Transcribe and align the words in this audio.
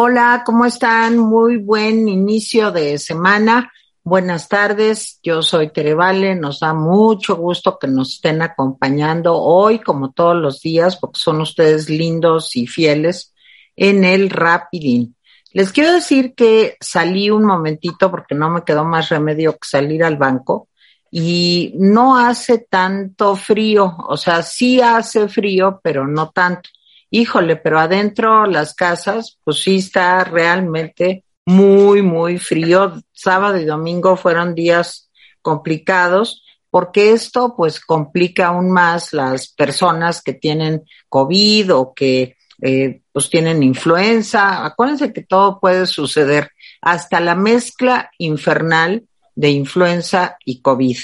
Hola, 0.00 0.44
¿cómo 0.46 0.64
están? 0.64 1.18
Muy 1.18 1.56
buen 1.56 2.08
inicio 2.08 2.70
de 2.70 2.98
semana. 2.98 3.72
Buenas 4.04 4.48
tardes, 4.48 5.18
yo 5.24 5.42
soy 5.42 5.72
Terevale, 5.72 6.36
nos 6.36 6.60
da 6.60 6.72
mucho 6.72 7.34
gusto 7.34 7.80
que 7.80 7.88
nos 7.88 8.14
estén 8.14 8.40
acompañando 8.40 9.34
hoy, 9.34 9.80
como 9.80 10.12
todos 10.12 10.36
los 10.36 10.60
días, 10.60 10.96
porque 10.96 11.18
son 11.18 11.40
ustedes 11.40 11.90
lindos 11.90 12.54
y 12.54 12.68
fieles 12.68 13.34
en 13.74 14.04
el 14.04 14.30
Rapidín. 14.30 15.16
Les 15.52 15.72
quiero 15.72 15.92
decir 15.92 16.36
que 16.36 16.76
salí 16.80 17.28
un 17.30 17.44
momentito 17.44 18.08
porque 18.08 18.36
no 18.36 18.50
me 18.50 18.62
quedó 18.62 18.84
más 18.84 19.08
remedio 19.08 19.54
que 19.54 19.68
salir 19.68 20.04
al 20.04 20.16
banco 20.16 20.67
y 21.10 21.72
no 21.76 22.16
hace 22.16 22.58
tanto 22.58 23.36
frío, 23.36 23.96
o 24.08 24.16
sea, 24.16 24.42
sí 24.42 24.80
hace 24.80 25.28
frío, 25.28 25.80
pero 25.82 26.06
no 26.06 26.30
tanto. 26.30 26.68
Híjole, 27.10 27.56
pero 27.56 27.78
adentro 27.78 28.44
las 28.46 28.74
casas, 28.74 29.38
pues 29.42 29.62
sí 29.62 29.78
está 29.78 30.24
realmente 30.24 31.24
muy, 31.46 32.02
muy 32.02 32.38
frío. 32.38 33.00
Sábado 33.12 33.56
y 33.58 33.64
domingo 33.64 34.16
fueron 34.16 34.54
días 34.54 35.10
complicados 35.40 36.44
porque 36.70 37.12
esto 37.12 37.54
pues 37.56 37.80
complica 37.80 38.48
aún 38.48 38.70
más 38.70 39.14
las 39.14 39.48
personas 39.48 40.22
que 40.22 40.34
tienen 40.34 40.84
COVID 41.08 41.74
o 41.74 41.94
que 41.94 42.36
eh, 42.60 43.00
pues 43.12 43.30
tienen 43.30 43.62
influenza. 43.62 44.66
Acuérdense 44.66 45.12
que 45.12 45.22
todo 45.22 45.58
puede 45.60 45.86
suceder, 45.86 46.50
hasta 46.82 47.20
la 47.20 47.34
mezcla 47.34 48.10
infernal 48.18 49.07
de 49.38 49.50
influenza 49.50 50.36
y 50.44 50.60
COVID. 50.60 50.98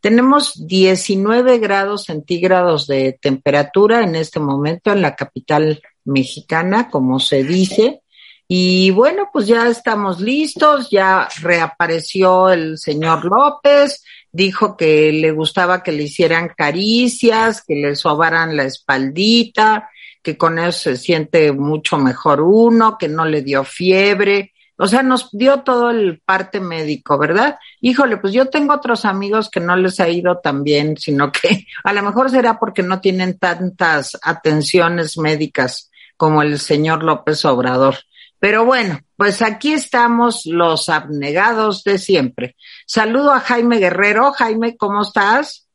Tenemos 0.00 0.66
19 0.66 1.58
grados 1.58 2.06
centígrados 2.06 2.88
de 2.88 3.16
temperatura 3.22 4.02
en 4.02 4.16
este 4.16 4.40
momento 4.40 4.90
en 4.90 5.02
la 5.02 5.14
capital 5.14 5.80
mexicana, 6.04 6.90
como 6.90 7.20
se 7.20 7.44
dice. 7.44 8.02
Y 8.48 8.90
bueno, 8.90 9.30
pues 9.32 9.46
ya 9.46 9.68
estamos 9.68 10.20
listos, 10.20 10.90
ya 10.90 11.28
reapareció 11.40 12.48
el 12.50 12.76
señor 12.76 13.24
López, 13.24 14.02
dijo 14.32 14.76
que 14.76 15.12
le 15.12 15.30
gustaba 15.30 15.84
que 15.84 15.92
le 15.92 16.04
hicieran 16.04 16.50
caricias, 16.56 17.62
que 17.64 17.76
le 17.76 17.94
sobaran 17.94 18.56
la 18.56 18.64
espaldita, 18.64 19.90
que 20.22 20.36
con 20.36 20.58
eso 20.58 20.90
se 20.90 20.96
siente 20.96 21.52
mucho 21.52 21.98
mejor 21.98 22.40
uno, 22.40 22.98
que 22.98 23.06
no 23.06 23.24
le 23.24 23.42
dio 23.42 23.62
fiebre, 23.62 24.52
o 24.78 24.86
sea, 24.86 25.02
nos 25.02 25.30
dio 25.32 25.62
todo 25.62 25.90
el 25.90 26.20
parte 26.20 26.60
médico, 26.60 27.18
¿verdad? 27.18 27.58
Híjole, 27.80 28.18
pues 28.18 28.32
yo 28.32 28.46
tengo 28.46 28.74
otros 28.74 29.04
amigos 29.04 29.48
que 29.50 29.60
no 29.60 29.76
les 29.76 30.00
ha 30.00 30.08
ido 30.08 30.38
tan 30.38 30.62
bien, 30.62 30.96
sino 30.96 31.32
que 31.32 31.66
a 31.84 31.92
lo 31.92 32.02
mejor 32.02 32.30
será 32.30 32.58
porque 32.58 32.82
no 32.82 33.00
tienen 33.00 33.38
tantas 33.38 34.18
atenciones 34.22 35.16
médicas 35.18 35.90
como 36.16 36.42
el 36.42 36.58
señor 36.58 37.02
López 37.02 37.44
Obrador. 37.44 37.96
Pero 38.38 38.66
bueno, 38.66 39.00
pues 39.16 39.40
aquí 39.40 39.72
estamos 39.72 40.42
los 40.44 40.88
abnegados 40.90 41.84
de 41.84 41.98
siempre. 41.98 42.56
Saludo 42.86 43.32
a 43.32 43.40
Jaime 43.40 43.78
Guerrero. 43.78 44.32
Jaime, 44.32 44.76
¿cómo 44.76 45.02
estás? 45.02 45.65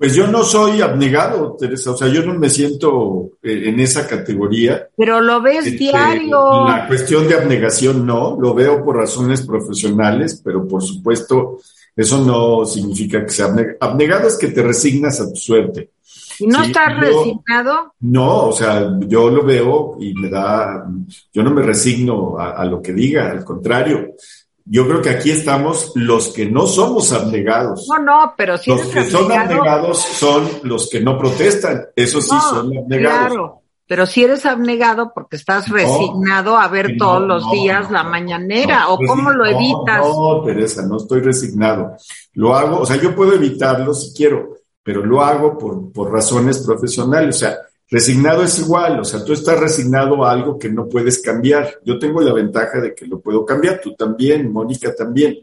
Pues 0.00 0.14
yo 0.14 0.26
no 0.26 0.42
soy 0.44 0.80
abnegado, 0.80 1.56
Teresa, 1.60 1.90
o 1.90 1.96
sea, 1.96 2.08
yo 2.08 2.24
no 2.24 2.32
me 2.32 2.48
siento 2.48 3.32
eh, 3.42 3.64
en 3.66 3.80
esa 3.80 4.06
categoría. 4.06 4.88
Pero 4.96 5.20
lo 5.20 5.42
ves 5.42 5.66
este, 5.66 5.76
diario. 5.76 6.66
La 6.66 6.86
cuestión 6.88 7.28
de 7.28 7.34
abnegación 7.34 8.06
no, 8.06 8.34
lo 8.40 8.54
veo 8.54 8.82
por 8.82 8.96
razones 8.96 9.42
profesionales, 9.42 10.40
pero 10.42 10.66
por 10.66 10.82
supuesto 10.82 11.58
eso 11.94 12.24
no 12.24 12.64
significa 12.64 13.22
que 13.22 13.28
sea 13.28 13.48
abnegado. 13.48 13.76
Abnegado 13.78 14.28
es 14.28 14.38
que 14.38 14.48
te 14.48 14.62
resignas 14.62 15.20
a 15.20 15.28
tu 15.28 15.36
suerte. 15.36 15.90
¿Y 16.38 16.46
no 16.46 16.62
estás 16.62 16.98
resignado? 16.98 17.92
No, 18.00 18.46
o 18.46 18.52
sea, 18.52 18.96
yo 19.00 19.28
lo 19.28 19.44
veo 19.44 19.98
y 20.00 20.14
me 20.14 20.30
da, 20.30 20.82
yo 21.30 21.42
no 21.42 21.50
me 21.50 21.60
resigno 21.60 22.38
a, 22.38 22.52
a 22.52 22.64
lo 22.64 22.80
que 22.80 22.94
diga, 22.94 23.30
al 23.30 23.44
contrario 23.44 24.14
yo 24.64 24.86
creo 24.86 25.02
que 25.02 25.10
aquí 25.10 25.30
estamos 25.30 25.92
los 25.94 26.28
que 26.28 26.48
no 26.48 26.66
somos 26.66 27.12
abnegados. 27.12 27.86
No, 27.88 28.02
no, 28.02 28.34
pero 28.36 28.58
si 28.58 28.70
Los 28.70 28.82
que 28.86 29.04
son 29.04 29.30
abnegados 29.30 29.98
son 29.98 30.48
los 30.62 30.88
que 30.88 31.00
no 31.00 31.18
protestan. 31.18 31.86
Eso 31.96 32.20
sí 32.20 32.36
son 32.50 32.76
abnegados. 32.76 33.26
Claro, 33.28 33.62
pero 33.86 34.06
si 34.06 34.22
eres 34.22 34.46
abnegado 34.46 35.12
porque 35.12 35.36
estás 35.36 35.68
resignado 35.68 36.56
a 36.56 36.68
ver 36.68 36.96
todos 36.96 37.22
los 37.22 37.50
días 37.50 37.90
la 37.90 38.04
mañanera, 38.04 38.88
¿o 38.88 38.98
cómo 38.98 39.30
lo 39.30 39.44
evitas? 39.44 40.06
No, 40.06 40.42
Teresa, 40.44 40.86
no 40.86 40.98
estoy 40.98 41.20
resignado. 41.20 41.96
Lo 42.34 42.54
hago, 42.54 42.78
o 42.78 42.86
sea, 42.86 42.96
yo 42.96 43.16
puedo 43.16 43.34
evitarlo 43.34 43.92
si 43.92 44.14
quiero, 44.14 44.58
pero 44.82 45.04
lo 45.04 45.22
hago 45.22 45.58
por, 45.58 45.90
por 45.92 46.12
razones 46.12 46.58
profesionales. 46.60 47.34
O 47.34 47.38
sea, 47.40 47.56
Resignado 47.90 48.44
es 48.44 48.56
igual, 48.60 49.00
o 49.00 49.04
sea, 49.04 49.24
tú 49.24 49.32
estás 49.32 49.58
resignado 49.58 50.24
a 50.24 50.30
algo 50.30 50.56
que 50.56 50.68
no 50.68 50.88
puedes 50.88 51.20
cambiar. 51.20 51.80
Yo 51.84 51.98
tengo 51.98 52.20
la 52.20 52.32
ventaja 52.32 52.80
de 52.80 52.94
que 52.94 53.04
lo 53.04 53.20
puedo 53.20 53.44
cambiar, 53.44 53.80
tú 53.80 53.96
también, 53.96 54.52
Mónica 54.52 54.94
también. 54.94 55.38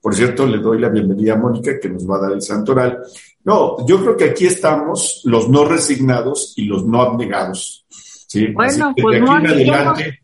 Por 0.00 0.14
cierto, 0.14 0.46
le 0.46 0.58
doy 0.58 0.80
la 0.80 0.88
bienvenida 0.88 1.34
a 1.34 1.36
Mónica 1.36 1.78
que 1.78 1.90
nos 1.90 2.08
va 2.08 2.16
a 2.16 2.20
dar 2.22 2.32
el 2.32 2.40
santoral. 2.40 3.00
No, 3.44 3.86
yo 3.86 4.00
creo 4.00 4.16
que 4.16 4.30
aquí 4.30 4.46
estamos 4.46 5.20
los 5.24 5.50
no 5.50 5.66
resignados 5.66 6.54
y 6.56 6.64
los 6.64 6.86
no 6.86 7.02
abnegados. 7.02 7.84
¿sí? 7.90 8.46
Bueno, 8.46 8.94
pues 8.96 9.20
adelante, 9.20 10.22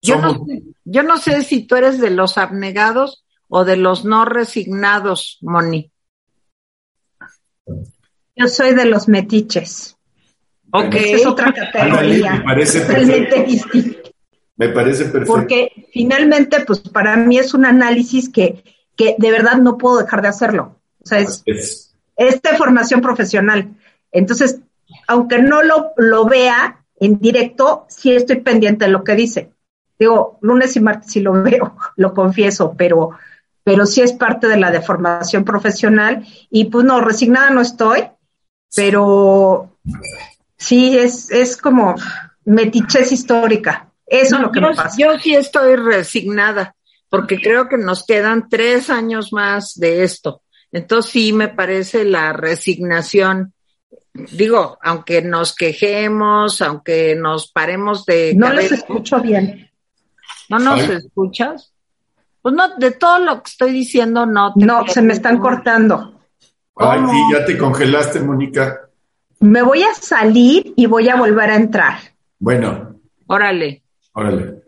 yo, 0.00 0.20
no, 0.20 0.44
sé, 0.46 0.62
yo 0.84 1.02
no 1.02 1.18
sé 1.18 1.42
si 1.42 1.66
tú 1.66 1.74
eres 1.74 2.00
de 2.00 2.10
los 2.10 2.38
abnegados 2.38 3.24
o 3.48 3.64
de 3.64 3.76
los 3.76 4.04
no 4.04 4.24
resignados, 4.24 5.38
Moni. 5.40 5.90
Yo 8.36 8.46
soy 8.46 8.74
de 8.74 8.84
los 8.84 9.08
metiches. 9.08 9.95
Ok. 10.70 10.94
es 10.94 11.26
otra 11.26 11.52
categoría. 11.72 12.34
me 12.34 12.44
parece 12.44 12.80
totalmente 12.80 13.42
distinta. 13.44 14.10
Me 14.56 14.68
parece 14.70 15.04
perfecto. 15.04 15.32
Porque 15.32 15.88
finalmente, 15.92 16.60
pues 16.66 16.80
para 16.80 17.16
mí 17.16 17.38
es 17.38 17.52
un 17.54 17.66
análisis 17.66 18.28
que, 18.28 18.64
que 18.96 19.14
de 19.18 19.30
verdad 19.30 19.56
no 19.56 19.76
puedo 19.76 19.98
dejar 19.98 20.22
de 20.22 20.28
hacerlo. 20.28 20.80
O 21.02 21.06
sea, 21.06 21.18
es, 21.18 21.42
es. 21.46 21.94
de 22.16 22.56
formación 22.56 23.00
profesional. 23.00 23.68
Entonces, 24.10 24.60
aunque 25.06 25.38
no 25.38 25.62
lo, 25.62 25.92
lo 25.96 26.24
vea 26.24 26.84
en 26.98 27.18
directo, 27.18 27.84
sí 27.88 28.12
estoy 28.14 28.40
pendiente 28.40 28.86
de 28.86 28.90
lo 28.90 29.04
que 29.04 29.14
dice. 29.14 29.52
Digo, 29.98 30.38
lunes 30.40 30.74
y 30.76 30.80
martes 30.80 31.12
sí 31.12 31.20
lo 31.20 31.32
veo, 31.42 31.76
lo 31.96 32.14
confieso, 32.14 32.74
pero, 32.76 33.10
pero 33.62 33.84
sí 33.84 34.00
es 34.00 34.12
parte 34.12 34.48
de 34.48 34.56
la 34.56 34.70
deformación 34.70 35.44
profesional. 35.44 36.26
Y 36.50 36.66
pues 36.66 36.84
no, 36.86 37.02
resignada 37.02 37.50
no 37.50 37.60
estoy, 37.60 38.04
pero 38.74 39.70
Sí, 40.56 40.96
es, 40.98 41.30
es 41.30 41.56
como 41.56 41.94
metichez 42.44 43.12
histórica. 43.12 43.92
Eso 44.06 44.36
es 44.36 44.42
lo 44.42 44.50
que 44.50 44.60
yo, 44.60 44.68
me 44.68 44.74
pasa. 44.74 44.96
Yo 44.98 45.18
sí 45.18 45.34
estoy 45.34 45.76
resignada, 45.76 46.74
porque 47.08 47.38
creo 47.40 47.68
que 47.68 47.76
nos 47.76 48.06
quedan 48.06 48.48
tres 48.48 48.88
años 48.88 49.32
más 49.32 49.74
de 49.74 50.04
esto. 50.04 50.42
Entonces 50.72 51.12
sí 51.12 51.32
me 51.32 51.48
parece 51.48 52.04
la 52.04 52.32
resignación. 52.32 53.52
Digo, 54.12 54.78
aunque 54.82 55.20
nos 55.22 55.54
quejemos, 55.54 56.62
aunque 56.62 57.14
nos 57.16 57.50
paremos 57.52 58.06
de... 58.06 58.34
No 58.34 58.52
les 58.52 58.72
escucho 58.72 59.20
bien. 59.20 59.70
¿No 60.48 60.58
nos 60.58 60.80
escuchas? 60.88 61.72
Pues 62.40 62.54
no, 62.54 62.76
de 62.76 62.92
todo 62.92 63.18
lo 63.18 63.42
que 63.42 63.50
estoy 63.50 63.72
diciendo 63.72 64.24
no. 64.24 64.52
no, 64.54 64.86
se 64.86 65.02
me 65.02 65.12
están 65.12 65.38
cortando. 65.38 66.20
Ay, 66.76 67.00
sí, 67.10 67.16
ya 67.32 67.44
te 67.44 67.58
congelaste, 67.58 68.20
Mónica 68.20 68.85
me 69.40 69.62
voy 69.62 69.82
a 69.82 69.94
salir 69.94 70.72
y 70.76 70.86
voy 70.86 71.08
a 71.08 71.16
volver 71.16 71.50
a 71.50 71.56
entrar. 71.56 71.98
Bueno. 72.38 73.00
Órale. 73.26 73.82
Órale. 74.12 74.62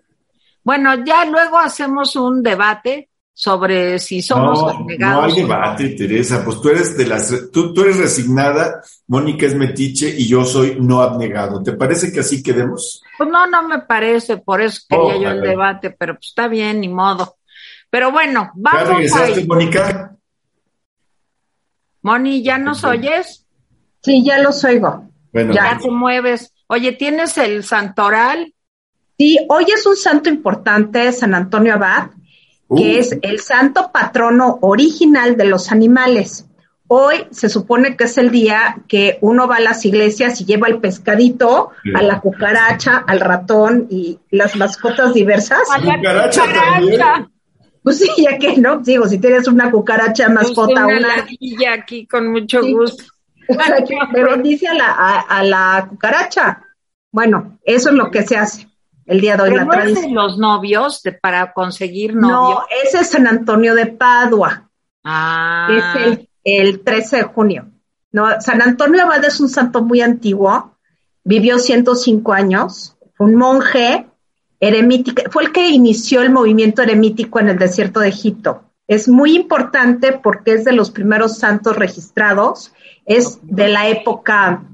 Bueno, 0.63 1.05
ya 1.05 1.25
luego 1.25 1.59
hacemos 1.59 2.15
un 2.17 2.43
debate 2.43 3.09
sobre 3.33 4.01
si 4.01 4.21
somos 4.21 4.61
no, 4.61 4.87
No 4.99 5.23
hay 5.23 5.35
debate, 5.37 5.91
Teresa. 5.91 6.45
Pues 6.45 6.61
tú 6.61 6.71
eres 6.71 6.97
de 6.97 7.07
las, 7.07 7.33
tú, 7.53 7.73
tú 7.73 7.83
eres 7.83 7.99
resignada, 7.99 8.83
Mónica 9.07 9.47
es 9.47 9.55
metiche 9.55 10.09
y 10.09 10.27
yo 10.27 10.45
soy 10.45 10.77
no 10.81 11.01
abnegado. 11.01 11.63
¿Te 11.63 11.73
parece 11.73 12.13
que 12.13 12.21
así 12.21 12.43
quedemos? 12.43 13.03
Pues 13.17 13.31
no, 13.31 13.47
no 13.47 13.67
me 13.67 13.79
parece, 13.79 14.39
por 14.39 14.61
eso 14.61 14.83
quería 14.89 15.17
yo 15.17 15.31
el 15.31 15.41
debate, 15.41 15.91
pero 15.91 16.15
pues 16.15 16.27
está 16.29 16.49
bien, 16.49 16.81
ni 16.81 16.89
modo. 16.89 17.37
Pero 17.89 18.11
bueno, 18.11 18.51
vamos. 18.55 18.83
¿Ya 18.83 18.93
regresaste, 18.93 19.47
Mónica? 19.47 20.17
Moni, 22.03 22.43
¿ya 22.43 22.59
nos 22.59 22.85
oyes? 22.85 23.47
Sí, 24.03 24.25
ya 24.25 24.39
los 24.39 24.65
oigo. 24.65 25.05
ya 25.33 25.79
te 25.81 25.91
mueves. 25.91 26.53
Oye, 26.67 26.93
¿tienes 26.93 27.39
el 27.39 27.65
santoral? 27.65 28.55
Sí, 29.19 29.39
hoy 29.49 29.65
es 29.75 29.85
un 29.87 29.97
santo 29.97 30.29
importante, 30.29 31.11
San 31.13 31.35
Antonio 31.35 31.75
Abad, 31.75 32.11
que 32.69 32.97
uh. 32.97 32.99
es 32.99 33.19
el 33.23 33.41
santo 33.41 33.91
patrono 33.93 34.59
original 34.63 35.37
de 35.37 35.47
los 35.47 35.73
animales. 35.73 36.47
Hoy 36.91 37.27
se 37.31 37.51
supone 37.51 37.97
que 37.97 38.05
es 38.05 38.17
el 38.17 38.31
día 38.31 38.79
que 38.89 39.19
uno 39.21 39.47
va 39.47 39.57
a 39.57 39.61
las 39.61 39.85
iglesias 39.85 40.41
y 40.41 40.47
lleva 40.47 40.69
el 40.69 40.79
pescadito, 40.79 41.71
a 41.95 42.03
la 42.03 42.21
cucaracha, 42.21 43.05
al 43.07 43.21
ratón 43.21 43.89
y 43.91 44.19
las 44.31 44.57
mascotas 44.57 45.13
diversas. 45.13 45.69
A 45.71 45.79
la 45.79 45.97
cucaracha. 45.97 47.29
Pues 47.83 47.99
sí, 47.99 48.09
ya 48.19 48.39
que 48.39 48.57
no, 48.57 48.79
digo, 48.79 49.07
si 49.07 49.19
tienes 49.19 49.49
una 49.49 49.71
cucaracha 49.71 50.29
mascota, 50.29 50.87
una, 50.87 50.99
una 50.99 51.73
aquí 51.75 52.07
con 52.07 52.31
mucho 52.31 52.63
gusto. 52.63 53.05
Me 53.49 54.25
bendice 54.31 54.69
a 54.69 54.75
la, 54.75 55.21
a, 55.21 55.43
la 55.43 55.87
cucaracha. 55.89 56.63
Bueno, 57.11 57.59
eso 57.63 57.91
es 57.91 57.95
lo 57.95 58.11
que 58.11 58.23
se 58.23 58.37
hace 58.37 58.69
el 59.07 59.21
día 59.21 59.37
de 59.37 59.43
hoy. 59.45 59.55
la 59.55 59.65
no 59.65 59.73
es 59.73 60.03
de 60.03 60.11
los 60.11 60.39
novios 60.39 61.03
de, 61.03 61.13
para 61.13 61.53
conseguir 61.53 62.15
novios. 62.15 62.61
No, 62.61 62.67
ese 62.85 63.01
es 63.01 63.11
San 63.11 63.27
Antonio 63.27 63.75
de 63.75 63.87
Padua. 63.87 64.69
Ah. 65.05 65.95
Es 65.97 66.07
el 66.07 66.29
el 66.57 66.83
13 66.83 67.17
de 67.17 67.23
junio. 67.25 67.71
¿no? 68.13 68.41
San 68.41 68.63
Antonio 68.63 69.03
Abad 69.03 69.25
es 69.25 69.41
un 69.41 69.49
santo 69.49 69.83
muy 69.83 70.01
antiguo, 70.01 70.77
vivió 71.25 71.59
105 71.59 72.33
años, 72.33 72.97
un 73.19 73.35
monje 73.35 74.07
eremítico, 74.61 75.23
fue 75.31 75.45
el 75.45 75.53
que 75.53 75.69
inició 75.69 76.23
el 76.23 76.31
movimiento 76.31 76.83
eremítico 76.83 77.41
en 77.41 77.51
el 77.51 77.59
desierto 77.59 78.01
de 78.01 78.09
Egipto. 78.09 78.68
Es 78.89 79.07
muy 79.09 79.37
importante 79.37 80.13
porque 80.13 80.55
es 80.55 80.65
de 80.65 80.73
los 80.73 80.91
primeros 80.91 81.39
santos 81.39 81.77
registrados, 81.77 82.73
es 83.07 83.39
de 83.43 83.69
la 83.69 83.89
época, 83.89 84.65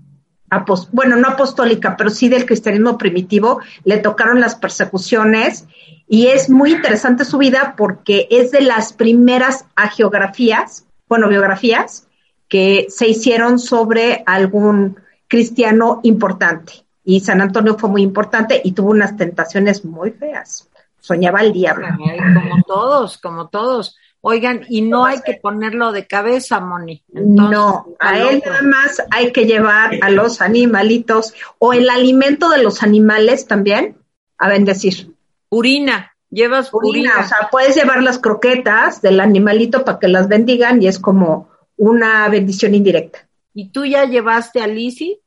bueno, 0.93 1.17
no 1.17 1.29
apostólica, 1.29 1.97
pero 1.97 2.09
sí 2.09 2.29
del 2.29 2.47
cristianismo 2.47 2.97
primitivo, 2.97 3.61
le 3.85 3.99
tocaron 3.99 4.41
las 4.41 4.55
persecuciones 4.55 5.67
y 6.09 6.29
es 6.29 6.49
muy 6.49 6.73
interesante 6.73 7.25
su 7.27 7.39
vida 7.39 7.75
porque 7.77 8.29
es 8.31 8.53
de 8.53 8.63
las 8.63 8.93
primeras 8.93 9.67
agiografías 9.75 10.87
bueno, 11.09 11.29
biografías 11.29 12.09
que 12.49 12.87
se 12.89 13.09
hicieron 13.09 13.59
sobre 13.59 14.23
algún 14.27 14.99
cristiano 15.29 16.01
importante. 16.03 16.85
Y 17.05 17.21
San 17.21 17.41
Antonio 17.41 17.77
fue 17.79 17.91
muy 17.91 18.03
importante 18.03 18.61
y 18.65 18.73
tuvo 18.73 18.91
unas 18.91 19.17
tentaciones 19.17 19.85
muy 19.85 20.11
feas. 20.11 20.69
Soñaba 20.99 21.43
el 21.43 21.53
diablo. 21.53 21.89
como 21.97 22.63
todos, 22.67 23.19
como 23.19 23.49
todos. 23.49 23.97
Oigan, 24.27 24.65
y 24.71 24.81
no 24.81 25.05
hay 25.05 25.21
que 25.21 25.35
ponerlo 25.35 25.93
de 25.93 26.07
cabeza, 26.07 26.59
Moni. 26.59 27.05
no, 27.13 27.95
a 28.01 28.19
él 28.19 28.43
nada 28.43 28.63
más 28.63 29.03
hay 29.11 29.33
que 29.33 29.45
llevar 29.45 29.99
a 30.01 30.09
los 30.09 30.41
animalitos 30.41 31.35
o 31.59 31.75
el 31.75 31.91
alimento 31.91 32.49
de 32.49 32.63
los 32.63 32.83
animales 32.83 33.47
también 33.47 33.99
a 34.39 34.49
bendecir. 34.49 35.13
Urina. 35.51 36.13
Llevas 36.31 36.71
purina. 36.71 37.21
O 37.21 37.29
sea, 37.29 37.49
puedes 37.53 37.77
llevar 37.77 38.03
las 38.03 38.19
croquetas 38.19 39.03
del 39.03 39.21
animalito 39.21 39.85
para 39.85 39.99
que 39.99 40.09
las 40.09 40.27
bendigan 40.27 40.83
y 40.83 40.89
es 40.89 40.99
como 40.99 41.51
una 41.77 42.27
bendición 42.31 42.75
indirecta. 42.75 43.29
¿Y 43.53 43.69
tú 43.69 43.85
ya 43.85 44.07
llevaste 44.07 44.63
a 44.63 44.67
Lizzie? 44.67 45.21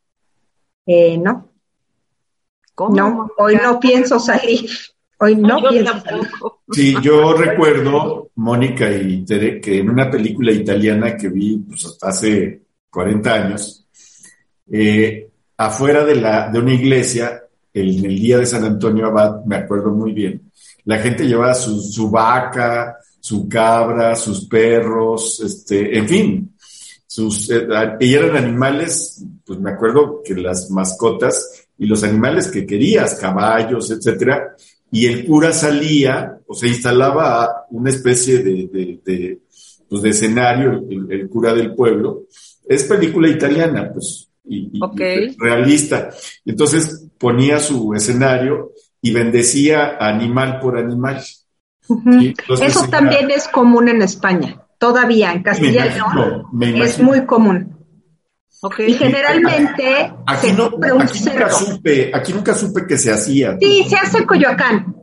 Eh, 0.87 1.19
no. 1.19 1.51
¿Cómo? 2.73 2.95
No, 2.95 3.31
hoy 3.37 3.57
no 3.57 3.79
pienso 3.79 4.19
salir. 4.19 4.71
Hoy 5.19 5.35
no 5.35 5.57
pienso 5.69 5.99
salir. 6.01 6.27
Sí, 6.71 6.95
yo 7.01 7.33
recuerdo, 7.33 8.29
Mónica 8.35 8.91
y 8.91 9.23
Tere, 9.25 9.59
que 9.59 9.79
en 9.79 9.89
una 9.89 10.09
película 10.11 10.51
italiana 10.51 11.15
que 11.15 11.29
vi 11.29 11.57
pues, 11.57 11.97
hace 12.01 12.61
40 12.89 13.33
años, 13.33 13.85
eh, 14.71 15.29
afuera 15.57 16.05
de, 16.05 16.15
la, 16.15 16.49
de 16.49 16.59
una 16.59 16.73
iglesia, 16.73 17.43
el, 17.73 18.05
el 18.05 18.19
día 18.19 18.37
de 18.37 18.45
San 18.45 18.63
Antonio 18.63 19.07
Abad, 19.07 19.45
me 19.45 19.55
acuerdo 19.55 19.91
muy 19.91 20.11
bien, 20.11 20.47
la 20.87 20.99
gente 20.99 21.27
llevaba 21.27 21.53
su, 21.53 22.09
vaca, 22.09 22.97
su 23.19 23.49
cabra, 23.49 24.15
sus 24.15 24.47
perros, 24.47 25.41
este, 25.41 25.97
en 25.97 26.07
fin, 26.07 26.55
sus, 27.05 27.49
eh, 27.49 27.67
y 27.99 28.13
eran 28.13 28.37
animales, 28.37 29.21
pues 29.45 29.59
me 29.59 29.71
acuerdo 29.71 30.21
que 30.23 30.33
las 30.35 30.69
mascotas 30.69 31.67
y 31.77 31.87
los 31.87 32.03
animales 32.05 32.47
que 32.47 32.65
querías, 32.65 33.15
caballos, 33.15 33.91
etcétera, 33.91 34.55
y 34.91 35.05
el 35.05 35.25
cura 35.25 35.51
salía 35.51 36.39
o 36.47 36.53
se 36.53 36.67
instalaba 36.67 37.65
una 37.71 37.89
especie 37.89 38.39
de, 38.39 38.99
de, 39.03 39.39
pues 39.89 40.01
de 40.01 40.09
escenario, 40.09 40.83
el, 40.89 41.27
cura 41.29 41.53
del 41.53 41.75
pueblo. 41.75 42.23
Es 42.67 42.83
película 42.83 43.29
italiana, 43.29 43.91
pues, 43.93 44.29
y, 44.45 44.79
realista. 45.37 46.09
Entonces 46.45 47.05
ponía 47.17 47.59
su 47.59 47.93
escenario 47.93 48.71
y 49.01 49.11
bendecía 49.11 49.97
animal 49.99 50.59
por 50.59 50.77
animal. 50.77 51.21
Eso 52.61 52.87
también 52.89 53.31
es 53.31 53.47
común 53.47 53.89
en 53.89 54.01
España, 54.01 54.61
todavía 54.77 55.31
en 55.31 55.43
Castilla 55.43 55.87
y 55.87 55.93
León 55.95 56.45
es 56.81 56.99
muy 56.99 57.25
común. 57.25 57.76
Y 58.79 58.93
generalmente 58.93 60.13
aquí, 60.25 60.51
nunca 60.51 61.49
supe, 61.49 62.11
aquí 62.13 62.33
nunca 62.33 62.55
supe 62.55 62.87
que 62.87 62.97
se 62.97 63.11
hacía. 63.11 63.57
Sí, 63.59 63.85
se 63.87 63.95
hace 63.95 64.17
en 64.19 64.25
Coyoacán. 64.25 64.95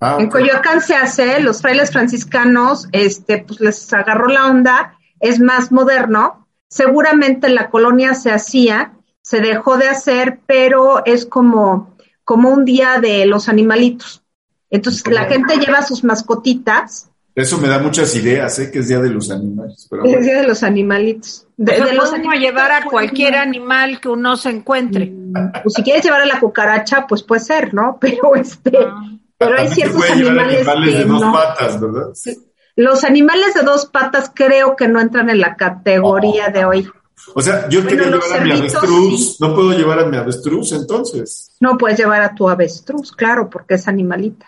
Ah, 0.00 0.16
en 0.18 0.28
Coyoacán 0.28 0.80
se 0.80 0.96
hace, 0.96 1.40
los 1.40 1.62
frailes 1.62 1.92
franciscanos, 1.92 2.88
este, 2.90 3.38
pues 3.38 3.60
les 3.60 3.92
agarró 3.92 4.26
la 4.26 4.48
onda, 4.48 4.98
es 5.20 5.38
más 5.38 5.70
moderno. 5.70 6.48
Seguramente 6.68 7.46
en 7.46 7.54
la 7.54 7.70
colonia 7.70 8.14
se 8.14 8.32
hacía, 8.32 8.94
se 9.20 9.40
dejó 9.40 9.76
de 9.76 9.88
hacer, 9.88 10.40
pero 10.46 11.04
es 11.04 11.24
como 11.24 11.92
como 12.24 12.50
un 12.50 12.64
día 12.64 12.98
de 13.00 13.26
los 13.26 13.48
animalitos. 13.48 14.22
Entonces 14.70 15.06
la 15.12 15.24
gente 15.26 15.58
lleva 15.58 15.82
sus 15.82 16.02
mascotitas. 16.04 17.10
Eso 17.34 17.58
me 17.58 17.68
da 17.68 17.78
muchas 17.78 18.14
ideas, 18.14 18.58
¿eh? 18.58 18.70
que 18.70 18.80
es 18.80 18.88
día 18.88 19.00
de 19.00 19.08
los 19.08 19.30
animales. 19.30 19.88
es 20.04 20.20
día 20.20 20.40
de 20.42 20.46
los 20.46 20.62
animalitos. 20.62 21.46
De, 21.56 21.94
los 21.94 22.12
animales 22.12 22.40
llevar 22.40 22.72
a 22.72 22.84
cualquier 22.84 23.36
animal 23.36 24.00
que 24.00 24.08
uno 24.08 24.36
se 24.36 24.50
encuentre. 24.50 25.06
Mm, 25.06 25.52
pues 25.62 25.74
si 25.74 25.82
quieres 25.82 26.04
llevar 26.04 26.22
a 26.22 26.26
la 26.26 26.38
cucaracha, 26.38 27.06
pues 27.06 27.22
puede 27.22 27.40
ser, 27.40 27.72
¿no? 27.72 27.96
Pero 28.00 28.34
este, 28.36 28.76
ah. 28.76 29.00
pero 29.38 29.58
hay 29.58 29.68
ciertos 29.68 30.10
animales, 30.10 30.66
de 30.66 31.04
dos 31.04 31.22
patas, 31.22 31.80
¿verdad? 31.80 32.12
Los 32.76 33.04
animales 33.04 33.54
de 33.54 33.62
dos 33.62 33.86
patas 33.86 34.30
creo 34.34 34.76
que 34.76 34.88
no 34.88 35.00
entran 35.00 35.30
en 35.30 35.40
la 35.40 35.56
categoría 35.56 36.48
de 36.48 36.64
hoy. 36.64 36.88
O 37.34 37.40
sea, 37.40 37.68
yo 37.68 37.86
quería 37.86 38.06
llevar 38.06 38.40
a 38.40 38.44
mi 38.44 38.52
avestruz, 38.52 39.40
no 39.40 39.54
puedo 39.54 39.72
llevar 39.72 40.00
a 40.00 40.06
mi 40.06 40.16
avestruz 40.16 40.72
entonces. 40.72 41.54
No 41.60 41.78
puedes 41.78 41.98
llevar 41.98 42.22
a 42.22 42.34
tu 42.34 42.48
avestruz, 42.48 43.12
claro, 43.12 43.48
porque 43.48 43.74
es 43.74 43.88
animalita. 43.88 44.46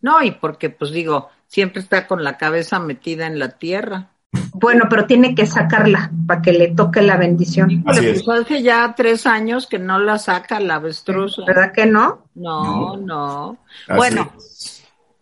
No, 0.00 0.22
y 0.22 0.32
porque, 0.32 0.70
pues 0.70 0.92
digo, 0.92 1.30
siempre 1.46 1.80
está 1.80 2.06
con 2.06 2.24
la 2.24 2.36
cabeza 2.36 2.78
metida 2.78 3.26
en 3.26 3.38
la 3.38 3.50
tierra. 3.50 4.10
Bueno, 4.52 4.84
pero 4.88 5.06
tiene 5.06 5.34
que 5.34 5.46
sacarla 5.46 6.10
para 6.26 6.42
que 6.42 6.52
le 6.52 6.68
toque 6.68 7.02
la 7.02 7.16
bendición. 7.16 7.82
pues 7.84 8.28
hace 8.28 8.62
ya 8.62 8.94
tres 8.96 9.26
años 9.26 9.66
que 9.66 9.78
no 9.78 9.98
la 9.98 10.18
saca 10.18 10.60
la 10.60 10.76
avestruz. 10.76 11.40
¿Verdad 11.46 11.72
que 11.72 11.86
no? 11.86 12.26
No, 12.34 12.96
no. 12.96 13.58
Bueno, 13.94 14.32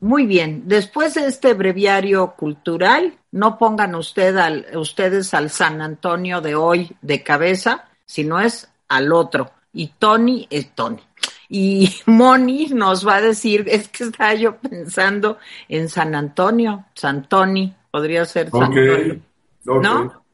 muy 0.01 0.27
bien, 0.27 0.65
después 0.67 1.15
de 1.15 1.27
este 1.27 1.55
breviario 1.55 2.35
cultural, 2.37 3.15
no 3.33 3.57
pongan 3.59 3.95
usted 3.95 4.37
al, 4.37 4.67
ustedes 4.75 5.33
al 5.35 5.51
San 5.51 5.81
Antonio 5.81 6.41
de 6.41 6.55
hoy 6.55 6.91
de 7.01 7.23
cabeza, 7.23 7.87
sino 8.05 8.39
es 8.39 8.69
al 8.89 9.13
otro. 9.13 9.53
Y 9.73 9.89
Tony 9.99 10.47
es 10.51 10.73
Tony. 10.73 11.03
Y 11.49 11.91
Moni 12.07 12.67
nos 12.69 13.07
va 13.07 13.17
a 13.17 13.21
decir, 13.21 13.67
es 13.69 13.89
que 13.89 14.05
estaba 14.05 14.35
yo 14.35 14.57
pensando 14.57 15.39
en 15.69 15.89
San 15.89 16.15
Antonio, 16.15 16.87
San 16.95 17.29
Tony, 17.29 17.75
podría 17.91 18.25
ser 18.25 18.51
San 18.51 18.65
Antonio. 18.65 19.21
¿No? 19.65 20.25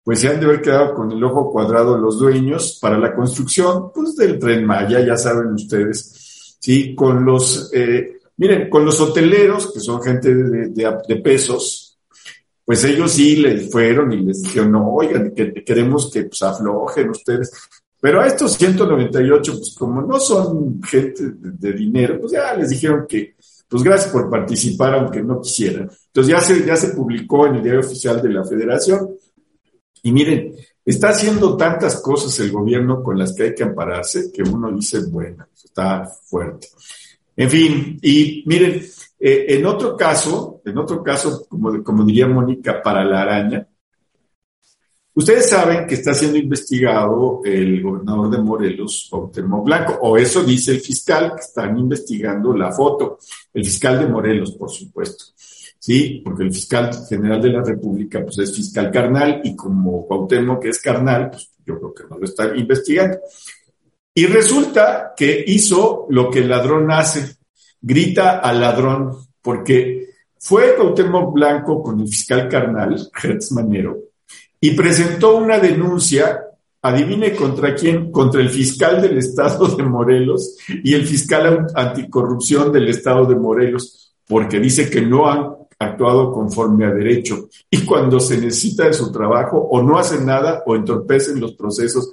pues 0.03 0.19
se 0.19 0.27
han 0.27 0.41
de 0.41 0.47
haber 0.47 0.61
quedado 0.61 0.93
con 0.93 1.13
el 1.13 1.23
ojo 1.23 1.53
cuadrado 1.53 1.97
los 1.97 2.19
dueños 2.19 2.81
para 2.83 2.99
la 2.99 3.15
construcción, 3.15 3.93
pues 3.95 4.17
del 4.17 4.41
tren 4.41 4.65
Maya, 4.65 4.99
ya 5.07 5.17
saben 5.17 5.53
ustedes, 5.53 6.57
¿sí? 6.59 6.97
Con 6.97 7.25
los, 7.25 7.71
eh, 7.73 8.19
miren, 8.39 8.69
con 8.69 8.85
los 8.85 9.01
hoteleros, 9.01 9.73
que 9.73 9.79
son 9.79 10.03
gente 10.03 10.35
de, 10.35 11.17
pesos, 11.23 11.97
pues 12.65 12.83
ellos 12.83 13.13
sí 13.13 13.37
les 13.37 13.71
fueron 13.71 14.13
y 14.13 14.17
les 14.17 14.43
dijeron, 14.43 14.73
no, 14.73 14.93
oigan, 14.93 15.33
que 15.33 15.63
queremos 15.63 16.11
que 16.11 16.25
pues, 16.25 16.43
aflojen 16.43 17.11
ustedes. 17.11 17.53
Pero 18.01 18.21
a 18.21 18.27
estos 18.27 18.55
198, 18.55 19.59
pues 19.59 19.77
como 19.79 20.03
no 20.03 20.19
son 20.19 20.83
gente 20.83 21.23
de, 21.37 21.73
dinero, 21.73 22.19
pues 22.19 22.33
ya 22.33 22.53
les 22.55 22.71
dijeron 22.71 23.07
que, 23.09 23.37
pues 23.73 23.85
gracias 23.85 24.13
por 24.13 24.29
participar, 24.29 24.93
aunque 24.93 25.23
no 25.23 25.41
quisieran. 25.41 25.91
Entonces 26.09 26.31
ya 26.31 26.41
se, 26.43 26.67
ya 26.67 26.77
se 26.77 26.89
publicó 26.89 27.47
en 27.47 27.55
el 27.55 27.63
diario 27.63 27.81
oficial 27.81 28.21
de 28.21 28.29
la 28.29 28.45
federación. 28.45 29.17
Y 30.03 30.13
miren, 30.13 30.55
está 30.85 31.09
haciendo 31.09 31.57
tantas 31.57 32.03
cosas 32.03 32.39
el 32.41 32.53
gobierno 32.53 33.03
con 33.03 33.19
las 33.19 33.33
que 33.33 33.45
hay 33.45 33.55
que 33.55 33.63
ampararse 33.63 34.31
que 34.31 34.43
uno 34.43 34.71
dice, 34.71 35.07
bueno, 35.09 35.47
está 35.65 36.05
fuerte. 36.05 36.69
En 37.35 37.49
fin, 37.49 37.99
y 38.03 38.45
miren, 38.45 38.85
eh, 39.19 39.47
en 39.49 39.65
otro 39.65 39.97
caso, 39.97 40.61
en 40.67 40.77
otro 40.77 41.03
caso, 41.03 41.47
como, 41.49 41.83
como 41.83 42.05
diría 42.05 42.29
Mónica, 42.29 42.83
para 42.83 43.03
la 43.03 43.23
araña, 43.23 43.67
ustedes 45.15 45.49
saben 45.49 45.87
que 45.87 45.95
está 45.95 46.15
siendo 46.15 46.39
investigado 46.39 47.41
el 47.45 47.83
gobernador 47.83 48.31
de 48.31 48.39
Morelos, 48.39 49.09
Cuauhtémoc 49.11 49.65
Blanco, 49.65 49.99
o 50.03 50.17
eso 50.17 50.43
dice 50.43 50.73
el 50.73 50.81
fiscal, 50.81 51.35
que 51.35 51.43
están 51.43 51.79
investigando 51.79 52.57
la 52.57 52.73
foto, 52.73 53.19
el 53.53 53.65
fiscal 53.65 53.99
de 53.99 54.07
Morelos, 54.07 54.53
por 54.53 54.71
supuesto. 54.71 55.25
Sí, 55.79 56.23
porque 56.25 56.45
el 56.45 56.53
fiscal 56.53 56.91
general 57.09 57.43
de 57.43 57.49
la 57.49 57.63
República, 57.63 58.23
pues 58.23 58.39
es 58.39 58.55
fiscal 58.55 58.91
carnal, 58.91 59.41
y 59.43 59.57
como 59.57 60.07
Cuauhtémoc 60.07 60.63
que 60.63 60.69
es 60.69 60.81
carnal, 60.81 61.31
pues 61.31 61.51
yo 61.67 61.79
creo 61.79 61.95
que 61.95 62.05
no 62.09 62.19
lo 62.19 62.25
está 62.25 62.57
investigando. 62.57 63.19
Y 64.15 64.27
resulta 64.27 65.13
que 65.17 65.43
hizo 65.47 66.07
lo 66.11 66.31
que 66.31 66.41
el 66.41 66.49
ladrón 66.49 66.91
hace, 66.91 67.37
grita 67.81 68.39
al 68.39 68.61
ladrón, 68.61 69.17
porque 69.41 70.11
fue 70.39 70.77
Cuauhtémoc 70.77 71.33
Blanco 71.33 71.83
con 71.83 72.01
el 72.01 72.09
fiscal 72.09 72.49
carnal, 72.49 73.11
Hertz 73.21 73.53
Manero, 73.53 73.99
y 74.65 74.71
presentó 74.71 75.37
una 75.39 75.59
denuncia, 75.59 76.41
adivine 76.81 77.35
contra 77.35 77.75
quién, 77.75 78.13
contra 78.13 78.41
el 78.41 78.49
fiscal 78.49 79.03
del 79.03 79.19
estado 79.19 79.67
de 79.67 79.83
Morelos 79.83 80.57
y 80.85 80.95
el 80.95 81.05
fiscal 81.05 81.67
anticorrupción 81.75 82.71
del 82.71 82.89
estado 82.89 83.27
de 83.27 83.35
Morelos, 83.35 84.15
porque 84.25 84.61
dice 84.61 84.89
que 84.89 85.03
no 85.03 85.29
han 85.29 85.49
actuado 85.81 86.31
conforme 86.31 86.87
a 86.87 86.95
derecho 86.95 87.49
y 87.69 87.85
cuando 87.85 88.21
se 88.21 88.37
necesita 88.37 88.85
de 88.85 88.93
su 88.93 89.11
trabajo 89.11 89.59
o 89.59 89.83
no 89.83 89.99
hacen 89.99 90.25
nada 90.25 90.63
o 90.65 90.77
entorpecen 90.77 91.41
los 91.41 91.55
procesos 91.55 92.13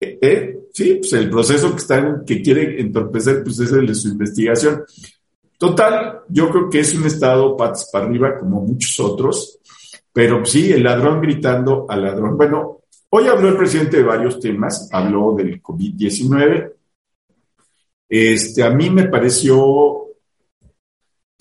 eh, 0.00 0.18
eh, 0.20 0.60
sí, 0.72 0.94
pues 1.00 1.12
el 1.14 1.28
proceso 1.28 1.70
que 1.70 1.78
están, 1.78 2.24
que 2.24 2.40
quiere 2.40 2.80
entorpecer, 2.80 3.42
pues 3.42 3.58
es 3.58 3.72
el 3.72 3.88
de 3.88 3.94
su 3.94 4.08
investigación. 4.08 4.84
Total, 5.58 6.20
yo 6.28 6.48
creo 6.50 6.70
que 6.70 6.80
es 6.80 6.94
un 6.94 7.06
estado 7.06 7.56
patas 7.56 7.88
para 7.92 8.06
arriba 8.06 8.38
como 8.38 8.60
muchos 8.62 8.98
otros, 8.98 9.58
pero 10.12 10.44
sí, 10.44 10.72
el 10.72 10.82
ladrón 10.82 11.20
gritando 11.20 11.86
al 11.88 12.02
ladrón. 12.02 12.36
Bueno, 12.36 12.82
hoy 13.10 13.26
habló 13.26 13.48
el 13.48 13.56
presidente 13.56 13.98
de 13.98 14.02
varios 14.02 14.38
temas, 14.38 14.88
habló 14.92 15.34
del 15.34 15.62
COVID-19. 15.62 16.72
Este, 18.08 18.62
a 18.62 18.70
mí 18.70 18.90
me 18.90 19.08
pareció, 19.08 20.06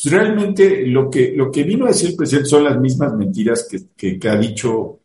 pues 0.02 0.14
realmente 0.14 0.86
lo 0.88 1.10
que, 1.10 1.34
lo 1.36 1.52
que 1.52 1.64
vino 1.64 1.86
a 1.86 1.90
decir 1.90 2.12
el 2.12 2.16
presidente 2.16 2.50
son 2.50 2.64
las 2.64 2.80
mismas 2.80 3.14
mentiras 3.14 3.68
que, 3.70 4.18
que 4.18 4.30
ha 4.30 4.38
dicho 4.38 5.02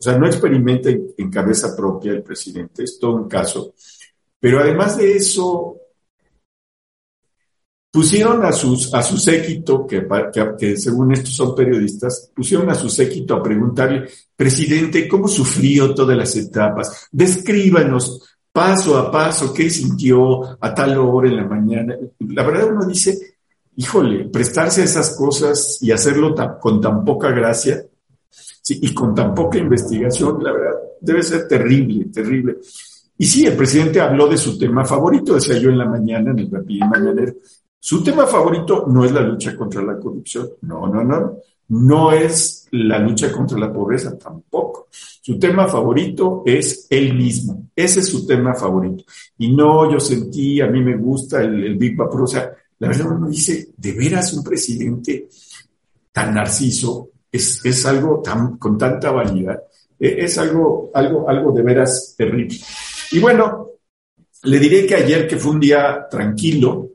o 0.00 0.02
sea, 0.02 0.16
no 0.16 0.26
experimenta 0.26 0.90
en, 0.90 1.30
cabeza 1.30 1.74
propia 1.74 2.12
el 2.12 2.22
presidente, 2.22 2.84
es 2.84 2.98
todo 3.00 3.16
un 3.16 3.28
caso. 3.28 3.74
Pero 4.38 4.60
además 4.60 4.96
de 4.96 5.16
eso, 5.16 5.76
pusieron 7.90 8.44
a, 8.44 8.52
sus, 8.52 8.92
a 8.94 9.02
su 9.02 9.16
séquito, 9.16 9.86
que, 9.86 10.76
según 10.76 11.12
estos 11.12 11.34
son 11.34 11.54
periodistas, 11.54 12.30
pusieron 12.34 12.70
a 12.70 12.74
su 12.74 12.88
séquito 12.88 13.34
a 13.34 13.42
preguntarle, 13.42 14.08
presidente, 14.36 15.08
¿cómo 15.08 15.28
sufrió 15.28 15.94
todas 15.94 16.16
las 16.16 16.36
etapas? 16.36 17.08
Descríbanos 17.10 18.36
paso 18.52 18.98
a 18.98 19.10
paso 19.10 19.52
qué 19.52 19.70
sintió 19.70 20.62
a 20.62 20.74
tal 20.74 20.98
hora 20.98 21.28
en 21.28 21.36
la 21.36 21.44
mañana. 21.44 21.96
La 22.18 22.42
verdad 22.42 22.72
uno 22.72 22.86
dice, 22.86 23.36
híjole, 23.76 24.28
prestarse 24.28 24.82
a 24.82 24.84
esas 24.84 25.16
cosas 25.16 25.78
y 25.80 25.92
hacerlo 25.92 26.34
con 26.60 26.80
tan 26.80 27.04
poca 27.04 27.30
gracia, 27.30 27.84
y 28.70 28.92
con 28.92 29.14
tan 29.14 29.34
poca 29.34 29.58
investigación, 29.58 30.42
la 30.42 30.52
verdad, 30.52 30.74
debe 31.00 31.22
ser 31.22 31.48
terrible, 31.48 32.06
terrible. 32.06 32.58
Y 33.16 33.26
sí, 33.26 33.46
el 33.46 33.56
presidente 33.56 34.00
habló 34.00 34.28
de 34.28 34.36
su 34.36 34.58
tema 34.58 34.84
favorito, 34.84 35.34
decía 35.34 35.58
yo 35.58 35.70
en 35.70 35.78
la 35.78 35.86
mañana, 35.86 36.30
en 36.30 36.38
el 36.40 36.50
rapid 36.50 36.80
mañanero. 36.82 37.34
Su 37.80 38.02
tema 38.02 38.26
favorito 38.26 38.86
no 38.88 39.04
es 39.04 39.12
la 39.12 39.20
lucha 39.20 39.56
contra 39.56 39.82
la 39.82 39.98
corrupción, 39.98 40.48
no, 40.62 40.86
no, 40.88 41.04
no, 41.04 41.38
no 41.68 42.12
es 42.12 42.66
la 42.72 42.98
lucha 42.98 43.30
contra 43.30 43.58
la 43.58 43.72
pobreza 43.72 44.16
tampoco. 44.18 44.88
Su 44.90 45.38
tema 45.38 45.68
favorito 45.68 46.42
es 46.44 46.86
él 46.90 47.14
mismo, 47.14 47.68
ese 47.74 48.00
es 48.00 48.08
su 48.08 48.26
tema 48.26 48.54
favorito. 48.54 49.04
Y 49.38 49.54
no, 49.54 49.90
yo 49.90 50.00
sentí, 50.00 50.60
a 50.60 50.66
mí 50.66 50.82
me 50.82 50.96
gusta 50.96 51.42
el, 51.42 51.76
Big 51.76 51.96
Vapor, 51.96 52.22
o 52.22 52.26
sea, 52.26 52.50
la 52.78 52.88
verdad 52.88 53.12
uno 53.12 53.28
dice, 53.28 53.68
¿de 53.76 53.92
veras 53.92 54.32
un 54.32 54.42
presidente 54.42 55.28
tan 56.12 56.34
narciso 56.34 57.10
es, 57.30 57.64
es 57.64 57.86
algo 57.86 58.20
tan, 58.22 58.56
con 58.56 58.78
tanta 58.78 59.10
vanidad, 59.10 59.62
e, 59.98 60.24
es 60.24 60.38
algo, 60.38 60.90
algo, 60.94 61.28
algo 61.28 61.52
de 61.52 61.62
veras 61.62 62.14
terrible. 62.16 62.56
Y 63.12 63.18
bueno, 63.18 63.68
le 64.44 64.58
diré 64.58 64.86
que 64.86 64.94
ayer, 64.94 65.26
que 65.26 65.36
fue 65.36 65.52
un 65.52 65.60
día 65.60 66.06
tranquilo, 66.10 66.88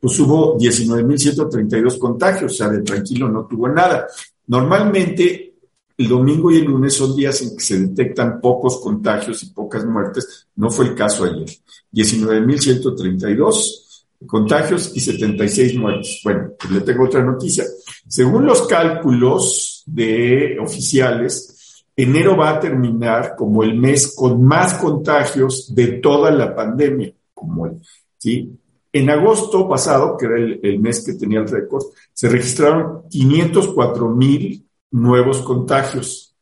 pues 0.00 0.18
hubo 0.20 0.58
19.132 0.58 1.98
contagios, 1.98 2.52
o 2.52 2.54
sea, 2.54 2.68
de 2.68 2.82
tranquilo 2.82 3.28
no 3.28 3.46
tuvo 3.46 3.68
nada. 3.68 4.06
Normalmente, 4.46 5.54
el 5.96 6.08
domingo 6.08 6.50
y 6.50 6.56
el 6.56 6.64
lunes 6.64 6.94
son 6.94 7.14
días 7.14 7.40
en 7.42 7.56
que 7.56 7.62
se 7.62 7.78
detectan 7.78 8.40
pocos 8.40 8.80
contagios 8.80 9.42
y 9.42 9.50
pocas 9.50 9.84
muertes. 9.86 10.48
No 10.56 10.70
fue 10.70 10.86
el 10.86 10.94
caso 10.94 11.24
ayer. 11.24 11.48
19.132 11.92 13.84
contagios 14.26 14.90
y 14.94 15.00
76 15.00 15.76
muertes. 15.76 16.20
Bueno, 16.24 16.50
pues 16.58 16.72
le 16.72 16.80
tengo 16.80 17.04
otra 17.04 17.22
noticia. 17.22 17.64
Según 18.08 18.44
los 18.46 18.66
cálculos 18.66 19.84
de 19.86 20.58
oficiales, 20.60 21.84
enero 21.96 22.36
va 22.36 22.50
a 22.50 22.60
terminar 22.60 23.34
como 23.36 23.62
el 23.62 23.76
mes 23.76 24.14
con 24.14 24.42
más 24.42 24.74
contagios 24.74 25.74
de 25.74 25.86
toda 25.98 26.30
la 26.30 26.54
pandemia, 26.54 27.12
como 27.32 27.66
el, 27.66 27.80
¿sí? 28.18 28.50
En 28.94 29.10
agosto 29.10 29.68
pasado, 29.68 30.16
que 30.16 30.26
era 30.26 30.36
el, 30.38 30.78
mes 30.78 31.04
que 31.04 31.14
tenía 31.14 31.40
el 31.40 31.48
récord, 31.48 31.82
se 32.12 32.28
registraron 32.28 33.08
504 33.10 34.08
mil 34.08 34.64
nuevos 34.92 35.42
contagios. 35.42 36.36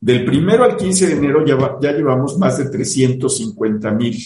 Del 0.00 0.24
primero 0.24 0.62
al 0.62 0.76
15 0.76 1.08
de 1.08 1.12
enero 1.14 1.44
ya, 1.44 1.58
ya 1.82 1.90
llevamos 1.90 2.38
más 2.38 2.58
de 2.58 2.70
350 2.70 3.90
mil. 3.90 4.16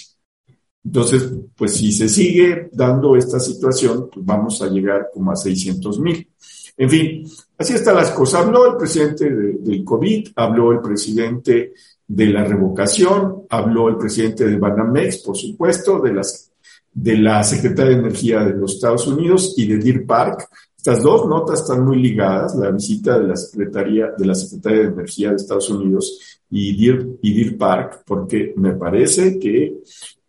Entonces, 0.85 1.33
pues 1.57 1.75
si 1.75 1.91
se 1.91 2.07
sigue 2.11 2.69
dando 2.71 3.17
esta 3.17 3.41
situación, 3.41 4.11
pues 4.13 4.27
vamos 4.27 4.61
a 4.61 4.67
llegar 4.67 5.09
como 5.15 5.33
a 5.33 5.37
600 5.37 5.99
mil. 6.01 6.29
En 6.77 6.91
fin, 6.91 7.27
así 7.57 7.73
están 7.73 7.97
las 7.97 8.11
cosas. 8.11 8.45
Habló 8.45 8.73
el 8.73 8.77
presidente 8.77 9.31
del 9.31 9.83
COVID, 9.83 10.29
habló 10.37 10.71
el 10.73 10.83
presidente 10.83 11.73
de 12.07 12.27
la 12.27 12.45
revocación, 12.45 13.45
habló 13.49 13.89
el 13.89 13.97
presidente 13.97 14.45
de 14.45 14.59
Banamex, 14.59 15.23
por 15.23 15.35
supuesto, 15.35 15.99
de, 16.01 16.13
las, 16.13 16.53
de 16.95 17.19
la 17.19 17.43
Secretaría 17.43 17.97
de 17.97 18.03
Energía 18.03 18.45
de 18.45 18.55
los 18.55 18.75
Estados 18.75 19.07
Unidos 19.07 19.55
y 19.57 19.67
de 19.67 19.79
Deer 19.79 20.07
Park. 20.07 20.49
Estas 20.77 21.03
dos 21.03 21.27
notas 21.27 21.63
están 21.63 21.85
muy 21.85 22.01
ligadas, 22.01 22.55
la 22.55 22.71
visita 22.71 23.19
de 23.19 23.29
la 23.29 23.37
Secretaría 23.37 24.13
de 24.17 24.27
la 24.27 24.35
Secretaría 24.35 24.83
de 24.83 24.89
Energía 24.89 25.31
de 25.31 25.37
Estados 25.37 25.69
Unidos 25.71 26.41
y 26.51 26.77
Deer, 26.77 27.07
y 27.23 27.35
Deer 27.35 27.59
Park, 27.59 28.03
porque 28.07 28.55
me 28.57 28.75
parece 28.75 29.39
que 29.39 29.81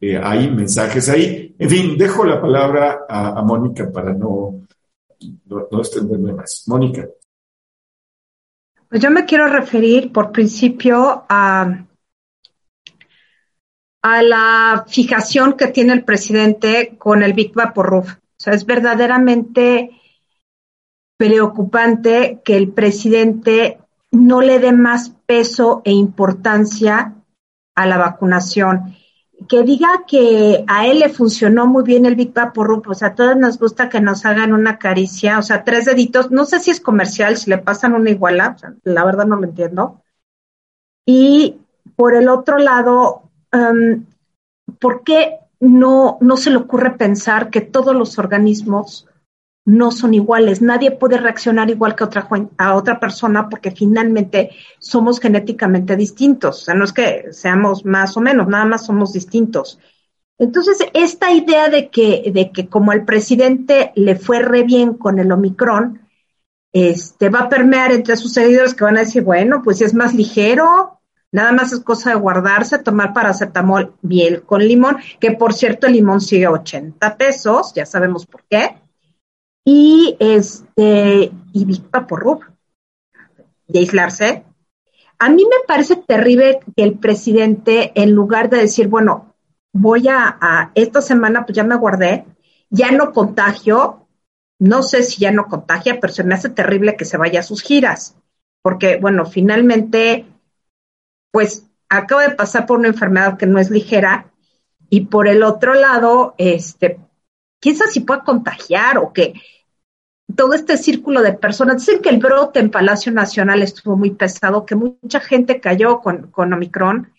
eh, 0.02 0.18
hay 0.18 0.50
mensajes 0.50 1.08
ahí. 1.10 1.56
En 1.60 1.70
fin, 1.70 1.98
dejo 1.98 2.26
la 2.26 2.42
palabra 2.42 3.06
a, 3.08 3.42
Mónica 3.44 3.92
para 3.92 4.14
no, 4.14 4.66
no, 5.46 5.80
extenderme 5.80 6.34
más. 6.34 6.64
Mónica. 6.68 7.08
Pues 8.90 9.02
yo 9.02 9.12
me 9.12 9.26
quiero 9.26 9.48
referir 9.48 10.12
por 10.12 10.32
principio 10.32 11.26
a, 11.30 11.86
a 14.08 14.22
la 14.22 14.86
fijación 14.88 15.54
que 15.54 15.66
tiene 15.66 15.92
el 15.94 16.04
presidente 16.04 16.96
con 17.00 17.24
el 17.24 17.34
Big 17.34 17.56
Vaporub. 17.56 18.06
O 18.06 18.38
sea, 18.38 18.54
es 18.54 18.64
verdaderamente 18.64 20.00
preocupante 21.18 22.40
que 22.46 22.56
el 22.56 22.70
presidente 22.70 23.80
no 24.12 24.42
le 24.42 24.60
dé 24.60 24.74
más 24.74 25.10
peso 25.26 25.82
e 25.86 25.92
importancia 25.92 27.16
a 27.74 27.88
la 27.88 27.98
vacunación. 27.98 28.96
Que 29.50 29.64
diga 29.64 30.04
que 30.08 30.64
a 30.68 30.86
él 30.86 31.00
le 31.00 31.10
funcionó 31.10 31.66
muy 31.66 31.84
bien 31.84 32.06
el 32.06 32.16
Big 32.16 32.32
Vaporub, 32.32 32.88
o 32.88 32.94
sea, 32.94 33.08
a 33.08 33.16
todos 33.16 33.36
nos 33.36 33.58
gusta 33.58 33.90
que 33.90 34.02
nos 34.02 34.24
hagan 34.24 34.54
una 34.54 34.78
caricia, 34.78 35.40
o 35.40 35.42
sea, 35.42 35.64
tres 35.64 35.86
deditos, 35.86 36.30
no 36.30 36.46
sé 36.46 36.60
si 36.60 36.70
es 36.70 36.80
comercial, 36.80 37.38
si 37.38 37.50
le 37.50 37.58
pasan 37.58 37.94
una 37.94 38.12
iguala, 38.12 38.56
la 38.84 39.04
verdad 39.04 39.26
no 39.26 39.38
lo 39.38 39.46
entiendo. 39.46 40.04
Y 41.08 41.58
por 41.96 42.14
el 42.14 42.30
otro 42.30 42.60
lado, 42.60 43.25
¿por 44.80 45.04
qué 45.04 45.40
no, 45.60 46.18
no 46.22 46.38
se 46.38 46.50
le 46.50 46.58
ocurre 46.58 46.98
pensar 46.98 47.50
que 47.50 47.62
todos 47.62 47.96
los 47.96 48.20
organismos 48.20 49.08
no 49.66 49.92
son 49.92 50.14
iguales. 50.14 50.62
Nadie 50.62 50.92
puede 50.92 51.18
reaccionar 51.18 51.70
igual 51.70 51.96
que 51.96 52.04
otra, 52.04 52.28
a 52.58 52.76
otra 52.76 53.00
persona 53.00 53.50
porque 53.50 53.72
finalmente 53.72 54.52
somos 54.80 55.20
genéticamente 55.20 55.96
distintos. 55.96 56.62
O 56.62 56.66
sea, 56.66 56.76
no 56.76 56.86
es 56.86 56.94
que 56.94 57.34
seamos 57.34 57.84
más 57.84 58.16
o 58.16 58.22
menos, 58.22 58.48
nada 58.48 58.66
más 58.66 58.86
somos 58.86 59.12
distintos. 59.12 59.80
Entonces, 60.38 60.78
esta 60.94 61.32
idea 61.32 61.70
de 61.70 61.90
que, 61.90 62.32
de 62.34 62.52
que 62.52 62.68
como 62.68 62.92
al 62.92 63.06
presidente 63.06 63.92
le 63.96 64.16
fue 64.16 64.40
re 64.40 64.64
bien 64.64 64.94
con 64.94 65.18
el 65.18 65.32
Omicron, 65.32 66.02
este, 66.72 67.30
va 67.30 67.42
a 67.42 67.50
permear 67.50 67.92
entre 67.94 68.18
sus 68.18 68.34
seguidores 68.34 68.74
que 68.76 68.84
van 68.84 68.98
a 68.98 69.02
decir, 69.02 69.24
bueno, 69.24 69.62
pues 69.64 69.82
es 69.82 69.94
más 69.94 70.14
ligero, 70.14 70.95
nada 71.36 71.52
más 71.52 71.74
es 71.74 71.82
cosa 71.82 72.12
de 72.12 72.16
guardarse, 72.16 72.80
tomar 72.80 73.14
paracetamol, 73.14 73.94
miel 74.02 74.44
con 74.44 74.66
limón, 74.66 74.98
que 75.20 75.32
por 75.32 75.54
cierto 75.54 75.86
el 75.86 75.94
limón 75.94 76.22
sigue 76.22 76.48
80 76.48 77.18
pesos, 77.18 77.74
ya 77.76 77.86
sabemos 77.86 78.26
por 78.26 78.44
qué 78.50 78.78
y 79.66 80.16
este 80.20 81.34
y 81.52 81.80
por 82.08 82.20
Rub 82.22 82.46
y 83.68 83.78
aislarse. 83.78 84.46
A 85.20 85.30
mí 85.30 85.44
me 85.44 85.68
parece 85.68 85.98
terrible 85.98 86.60
que 86.76 86.84
el 86.84 87.00
presidente, 87.00 87.92
en 87.96 88.12
lugar 88.12 88.50
de 88.50 88.60
decir, 88.60 88.88
bueno, 88.88 89.36
voy 89.74 90.08
a, 90.08 90.38
a 90.40 90.72
esta 90.74 91.02
semana, 91.02 91.46
pues 91.46 91.56
ya 91.58 91.66
me 91.66 91.76
guardé, 91.76 92.26
ya 92.70 92.92
no 92.92 93.12
contagio, 93.12 94.08
no 94.60 94.84
sé 94.84 95.04
si 95.04 95.20
ya 95.20 95.32
no 95.32 95.48
contagia, 95.48 96.00
pero 96.00 96.14
se 96.14 96.24
me 96.24 96.36
hace 96.36 96.50
terrible 96.50 96.96
que 96.96 97.04
se 97.04 97.18
vaya 97.18 97.42
a 97.42 97.44
sus 97.44 97.62
giras, 97.62 98.16
porque, 98.62 98.98
bueno, 98.98 99.26
finalmente, 99.26 100.26
pues 101.36 101.68
acabo 101.90 102.22
de 102.22 102.30
pasar 102.30 102.66
por 102.66 102.80
una 102.80 102.88
enfermedad 102.88 103.38
que 103.38 103.46
no 103.46 103.60
es 103.60 103.70
ligera, 103.70 104.32
y 104.90 105.08
por 105.08 105.28
el 105.28 105.44
otro 105.44 105.74
lado, 105.74 106.34
este, 106.38 106.98
sabe 107.62 107.92
si 107.92 108.00
puede 108.00 108.22
contagiar 108.24 108.98
o 109.00 109.12
que 109.12 109.34
todo 110.34 110.54
este 110.54 110.78
círculo 110.78 111.22
de 111.22 111.34
personas. 111.34 111.86
Dicen 111.86 112.02
que 112.02 112.08
el 112.08 112.20
brote 112.20 112.62
en 112.62 112.72
Palacio 112.72 113.12
Nacional 113.12 113.62
estuvo 113.62 113.98
muy 113.98 114.12
pesado, 114.12 114.66
que 114.66 114.76
mucha 114.76 115.20
gente 115.20 115.60
cayó 115.60 116.00
con, 116.00 116.32
con 116.32 116.54
Omicron 116.54 117.12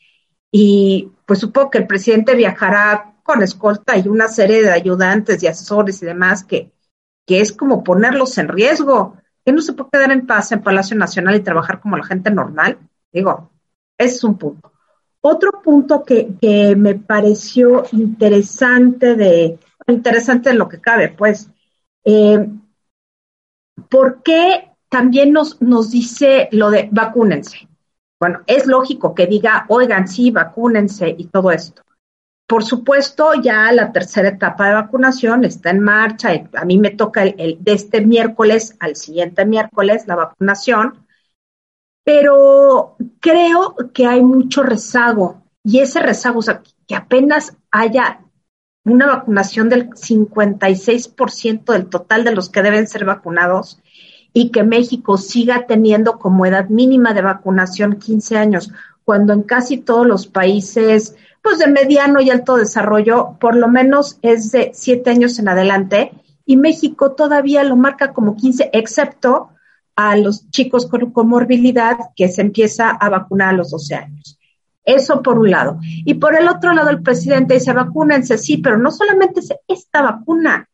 y 0.51 1.11
pues 1.27 1.41
supongo 1.41 1.69
que 1.69 1.79
el 1.79 1.87
presidente 1.87 2.35
viajará 2.35 3.17
con 3.23 3.43
escolta 3.43 3.99
y 3.99 4.09
una 4.09 4.29
serie 4.29 4.63
de 4.63 4.71
ayudantes 4.71 5.43
y 5.43 5.47
asesores 5.47 6.01
y 6.01 6.07
demás 6.07 6.43
que, 6.43 6.73
que 7.27 7.43
es 7.43 7.53
como 7.53 7.85
ponerlos 7.85 8.39
en 8.39 8.49
riesgo. 8.49 9.19
Que 9.45 9.53
no 9.53 9.61
se 9.61 9.75
puede 9.75 9.91
quedar 9.91 10.13
en 10.13 10.27
paz 10.27 10.53
en 10.53 10.63
Palacio 10.63 10.97
Nacional 10.97 11.35
y 11.35 11.41
trabajar 11.41 11.81
como 11.83 11.99
la 11.99 12.05
gente 12.07 12.31
normal. 12.31 12.79
Digo, 13.13 13.51
es 13.99 14.23
un 14.25 14.37
punto. 14.39 14.73
Otro 15.21 15.61
punto 15.63 16.05
que, 16.05 16.35
que 16.41 16.77
me 16.77 16.95
pareció 16.95 17.85
interesante 17.93 19.17
de, 19.17 19.59
interesante 19.89 20.55
lo 20.55 20.69
que 20.69 20.81
cabe, 20.81 21.09
pues, 21.09 21.51
eh, 22.05 22.49
¿por 23.89 24.23
qué 24.23 24.71
también 24.89 25.33
nos, 25.33 25.61
nos 25.61 25.91
dice 25.91 26.49
lo 26.53 26.71
de 26.71 26.89
vacúnense? 26.93 27.69
Bueno, 28.19 28.41
es 28.47 28.67
lógico 28.67 29.15
que 29.15 29.27
diga, 29.27 29.67
oigan, 29.69 30.09
sí, 30.09 30.31
vacúnense 30.31 31.15
y 31.17 31.27
todo 31.27 31.51
esto. 31.51 31.83
Por 32.47 32.65
supuesto, 32.65 33.35
ya 33.43 33.71
la 33.73 33.93
tercera 33.93 34.29
etapa 34.29 34.69
de 34.69 34.75
vacunación 34.75 35.45
está 35.45 35.71
en 35.71 35.81
marcha. 35.81 36.31
A 36.55 36.65
mí 36.65 36.79
me 36.79 36.91
toca 36.91 37.25
el, 37.25 37.59
de 37.61 37.73
este 37.73 38.01
miércoles 38.01 38.77
al 38.79 38.95
siguiente 38.95 39.45
miércoles 39.45 40.07
la 40.07 40.15
vacunación, 40.15 41.06
pero 42.07 42.95
creo 43.19 43.75
que 43.93 44.07
hay 44.07 44.23
mucho 44.23 44.63
rezago 44.63 45.43
y 45.65 45.81
ese 45.81 45.99
rezago, 45.99 46.39
o 46.39 46.43
sea, 46.43 46.63
que 46.87 46.95
apenas 46.95 47.57
haya 47.73 48.21
una 48.85 49.07
vacunación 49.09 49.69
del 49.69 49.91
56% 49.91 51.73
del 51.73 51.87
total 51.89 52.23
de 52.23 52.31
los 52.31 52.49
que 52.49 52.63
deben 52.63 52.87
ser 52.87 53.05
vacunados 53.05 53.81
y 54.33 54.53
que 54.53 54.63
México 54.63 55.19
siga 55.19 55.67
teniendo 55.67 56.21
como 56.21 56.47
edad 56.47 56.69
mínima 56.69 57.13
de 57.13 57.23
vacunación 57.23 57.97
15 57.97 58.39
años, 58.39 58.71
cuando 59.05 59.33
en 59.33 59.43
casi 59.43 59.79
todos 59.79 60.07
los 60.07 60.29
países 60.29 61.17
pues 61.43 61.59
de 61.59 61.67
mediano 61.67 62.21
y 62.21 62.31
alto 62.31 62.55
desarrollo 62.55 63.37
por 63.41 63.57
lo 63.57 63.67
menos 63.67 64.21
es 64.23 64.53
de 64.53 64.71
7 64.73 65.11
años 65.11 65.41
en 65.41 65.49
adelante 65.49 66.13
y 66.45 66.57
México 66.57 67.17
todavía 67.17 67.65
lo 67.65 67.75
marca 67.75 68.13
como 68.13 68.37
15, 68.37 68.71
excepto 68.73 69.51
a 69.97 70.17
los 70.17 70.49
chicos 70.51 70.87
con 70.87 71.11
comorbilidad 71.11 71.97
que 72.15 72.29
se 72.29 72.43
empieza 72.43 72.91
a 72.91 73.09
vacunar 73.09 73.49
a 73.49 73.57
los 73.57 73.71
12 73.71 73.95
años. 73.95 74.39
Eso 74.85 75.23
por 75.23 75.39
un 75.39 75.51
lado. 75.51 75.81
Y 75.83 76.15
por 76.15 76.37
el 76.37 76.47
otro 76.49 76.73
lado, 76.73 76.91
el 76.91 77.03
presidente 77.03 77.55
dice, 77.55 77.73
vacúnense, 77.73 78.39
sí, 78.39 78.59
pero 78.59 78.79
no 78.79 78.93
solamente 78.93 79.41
es 79.41 79.53
esta 79.67 80.03
vacuna, 80.03 80.69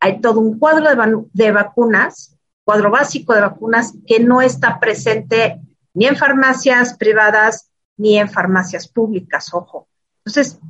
hay 0.00 0.20
todo 0.20 0.40
un 0.40 0.58
cuadro 0.58 0.88
de, 1.32 1.52
vacunas, 1.52 2.36
cuadro 2.64 2.90
básico 2.90 3.34
de 3.34 3.40
vacunas 3.40 3.94
que 4.06 4.20
no 4.20 4.40
está 4.40 4.78
presente 4.78 5.60
ni 5.92 6.06
en 6.06 6.16
farmacias 6.16 6.96
privadas 6.96 7.70
ni 7.96 8.16
en 8.16 8.30
farmacias 8.30 8.86
públicas, 8.86 9.52
ojo. 9.52 9.88
Entonces, 10.24 10.60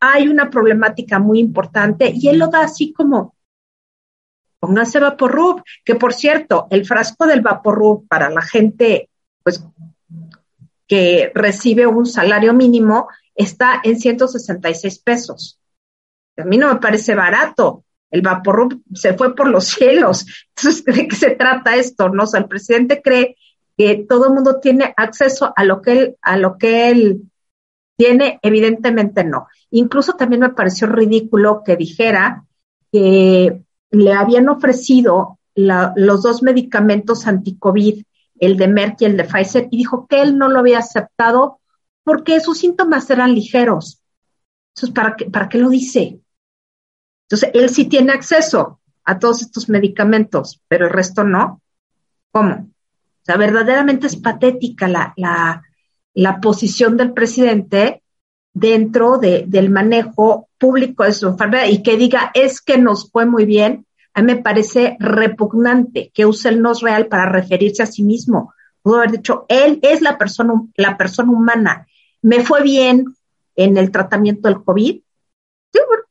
hay 0.00 0.28
una 0.28 0.48
problemática 0.48 1.18
muy 1.18 1.40
importante 1.40 2.10
y 2.14 2.28
él 2.28 2.38
lo 2.38 2.48
da 2.48 2.62
así 2.62 2.92
como, 2.92 3.34
póngase 4.60 5.00
Vaporrub, 5.00 5.62
que 5.84 5.96
por 5.96 6.12
cierto, 6.12 6.68
el 6.70 6.86
frasco 6.86 7.26
del 7.26 7.40
Vaporrub 7.40 8.06
para 8.06 8.30
la 8.30 8.42
gente, 8.42 9.08
pues 9.42 9.64
que 10.86 11.30
recibe 11.34 11.86
un 11.86 12.04
salario 12.04 12.52
mínimo 12.52 13.08
está 13.34 13.80
en 13.82 13.98
166 13.98 14.98
pesos. 14.98 15.58
A 16.36 16.44
mí 16.44 16.58
no 16.58 16.72
me 16.72 16.80
parece 16.80 17.14
barato. 17.14 17.84
El 18.10 18.22
vapor 18.22 18.76
se 18.92 19.14
fue 19.14 19.34
por 19.34 19.48
los 19.48 19.64
cielos. 19.68 20.26
Entonces, 20.56 20.84
¿de 20.84 21.08
qué 21.08 21.16
se 21.16 21.30
trata 21.36 21.76
esto? 21.76 22.08
No, 22.08 22.24
o 22.24 22.36
el 22.36 22.46
presidente 22.46 23.00
cree 23.02 23.36
que 23.78 24.04
todo 24.08 24.26
el 24.26 24.34
mundo 24.34 24.58
tiene 24.60 24.92
acceso 24.96 25.52
a 25.54 25.64
lo 25.64 25.80
que 25.80 25.92
él, 25.92 26.16
a 26.22 26.36
lo 26.36 26.58
que 26.58 26.90
él 26.90 27.22
tiene, 27.96 28.38
evidentemente 28.42 29.24
no. 29.24 29.46
Incluso 29.70 30.14
también 30.14 30.40
me 30.40 30.50
pareció 30.50 30.86
ridículo 30.86 31.62
que 31.64 31.76
dijera 31.76 32.44
que 32.90 33.62
le 33.90 34.12
habían 34.12 34.48
ofrecido 34.48 35.38
los 35.54 36.22
dos 36.22 36.42
medicamentos 36.42 37.26
anti-COVID 37.26 38.02
el 38.40 38.56
de 38.56 38.68
Merck 38.68 39.02
y 39.02 39.04
el 39.04 39.16
de 39.16 39.24
Pfizer, 39.24 39.68
y 39.70 39.76
dijo 39.76 40.06
que 40.06 40.22
él 40.22 40.38
no 40.38 40.48
lo 40.48 40.60
había 40.60 40.78
aceptado 40.78 41.60
porque 42.02 42.40
sus 42.40 42.58
síntomas 42.58 43.08
eran 43.10 43.34
ligeros. 43.34 44.02
Entonces, 44.74 44.94
¿para 44.94 45.14
qué, 45.14 45.26
¿para 45.26 45.48
qué 45.48 45.58
lo 45.58 45.68
dice? 45.68 46.20
Entonces, 47.26 47.50
él 47.52 47.68
sí 47.68 47.84
tiene 47.84 48.12
acceso 48.12 48.80
a 49.04 49.18
todos 49.18 49.42
estos 49.42 49.68
medicamentos, 49.68 50.62
pero 50.68 50.86
el 50.86 50.92
resto 50.92 51.22
no. 51.22 51.60
¿Cómo? 52.32 52.54
O 52.54 53.24
sea, 53.24 53.36
verdaderamente 53.36 54.06
es 54.06 54.16
patética 54.16 54.88
la, 54.88 55.12
la, 55.16 55.62
la 56.14 56.40
posición 56.40 56.96
del 56.96 57.12
presidente 57.12 58.02
dentro 58.52 59.18
de, 59.18 59.44
del 59.46 59.70
manejo 59.70 60.48
público 60.58 61.04
de 61.04 61.12
su 61.12 61.28
enfermedad 61.28 61.66
y 61.68 61.82
que 61.82 61.96
diga, 61.96 62.30
es 62.34 62.60
que 62.60 62.78
nos 62.78 63.10
fue 63.10 63.26
muy 63.26 63.44
bien, 63.44 63.86
a 64.14 64.22
mí 64.22 64.34
me 64.34 64.42
parece 64.42 64.96
repugnante 64.98 66.10
que 66.12 66.26
use 66.26 66.48
el 66.48 66.60
nos 66.60 66.80
real 66.80 67.06
para 67.06 67.26
referirse 67.26 67.82
a 67.82 67.86
sí 67.86 68.02
mismo. 68.02 68.52
Pudo 68.82 68.96
haber 68.96 69.12
dicho, 69.12 69.46
él 69.48 69.78
es 69.82 70.00
la 70.02 70.18
persona, 70.18 70.54
la 70.76 70.96
persona 70.96 71.30
humana. 71.30 71.86
Me 72.22 72.44
fue 72.44 72.62
bien 72.62 73.04
en 73.56 73.76
el 73.76 73.90
tratamiento 73.90 74.48
del 74.48 74.62
COVID. 74.62 75.00
Sí, 75.72 75.80
bueno, 75.86 76.04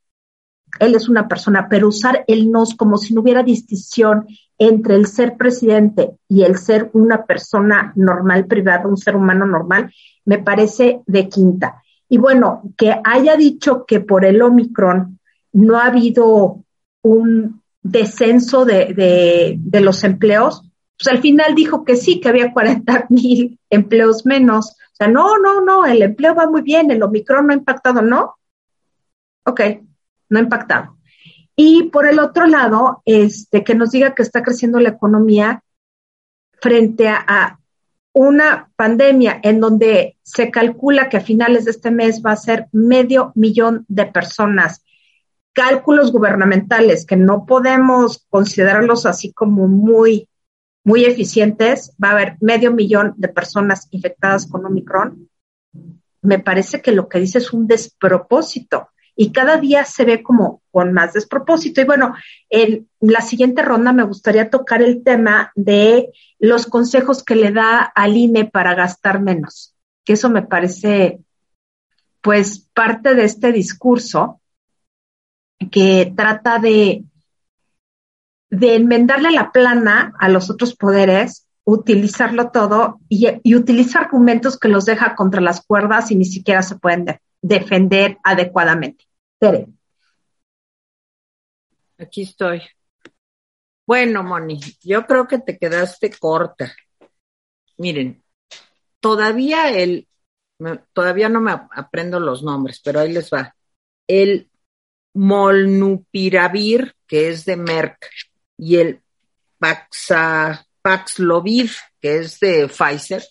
él 0.78 0.94
es 0.94 1.08
una 1.08 1.28
persona, 1.28 1.68
pero 1.68 1.88
usar 1.88 2.24
el 2.26 2.50
nos 2.50 2.74
como 2.74 2.96
si 2.96 3.12
no 3.12 3.20
hubiera 3.20 3.42
distinción 3.42 4.26
entre 4.58 4.94
el 4.94 5.06
ser 5.06 5.36
presidente 5.36 6.16
y 6.28 6.42
el 6.42 6.56
ser 6.58 6.90
una 6.92 7.24
persona 7.24 7.92
normal, 7.96 8.46
privada, 8.46 8.86
un 8.86 8.96
ser 8.96 9.16
humano 9.16 9.46
normal, 9.46 9.92
me 10.24 10.38
parece 10.38 11.00
de 11.06 11.28
quinta. 11.28 11.82
Y 12.10 12.18
bueno, 12.18 12.62
que 12.76 12.94
haya 13.02 13.36
dicho 13.36 13.86
que 13.86 14.00
por 14.00 14.26
el 14.26 14.42
Omicron 14.42 15.18
no 15.52 15.78
ha 15.78 15.86
habido 15.86 16.62
un, 17.02 17.60
descenso 17.82 18.64
de, 18.64 19.56
de, 19.58 19.80
los 19.80 20.04
empleos, 20.04 20.62
pues 20.98 21.08
al 21.14 21.20
final 21.20 21.54
dijo 21.54 21.84
que 21.84 21.96
sí, 21.96 22.20
que 22.20 22.28
había 22.28 22.52
40 22.52 23.06
mil 23.08 23.58
empleos 23.70 24.26
menos. 24.26 24.70
O 24.70 24.94
sea, 24.94 25.08
no, 25.08 25.38
no, 25.38 25.60
no, 25.62 25.86
el 25.86 26.02
empleo 26.02 26.34
va 26.34 26.48
muy 26.48 26.62
bien, 26.62 26.90
el 26.90 27.02
Omicron 27.02 27.46
no 27.46 27.52
ha 27.52 27.56
impactado, 27.56 28.02
¿no? 28.02 28.34
Ok, 29.44 29.60
no 30.28 30.38
ha 30.38 30.42
impactado. 30.42 30.96
Y 31.56 31.84
por 31.84 32.06
el 32.06 32.18
otro 32.18 32.46
lado, 32.46 33.02
este, 33.04 33.64
que 33.64 33.74
nos 33.74 33.90
diga 33.90 34.14
que 34.14 34.22
está 34.22 34.42
creciendo 34.42 34.80
la 34.80 34.90
economía 34.90 35.62
frente 36.60 37.08
a, 37.08 37.58
una 38.12 38.70
pandemia 38.76 39.40
en 39.42 39.60
donde 39.60 40.16
se 40.22 40.50
calcula 40.50 41.08
que 41.08 41.16
a 41.16 41.22
finales 41.22 41.64
de 41.64 41.70
este 41.70 41.90
mes 41.90 42.22
va 42.24 42.32
a 42.32 42.36
ser 42.36 42.66
medio 42.72 43.32
millón 43.34 43.84
de 43.88 44.06
personas. 44.06 44.84
Cálculos 45.52 46.12
gubernamentales 46.12 47.06
que 47.06 47.16
no 47.16 47.46
podemos 47.46 48.26
considerarlos 48.28 49.06
así 49.06 49.32
como 49.32 49.68
muy, 49.68 50.28
muy 50.84 51.04
eficientes. 51.04 51.94
Va 52.02 52.08
a 52.08 52.12
haber 52.12 52.36
medio 52.40 52.72
millón 52.72 53.14
de 53.16 53.28
personas 53.28 53.88
infectadas 53.90 54.46
con 54.46 54.64
Omicron. 54.64 55.28
Me 56.22 56.38
parece 56.38 56.82
que 56.82 56.92
lo 56.92 57.08
que 57.08 57.20
dice 57.20 57.38
es 57.38 57.52
un 57.52 57.66
despropósito 57.66 58.89
y 59.20 59.32
cada 59.32 59.58
día 59.58 59.84
se 59.84 60.06
ve 60.06 60.22
como 60.22 60.62
con 60.70 60.94
más 60.94 61.12
despropósito. 61.12 61.82
Y 61.82 61.84
bueno, 61.84 62.14
en 62.48 62.88
la 63.00 63.20
siguiente 63.20 63.60
ronda 63.60 63.92
me 63.92 64.04
gustaría 64.04 64.48
tocar 64.48 64.80
el 64.80 65.04
tema 65.04 65.52
de 65.54 66.10
los 66.38 66.64
consejos 66.64 67.22
que 67.22 67.36
le 67.36 67.52
da 67.52 67.80
al 67.80 68.16
INE 68.16 68.46
para 68.46 68.74
gastar 68.74 69.20
menos, 69.20 69.74
que 70.06 70.14
eso 70.14 70.30
me 70.30 70.40
parece 70.40 71.20
pues 72.22 72.66
parte 72.72 73.14
de 73.14 73.24
este 73.24 73.52
discurso 73.52 74.40
que 75.70 76.14
trata 76.16 76.58
de, 76.58 77.04
de 78.48 78.74
enmendarle 78.74 79.32
la 79.32 79.52
plana 79.52 80.14
a 80.18 80.30
los 80.30 80.48
otros 80.48 80.74
poderes, 80.74 81.46
utilizarlo 81.64 82.52
todo 82.52 83.00
y, 83.10 83.28
y 83.42 83.54
utilizar 83.54 84.04
argumentos 84.04 84.58
que 84.58 84.68
los 84.68 84.86
deja 84.86 85.14
contra 85.14 85.42
las 85.42 85.60
cuerdas 85.60 86.10
y 86.10 86.16
ni 86.16 86.24
siquiera 86.24 86.62
se 86.62 86.76
pueden 86.76 87.20
defender 87.42 88.16
adecuadamente. 88.22 89.09
Aquí 91.98 92.22
estoy. 92.22 92.62
Bueno, 93.86 94.22
Moni, 94.22 94.60
yo 94.82 95.06
creo 95.06 95.26
que 95.26 95.38
te 95.38 95.58
quedaste 95.58 96.10
corta. 96.10 96.72
Miren, 97.78 98.22
todavía 99.00 99.70
el, 99.70 100.06
todavía 100.92 101.28
no 101.28 101.40
me 101.40 101.52
aprendo 101.52 102.20
los 102.20 102.42
nombres, 102.42 102.80
pero 102.84 103.00
ahí 103.00 103.12
les 103.12 103.30
va. 103.30 103.54
El 104.06 104.50
molnupiravir, 105.14 106.94
que 107.06 107.30
es 107.30 107.44
de 107.44 107.56
Merck, 107.56 108.08
y 108.56 108.76
el 108.76 109.02
Paxlovid, 110.82 111.70
que 112.00 112.18
es 112.18 112.38
de 112.40 112.68
Pfizer, 112.68 113.24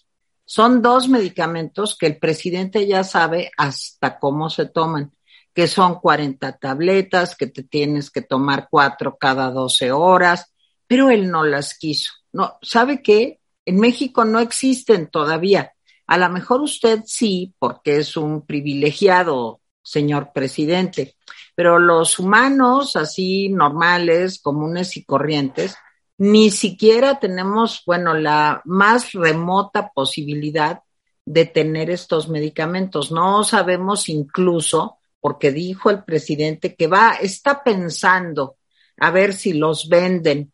son 0.43 0.81
dos 0.81 1.07
medicamentos 1.07 1.95
que 1.97 2.07
el 2.07 2.17
presidente 2.17 2.87
ya 2.87 3.03
sabe 3.03 3.51
hasta 3.55 4.17
cómo 4.19 4.49
se 4.49 4.65
toman 4.65 5.11
que 5.59 5.67
son 5.67 5.99
40 5.99 6.57
tabletas, 6.57 7.35
que 7.35 7.47
te 7.47 7.63
tienes 7.63 8.09
que 8.09 8.21
tomar 8.21 8.69
cuatro 8.71 9.17
cada 9.17 9.51
12 9.51 9.91
horas, 9.91 10.53
pero 10.87 11.09
él 11.09 11.29
no 11.29 11.43
las 11.43 11.77
quiso. 11.77 12.13
No, 12.31 12.57
¿sabe 12.61 13.01
qué? 13.01 13.41
En 13.65 13.77
México 13.77 14.23
no 14.23 14.39
existen 14.39 15.07
todavía. 15.07 15.73
A 16.07 16.17
lo 16.17 16.29
mejor 16.29 16.61
usted 16.61 17.01
sí, 17.05 17.53
porque 17.59 17.97
es 17.97 18.15
un 18.15 18.45
privilegiado, 18.45 19.59
señor 19.83 20.31
presidente, 20.33 21.17
pero 21.55 21.77
los 21.77 22.19
humanos 22.19 22.95
así 22.95 23.49
normales, 23.49 24.39
comunes 24.41 24.95
y 24.95 25.03
corrientes, 25.03 25.75
ni 26.17 26.51
siquiera 26.51 27.19
tenemos, 27.19 27.83
bueno, 27.85 28.13
la 28.13 28.61
más 28.63 29.11
remota 29.11 29.91
posibilidad 29.93 30.83
de 31.25 31.45
tener 31.45 31.89
estos 31.89 32.29
medicamentos. 32.29 33.11
No 33.11 33.43
sabemos 33.43 34.07
incluso 34.07 34.98
porque 35.19 35.51
dijo 35.51 35.89
el 35.89 36.03
presidente 36.03 36.75
que 36.75 36.87
va, 36.87 37.13
está 37.21 37.63
pensando 37.63 38.57
a 38.97 39.11
ver 39.11 39.33
si 39.33 39.53
los 39.53 39.89
venden. 39.89 40.53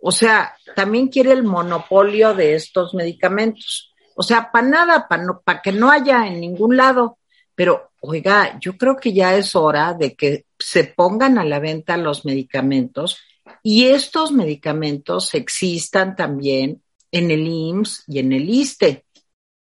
O 0.00 0.12
sea, 0.12 0.54
también 0.76 1.08
quiere 1.08 1.32
el 1.32 1.44
monopolio 1.44 2.34
de 2.34 2.54
estos 2.54 2.94
medicamentos. 2.94 3.92
O 4.16 4.22
sea, 4.22 4.50
para 4.52 4.66
nada, 4.66 5.08
para 5.08 5.62
que 5.62 5.72
no 5.72 5.90
haya 5.90 6.26
en 6.26 6.40
ningún 6.40 6.76
lado. 6.76 7.18
Pero, 7.54 7.92
oiga, 8.00 8.58
yo 8.60 8.76
creo 8.76 8.96
que 8.96 9.12
ya 9.12 9.34
es 9.36 9.54
hora 9.54 9.94
de 9.94 10.14
que 10.14 10.46
se 10.58 10.84
pongan 10.84 11.38
a 11.38 11.44
la 11.44 11.60
venta 11.60 11.96
los 11.96 12.24
medicamentos 12.24 13.18
y 13.62 13.86
estos 13.86 14.32
medicamentos 14.32 15.34
existan 15.34 16.16
también 16.16 16.82
en 17.10 17.30
el 17.30 17.46
IMSS 17.46 18.04
y 18.08 18.18
en 18.18 18.32
el 18.32 18.48
ISTE. 18.48 19.06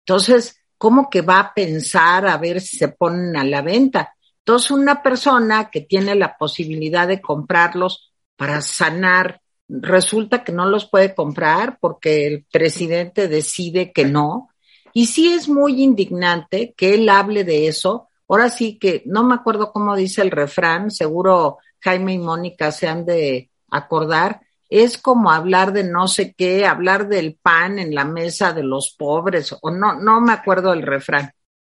Entonces, 0.07 0.57
¿cómo 0.79 1.11
que 1.11 1.21
va 1.21 1.41
a 1.41 1.55
pensar 1.55 2.27
a 2.27 2.39
ver 2.39 2.61
si 2.61 2.77
se 2.77 2.89
ponen 2.89 3.37
a 3.37 3.45
la 3.45 3.61
venta? 3.61 4.15
Entonces, 4.45 4.71
una 4.71 5.03
persona 5.03 5.71
que 5.71 5.83
tiene 5.83 6.15
la 6.15 6.37
posibilidad 6.37 7.07
de 7.07 7.21
comprarlos 7.21 8.13
para 8.37 8.63
sanar, 8.63 9.41
resulta 9.69 10.43
que 10.43 10.53
no 10.53 10.67
los 10.67 10.89
puede 10.89 11.15
comprar 11.15 11.79
porque 11.81 12.27
el 12.27 12.47
presidente 12.51 13.29
decide 13.29 13.93
que 13.93 14.05
no. 14.05 14.51
Y 14.93 15.07
sí 15.07 15.33
es 15.33 15.49
muy 15.49 15.83
indignante 15.83 16.75
que 16.77 16.95
él 16.95 17.09
hable 17.09 17.45
de 17.45 17.69
eso. 17.69 18.09
Ahora 18.29 18.49
sí 18.49 18.79
que 18.79 19.03
no 19.07 19.23
me 19.25 19.35
acuerdo 19.35 19.73
cómo 19.73 19.95
dice 19.95 20.23
el 20.23 20.31
refrán, 20.31 20.91
seguro 20.91 21.59
Jaime 21.81 22.15
y 22.15 22.19
Mónica 22.19 22.73
se 22.73 22.89
han 22.89 23.05
de 23.05 23.51
acordar. 23.71 24.41
Es 24.69 24.99
como 24.99 25.31
hablar 25.33 25.73
de 25.73 25.85
no 25.85 26.09
sé 26.09 26.35
qué, 26.35 26.65
hablar 26.65 27.09
del 27.09 27.37
pan 27.41 27.79
en 27.79 27.95
la 27.95 28.05
mesa 28.05 28.53
de 28.53 28.63
los 28.63 28.95
pobres, 28.97 29.55
o 29.61 29.71
no, 29.71 29.95
no 30.01 30.21
me 30.21 30.33
acuerdo 30.33 30.73
el 30.73 30.83
refrán. 30.83 31.33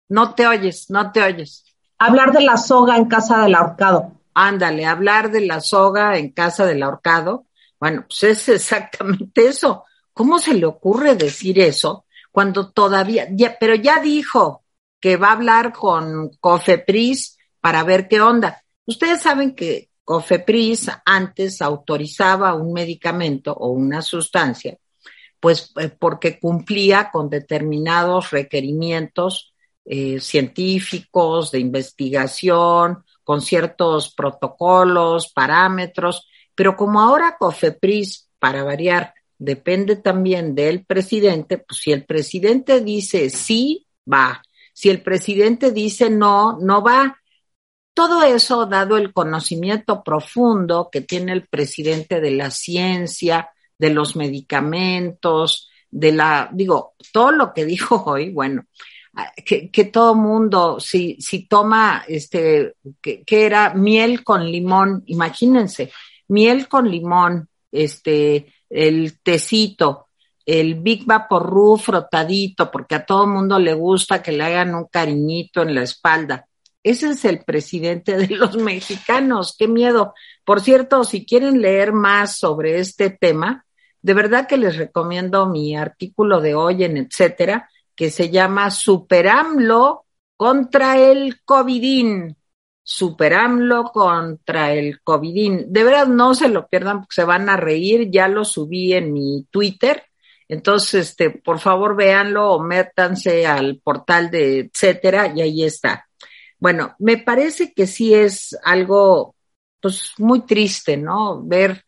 No 0.10 0.34
te 0.34 0.48
oyes, 0.48 0.90
no 0.90 1.12
te 1.12 1.22
oyes. 1.22 1.67
Hablar 2.00 2.32
de 2.32 2.42
la 2.42 2.58
soga 2.58 2.98
en 2.98 3.06
casa 3.06 3.42
del 3.42 3.56
ahorcado. 3.56 4.14
Ándale, 4.34 4.86
hablar 4.86 5.32
de 5.32 5.42
la 5.42 5.62
soga 5.62 6.18
en 6.18 6.32
casa 6.32 6.66
del 6.66 6.84
ahorcado. 6.84 7.48
Bueno, 7.80 8.06
pues 8.08 8.24
es 8.24 8.50
exactamente 8.50 9.48
eso. 9.48 9.84
¿Cómo 10.14 10.40
se 10.40 10.54
le 10.54 10.66
ocurre 10.66 11.16
decir 11.16 11.60
eso 11.60 12.06
cuando 12.32 12.72
todavía, 12.72 13.28
pero 13.60 13.76
ya 13.76 14.00
dijo 14.00 14.64
que 15.00 15.18
va 15.18 15.30
a 15.30 15.34
hablar 15.34 15.74
con 15.74 16.30
Cofepris 16.40 17.38
para 17.60 17.84
ver 17.84 18.08
qué 18.08 18.22
onda? 18.22 18.64
Ustedes 18.86 19.22
saben 19.22 19.56
que 19.56 19.90
Cofepris 20.04 20.90
antes 21.06 21.62
autorizaba 21.62 22.54
un 22.54 22.74
medicamento 22.74 23.54
o 23.54 23.70
una 23.70 24.02
sustancia, 24.02 24.78
pues 25.40 25.74
eh, 25.78 25.90
porque 25.90 26.40
cumplía 26.40 27.10
con 27.12 27.30
determinados 27.30 28.32
requerimientos 28.32 29.54
eh, 29.90 30.20
científicos, 30.20 31.52
de 31.52 31.60
investigación, 31.60 33.06
con 33.24 33.42
ciertos 33.42 34.14
protocolos, 34.14 35.32
parámetros, 35.34 36.28
pero 36.54 36.76
como 36.76 37.00
ahora 37.00 37.38
COFEPRIS, 37.40 38.30
para 38.40 38.64
variar, 38.64 39.14
depende 39.38 39.96
también 39.96 40.56
del 40.56 40.86
presidente, 40.86 41.58
pues 41.58 41.80
si 41.80 41.92
el 41.92 42.06
presidente 42.06 42.82
dice 42.82 43.30
sí, 43.30 43.88
va. 44.12 44.42
Si 44.74 44.90
el 44.90 45.02
presidente 45.02 45.72
dice 45.72 46.10
no, 46.10 46.58
no 46.60 46.84
va. 46.84 47.18
Todo 47.94 48.24
eso, 48.24 48.66
dado 48.66 48.98
el 48.98 49.14
conocimiento 49.14 50.04
profundo 50.04 50.90
que 50.92 51.02
tiene 51.02 51.32
el 51.34 51.48
presidente 51.48 52.20
de 52.20 52.32
la 52.32 52.52
ciencia, 52.52 53.50
de 53.78 53.90
los 53.92 54.16
medicamentos, 54.16 55.70
de 55.90 56.12
la, 56.12 56.50
digo, 56.54 56.96
todo 57.12 57.32
lo 57.32 57.54
que 57.54 57.66
dijo 57.74 58.04
hoy, 58.06 58.32
bueno, 58.32 58.66
que, 59.46 59.86
todo 59.86 60.16
mundo, 60.16 60.80
si, 60.80 61.18
si 61.20 61.48
toma, 61.48 62.04
este, 62.08 62.76
que, 63.02 63.24
era 63.28 63.74
miel 63.74 64.24
con 64.24 64.46
limón, 64.46 65.04
imagínense, 65.08 65.92
miel 66.28 66.68
con 66.68 66.90
limón, 66.90 67.50
este, 67.72 68.54
el 68.70 69.20
tecito, 69.22 70.08
el 70.46 70.76
Big 70.76 71.06
Vaporru 71.06 71.78
frotadito, 71.78 72.70
porque 72.72 72.96
a 72.96 73.06
todo 73.06 73.28
mundo 73.28 73.60
le 73.60 73.74
gusta 73.74 74.22
que 74.22 74.32
le 74.32 74.44
hagan 74.44 74.76
un 74.76 74.86
cariñito 74.86 75.62
en 75.62 75.76
la 75.76 75.84
espalda. 75.84 76.48
Ese 76.84 77.10
es 77.10 77.26
el 77.26 77.44
presidente 77.44 78.16
de 78.18 78.36
los 78.36 78.56
mexicanos, 78.58 79.56
qué 79.58 79.68
miedo. 79.68 80.14
Por 80.46 80.62
cierto, 80.62 81.04
si 81.04 81.26
quieren 81.26 81.62
leer 81.62 81.92
más 81.92 82.38
sobre 82.38 82.80
este 82.80 83.10
tema, 83.10 83.66
de 84.02 84.14
verdad 84.14 84.48
que 84.48 84.58
les 84.58 84.78
recomiendo 84.78 85.48
mi 85.48 85.76
artículo 85.76 86.40
de 86.40 86.56
hoy 86.56 86.84
en 86.84 86.98
etcétera, 86.98 87.70
que 87.98 88.12
se 88.12 88.30
llama 88.30 88.72
Superamlo 88.72 90.06
contra 90.38 90.98
el 90.98 91.44
COVIDín. 91.44 92.38
Superamlo 92.84 93.86
contra 93.92 94.72
el 94.72 95.02
COVIDín. 95.02 95.66
De 95.74 95.84
verdad 95.84 96.08
no 96.08 96.36
se 96.36 96.48
lo 96.48 96.68
pierdan 96.68 97.00
porque 97.02 97.16
se 97.16 97.24
van 97.26 97.50
a 97.50 97.58
reír. 97.58 98.10
Ya 98.12 98.28
lo 98.30 98.46
subí 98.46 98.94
en 98.94 99.12
mi 99.12 99.46
Twitter. 99.50 100.04
Entonces, 100.48 101.10
este, 101.10 101.32
por 101.32 101.60
favor, 101.60 101.96
véanlo 101.98 102.52
o 102.54 102.64
métanse 102.64 103.46
al 103.46 103.82
portal 103.84 104.30
de 104.32 104.60
etcétera 104.60 105.34
y 105.36 105.42
ahí 105.42 105.64
está. 105.64 106.08
Bueno, 106.60 106.96
me 107.00 107.18
parece 107.18 107.74
que 107.74 107.88
sí 107.88 108.14
es 108.14 108.58
algo, 108.64 109.36
pues, 109.82 110.14
muy 110.20 110.46
triste, 110.46 110.98
¿no? 110.98 111.44
Ver 111.44 111.84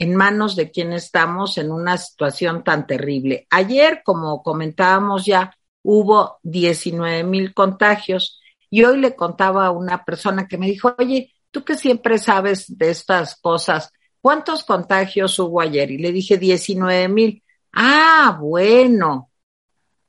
en 0.00 0.16
manos 0.16 0.56
de 0.56 0.70
quien 0.70 0.94
estamos 0.94 1.58
en 1.58 1.70
una 1.70 1.98
situación 1.98 2.64
tan 2.64 2.86
terrible. 2.86 3.46
Ayer, 3.50 4.00
como 4.02 4.42
comentábamos 4.42 5.26
ya, 5.26 5.54
hubo 5.82 6.38
19 6.42 7.22
mil 7.24 7.52
contagios 7.52 8.40
y 8.70 8.82
hoy 8.82 8.98
le 8.98 9.14
contaba 9.14 9.66
a 9.66 9.70
una 9.70 10.02
persona 10.02 10.48
que 10.48 10.56
me 10.56 10.66
dijo, 10.66 10.94
oye, 10.98 11.34
tú 11.50 11.64
que 11.64 11.76
siempre 11.76 12.16
sabes 12.16 12.78
de 12.78 12.88
estas 12.88 13.36
cosas, 13.36 13.92
¿cuántos 14.22 14.64
contagios 14.64 15.38
hubo 15.38 15.60
ayer? 15.60 15.90
Y 15.90 15.98
le 15.98 16.12
dije 16.12 16.38
19 16.38 17.08
mil. 17.08 17.42
Ah, 17.74 18.38
bueno. 18.40 19.30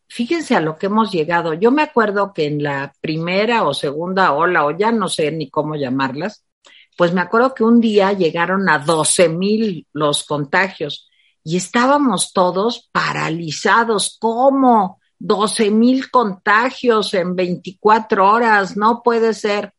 Fíjense 0.08 0.56
a 0.56 0.62
lo 0.62 0.78
que 0.78 0.86
hemos 0.86 1.12
llegado. 1.12 1.54
Yo 1.54 1.70
me 1.70 1.82
acuerdo 1.82 2.32
que 2.32 2.46
en 2.46 2.64
la 2.64 2.94
primera 3.02 3.64
o 3.64 3.74
segunda 3.74 4.32
ola, 4.32 4.66
o 4.66 4.72
ya 4.72 4.94
no 4.94 5.10
sé 5.10 5.34
ni 5.34 5.50
cómo 5.50 5.76
llamarlas, 5.76 6.46
pues 7.02 7.14
me 7.14 7.22
acuerdo 7.22 7.56
que 7.56 7.64
un 7.64 7.82
día 7.82 8.14
llegaron 8.14 8.70
a 8.70 8.78
12 8.78 9.28
mil 9.30 9.88
los 9.92 10.24
contagios 10.24 11.10
y 11.44 11.58
estábamos 11.58 12.32
todos 12.32 12.92
paralizados. 12.92 14.20
¿Cómo? 14.22 15.00
12 15.18 15.72
mil 15.72 16.12
contagios 16.12 17.16
en 17.16 17.36
24 17.36 18.32
horas, 18.32 18.78
no 18.78 19.02
puede 19.02 19.34
ser. 19.34 19.74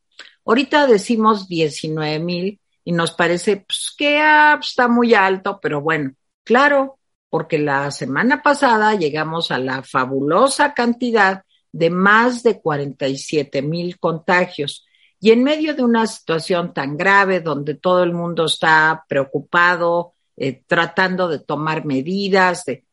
Ahorita 0.45 0.89
decimos 0.89 1.47
19 1.47 2.19
mil 2.19 2.61
y 2.85 2.91
nos 2.91 3.13
parece 3.13 3.59
pues, 3.59 3.95
que 3.97 4.21
está 4.61 4.89
muy 4.89 5.15
alto, 5.15 5.61
pero 5.63 5.81
bueno, 5.81 6.15
claro, 6.43 6.99
porque 7.31 7.61
la 7.61 7.93
semana 7.93 8.43
pasada 8.43 8.97
llegamos 8.97 9.53
a 9.53 9.59
la 9.59 9.85
fabulosa 9.85 10.75
cantidad 10.75 11.45
de 11.71 11.89
más 11.89 12.43
de 12.43 12.61
47 12.61 13.63
mil 13.63 14.01
contagios. 14.01 14.85
Y 15.23 15.31
en 15.31 15.43
medio 15.43 15.75
de 15.75 15.83
una 15.83 16.07
situación 16.07 16.75
tan 16.75 16.99
grave 16.99 17.41
donde 17.41 17.75
todo 17.75 18.03
el 18.03 18.13
mundo 18.13 18.45
está 18.45 19.07
preocupado, 19.09 20.13
eh, 20.37 20.63
tratando 20.67 21.29
de 21.29 21.39
tomar 21.39 21.87
medidas, 21.87 22.65
de 22.65 22.85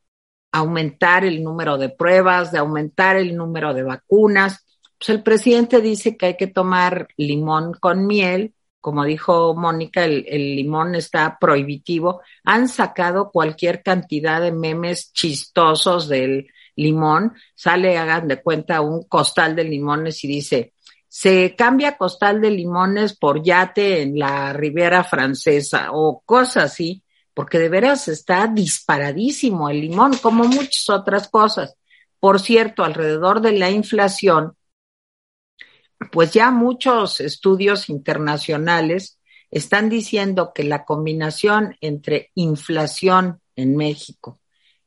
aumentar 0.52 1.26
el 1.26 1.44
número 1.44 1.78
de 1.78 1.90
pruebas, 1.90 2.52
de 2.52 2.60
aumentar 2.60 3.18
el 3.18 3.36
número 3.36 3.74
de 3.74 3.84
vacunas, 3.84 4.66
pues 4.98 5.10
el 5.10 5.24
presidente 5.24 5.82
dice 5.82 6.16
que 6.16 6.28
hay 6.28 6.38
que 6.38 6.48
tomar 6.48 7.08
limón 7.18 7.74
con 7.74 8.08
miel 8.08 8.54
como 8.82 9.04
dijo 9.04 9.56
Mónica, 9.56 10.06
el, 10.06 10.24
limón 10.56 10.96
está 10.96 11.38
prohibitivo. 11.40 12.22
Han 12.46 12.70
sacado 12.70 13.30
cualquier 13.32 13.84
cantidad 13.84 14.42
de 14.42 14.52
memes 14.52 15.12
chistosos 15.12 16.08
del 16.08 16.48
limón. 16.76 17.34
Sale, 17.56 17.98
hagan 17.98 18.28
de 18.28 18.42
cuenta, 18.42 18.82
un 18.82 19.04
costal 19.04 19.56
de 19.56 19.66
limones 19.66 20.24
y 20.24 20.28
dice, 20.28 20.74
se 21.10 21.56
cambia 21.56 21.98
costal 21.98 22.40
de 22.40 22.52
limones 22.52 23.18
por 23.18 23.44
yate 23.44 24.04
en 24.04 24.18
la 24.18 24.54
Riviera 24.54 25.04
Francesa 25.04 25.90
o 25.92 26.22
cosas 26.24 26.66
así, 26.66 27.04
porque 27.34 27.58
de 27.58 27.68
veras 27.68 28.08
está 28.08 28.48
disparadísimo 28.48 29.70
el 29.70 29.82
limón, 29.82 30.16
como 30.18 30.44
muchas 30.44 30.88
otras 30.90 31.28
cosas. 31.28 31.76
Por 32.20 32.40
cierto, 32.40 32.84
alrededor 32.84 33.42
de 33.42 33.54
la 33.54 33.72
inflación, 33.72 34.54
pues 36.12 36.32
ya 36.32 36.52
muchos 36.52 37.22
estudios 37.22 37.90
internacionales 37.90 39.20
están 39.50 39.90
diciendo 39.90 40.52
que 40.54 40.64
la 40.64 40.86
combinación 40.86 41.76
entre 41.82 42.30
inflación 42.36 43.42
en 43.56 43.76
México 43.76 44.40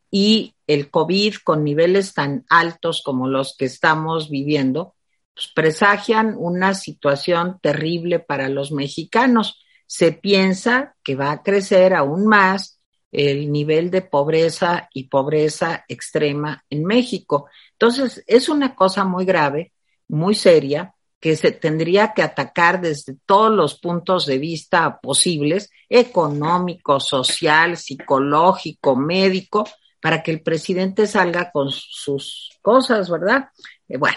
y 0.08 0.54
el 0.68 0.88
COVID 0.88 1.37
con 1.42 1.64
niveles 1.64 2.14
tan 2.14 2.44
altos 2.48 3.02
como 3.02 3.26
los 3.26 3.56
que 3.56 3.64
estamos 3.64 4.30
viviendo, 4.30 4.94
pues 5.35 5.49
presagian 5.55 6.35
una 6.37 6.75
situación 6.75 7.59
terrible 7.61 8.18
para 8.21 8.49
los 8.49 8.73
mexicanos. 8.73 9.61
Se 9.87 10.12
piensa 10.12 10.95
que 11.03 11.16
va 11.16 11.33
a 11.33 11.42
crecer 11.42 11.95
aún 11.95 12.27
más 12.27 12.81
el 13.11 13.53
nivel 13.53 13.90
de 13.90 14.03
pobreza 14.03 14.88
y 14.92 15.05
pobreza 15.05 15.85
extrema 15.87 16.64
en 16.71 16.85
México. 16.85 17.47
Entonces, 17.73 18.25
es 18.27 18.49
una 18.49 18.75
cosa 18.75 19.05
muy 19.05 19.25
grave, 19.25 19.73
muy 20.09 20.35
seria, 20.35 20.95
que 21.21 21.37
se 21.37 21.53
tendría 21.53 22.14
que 22.14 22.23
atacar 22.23 22.81
desde 22.81 23.14
todos 23.27 23.53
los 23.53 23.79
puntos 23.79 24.27
de 24.27 24.38
vista 24.38 24.99
posibles, 25.01 25.71
económico, 25.88 26.99
social, 26.99 27.77
psicológico, 27.77 28.97
médico, 28.97 29.64
para 30.01 30.23
que 30.23 30.33
el 30.33 30.42
presidente 30.42 31.07
salga 31.07 31.53
con 31.53 31.71
sus 31.71 32.59
cosas, 32.61 33.09
¿verdad? 33.09 33.51
Eh, 33.88 33.99
bueno, 33.99 34.16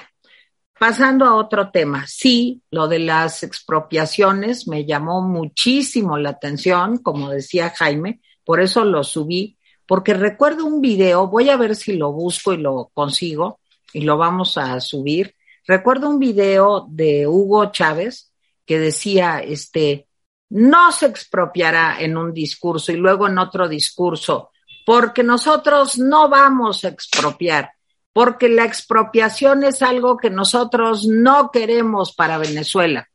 pasando 0.79 1.25
a 1.25 1.35
otro 1.35 1.71
tema, 1.71 2.05
sí, 2.07 2.61
lo 2.71 2.87
de 2.87 2.99
las 2.99 3.43
expropiaciones 3.43 4.67
me 4.67 4.85
llamó 4.85 5.21
muchísimo 5.21 6.17
la 6.17 6.31
atención, 6.31 6.97
como 6.97 7.29
decía 7.29 7.73
Jaime, 7.75 8.21
por 8.43 8.61
eso 8.61 8.83
lo 8.83 9.03
subí, 9.03 9.57
porque 9.87 10.13
recuerdo 10.13 10.65
un 10.65 10.81
video, 10.81 11.27
voy 11.27 11.49
a 11.49 11.57
ver 11.57 11.75
si 11.75 11.93
lo 11.93 12.11
busco 12.11 12.53
y 12.53 12.57
lo 12.57 12.91
consigo 12.93 13.59
y 13.93 14.01
lo 14.01 14.17
vamos 14.17 14.57
a 14.57 14.79
subir. 14.81 15.35
Recuerdo 15.65 16.09
un 16.09 16.19
video 16.19 16.85
de 16.89 17.27
Hugo 17.27 17.71
Chávez 17.71 18.31
que 18.65 18.79
decía, 18.79 19.39
este, 19.39 20.07
no 20.49 20.91
se 20.91 21.07
expropiará 21.07 21.97
en 21.99 22.17
un 22.17 22.33
discurso 22.33 22.91
y 22.91 22.97
luego 22.97 23.27
en 23.27 23.37
otro 23.37 23.67
discurso, 23.67 24.51
porque 24.85 25.23
nosotros 25.23 25.97
no 25.97 26.29
vamos 26.29 26.83
a 26.83 26.89
expropiar, 26.89 27.71
porque 28.15 28.47
la 28.47 28.63
expropiación 28.63 29.65
es 29.65 29.81
algo 29.81 30.15
que 30.15 30.29
nosotros 30.29 31.05
no 31.05 31.51
queremos 31.51 32.15
para 32.15 32.37
Venezuela. 32.37 33.09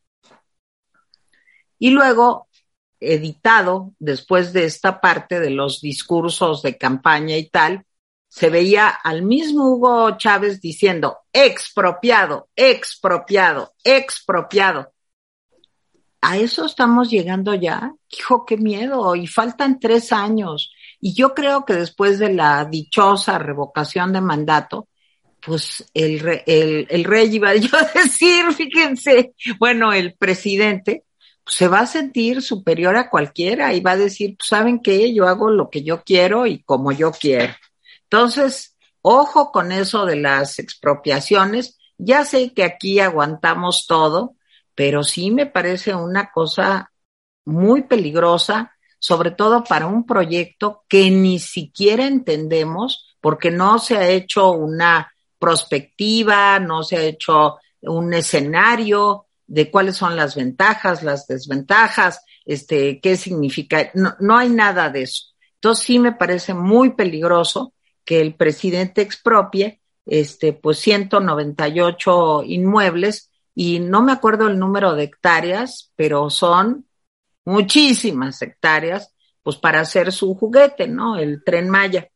Y 1.79 1.89
luego, 1.89 2.49
editado, 3.01 3.95
después 3.99 4.53
de 4.53 4.67
esta 4.67 5.01
parte 5.01 5.41
de 5.41 5.49
los 5.49 5.81
discursos 5.81 6.61
de 6.61 6.77
campaña 6.77 7.39
y 7.39 7.49
tal, 7.49 7.87
se 8.29 8.51
veía 8.51 8.89
al 8.89 9.23
mismo 9.23 9.71
Hugo 9.71 10.19
Chávez 10.19 10.61
diciendo 10.61 11.21
expropiado, 11.33 12.51
expropiado, 12.55 13.73
expropiado. 13.83 14.93
A 16.21 16.37
eso 16.37 16.67
estamos 16.67 17.09
llegando 17.09 17.55
ya. 17.55 17.95
Hijo, 18.11 18.45
qué 18.45 18.59
miedo. 18.59 19.17
Y 19.17 19.27
faltan 19.27 19.81
tres 19.81 20.13
años. 20.13 20.71
Y 21.01 21.15
yo 21.15 21.33
creo 21.33 21.65
que 21.65 21.73
después 21.73 22.19
de 22.19 22.35
la 22.35 22.67
dichosa 22.67 23.39
revocación 23.39 24.13
de 24.13 24.21
mandato, 24.21 24.90
pues 25.45 25.91
el, 25.95 26.43
el, 26.47 26.87
el 26.89 27.05
rey 27.05 27.35
iba 27.35 27.55
yo 27.57 27.77
a 27.77 27.91
decir, 27.99 28.53
fíjense, 28.53 29.35
bueno, 29.59 29.93
el 29.93 30.15
presidente 30.15 31.05
pues, 31.45 31.57
se 31.57 31.69
va 31.69 31.81
a 31.81 31.87
sentir 31.87 32.43
superior 32.43 32.97
a 32.97 33.11
cualquiera 33.11 33.75
y 33.75 33.81
va 33.81 33.93
a 33.93 33.97
decir, 33.97 34.37
pues 34.39 34.49
saben 34.49 34.81
qué, 34.81 35.13
yo 35.15 35.27
hago 35.27 35.51
lo 35.51 35.71
que 35.71 35.83
yo 35.83 36.03
quiero 36.03 36.47
y 36.47 36.63
como 36.63 36.93
yo 36.93 37.13
quiero. 37.13 37.55
Entonces, 38.05 38.77
ojo 39.03 39.53
con 39.53 39.73
eso 39.73 40.07
de 40.07 40.17
las 40.17 40.59
expropiaciones. 40.59 41.79
Ya 41.99 42.25
sé 42.25 42.53
que 42.55 42.65
aquí 42.65 43.01
aguantamos 43.01 43.87
todo, 43.87 44.37
pero 44.75 45.03
sí 45.03 45.31
me 45.31 45.47
parece 45.47 45.95
una 45.95 46.31
cosa 46.31 46.93
muy 47.45 47.83
peligrosa, 47.83 48.73
sobre 48.99 49.31
todo 49.31 49.65
para 49.65 49.87
un 49.87 50.07
proyecto 50.07 50.85
que 50.89 51.11
ni 51.11 51.39
siquiera 51.39 52.07
entendemos 52.07 53.17
porque 53.21 53.51
no 53.51 53.79
se 53.79 53.97
ha 53.97 54.09
hecho 54.09 54.53
una 54.53 55.13
prospectiva, 55.41 56.61
no 56.61 56.85
se 56.85 56.97
ha 56.97 57.03
hecho 57.03 57.59
un 57.81 58.15
escenario 58.15 59.27
de 59.47 59.69
cuáles 59.69 59.97
son 59.97 60.15
las 60.15 60.37
ventajas, 60.37 61.03
las 61.03 61.27
desventajas, 61.27 62.23
este, 62.45 63.01
qué 63.01 63.17
significa, 63.17 63.91
no, 63.95 64.15
no 64.21 64.37
hay 64.37 64.51
nada 64.51 64.91
de 64.91 65.03
eso. 65.03 65.25
Entonces 65.55 65.85
sí 65.85 65.99
me 65.99 66.13
parece 66.13 66.55
muy 66.55 66.91
peligroso 66.91 67.75
que 68.05 68.21
el 68.21 68.35
presidente 68.35 69.03
expropie, 69.03 69.81
este, 70.07 70.53
pues 70.53 70.79
198 70.79 72.43
inmuebles 72.45 73.31
y 73.55 73.81
no 73.81 74.03
me 74.03 74.13
acuerdo 74.13 74.47
el 74.49 74.59
número 74.59 74.95
de 74.95 75.05
hectáreas, 75.05 75.93
pero 75.97 76.31
son 76.31 76.87
muchísimas 77.45 78.41
hectáreas, 78.43 79.15
pues 79.43 79.57
para 79.57 79.81
hacer 79.81 80.13
su 80.13 80.35
juguete, 80.35 80.87
¿no? 80.87 81.17
El 81.17 81.43
tren 81.45 81.69
Maya. 81.69 82.09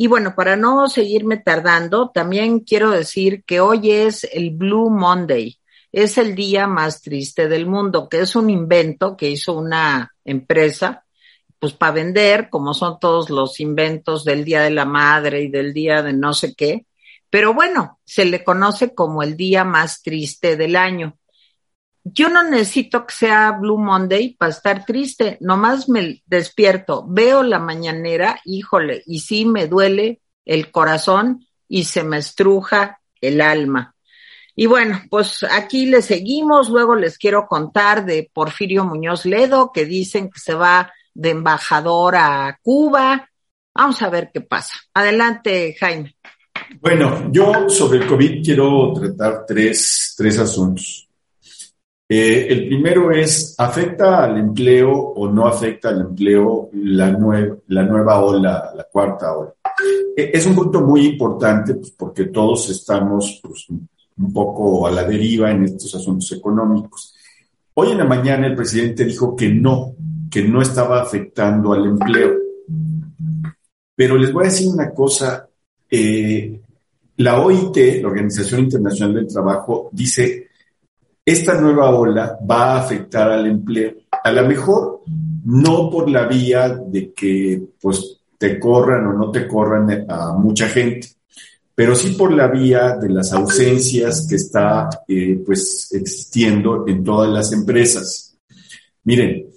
Y 0.00 0.06
bueno, 0.06 0.36
para 0.36 0.54
no 0.54 0.88
seguirme 0.88 1.38
tardando, 1.38 2.10
también 2.10 2.60
quiero 2.60 2.92
decir 2.92 3.42
que 3.42 3.58
hoy 3.58 3.90
es 3.90 4.22
el 4.32 4.50
Blue 4.50 4.90
Monday, 4.90 5.58
es 5.90 6.18
el 6.18 6.36
día 6.36 6.68
más 6.68 7.02
triste 7.02 7.48
del 7.48 7.66
mundo, 7.66 8.08
que 8.08 8.20
es 8.20 8.36
un 8.36 8.48
invento 8.48 9.16
que 9.16 9.28
hizo 9.28 9.54
una 9.54 10.14
empresa 10.24 11.04
pues 11.58 11.72
para 11.72 11.90
vender, 11.90 12.48
como 12.48 12.74
son 12.74 13.00
todos 13.00 13.28
los 13.28 13.58
inventos 13.58 14.24
del 14.24 14.44
Día 14.44 14.62
de 14.62 14.70
la 14.70 14.84
Madre 14.84 15.42
y 15.42 15.48
del 15.48 15.74
Día 15.74 16.00
de 16.00 16.12
no 16.12 16.32
sé 16.32 16.54
qué. 16.54 16.86
Pero 17.28 17.52
bueno, 17.52 17.98
se 18.04 18.24
le 18.24 18.44
conoce 18.44 18.94
como 18.94 19.24
el 19.24 19.36
día 19.36 19.64
más 19.64 20.02
triste 20.02 20.56
del 20.56 20.76
año. 20.76 21.18
Yo 22.12 22.28
no 22.28 22.44
necesito 22.44 23.06
que 23.06 23.14
sea 23.14 23.52
Blue 23.52 23.78
Monday 23.78 24.34
para 24.34 24.50
estar 24.50 24.84
triste, 24.84 25.36
nomás 25.40 25.88
me 25.88 26.22
despierto, 26.26 27.04
veo 27.08 27.42
la 27.42 27.58
mañanera, 27.58 28.40
híjole, 28.44 29.02
y 29.06 29.20
sí 29.20 29.44
me 29.44 29.66
duele 29.66 30.20
el 30.44 30.70
corazón 30.70 31.46
y 31.68 31.84
se 31.84 32.04
me 32.04 32.18
estruja 32.18 33.00
el 33.20 33.40
alma. 33.40 33.94
Y 34.54 34.66
bueno, 34.66 35.02
pues 35.10 35.44
aquí 35.44 35.86
le 35.86 36.02
seguimos, 36.02 36.68
luego 36.68 36.94
les 36.94 37.18
quiero 37.18 37.46
contar 37.46 38.04
de 38.04 38.30
Porfirio 38.32 38.84
Muñoz 38.84 39.24
Ledo, 39.24 39.70
que 39.72 39.84
dicen 39.84 40.30
que 40.30 40.40
se 40.40 40.54
va 40.54 40.92
de 41.14 41.30
embajador 41.30 42.16
a 42.16 42.58
Cuba. 42.62 43.28
Vamos 43.74 44.02
a 44.02 44.10
ver 44.10 44.30
qué 44.32 44.40
pasa. 44.40 44.74
Adelante, 44.94 45.76
Jaime. 45.78 46.16
Bueno, 46.80 47.30
yo 47.30 47.68
sobre 47.68 47.98
el 47.98 48.06
COVID 48.06 48.44
quiero 48.44 48.92
tratar 48.92 49.44
tres, 49.46 50.14
tres 50.16 50.38
asuntos. 50.38 51.07
Eh, 52.10 52.46
el 52.48 52.68
primero 52.68 53.12
es, 53.12 53.54
¿afecta 53.58 54.24
al 54.24 54.38
empleo 54.38 54.90
o 54.90 55.30
no 55.30 55.46
afecta 55.46 55.90
al 55.90 56.00
empleo 56.00 56.70
la, 56.72 57.10
la 57.66 57.82
nueva 57.82 58.20
ola, 58.20 58.72
la 58.74 58.84
cuarta 58.84 59.36
ola? 59.36 59.52
Eh, 60.16 60.30
es 60.32 60.46
un 60.46 60.54
punto 60.54 60.80
muy 60.80 61.04
importante 61.06 61.74
pues, 61.74 61.90
porque 61.90 62.26
todos 62.26 62.70
estamos 62.70 63.40
pues, 63.42 63.66
un 63.68 64.32
poco 64.32 64.86
a 64.86 64.90
la 64.90 65.04
deriva 65.04 65.50
en 65.50 65.64
estos 65.64 65.94
asuntos 65.94 66.32
económicos. 66.32 67.14
Hoy 67.74 67.90
en 67.90 67.98
la 67.98 68.04
mañana 68.04 68.46
el 68.46 68.56
presidente 68.56 69.04
dijo 69.04 69.36
que 69.36 69.50
no, 69.50 69.94
que 70.30 70.42
no 70.42 70.62
estaba 70.62 71.02
afectando 71.02 71.74
al 71.74 71.84
empleo. 71.84 72.32
Pero 73.94 74.16
les 74.16 74.32
voy 74.32 74.44
a 74.44 74.48
decir 74.48 74.68
una 74.68 74.90
cosa, 74.92 75.46
eh, 75.90 76.60
la 77.18 77.40
OIT, 77.40 78.00
la 78.00 78.08
Organización 78.08 78.62
Internacional 78.62 79.14
del 79.14 79.28
Trabajo, 79.28 79.90
dice 79.92 80.47
esta 81.28 81.60
nueva 81.60 81.90
ola 81.90 82.38
va 82.48 82.72
a 82.72 82.78
afectar 82.78 83.30
al 83.30 83.46
empleo. 83.46 83.92
A 84.24 84.32
lo 84.32 84.48
mejor 84.48 85.02
no 85.44 85.90
por 85.90 86.08
la 86.08 86.26
vía 86.26 86.68
de 86.70 87.12
que 87.12 87.62
pues 87.78 88.20
te 88.38 88.58
corran 88.58 89.06
o 89.08 89.12
no 89.12 89.30
te 89.30 89.46
corran 89.46 90.06
a 90.08 90.32
mucha 90.32 90.68
gente, 90.68 91.08
pero 91.74 91.94
sí 91.94 92.12
por 92.12 92.32
la 92.32 92.46
vía 92.46 92.96
de 92.96 93.10
las 93.10 93.34
ausencias 93.34 94.26
que 94.26 94.36
está 94.36 94.88
eh, 95.06 95.42
pues 95.44 95.90
existiendo 95.92 96.86
en 96.88 97.04
todas 97.04 97.30
las 97.30 97.52
empresas. 97.52 98.34
Miren, 99.04 99.48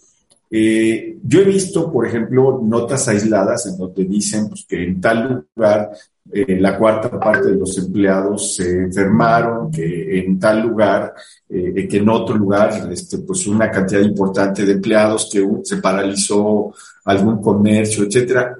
eh, 0.49 1.19
yo 1.23 1.39
he 1.39 1.45
visto, 1.45 1.89
por 1.89 2.05
ejemplo, 2.05 2.59
notas 2.61 3.07
aisladas 3.07 3.67
en 3.67 3.77
donde 3.77 4.03
dicen 4.03 4.49
pues, 4.49 4.65
que 4.67 4.83
en 4.83 4.99
tal 4.99 5.45
lugar 5.55 5.91
eh, 6.33 6.59
la 6.59 6.77
cuarta 6.77 7.19
parte 7.19 7.49
de 7.49 7.55
los 7.55 7.77
empleados 7.77 8.55
se 8.55 8.83
enfermaron, 8.83 9.71
que 9.71 10.19
en 10.19 10.39
tal 10.39 10.61
lugar, 10.61 11.13
eh, 11.49 11.87
que 11.87 11.97
en 11.97 12.09
otro 12.09 12.35
lugar, 12.35 12.89
este, 12.91 13.19
pues 13.19 13.47
una 13.47 13.69
cantidad 13.69 14.01
importante 14.01 14.65
de 14.65 14.73
empleados, 14.73 15.29
que 15.31 15.45
se 15.63 15.77
paralizó 15.77 16.73
algún 17.05 17.41
comercio, 17.41 18.05
etcétera. 18.05 18.57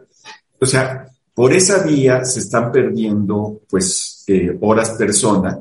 O 0.60 0.66
sea, 0.66 1.08
por 1.34 1.54
esa 1.54 1.84
vía 1.84 2.24
se 2.26 2.40
están 2.40 2.72
perdiendo, 2.72 3.62
pues, 3.70 4.26
horas 4.62 4.92
persona 4.92 5.60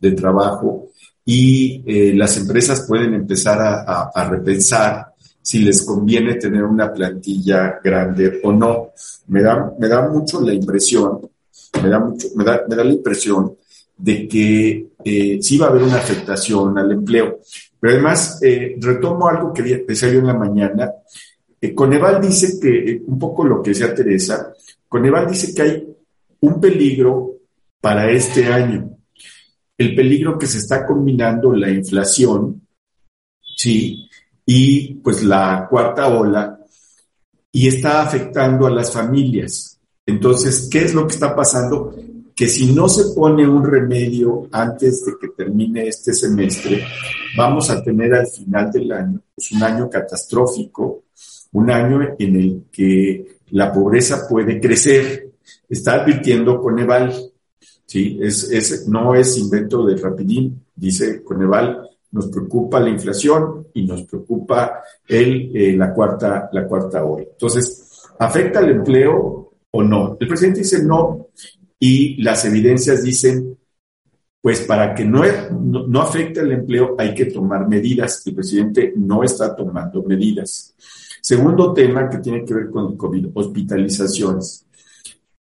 de 0.00 0.12
trabajo 0.12 0.88
y 1.24 2.12
las 2.12 2.36
empresas 2.36 2.84
pueden 2.86 3.14
empezar 3.14 3.60
a, 3.60 4.10
a 4.14 4.28
repensar 4.28 5.14
si 5.44 5.58
les 5.58 5.82
conviene 5.82 6.36
tener 6.36 6.64
una 6.64 6.90
plantilla 6.90 7.78
grande 7.84 8.40
o 8.42 8.50
no. 8.50 8.92
Me 9.26 9.42
da, 9.42 9.74
me 9.78 9.88
da 9.88 10.08
mucho 10.08 10.40
la 10.40 10.54
impresión, 10.54 11.20
me 11.82 11.88
da, 11.88 11.98
mucho, 11.98 12.28
me 12.36 12.44
da, 12.44 12.64
me 12.68 12.76
da 12.76 12.84
la 12.84 12.92
impresión 12.92 13.56
de 13.96 14.28
que 14.28 14.88
eh, 15.04 15.38
sí 15.40 15.58
va 15.58 15.66
a 15.66 15.70
haber 15.70 15.82
una 15.82 15.96
afectación 15.96 16.76
al 16.78 16.92
empleo. 16.92 17.40
Pero 17.78 17.92
además, 17.92 18.38
eh, 18.42 18.76
retomo 18.80 19.28
algo 19.28 19.52
que 19.52 19.84
decía 19.86 20.10
yo 20.10 20.20
en 20.20 20.26
la 20.26 20.34
mañana. 20.34 20.90
Eh, 21.60 21.74
Coneval 21.74 22.20
dice 22.20 22.58
que, 22.60 23.02
un 23.06 23.18
poco 23.18 23.44
lo 23.44 23.62
que 23.62 23.70
decía 23.70 23.94
Teresa, 23.94 24.52
Coneval 24.88 25.28
dice 25.28 25.54
que 25.54 25.62
hay 25.62 25.88
un 26.40 26.60
peligro 26.60 27.36
para 27.80 28.10
este 28.10 28.46
año. 28.46 28.90
El 29.76 29.94
peligro 29.94 30.38
que 30.38 30.46
se 30.46 30.58
está 30.58 30.86
combinando 30.86 31.52
la 31.52 31.70
inflación, 31.70 32.62
sí, 33.56 34.08
y 34.46 34.94
pues 34.94 35.22
la 35.22 35.66
cuarta 35.68 36.08
ola 36.08 36.58
y 37.50 37.68
está 37.68 38.02
afectando 38.02 38.66
a 38.66 38.70
las 38.70 38.92
familias. 38.92 39.73
Entonces, 40.06 40.68
¿qué 40.70 40.84
es 40.84 40.94
lo 40.94 41.06
que 41.06 41.14
está 41.14 41.34
pasando? 41.34 41.94
Que 42.34 42.46
si 42.46 42.72
no 42.72 42.88
se 42.88 43.14
pone 43.14 43.46
un 43.46 43.64
remedio 43.64 44.48
antes 44.52 45.04
de 45.04 45.12
que 45.20 45.28
termine 45.28 45.88
este 45.88 46.12
semestre, 46.12 46.84
vamos 47.36 47.70
a 47.70 47.82
tener 47.82 48.12
al 48.14 48.26
final 48.26 48.70
del 48.70 48.92
año 48.92 49.20
pues, 49.34 49.52
un 49.52 49.62
año 49.62 49.88
catastrófico, 49.88 51.04
un 51.52 51.70
año 51.70 52.16
en 52.18 52.36
el 52.36 52.64
que 52.70 53.38
la 53.50 53.72
pobreza 53.72 54.26
puede 54.28 54.60
crecer. 54.60 55.30
Está 55.68 55.94
advirtiendo 56.02 56.60
Coneval, 56.60 57.14
¿sí? 57.86 58.18
Es, 58.20 58.86
no 58.88 59.14
es 59.14 59.38
invento 59.38 59.86
de 59.86 59.96
Rapidín, 59.96 60.64
dice 60.74 61.22
Coneval, 61.22 61.88
nos 62.10 62.28
preocupa 62.28 62.78
la 62.78 62.90
inflación 62.90 63.68
y 63.72 63.86
nos 63.86 64.02
preocupa 64.02 64.82
el, 65.08 65.50
eh, 65.56 65.76
la, 65.76 65.92
cuarta, 65.92 66.48
la 66.52 66.66
cuarta 66.66 67.04
hora. 67.04 67.24
Entonces, 67.24 68.02
¿afecta 68.18 68.60
al 68.60 68.70
empleo 68.70 69.43
o 69.76 69.82
no? 69.82 70.16
El 70.20 70.28
presidente 70.28 70.60
dice 70.60 70.82
no 70.84 71.28
y 71.78 72.22
las 72.22 72.44
evidencias 72.44 73.02
dicen, 73.02 73.58
pues 74.40 74.60
para 74.60 74.94
que 74.94 75.04
no, 75.04 75.22
no, 75.50 76.00
afecte 76.00 76.40
al 76.40 76.52
empleo 76.52 76.94
hay 76.96 77.12
que 77.12 77.26
tomar 77.26 77.68
medidas. 77.68 78.24
El 78.26 78.34
presidente 78.34 78.92
no 78.96 79.24
está 79.24 79.54
tomando 79.56 80.02
medidas. 80.04 80.74
Segundo 81.20 81.72
tema 81.72 82.08
que 82.08 82.18
tiene 82.18 82.44
que 82.44 82.54
ver 82.54 82.70
con 82.70 82.92
el 82.92 82.96
COVID, 82.96 83.28
hospitalizaciones. 83.34 84.64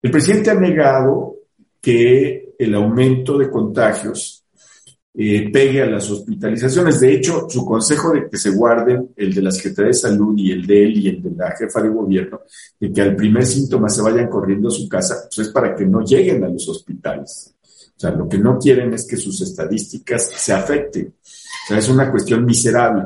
El 0.01 0.11
presidente 0.11 0.51
ha 0.51 0.55
negado 0.55 1.35
que 1.81 2.55
el 2.57 2.75
aumento 2.75 3.37
de 3.37 3.49
contagios 3.49 4.32
eh, 5.15 5.49
pegue 5.51 5.83
a 5.83 5.85
las 5.85 6.09
hospitalizaciones. 6.09 6.99
De 6.99 7.13
hecho, 7.13 7.47
su 7.47 7.63
consejo 7.63 8.13
de 8.13 8.27
que 8.29 8.37
se 8.37 8.49
guarden 8.49 9.09
el 9.15 9.33
de 9.33 9.41
la 9.43 9.51
Secretaría 9.51 9.89
de 9.89 9.93
Salud 9.93 10.35
y 10.37 10.51
el 10.51 10.65
de 10.65 10.83
él 10.83 10.97
y 10.97 11.07
el 11.09 11.21
de 11.21 11.31
la 11.31 11.51
jefa 11.51 11.81
de 11.81 11.89
gobierno, 11.89 12.41
de 12.79 12.91
que 12.91 13.01
al 13.01 13.15
primer 13.15 13.45
síntoma 13.45 13.89
se 13.89 14.01
vayan 14.01 14.27
corriendo 14.27 14.69
a 14.69 14.71
su 14.71 14.89
casa, 14.89 15.27
pues 15.27 15.47
es 15.47 15.53
para 15.53 15.75
que 15.75 15.85
no 15.85 16.01
lleguen 16.01 16.43
a 16.43 16.49
los 16.49 16.67
hospitales. 16.67 17.53
O 17.95 17.99
sea, 17.99 18.11
lo 18.11 18.27
que 18.27 18.39
no 18.39 18.57
quieren 18.57 18.93
es 18.93 19.05
que 19.05 19.17
sus 19.17 19.39
estadísticas 19.41 20.31
se 20.35 20.51
afecten. 20.51 21.07
O 21.07 21.67
sea, 21.67 21.77
es 21.77 21.89
una 21.89 22.09
cuestión 22.09 22.43
miserable. 22.43 23.03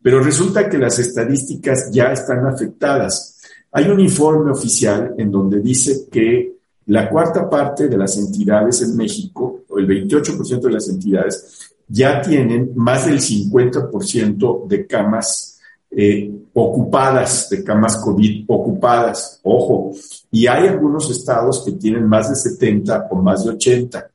Pero 0.00 0.22
resulta 0.22 0.68
que 0.68 0.78
las 0.78 0.98
estadísticas 0.98 1.90
ya 1.92 2.12
están 2.12 2.46
afectadas. 2.46 3.40
Hay 3.70 3.88
un 3.88 4.00
informe 4.00 4.50
oficial 4.50 5.14
en 5.16 5.30
donde 5.30 5.60
dice 5.60 6.06
que 6.10 6.61
la 6.86 7.08
cuarta 7.08 7.48
parte 7.48 7.88
de 7.88 7.96
las 7.96 8.16
entidades 8.16 8.82
en 8.82 8.96
México, 8.96 9.62
el 9.76 9.86
28% 9.86 10.60
de 10.60 10.70
las 10.70 10.88
entidades, 10.88 11.72
ya 11.88 12.20
tienen 12.20 12.72
más 12.74 13.06
del 13.06 13.20
50% 13.20 14.66
de 14.66 14.86
camas 14.86 15.60
eh, 15.90 16.30
ocupadas, 16.54 17.50
de 17.50 17.62
camas 17.62 17.98
COVID 17.98 18.44
ocupadas. 18.48 19.40
Ojo, 19.42 19.92
y 20.30 20.46
hay 20.46 20.68
algunos 20.68 21.10
estados 21.10 21.62
que 21.64 21.72
tienen 21.72 22.06
más 22.08 22.30
de 22.30 22.36
70 22.36 23.08
o 23.10 23.16
más 23.16 23.44
de 23.44 23.50
80. 23.50 24.10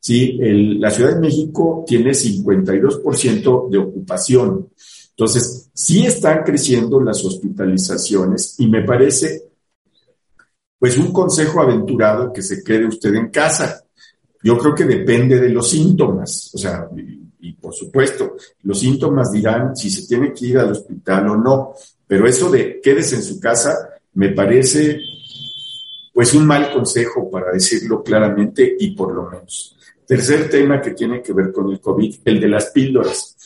¿sí? 0.00 0.38
la 0.78 0.90
Ciudad 0.90 1.14
de 1.14 1.20
México 1.20 1.84
tiene 1.86 2.10
52% 2.10 3.68
de 3.68 3.78
ocupación. 3.78 4.68
Entonces, 5.10 5.68
sí 5.74 6.06
están 6.06 6.44
creciendo 6.44 7.00
las 7.00 7.24
hospitalizaciones 7.24 8.54
y 8.58 8.68
me 8.68 8.82
parece 8.84 9.47
pues 10.78 10.96
un 10.96 11.12
consejo 11.12 11.60
aventurado 11.60 12.32
que 12.32 12.42
se 12.42 12.62
quede 12.62 12.86
usted 12.86 13.14
en 13.14 13.30
casa. 13.30 13.84
Yo 14.42 14.56
creo 14.56 14.74
que 14.74 14.84
depende 14.84 15.40
de 15.40 15.48
los 15.48 15.70
síntomas, 15.70 16.52
o 16.54 16.58
sea, 16.58 16.88
y, 17.40 17.52
por 17.52 17.74
supuesto, 17.74 18.36
los 18.62 18.78
síntomas 18.78 19.32
dirán 19.32 19.74
si 19.74 19.90
se 19.90 20.06
tiene 20.06 20.32
que 20.32 20.46
ir 20.46 20.58
al 20.58 20.72
hospital 20.72 21.28
o 21.30 21.36
no, 21.36 21.74
pero 22.06 22.26
eso 22.26 22.50
de 22.50 22.80
quédese 22.80 23.16
en 23.16 23.22
su 23.22 23.40
casa 23.40 23.76
me 24.14 24.30
parece 24.30 25.00
pues 26.12 26.34
un 26.34 26.46
mal 26.46 26.72
consejo 26.72 27.30
para 27.30 27.52
decirlo 27.52 28.02
claramente 28.02 28.76
y 28.78 28.90
por 28.90 29.14
lo 29.14 29.30
menos. 29.30 29.76
Tercer 30.04 30.48
tema 30.48 30.80
que 30.80 30.92
tiene 30.92 31.22
que 31.22 31.32
ver 31.32 31.52
con 31.52 31.70
el 31.70 31.80
COVID, 31.80 32.16
el 32.24 32.40
de 32.40 32.48
las 32.48 32.66
píldoras. 32.70 33.36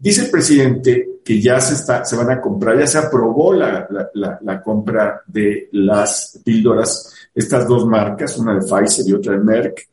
Dice 0.00 0.26
el 0.26 0.30
presidente 0.30 1.18
que 1.24 1.40
ya 1.40 1.60
se, 1.60 1.74
está, 1.74 2.04
se 2.04 2.14
van 2.14 2.30
a 2.30 2.40
comprar, 2.40 2.78
ya 2.78 2.86
se 2.86 2.98
aprobó 2.98 3.52
la, 3.52 4.62
compra 4.64 5.22
de 5.26 5.68
las 5.72 6.40
píldoras, 6.44 7.12
estas 7.34 7.66
dos 7.66 7.84
marcas, 7.84 8.38
una 8.38 8.54
de 8.54 8.60
Pfizer 8.60 9.08
y 9.08 9.12
otra 9.12 9.32
de 9.32 9.40
Merck, 9.40 9.88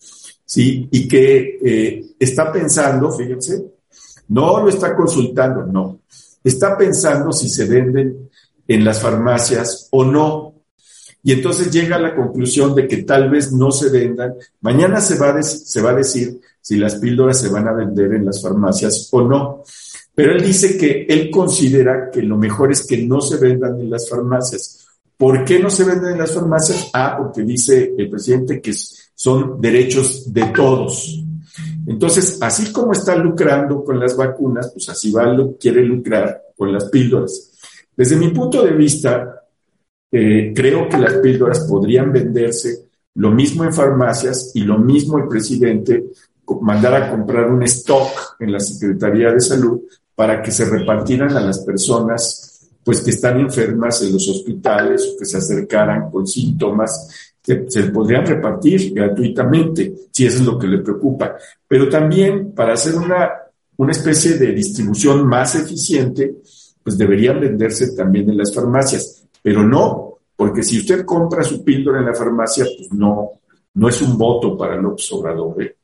¿sí? 0.46 0.88
Y 0.92 1.08
que 1.08 1.60
eh, 1.64 2.06
está 2.20 2.52
pensando, 2.52 3.12
fíjense, 3.12 3.66
no 4.28 4.62
lo 4.62 4.70
está 4.70 4.96
consultando, 4.96 5.66
no, 5.66 6.02
está 6.44 6.78
pensando 6.78 7.32
si 7.32 7.50
se 7.50 7.66
venden 7.66 8.30
en 8.68 8.86
las 8.86 9.02
farmacias 9.02 9.88
o 9.92 10.04
no. 10.04 10.54
Y 11.24 11.32
entonces 11.32 11.72
llega 11.72 11.96
a 11.96 12.00
la 12.00 12.16
conclusión 12.16 12.76
de 12.76 12.88
que 12.88 12.98
tal 12.98 13.32
vez 13.32 13.52
no 13.52 13.72
se 13.72 13.90
vendan. 13.90 14.36
Mañana 14.62 15.02
se 15.02 15.18
va, 15.18 15.42
se 15.42 15.82
va 15.82 15.90
a 15.90 15.96
decir 15.96 16.40
si 16.62 16.78
las 16.78 16.96
píldoras 16.96 17.42
se 17.42 17.50
van 17.50 17.68
a 17.68 17.74
vender 17.74 18.14
en 18.14 18.26
las 18.26 18.42
farmacias 18.42 19.10
o 19.12 19.22
no. 19.22 19.64
Pero 20.16 20.32
él 20.32 20.42
dice 20.42 20.78
que 20.78 21.06
él 21.10 21.30
considera 21.30 22.10
que 22.10 22.22
lo 22.22 22.38
mejor 22.38 22.72
es 22.72 22.88
que 22.88 22.98
no 23.06 23.20
se 23.20 23.38
vendan 23.38 23.80
en 23.82 23.90
las 23.90 24.10
farmacias. 24.10 24.88
¿Por 25.18 25.44
qué 25.44 25.60
no 25.60 25.70
se 25.70 25.84
venden 25.84 26.14
en 26.14 26.20
las 26.20 26.34
farmacias? 26.34 26.90
Ah, 26.94 27.16
porque 27.18 27.44
dice 27.44 27.94
el 27.98 28.10
presidente 28.10 28.62
que 28.62 28.74
son 29.14 29.60
derechos 29.60 30.34
de 30.34 30.46
todos. 30.46 31.22
Entonces, 31.86 32.38
así 32.42 32.72
como 32.72 32.94
está 32.94 33.16
lucrando 33.16 33.84
con 33.84 34.00
las 34.00 34.16
vacunas, 34.16 34.72
pues 34.72 34.88
así 34.90 35.12
va, 35.12 35.36
quiere 35.60 35.84
lucrar 35.84 36.44
con 36.56 36.72
las 36.72 36.86
píldoras. 36.86 37.52
Desde 37.96 38.16
mi 38.16 38.30
punto 38.30 38.64
de 38.64 38.72
vista, 38.72 39.44
eh, 40.12 40.54
creo 40.56 40.88
que 40.90 40.98
las 40.98 41.16
píldoras 41.16 41.62
podrían 41.62 42.12
venderse 42.12 42.86
lo 43.16 43.32
mismo 43.32 43.64
en 43.64 43.74
farmacias 43.74 44.52
y 44.56 44.62
lo 44.62 44.78
mismo 44.78 45.18
el 45.18 45.28
presidente 45.28 46.06
mandar 46.62 46.94
a 46.96 47.12
comprar 47.12 47.50
un 47.50 47.64
stock 47.64 48.36
en 48.40 48.52
la 48.52 48.60
Secretaría 48.60 49.32
de 49.32 49.40
Salud 49.40 49.82
para 50.16 50.42
que 50.42 50.52
se 50.52 50.66
repartieran 50.66 51.36
a 51.36 51.42
las 51.42 51.60
personas 51.60 52.70
pues 52.84 53.02
que 53.02 53.10
están 53.10 53.40
enfermas 53.40 54.02
en 54.04 54.14
los 54.14 54.28
hospitales 54.30 55.04
o 55.08 55.18
que 55.18 55.26
se 55.26 55.38
acercaran 55.38 56.10
con 56.12 56.28
síntomas 56.28 57.10
que 57.46 57.66
se 57.68 57.84
podrían 57.84 58.26
repartir 58.26 58.92
gratuitamente, 58.94 59.94
si 60.12 60.26
eso 60.26 60.40
es 60.40 60.46
lo 60.46 60.58
que 60.58 60.68
le 60.68 60.80
preocupa. 60.80 61.36
Pero 61.68 61.88
también 61.88 62.54
para 62.54 62.74
hacer 62.74 62.96
una, 62.96 63.30
una 63.78 63.92
especie 63.92 64.34
de 64.34 64.52
distribución 64.52 65.28
más 65.28 65.54
eficiente, 65.56 66.38
pues 66.82 66.98
deberían 66.98 67.40
venderse 67.40 67.96
también 67.96 68.30
en 68.32 68.38
las 68.38 68.54
farmacias. 68.54 69.24
Pero 69.44 69.62
no, 69.64 70.18
porque 70.36 70.64
si 70.64 70.80
usted 70.80 71.06
compra 71.06 71.44
su 71.44 71.64
píldora 71.64 72.00
en 72.00 72.08
la 72.08 72.16
farmacia, 72.16 72.66
pues 72.66 72.92
no, 72.94 73.32
no 73.76 73.90
es 73.90 74.02
un 74.02 74.18
voto 74.18 74.58
para 74.58 74.76
López 74.76 75.12
Obrador. 75.12 75.62
¿eh? 75.62 75.76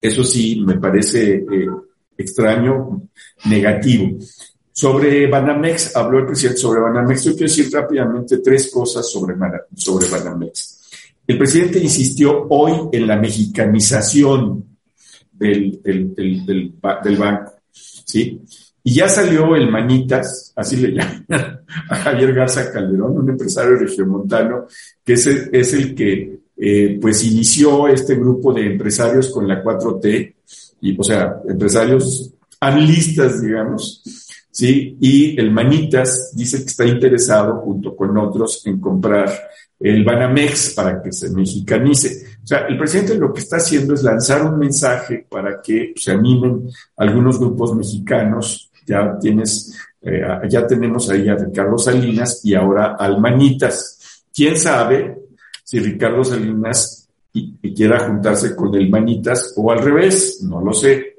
Eso 0.00 0.24
sí 0.24 0.62
me 0.64 0.78
parece 0.78 1.34
eh, 1.34 1.66
extraño, 2.16 3.02
negativo. 3.46 4.18
Sobre 4.72 5.28
Banamex, 5.28 5.94
habló 5.94 6.18
el 6.18 6.26
presidente 6.26 6.60
sobre 6.60 6.80
Banamex. 6.80 7.24
Yo 7.24 7.32
quiero 7.32 7.46
decir 7.46 7.70
rápidamente 7.72 8.38
tres 8.38 8.70
cosas 8.72 9.08
sobre, 9.10 9.34
sobre 9.76 10.08
Banamex. 10.08 10.80
El 11.26 11.38
presidente 11.38 11.78
insistió 11.78 12.46
hoy 12.48 12.88
en 12.92 13.06
la 13.06 13.16
mexicanización 13.16 14.64
del, 15.32 15.80
del, 15.82 17.16
banco, 17.16 17.52
¿sí? 17.70 18.42
Y 18.82 18.94
ya 18.94 19.08
salió 19.08 19.56
el 19.56 19.70
Manitas, 19.70 20.52
así 20.54 20.76
le 20.76 20.92
llaman 20.94 21.26
a 21.88 21.96
Javier 21.96 22.34
Garza 22.34 22.70
Calderón, 22.70 23.18
un 23.18 23.30
empresario 23.30 23.76
regiomontano, 23.76 24.66
que 25.02 25.14
es 25.14 25.26
el, 25.26 25.48
es 25.52 25.72
el 25.72 25.94
que 25.94 26.40
eh, 26.56 26.98
pues 27.00 27.24
inició 27.24 27.88
este 27.88 28.14
grupo 28.16 28.52
de 28.52 28.66
empresarios 28.66 29.30
con 29.30 29.48
la 29.48 29.64
4T, 29.64 30.34
y, 30.84 30.94
o 31.00 31.02
sea, 31.02 31.40
empresarios 31.48 32.30
analistas, 32.60 33.40
digamos, 33.40 34.02
¿sí? 34.50 34.98
Y 35.00 35.40
el 35.40 35.50
Manitas 35.50 36.32
dice 36.34 36.58
que 36.58 36.66
está 36.66 36.84
interesado, 36.84 37.56
junto 37.60 37.96
con 37.96 38.16
otros, 38.18 38.66
en 38.66 38.78
comprar 38.80 39.32
el 39.80 40.04
Banamex 40.04 40.74
para 40.74 41.02
que 41.02 41.10
se 41.10 41.30
mexicanice. 41.30 42.36
O 42.42 42.46
sea, 42.46 42.66
el 42.66 42.76
presidente 42.76 43.16
lo 43.16 43.32
que 43.32 43.40
está 43.40 43.56
haciendo 43.56 43.94
es 43.94 44.02
lanzar 44.02 44.44
un 44.44 44.58
mensaje 44.58 45.26
para 45.26 45.62
que 45.62 45.94
se 45.96 46.12
animen 46.12 46.68
algunos 46.98 47.38
grupos 47.38 47.74
mexicanos. 47.74 48.70
Ya 48.86 49.18
tienes, 49.18 49.74
eh, 50.02 50.20
ya 50.50 50.66
tenemos 50.66 51.08
ahí 51.08 51.30
a 51.30 51.36
Ricardo 51.36 51.78
Salinas 51.78 52.44
y 52.44 52.54
ahora 52.54 52.96
al 52.98 53.22
Manitas. 53.22 54.22
¿Quién 54.34 54.58
sabe 54.58 55.16
si 55.64 55.80
Ricardo 55.80 56.22
Salinas 56.24 57.03
quiera 57.74 58.06
juntarse 58.06 58.54
con 58.54 58.74
el 58.74 58.88
Manitas 58.90 59.54
o 59.56 59.70
al 59.70 59.80
revés? 59.80 60.42
No 60.42 60.60
lo 60.60 60.72
sé. 60.72 61.18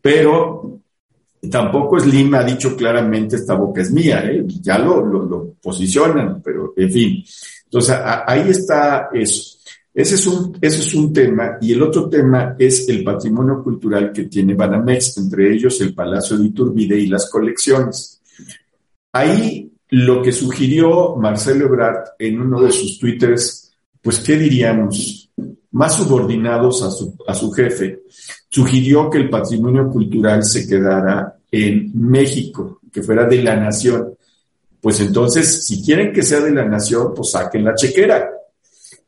Pero 0.00 0.82
Tampoco 1.50 1.98
Slim 1.98 2.34
ha 2.34 2.44
dicho 2.44 2.76
claramente 2.76 3.34
esta 3.34 3.54
boca 3.54 3.82
es 3.82 3.90
mía, 3.90 4.22
¿eh? 4.24 4.44
ya 4.60 4.78
lo, 4.78 5.04
lo, 5.04 5.54
posicionan, 5.60 6.40
pero 6.40 6.72
en 6.76 6.92
fin. 6.92 7.24
Entonces, 7.64 7.96
ahí 8.00 8.50
está 8.50 9.08
eso. 9.12 9.58
Ese 9.92 10.14
es, 10.14 10.26
un, 10.26 10.56
ese 10.60 10.78
es 10.78 10.94
un 10.94 11.12
tema. 11.12 11.58
Y 11.60 11.72
el 11.72 11.82
otro 11.82 12.08
tema 12.08 12.54
es 12.58 12.88
el 12.88 13.02
patrimonio 13.02 13.62
cultural 13.62 14.12
que 14.12 14.24
tiene 14.24 14.54
Banamex, 14.54 15.18
entre 15.18 15.52
ellos 15.52 15.80
el 15.80 15.94
Palacio 15.94 16.38
de 16.38 16.46
Iturbide 16.46 16.96
y 16.96 17.08
las 17.08 17.28
colecciones. 17.28 18.22
Ahí 19.12 19.70
lo 19.90 20.22
que 20.22 20.32
sugirió 20.32 21.16
Marcelo 21.16 21.66
Ebrard 21.66 22.04
en 22.20 22.40
uno 22.40 22.62
de 22.62 22.70
sus 22.70 22.98
twitters, 23.00 23.61
pues, 24.02 24.18
¿qué 24.20 24.36
diríamos? 24.36 25.30
Más 25.70 25.96
subordinados 25.96 26.82
a 26.82 26.90
su, 26.90 27.16
a 27.26 27.34
su 27.34 27.50
jefe, 27.52 28.02
sugirió 28.48 29.08
que 29.08 29.18
el 29.18 29.30
patrimonio 29.30 29.88
cultural 29.88 30.44
se 30.44 30.66
quedara 30.66 31.36
en 31.50 31.90
México, 31.94 32.80
que 32.92 33.02
fuera 33.02 33.24
de 33.26 33.42
la 33.42 33.56
nación. 33.56 34.14
Pues 34.80 35.00
entonces, 35.00 35.64
si 35.64 35.82
quieren 35.82 36.12
que 36.12 36.22
sea 36.22 36.40
de 36.40 36.50
la 36.50 36.64
nación, 36.64 37.12
pues 37.14 37.30
saquen 37.30 37.64
la 37.64 37.74
chequera, 37.74 38.30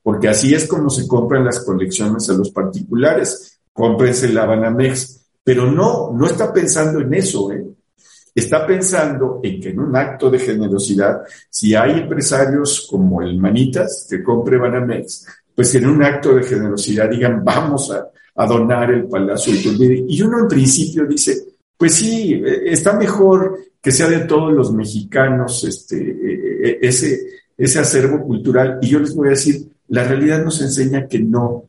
porque 0.03 0.29
así 0.29 0.55
es 0.55 0.67
como 0.67 0.89
se 0.89 1.09
compran 1.09 1.45
las 1.45 1.61
colecciones 1.61 2.31
a 2.31 2.35
los 2.35 2.51
particulares. 2.51 3.59
Cómprense 3.73 4.29
la 4.29 4.47
Banamex, 4.47 5.21
pero 5.43 5.71
no, 5.71 6.13
no 6.13 6.27
está 6.27 6.53
pensando 6.53 7.01
en 7.01 7.13
eso, 7.13 7.51
¿eh? 7.51 7.74
Está 8.35 8.67
pensando 8.67 9.41
en 9.43 9.61
que 9.61 9.69
en 9.71 9.79
un 9.79 9.95
acto 9.95 10.29
de 10.29 10.41
generosidad, 10.41 11.23
si 11.49 11.75
hay 11.75 12.01
empresarios 12.01 12.87
como 12.91 13.23
el 13.23 13.39
Manitas 13.39 14.07
que 14.11 14.23
compre 14.23 14.59
Banamex, 14.59 15.27
pues 15.55 15.75
en 15.77 15.87
un 15.87 16.03
acto 16.03 16.35
de 16.35 16.43
generosidad 16.43 17.09
digan, 17.09 17.45
vamos 17.45 17.93
a, 17.93 18.11
donar 18.47 18.91
el 18.91 19.05
Palacio 19.07 19.53
de 19.53 20.05
Y 20.09 20.21
uno 20.23 20.41
en 20.41 20.49
principio 20.49 21.07
dice, 21.07 21.45
pues 21.77 21.95
sí, 21.95 22.43
está 22.65 22.93
mejor 22.95 23.57
que 23.81 23.93
sea 23.93 24.09
de 24.09 24.21
todos 24.21 24.53
los 24.53 24.73
mexicanos 24.73 25.63
este, 25.63 25.97
e, 25.97 26.71
e, 26.71 26.79
ese, 26.83 27.21
ese 27.57 27.79
acervo 27.79 28.25
cultural. 28.25 28.79
Y 28.83 28.89
yo 28.89 28.99
les 28.99 29.15
voy 29.15 29.29
a 29.29 29.31
decir, 29.31 29.69
la 29.89 30.03
realidad 30.03 30.43
nos 30.43 30.61
enseña 30.61 31.07
que 31.07 31.21
no. 31.21 31.69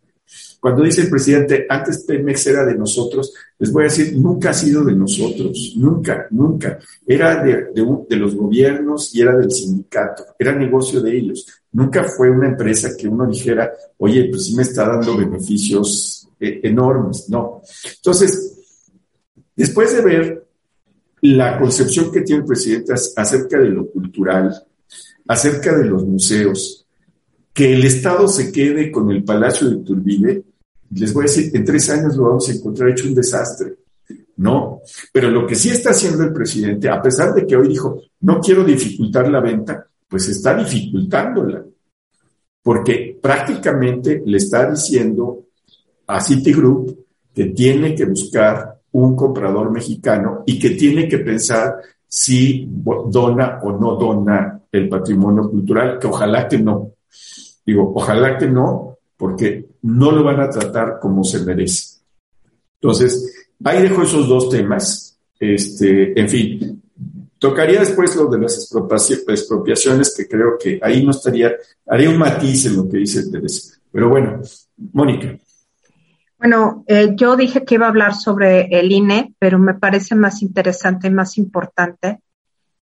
Cuando 0.66 0.82
dice 0.82 1.01
el 1.01 1.11
presidente, 1.11 1.68
antes 1.70 2.05
Pemex 2.05 2.47
era 2.47 2.66
de 2.66 2.76
nosotros, 2.76 3.32
les 3.59 3.72
voy 3.72 3.84
a 3.84 3.84
decir, 3.84 4.18
nunca 4.18 4.49
ha 4.49 4.53
sido 4.55 4.84
de 4.84 4.95
nosotros, 4.95 5.76
nunca, 5.78 6.26
nunca. 6.32 6.80
Era 7.05 7.43
de, 7.43 7.68
de, 7.72 8.16
los 8.16 8.34
gobiernos 8.34 9.13
y 9.13 9.22
era 9.22 9.38
del 9.38 9.51
sindicato, 9.51 10.26
era 10.39 10.55
negocio 10.55 11.01
de 11.01 11.16
ellos. 11.16 11.45
Nunca 11.72 12.05
fue 12.05 12.32
una 12.32 12.47
empresa 12.47 12.97
que 12.97 13.07
uno 13.07 13.28
dijera, 13.28 13.72
oye, 13.99 14.28
pues 14.32 14.45
sí 14.45 14.55
me 14.55 14.63
está 14.63 14.88
dando 14.88 15.16
beneficios 15.16 16.28
eh, 16.39 16.61
enormes, 16.63 17.30
no. 17.30 17.61
Entonces, 17.97 18.57
después 19.55 19.95
de 19.95 20.01
ver 20.01 20.47
la 21.22 21.59
concepción 21.59 22.11
que 22.11 22.22
tiene 22.22 22.41
el 22.41 22.47
presidente 22.47 22.91
acerca 23.16 23.59
de 23.59 23.70
lo 23.70 23.86
cultural, 23.91 24.66
acerca 25.28 25.78
de 25.78 25.86
los 25.86 26.03
museos, 26.03 26.88
que 27.53 27.72
el 27.72 27.86
Estado 27.86 28.28
se 28.28 28.51
quede 28.51 28.91
con 28.91 29.11
el 29.11 29.24
Palacio 29.24 29.70
de 29.70 29.78
Turbide, 29.84 30.43
les 30.92 31.14
voy 31.14 31.24
a 31.24 31.28
decir, 31.28 31.52
en 31.54 31.66
tres 31.66 31.90
años 31.90 32.16
lo 32.16 32.24
vamos 32.24 32.50
a 32.50 32.54
encontrar 32.54 32.90
hecho 32.90 33.08
un 33.08 33.16
desastre. 33.16 33.76
No, 34.38 34.82
pero 35.14 35.32
lo 35.32 35.48
que 35.48 35.56
sí 35.56 35.70
está 35.70 35.92
haciendo 35.92 36.24
el 36.24 36.34
presidente, 36.34 36.90
a 36.90 37.02
pesar 37.02 37.34
de 37.34 37.46
que 37.48 37.56
hoy 37.56 37.70
dijo, 37.70 38.02
no 38.22 38.40
quiero 38.40 38.64
dificultar 38.64 39.30
la 39.30 39.40
venta, 39.40 39.88
pues 40.08 40.28
está 40.28 40.54
dificultándola, 40.56 41.64
porque 42.62 43.18
prácticamente 43.22 44.22
le 44.26 44.38
está 44.38 44.70
diciendo 44.70 45.46
a 46.08 46.20
Citigroup 46.20 47.06
que 47.34 47.46
tiene 47.46 47.96
que 47.96 48.06
buscar 48.06 48.80
un 48.92 49.16
comprador 49.16 49.72
mexicano 49.72 50.44
y 50.46 50.60
que 50.60 50.72
tiene 50.72 51.08
que 51.08 51.20
pensar 51.20 51.76
si 52.08 52.68
dona 52.68 53.60
o 53.62 53.72
no 53.72 53.96
dona 53.96 54.62
el 54.72 54.88
patrimonio 54.88 55.50
cultural, 55.50 56.00
que 56.00 56.08
ojalá 56.08 56.48
que 56.48 56.60
no. 56.60 56.92
Digo, 57.66 57.92
ojalá 57.96 58.38
que 58.38 58.48
no, 58.48 58.98
porque 59.18 59.66
no 59.86 60.12
lo 60.12 60.24
van 60.24 60.40
a 60.40 60.50
tratar 60.50 61.00
como 61.00 61.24
se 61.24 61.46
merece. 61.46 62.00
Entonces, 62.82 63.48
ahí 63.64 63.84
dejo 63.84 64.02
esos 64.02 64.28
dos 64.28 64.50
temas. 64.50 65.20
Este, 65.40 66.20
en 66.20 66.28
fin, 66.28 66.82
tocaría 67.38 67.82
después 67.82 68.16
lo 68.16 68.26
de 68.28 68.40
las 68.40 68.72
expropiaciones, 69.30 70.16
que 70.16 70.28
creo 70.28 70.58
que 70.60 70.80
ahí 70.82 71.06
no 71.06 71.12
estaría, 71.12 71.52
haría 71.86 72.10
un 72.10 72.18
matiz 72.18 72.66
en 72.66 72.78
lo 72.78 72.90
que 72.90 72.98
dice 72.98 73.30
Teresa. 73.30 73.78
Pero 73.92 74.10
bueno, 74.10 74.42
Mónica. 74.94 75.38
Bueno, 76.40 76.84
eh, 76.88 77.12
yo 77.16 77.36
dije 77.36 77.64
que 77.64 77.76
iba 77.76 77.86
a 77.86 77.90
hablar 77.90 78.16
sobre 78.16 78.68
el 78.72 78.92
INE, 78.92 79.36
pero 79.38 79.60
me 79.60 79.76
parece 79.76 80.16
más 80.16 80.42
interesante 80.42 81.08
y 81.08 81.12
más 81.12 81.38
importante. 81.38 82.22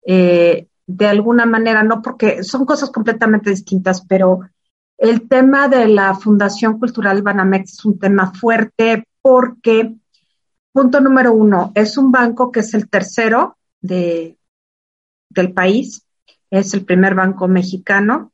Eh, 0.07 0.68
de 0.86 1.07
alguna 1.07 1.45
manera, 1.45 1.82
no 1.82 2.01
porque 2.01 2.45
son 2.45 2.64
cosas 2.64 2.90
completamente 2.90 3.51
distintas, 3.51 4.05
pero 4.07 4.40
el 5.11 5.28
tema 5.28 5.68
de 5.68 5.88
la 5.88 6.14
Fundación 6.14 6.78
Cultural 6.78 7.22
Banamex 7.22 7.74
es 7.74 7.84
un 7.84 7.98
tema 7.98 8.32
fuerte 8.32 9.07
porque, 9.20 9.94
punto 10.72 11.00
número 11.00 11.32
uno, 11.32 11.72
es 11.74 11.96
un 11.96 12.11
banco 12.11 12.50
que 12.50 12.61
es 12.61 12.74
el 12.74 12.88
tercero 12.88 13.57
de, 13.80 14.38
del 15.28 15.52
país, 15.52 16.07
es 16.50 16.74
el 16.74 16.84
primer 16.84 17.14
banco 17.14 17.48
mexicano. 17.48 18.32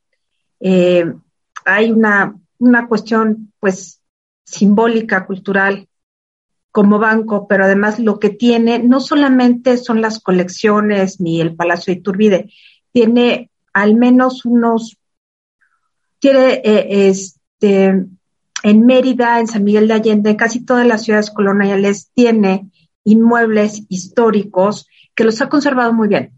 Eh, 0.59 1.11
hay 1.65 1.91
una, 1.91 2.35
una 2.59 2.87
cuestión, 2.87 3.51
pues, 3.59 4.01
simbólica, 4.45 5.25
cultural, 5.25 5.87
como 6.71 6.99
banco, 6.99 7.47
pero 7.47 7.65
además 7.65 7.99
lo 7.99 8.17
que 8.19 8.29
tiene 8.29 8.79
no 8.79 9.01
solamente 9.01 9.77
son 9.77 10.01
las 10.01 10.19
colecciones 10.19 11.19
ni 11.19 11.41
el 11.41 11.55
Palacio 11.55 11.93
de 11.93 11.99
Iturbide, 11.99 12.49
tiene 12.93 13.49
al 13.73 13.95
menos 13.95 14.45
unos, 14.45 14.97
tiene 16.21 16.61
eh, 16.63 17.09
este, 17.09 18.05
en 18.63 18.85
Mérida, 18.85 19.39
en 19.39 19.47
San 19.47 19.63
Miguel 19.63 19.87
de 19.87 19.95
Allende, 19.95 20.29
en 20.29 20.35
casi 20.35 20.63
todas 20.63 20.85
las 20.85 21.03
ciudades 21.03 21.31
coloniales, 21.31 22.11
tiene 22.13 22.69
inmuebles 23.03 23.81
históricos 23.89 24.87
que 25.15 25.23
los 25.23 25.41
ha 25.41 25.49
conservado 25.49 25.93
muy 25.93 26.07
bien. 26.07 26.31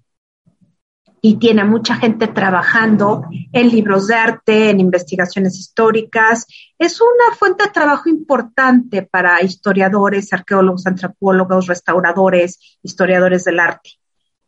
y 1.26 1.36
tiene 1.36 1.64
mucha 1.64 1.96
gente 1.96 2.28
trabajando 2.28 3.24
en 3.54 3.70
libros 3.70 4.08
de 4.08 4.16
arte, 4.16 4.70
en 4.70 4.82
investigaciones 4.82 5.58
históricas. 5.58 6.46
Es 6.78 7.00
una 7.00 7.34
fuente 7.38 7.64
de 7.64 7.70
trabajo 7.72 8.10
importante 8.10 9.04
para 9.04 9.42
historiadores, 9.42 10.34
arqueólogos, 10.34 10.86
antropólogos, 10.86 11.68
restauradores, 11.68 12.78
historiadores 12.84 13.46
del 13.46 13.62
arte. 13.62 13.92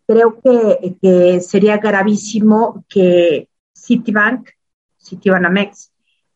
Creo 0.05 0.37
que, 0.41 1.39
sería 1.39 1.77
gravísimo 1.77 2.83
que 2.89 3.47
Citibank, 3.73 4.49
Citibanamex, 5.05 5.91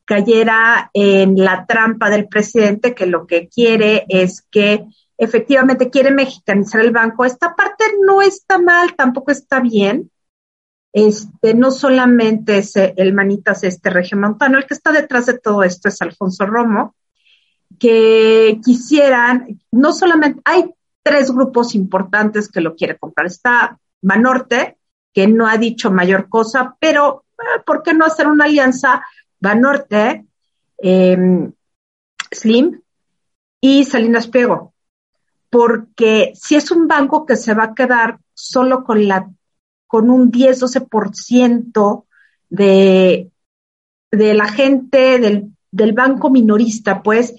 cayera 0.05 0.89
en 0.93 1.35
la 1.37 1.65
trampa 1.65 2.09
del 2.09 2.27
presidente 2.27 2.95
que 2.95 3.05
lo 3.05 3.27
que 3.27 3.47
quiere 3.47 4.05
es 4.09 4.41
que 4.49 4.85
efectivamente 5.17 5.89
quiere 5.89 6.11
mexicanizar 6.11 6.81
el 6.81 6.91
banco. 6.91 7.25
Esta 7.25 7.55
parte 7.55 7.85
no 8.05 8.21
está 8.21 8.57
mal, 8.57 8.95
tampoco 8.95 9.31
está 9.31 9.59
bien, 9.59 10.09
este, 10.91 11.53
no 11.53 11.71
solamente 11.71 12.57
es 12.57 12.75
el 12.75 13.13
manitas 13.13 13.63
este 13.63 13.89
regiomontano, 13.89 14.57
el 14.57 14.65
que 14.65 14.73
está 14.73 14.91
detrás 14.91 15.27
de 15.27 15.37
todo 15.37 15.63
esto 15.63 15.89
es 15.89 16.01
Alfonso 16.01 16.45
Romo, 16.45 16.95
que 17.77 18.59
quisieran, 18.63 19.59
no 19.71 19.93
solamente, 19.93 20.41
hay 20.45 20.73
tres 21.03 21.31
grupos 21.31 21.75
importantes 21.75 22.49
que 22.49 22.61
lo 22.61 22.75
quiere 22.75 22.97
comprar. 22.97 23.27
Está 23.27 23.79
Banorte, 24.01 24.77
que 25.13 25.27
no 25.27 25.47
ha 25.47 25.57
dicho 25.57 25.91
mayor 25.91 26.29
cosa, 26.29 26.75
pero 26.79 27.25
¿por 27.65 27.83
qué 27.83 27.93
no 27.93 28.05
hacer 28.05 28.27
una 28.27 28.45
alianza 28.45 29.03
Banorte, 29.39 30.25
em, 30.77 31.51
Slim 32.31 32.81
y 33.61 33.85
Salinas 33.85 34.27
Pliego? 34.27 34.73
Porque 35.49 36.31
si 36.35 36.55
es 36.55 36.71
un 36.71 36.87
banco 36.87 37.25
que 37.25 37.35
se 37.35 37.53
va 37.53 37.65
a 37.65 37.75
quedar 37.75 38.19
solo 38.33 38.83
con 38.83 39.07
la 39.07 39.29
con 39.87 40.11
un 40.11 40.31
10-12% 40.31 42.05
de, 42.49 43.31
de 44.11 44.33
la 44.35 44.47
gente 44.47 45.17
del, 45.17 45.51
del 45.71 45.93
banco 45.93 46.29
minorista, 46.29 47.01
pues 47.01 47.33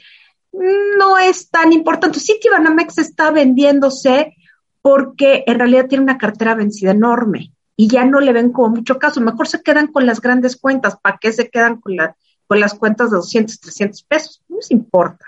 no 0.53 1.17
es 1.17 1.49
tan 1.49 1.73
importante. 1.73 2.19
Citibanamex 2.19 2.99
está 2.99 3.31
vendiéndose 3.31 4.35
porque 4.83 5.45
en 5.47 5.61
realidad 5.61 5.87
tiene 5.87 6.03
una 6.03 6.19
cartera 6.19 6.57
vencida 6.57 6.91
enorme 6.91 7.53
y 7.81 7.89
ya 7.89 8.05
no 8.05 8.21
le 8.21 8.35
ven 8.35 8.53
como 8.53 8.69
mucho 8.69 8.99
caso. 8.99 9.23
Mejor 9.23 9.49
se 9.49 9.63
quedan 9.63 9.87
con 9.87 10.05
las 10.05 10.21
grandes 10.21 10.59
cuentas. 10.59 10.99
¿Para 11.01 11.17
qué 11.19 11.33
se 11.33 11.49
quedan 11.49 11.81
con, 11.81 11.97
la, 11.97 12.15
con 12.47 12.61
las 12.61 12.75
cuentas 12.75 13.11
de 13.11 13.17
200, 13.17 13.59
300 13.59 14.03
pesos? 14.03 14.43
No 14.51 14.57
les 14.57 14.71
importa. 14.71 15.25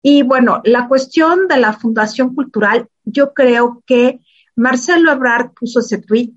Y 0.00 0.22
bueno, 0.22 0.60
la 0.62 0.86
cuestión 0.86 1.48
de 1.48 1.56
la 1.56 1.72
Fundación 1.72 2.36
Cultural, 2.36 2.88
yo 3.02 3.34
creo 3.34 3.82
que 3.84 4.20
Marcelo 4.54 5.10
Ebrard 5.10 5.54
puso 5.54 5.80
ese 5.80 5.98
tweet 5.98 6.34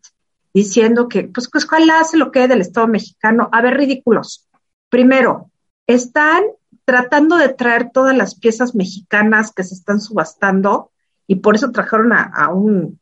diciendo 0.51 1.07
que, 1.07 1.25
pues, 1.25 1.47
pues, 1.47 1.67
¿cuál 1.67 1.87
hace 1.91 2.17
lo 2.17 2.31
que 2.31 2.47
del 2.47 2.61
Estado 2.61 2.87
mexicano? 2.87 3.49
A 3.51 3.61
ver, 3.61 3.77
ridículos. 3.77 4.49
Primero, 4.89 5.51
están 5.85 6.41
tratando 6.85 7.35
de 7.35 7.49
traer 7.49 7.91
todas 7.91 8.17
las 8.17 8.33
piezas 8.33 8.73
mexicanas 8.73 9.51
que 9.51 9.63
se 9.63 9.75
están 9.75 10.01
subastando 10.01 10.89
y 11.27 11.35
por 11.35 11.53
eso 11.53 11.69
trajeron 11.69 12.13
a, 12.13 12.49
un 12.51 12.99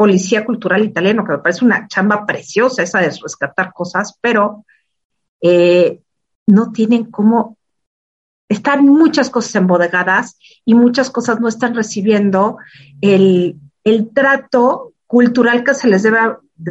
policía 0.00 0.46
cultural 0.46 0.82
italiano, 0.82 1.26
que 1.26 1.32
me 1.32 1.40
parece 1.40 1.62
una 1.62 1.86
chamba 1.86 2.24
preciosa 2.24 2.82
esa 2.82 3.00
de 3.00 3.10
rescatar 3.22 3.70
cosas, 3.74 4.16
pero 4.18 4.64
eh, 5.42 6.00
no 6.46 6.72
tienen 6.72 7.10
cómo, 7.10 7.58
están 8.48 8.86
muchas 8.86 9.28
cosas 9.28 9.56
embodegadas 9.56 10.38
y 10.64 10.72
muchas 10.72 11.10
cosas 11.10 11.38
no 11.38 11.48
están 11.48 11.74
recibiendo 11.74 12.56
el, 13.02 13.60
el 13.84 14.08
trato 14.14 14.94
cultural 15.06 15.64
que 15.64 15.74
se 15.74 15.86
les 15.86 16.02
debe 16.02 16.18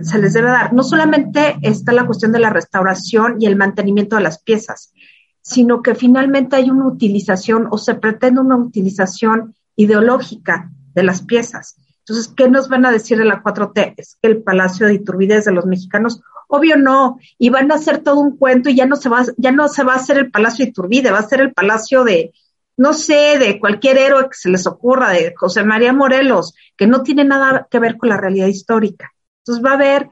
se 0.01 0.17
les 0.17 0.33
debe 0.33 0.49
dar. 0.49 0.73
No 0.73 0.81
solamente 0.81 1.55
está 1.61 1.93
la 1.93 2.07
cuestión 2.07 2.31
de 2.31 2.39
la 2.39 2.49
restauración 2.49 3.39
y 3.39 3.45
el 3.45 3.55
mantenimiento 3.55 4.15
de 4.15 4.23
las 4.23 4.41
piezas, 4.41 4.91
sino 5.39 5.83
que 5.83 5.93
finalmente 5.93 6.55
hay 6.55 6.71
una 6.71 6.87
utilización 6.87 7.67
o 7.69 7.77
se 7.77 7.93
pretende 7.93 8.41
una 8.41 8.57
utilización 8.57 9.53
ideológica 9.75 10.71
de 10.95 11.03
las 11.03 11.21
piezas. 11.21 11.75
Entonces, 12.09 12.33
¿qué 12.35 12.49
nos 12.49 12.69
van 12.69 12.87
a 12.87 12.91
decir 12.91 13.19
de 13.19 13.25
la 13.25 13.43
4T? 13.43 13.93
Es 13.97 14.17
que 14.19 14.29
el 14.29 14.41
Palacio 14.41 14.87
de 14.87 14.95
Iturbide 14.95 15.37
es 15.37 15.45
de 15.45 15.51
los 15.51 15.67
mexicanos. 15.67 16.21
Obvio 16.47 16.75
no, 16.75 17.19
y 17.37 17.49
van 17.49 17.71
a 17.71 17.75
hacer 17.75 17.99
todo 17.99 18.19
un 18.19 18.35
cuento 18.35 18.69
y 18.69 18.75
ya 18.75 18.87
no 18.87 18.95
se 18.95 19.09
va, 19.09 19.23
ya 19.37 19.51
no 19.51 19.67
se 19.67 19.83
va 19.83 19.93
a 19.93 19.97
hacer 19.97 20.17
el 20.17 20.31
Palacio 20.31 20.65
de 20.65 20.71
Iturbide, 20.71 21.11
va 21.11 21.19
a 21.19 21.27
ser 21.27 21.41
el 21.41 21.53
Palacio 21.53 22.03
de, 22.03 22.33
no 22.77 22.93
sé, 22.93 23.37
de 23.37 23.59
cualquier 23.59 23.99
héroe 23.99 24.23
que 24.23 24.35
se 24.35 24.49
les 24.49 24.65
ocurra, 24.65 25.11
de 25.11 25.35
José 25.37 25.63
María 25.63 25.93
Morelos, 25.93 26.55
que 26.75 26.87
no 26.87 27.03
tiene 27.03 27.25
nada 27.25 27.67
que 27.69 27.77
ver 27.77 27.95
con 27.97 28.09
la 28.09 28.17
realidad 28.17 28.47
histórica. 28.47 29.13
Entonces 29.43 29.63
va 29.63 29.71
a 29.71 29.75
haber, 29.75 30.09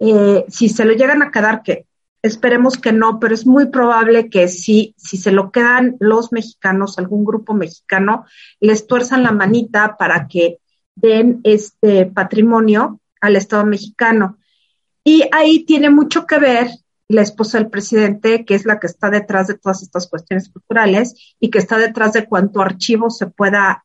eh, 0.00 0.44
si 0.48 0.68
se 0.68 0.84
lo 0.84 0.92
llegan 0.92 1.22
a 1.22 1.30
quedar, 1.30 1.62
que 1.62 1.86
esperemos 2.20 2.76
que 2.76 2.92
no, 2.92 3.18
pero 3.18 3.32
es 3.32 3.46
muy 3.46 3.70
probable 3.70 4.28
que 4.28 4.48
sí, 4.48 4.94
si 4.98 5.16
se 5.16 5.32
lo 5.32 5.50
quedan 5.50 5.96
los 5.98 6.30
mexicanos, 6.30 6.98
algún 6.98 7.24
grupo 7.24 7.54
mexicano, 7.54 8.26
les 8.60 8.86
tuerzan 8.86 9.22
la 9.22 9.32
manita 9.32 9.96
para 9.96 10.28
que 10.28 10.58
den 11.00 11.40
este 11.44 12.06
patrimonio 12.06 13.00
al 13.20 13.36
Estado 13.36 13.64
mexicano. 13.64 14.38
Y 15.04 15.24
ahí 15.32 15.64
tiene 15.64 15.90
mucho 15.90 16.26
que 16.26 16.38
ver 16.38 16.68
la 17.08 17.22
esposa 17.22 17.58
del 17.58 17.70
presidente, 17.70 18.44
que 18.44 18.54
es 18.54 18.66
la 18.66 18.78
que 18.78 18.86
está 18.86 19.08
detrás 19.08 19.46
de 19.46 19.54
todas 19.54 19.82
estas 19.82 20.08
cuestiones 20.08 20.50
culturales 20.50 21.36
y 21.40 21.50
que 21.50 21.58
está 21.58 21.78
detrás 21.78 22.12
de 22.12 22.26
cuánto 22.26 22.60
archivo 22.60 23.08
se 23.10 23.26
pueda 23.26 23.84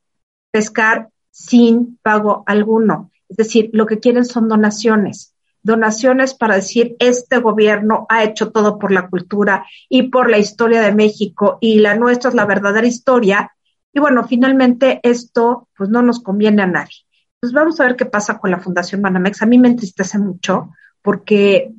pescar 0.51 1.09
sin 1.31 1.97
pago 2.01 2.43
alguno. 2.45 3.11
Es 3.29 3.37
decir, 3.37 3.69
lo 3.73 3.85
que 3.85 3.99
quieren 3.99 4.25
son 4.25 4.49
donaciones, 4.49 5.33
donaciones 5.63 6.33
para 6.33 6.55
decir, 6.55 6.95
este 6.99 7.39
gobierno 7.39 8.05
ha 8.09 8.23
hecho 8.23 8.51
todo 8.51 8.77
por 8.77 8.91
la 8.91 9.07
cultura 9.07 9.65
y 9.87 10.03
por 10.03 10.29
la 10.29 10.37
historia 10.37 10.81
de 10.81 10.93
México 10.93 11.57
y 11.61 11.79
la 11.79 11.95
nuestra 11.95 12.29
es 12.29 12.35
la 12.35 12.45
verdadera 12.45 12.85
historia. 12.85 13.55
Y 13.93 13.99
bueno, 13.99 14.27
finalmente 14.27 14.99
esto 15.03 15.69
pues 15.77 15.89
no 15.89 16.01
nos 16.01 16.21
conviene 16.21 16.63
a 16.63 16.67
nadie. 16.67 17.02
Pues 17.43 17.51
vamos 17.51 17.77
a 17.77 17.83
ver 17.83 17.97
qué 17.97 18.05
pasa 18.05 18.39
con 18.39 18.51
la 18.51 18.61
Fundación 18.61 19.01
Banamex. 19.01 19.41
A 19.41 19.45
mí 19.45 19.57
me 19.59 19.67
entristece 19.67 20.17
mucho 20.17 20.69
porque 21.01 21.73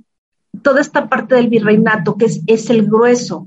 toda 0.63 0.83
esta 0.83 1.09
parte 1.09 1.37
del 1.37 1.49
virreinato, 1.49 2.19
que 2.19 2.27
es, 2.27 2.43
es 2.47 2.69
el 2.69 2.85
grueso 2.85 3.47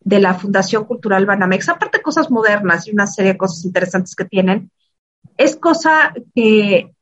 de 0.00 0.18
la 0.18 0.32
Fundación 0.32 0.86
Cultural 0.86 1.26
Banamex, 1.26 1.68
aparte 1.68 2.00
cosas 2.00 2.30
modernas 2.30 2.86
y 2.86 2.92
una 2.92 3.06
serie 3.06 3.32
de 3.32 3.36
cosas 3.36 3.66
interesantes 3.66 4.14
que 4.14 4.24
tienen, 4.24 4.70
es 5.36 5.56
cosa 5.56 6.14
que, 6.34 6.94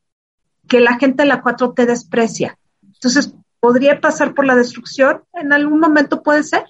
que 0.67 0.81
la 0.81 0.99
gente 0.99 1.23
de 1.23 1.29
la 1.29 1.45
4T 1.45 1.87
desprecia. 1.87 2.59
Entonces, 2.83 3.33
¿podría 3.61 4.01
pasar 4.01 4.35
por 4.35 4.47
la 4.47 4.57
destrucción? 4.57 5.23
En 5.35 5.53
algún 5.53 5.79
momento 5.79 6.25
puede 6.25 6.43
ser, 6.43 6.65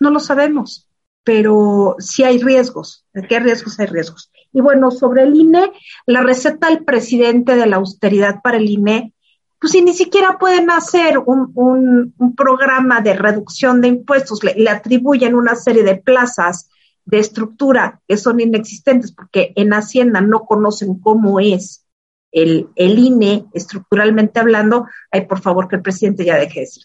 no 0.00 0.10
lo 0.10 0.20
sabemos, 0.20 0.86
pero 1.24 1.96
sí 1.98 2.24
hay 2.24 2.42
riesgos. 2.42 3.06
¿De 3.14 3.26
qué 3.26 3.40
riesgos 3.40 3.80
hay 3.80 3.86
riesgos? 3.86 4.30
Y 4.52 4.60
bueno, 4.60 4.90
sobre 4.90 5.22
el 5.24 5.34
INE, 5.34 5.72
la 6.06 6.22
receta 6.22 6.68
del 6.68 6.84
presidente 6.84 7.56
de 7.56 7.66
la 7.66 7.76
austeridad 7.76 8.40
para 8.42 8.56
el 8.56 8.68
INE 8.68 9.12
pues 9.60 9.72
si 9.72 9.82
ni 9.82 9.92
siquiera 9.92 10.38
pueden 10.38 10.70
hacer 10.70 11.18
un, 11.18 11.50
un, 11.54 12.36
programa 12.36 13.00
de 13.00 13.14
reducción 13.14 13.80
de 13.80 13.88
impuestos, 13.88 14.44
le, 14.44 14.68
atribuyen 14.68 15.34
una 15.34 15.56
serie 15.56 15.82
de 15.82 15.96
plazas 15.96 16.70
de 17.04 17.18
estructura 17.18 18.00
que 18.06 18.16
son 18.16 18.38
inexistentes 18.38 19.12
porque 19.12 19.52
en 19.56 19.72
Hacienda 19.72 20.20
no 20.20 20.44
conocen 20.44 21.00
cómo 21.00 21.40
es 21.40 21.84
el, 22.30 22.68
el 22.76 22.98
INE 22.98 23.46
estructuralmente 23.52 24.38
hablando, 24.38 24.86
ay, 25.10 25.26
por 25.26 25.40
favor 25.40 25.66
que 25.66 25.76
el 25.76 25.82
presidente 25.82 26.24
ya 26.24 26.36
deje 26.36 26.60
de 26.60 26.66
decir 26.66 26.84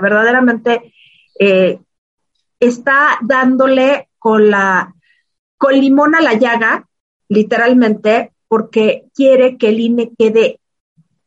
Verdaderamente 0.00 0.92
eh, 1.38 1.78
está 2.58 3.18
dándole 3.22 4.08
con 4.18 4.50
la 4.50 4.94
con 5.62 5.78
limón 5.78 6.16
a 6.16 6.20
la 6.20 6.34
llaga, 6.34 6.88
literalmente, 7.28 8.32
porque 8.48 9.04
quiere 9.14 9.56
que 9.58 9.68
el 9.68 9.78
INE 9.78 10.12
quede 10.18 10.58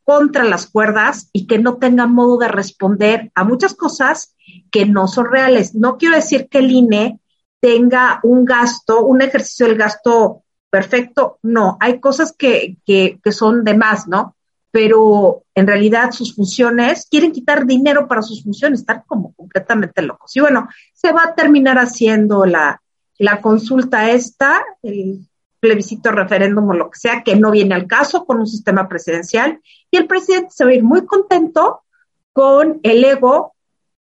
contra 0.03 0.43
las 0.43 0.67
cuerdas 0.67 1.29
y 1.31 1.47
que 1.47 1.57
no 1.57 1.77
tenga 1.77 2.05
modo 2.05 2.39
de 2.39 2.49
responder 2.49 3.31
a 3.33 3.45
muchas 3.45 3.75
cosas 3.75 4.35
que 4.71 4.85
no 4.85 5.07
son 5.07 5.31
reales. 5.31 5.73
No 5.73 5.97
quiero 5.97 6.15
decir 6.15 6.49
que 6.49 6.57
el 6.57 6.69
INE 6.69 7.21
tenga 7.61 8.19
un 8.23 8.43
gasto, 8.43 9.05
un 9.05 9.21
ejercicio 9.21 9.67
del 9.67 9.77
gasto 9.77 10.43
perfecto, 10.69 11.39
no, 11.41 11.77
hay 11.79 12.01
cosas 12.01 12.35
que, 12.37 12.75
que, 12.85 13.21
que 13.23 13.31
son 13.31 13.63
de 13.63 13.77
más, 13.77 14.05
¿no? 14.05 14.35
Pero 14.69 15.45
en 15.55 15.65
realidad 15.65 16.11
sus 16.11 16.35
funciones, 16.35 17.07
quieren 17.09 17.31
quitar 17.31 17.65
dinero 17.65 18.09
para 18.09 18.21
sus 18.21 18.43
funciones, 18.43 18.81
están 18.81 19.03
como 19.07 19.33
completamente 19.33 20.01
locos. 20.01 20.35
Y 20.35 20.41
bueno, 20.41 20.67
se 20.93 21.13
va 21.13 21.23
a 21.23 21.35
terminar 21.35 21.77
haciendo 21.77 22.45
la, 22.45 22.81
la 23.17 23.41
consulta 23.41 24.11
esta, 24.11 24.63
el 24.83 25.27
plebiscito, 25.59 26.11
referéndum 26.11 26.69
o 26.69 26.73
lo 26.73 26.89
que 26.89 26.99
sea, 26.99 27.23
que 27.23 27.35
no 27.35 27.51
viene 27.51 27.75
al 27.75 27.87
caso 27.87 28.25
con 28.25 28.39
un 28.39 28.47
sistema 28.47 28.87
presidencial, 28.87 29.61
y 29.89 29.97
el 29.97 30.07
presidente 30.07 30.49
se 30.51 30.65
va 30.65 30.71
a 30.71 30.75
ir 30.75 30.83
muy 30.83 31.05
contento 31.05 31.83
con 32.33 32.79
el 32.83 33.03
ego 33.03 33.55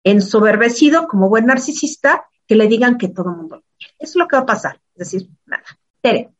ensoberbecido 0.04 1.08
como 1.08 1.28
buen 1.28 1.46
narcisista, 1.46 2.24
que 2.46 2.56
le 2.56 2.66
digan 2.66 2.96
que 2.96 3.08
todo 3.08 3.30
el 3.30 3.36
mundo 3.36 3.56
lo 3.56 3.62
quiere. 3.78 3.94
Eso 3.98 4.12
es 4.12 4.16
lo 4.16 4.28
que 4.28 4.36
va 4.36 4.42
a 4.42 4.46
pasar. 4.46 4.80
Es 4.94 5.10
decir, 5.10 5.28
nada. 5.46 5.64
Tere. 6.00 6.30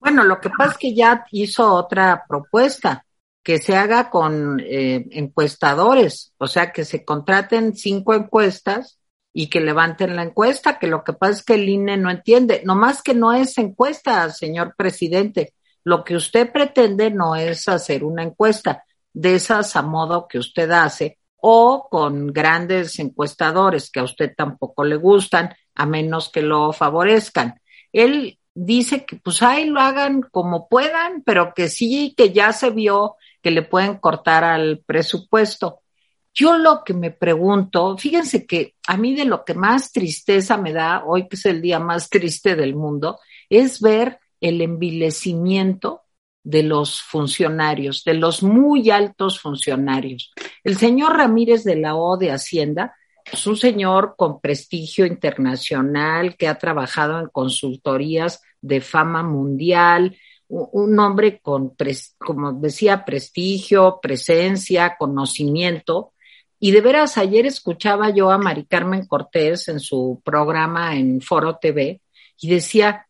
Bueno, 0.00 0.24
lo 0.24 0.40
que 0.40 0.50
pasa 0.50 0.72
es 0.72 0.78
que 0.78 0.94
ya 0.94 1.24
hizo 1.30 1.72
otra 1.72 2.24
propuesta. 2.28 3.04
que 3.42 3.58
se 3.58 3.74
haga 3.74 4.10
con 4.10 4.60
eh, 4.60 5.06
encuestadores, 5.12 6.34
o 6.36 6.46
sea, 6.46 6.70
que 6.70 6.84
se 6.84 7.02
contraten 7.02 7.74
cinco 7.74 8.12
encuestas 8.12 8.97
y 9.38 9.46
que 9.46 9.60
levanten 9.60 10.16
la 10.16 10.24
encuesta, 10.24 10.80
que 10.80 10.88
lo 10.88 11.04
que 11.04 11.12
pasa 11.12 11.34
es 11.34 11.44
que 11.44 11.54
el 11.54 11.68
INE 11.68 11.96
no 11.96 12.10
entiende, 12.10 12.60
nomás 12.64 13.04
que 13.04 13.14
no 13.14 13.32
es 13.32 13.56
encuesta, 13.56 14.28
señor 14.30 14.74
presidente. 14.76 15.54
Lo 15.84 16.02
que 16.02 16.16
usted 16.16 16.50
pretende 16.50 17.12
no 17.12 17.36
es 17.36 17.68
hacer 17.68 18.02
una 18.02 18.24
encuesta 18.24 18.82
de 19.12 19.36
esas 19.36 19.76
a 19.76 19.82
modo 19.82 20.26
que 20.26 20.38
usted 20.38 20.68
hace 20.72 21.20
o 21.36 21.86
con 21.88 22.32
grandes 22.32 22.98
encuestadores 22.98 23.92
que 23.92 24.00
a 24.00 24.02
usted 24.02 24.34
tampoco 24.36 24.82
le 24.82 24.96
gustan, 24.96 25.54
a 25.76 25.86
menos 25.86 26.30
que 26.30 26.42
lo 26.42 26.72
favorezcan. 26.72 27.60
Él 27.92 28.40
dice 28.52 29.04
que 29.04 29.20
pues 29.22 29.40
ahí 29.40 29.66
lo 29.66 29.78
hagan 29.78 30.22
como 30.32 30.68
puedan, 30.68 31.22
pero 31.22 31.54
que 31.54 31.68
sí, 31.68 32.12
que 32.16 32.32
ya 32.32 32.52
se 32.52 32.70
vio 32.70 33.14
que 33.40 33.52
le 33.52 33.62
pueden 33.62 33.98
cortar 33.98 34.42
al 34.42 34.82
presupuesto. 34.84 35.82
Yo 36.34 36.56
lo 36.56 36.82
que 36.84 36.94
me 36.94 37.10
pregunto, 37.10 37.96
fíjense 37.98 38.46
que 38.46 38.74
a 38.86 38.96
mí 38.96 39.14
de 39.14 39.24
lo 39.24 39.44
que 39.44 39.54
más 39.54 39.92
tristeza 39.92 40.56
me 40.56 40.72
da, 40.72 41.04
hoy 41.04 41.28
que 41.28 41.36
es 41.36 41.46
el 41.46 41.60
día 41.60 41.80
más 41.80 42.08
triste 42.08 42.54
del 42.54 42.76
mundo, 42.76 43.18
es 43.48 43.80
ver 43.80 44.20
el 44.40 44.60
envilecimiento 44.60 46.02
de 46.44 46.62
los 46.62 47.02
funcionarios, 47.02 48.04
de 48.04 48.14
los 48.14 48.42
muy 48.42 48.90
altos 48.90 49.40
funcionarios. 49.40 50.32
El 50.64 50.76
señor 50.76 51.16
Ramírez 51.16 51.64
de 51.64 51.76
la 51.76 51.96
O 51.96 52.16
de 52.16 52.30
Hacienda 52.30 52.94
es 53.30 53.46
un 53.46 53.56
señor 53.56 54.14
con 54.16 54.40
prestigio 54.40 55.04
internacional 55.04 56.36
que 56.36 56.48
ha 56.48 56.56
trabajado 56.56 57.20
en 57.20 57.28
consultorías 57.28 58.40
de 58.60 58.80
fama 58.80 59.22
mundial, 59.22 60.16
un 60.48 60.98
hombre 60.98 61.40
con, 61.40 61.74
como 62.16 62.52
decía, 62.54 63.04
prestigio, 63.04 63.98
presencia, 64.00 64.96
conocimiento. 64.98 66.14
Y 66.60 66.72
de 66.72 66.80
veras, 66.80 67.18
ayer 67.18 67.46
escuchaba 67.46 68.10
yo 68.10 68.30
a 68.30 68.38
Mari 68.38 68.64
Carmen 68.64 69.06
Cortés 69.06 69.68
en 69.68 69.80
su 69.80 70.20
programa 70.24 70.96
en 70.96 71.20
Foro 71.20 71.56
TV 71.56 72.00
y 72.40 72.50
decía, 72.50 73.06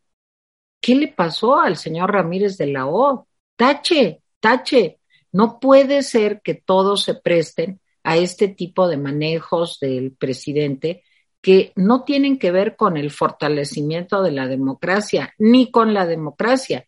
¿qué 0.81 0.95
le 0.95 1.09
pasó 1.09 1.59
al 1.59 1.77
señor 1.77 2.13
Ramírez 2.13 2.59
de 2.59 2.67
la 2.67 2.87
O? 2.87 3.27
Tache, 3.57 4.23
tache. 4.41 4.99
No 5.33 5.59
puede 5.61 6.03
ser 6.03 6.41
que 6.43 6.55
todos 6.55 7.05
se 7.05 7.15
presten 7.15 7.81
a 8.03 8.17
este 8.17 8.49
tipo 8.49 8.89
de 8.89 8.97
manejos 8.97 9.79
del 9.81 10.13
presidente 10.13 11.03
que 11.41 11.73
no 11.77 12.05
tienen 12.05 12.39
que 12.39 12.51
ver 12.51 12.77
con 12.77 12.97
el 12.97 13.11
fortalecimiento 13.11 14.23
de 14.23 14.33
la 14.33 14.47
democracia 14.47 15.35
ni 15.39 15.71
con 15.71 15.95
la 15.95 16.07
democracia, 16.07 16.87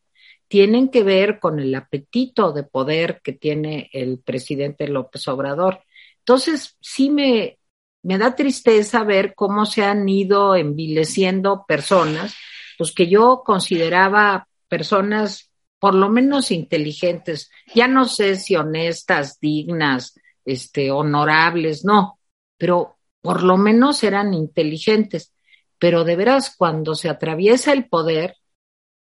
tienen 0.49 0.89
que 0.89 1.05
ver 1.05 1.39
con 1.39 1.61
el 1.61 1.75
apetito 1.75 2.53
de 2.53 2.65
poder 2.65 3.21
que 3.23 3.33
tiene 3.33 3.89
el 3.93 4.19
presidente 4.19 4.89
López 4.89 5.29
Obrador. 5.29 5.85
Entonces, 6.21 6.77
sí 6.81 7.11
me, 7.11 7.59
me 8.03 8.19
da 8.19 8.35
tristeza 8.35 9.05
ver 9.05 9.35
cómo 9.35 9.67
se 9.67 9.85
han 9.85 10.09
ido 10.09 10.55
envileciendo 10.55 11.65
personas, 11.67 12.35
pues 12.79 12.93
que 12.93 13.09
yo 13.09 13.43
consideraba 13.45 14.49
personas 14.69 15.51
por 15.79 15.95
lo 15.95 16.11
menos 16.11 16.51
inteligentes, 16.51 17.51
ya 17.75 17.89
no 17.89 18.05
sé 18.05 18.37
si 18.37 18.55
honestas, 18.55 19.41
dignas, 19.41 20.15
este, 20.45 20.91
honorables, 20.91 21.85
no, 21.85 22.19
pero 22.59 22.99
por 23.23 23.43
lo 23.43 23.57
menos 23.57 24.03
eran 24.05 24.35
inteligentes. 24.35 25.35
Pero 25.79 26.05
de 26.05 26.17
veras, 26.17 26.55
cuando 26.57 26.95
se 26.95 27.09
atraviesa 27.09 27.73
el 27.73 27.89
poder, 27.89 28.37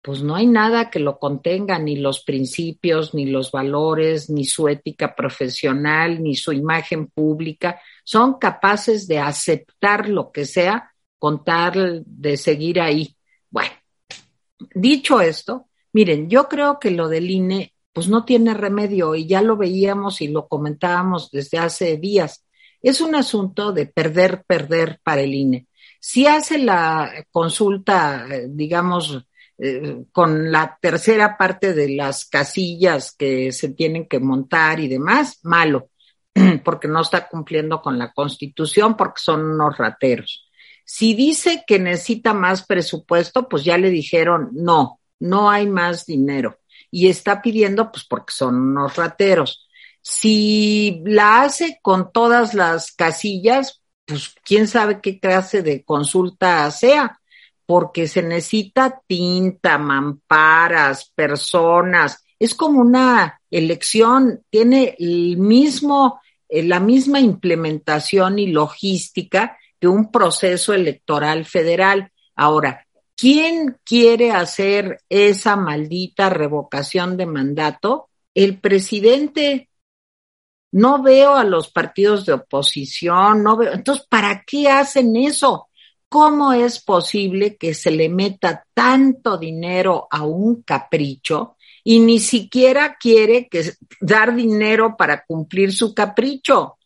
pues 0.01 0.23
no 0.23 0.35
hay 0.35 0.47
nada 0.47 0.89
que 0.89 0.99
lo 0.99 1.19
contenga, 1.19 1.77
ni 1.77 1.97
los 1.97 2.23
principios, 2.23 3.13
ni 3.13 3.25
los 3.25 3.51
valores, 3.51 4.29
ni 4.29 4.45
su 4.45 4.67
ética 4.69 5.13
profesional, 5.13 6.23
ni 6.23 6.35
su 6.35 6.53
imagen 6.53 7.07
pública. 7.07 7.81
Son 8.03 8.39
capaces 8.39 9.07
de 9.07 9.19
aceptar 9.19 10.07
lo 10.07 10.31
que 10.31 10.45
sea 10.45 10.93
con 11.17 11.43
tal 11.43 12.03
de 12.05 12.37
seguir 12.37 12.79
ahí. 12.79 13.15
Bueno, 13.49 13.71
dicho 14.73 15.19
esto, 15.19 15.67
miren, 15.91 16.29
yo 16.29 16.47
creo 16.47 16.79
que 16.79 16.91
lo 16.91 17.09
del 17.09 17.29
INE 17.29 17.73
pues 17.91 18.07
no 18.07 18.23
tiene 18.23 18.53
remedio 18.53 19.15
y 19.15 19.27
ya 19.27 19.41
lo 19.41 19.57
veíamos 19.57 20.21
y 20.21 20.29
lo 20.29 20.47
comentábamos 20.47 21.31
desde 21.31 21.57
hace 21.57 21.97
días. 21.97 22.45
Es 22.81 23.01
un 23.01 23.15
asunto 23.15 23.73
de 23.73 23.87
perder, 23.87 24.45
perder 24.47 25.01
para 25.03 25.21
el 25.21 25.33
INE. 25.33 25.67
Si 25.99 26.25
hace 26.25 26.59
la 26.59 27.25
consulta, 27.29 28.25
eh, 28.31 28.47
digamos, 28.49 29.25
eh, 29.61 30.03
con 30.11 30.51
la 30.51 30.77
tercera 30.81 31.37
parte 31.37 31.73
de 31.73 31.89
las 31.89 32.25
casillas 32.25 33.13
que 33.15 33.51
se 33.51 33.69
tienen 33.69 34.07
que 34.07 34.19
montar 34.19 34.79
y 34.79 34.87
demás, 34.87 35.39
malo, 35.43 35.89
porque 36.63 36.87
no 36.87 37.01
está 37.01 37.27
cumpliendo 37.27 37.81
con 37.81 37.97
la 37.97 38.13
constitución, 38.13 38.95
porque 38.95 39.21
son 39.21 39.43
unos 39.43 39.77
rateros. 39.77 40.49
Si 40.85 41.13
dice 41.13 41.63
que 41.67 41.77
necesita 41.77 42.33
más 42.33 42.65
presupuesto, 42.65 43.47
pues 43.47 43.63
ya 43.63 43.77
le 43.77 43.89
dijeron, 43.89 44.49
no, 44.53 44.99
no 45.19 45.49
hay 45.49 45.67
más 45.67 46.05
dinero 46.05 46.57
y 46.91 47.09
está 47.09 47.41
pidiendo, 47.41 47.91
pues 47.91 48.05
porque 48.05 48.33
son 48.33 48.55
unos 48.55 48.95
rateros. 48.95 49.67
Si 50.01 51.01
la 51.05 51.41
hace 51.41 51.79
con 51.81 52.11
todas 52.11 52.53
las 52.53 52.91
casillas, 52.91 53.81
pues 54.05 54.33
quién 54.43 54.67
sabe 54.67 55.01
qué 55.01 55.19
clase 55.19 55.61
de 55.61 55.83
consulta 55.83 56.69
sea, 56.71 57.18
porque 57.69 58.07
se 58.07 58.23
necesita 58.23 58.99
tinta, 59.05 59.77
mamparas, 59.77 61.11
personas. 61.13 62.25
Es 62.39 62.55
como 62.55 62.81
una 62.81 63.39
elección, 63.51 64.43
tiene 64.49 64.95
el 64.97 65.37
mismo, 65.37 66.19
eh, 66.47 66.63
la 66.63 66.79
misma 66.79 67.19
implementación 67.19 68.39
y 68.39 68.47
logística 68.47 69.55
que 69.79 69.87
un 69.87 70.11
proceso 70.11 70.73
electoral 70.73 71.45
federal. 71.45 72.11
Ahora, 72.35 72.87
¿Quién 73.15 73.77
quiere 73.83 74.31
hacer 74.31 75.01
esa 75.09 75.57
maldita 75.57 76.29
revocación 76.29 77.17
de 77.17 77.25
mandato? 77.25 78.07
El 78.33 78.59
presidente. 78.59 79.69
No 80.71 81.03
veo 81.03 81.35
a 81.35 81.43
los 81.43 81.69
partidos 81.69 82.25
de 82.25 82.31
oposición, 82.31 83.43
no 83.43 83.57
veo. 83.57 83.73
Entonces, 83.73 84.07
¿para 84.09 84.43
qué 84.47 84.69
hacen 84.69 85.17
eso? 85.17 85.68
¿Cómo 86.09 86.53
es 86.53 86.83
posible 86.83 87.55
que 87.55 87.73
se 87.73 87.91
le 87.91 88.09
meta 88.09 88.65
tanto 88.73 89.37
dinero 89.37 90.07
a 90.09 90.23
un 90.23 90.63
capricho 90.63 91.55
y 91.83 91.99
ni 91.99 92.19
siquiera 92.19 92.97
quiere 92.99 93.47
que 93.47 93.73
dar 94.01 94.35
dinero 94.35 94.95
para 94.97 95.23
cumplir 95.23 95.71
su 95.71 95.93
capricho? 95.93 96.77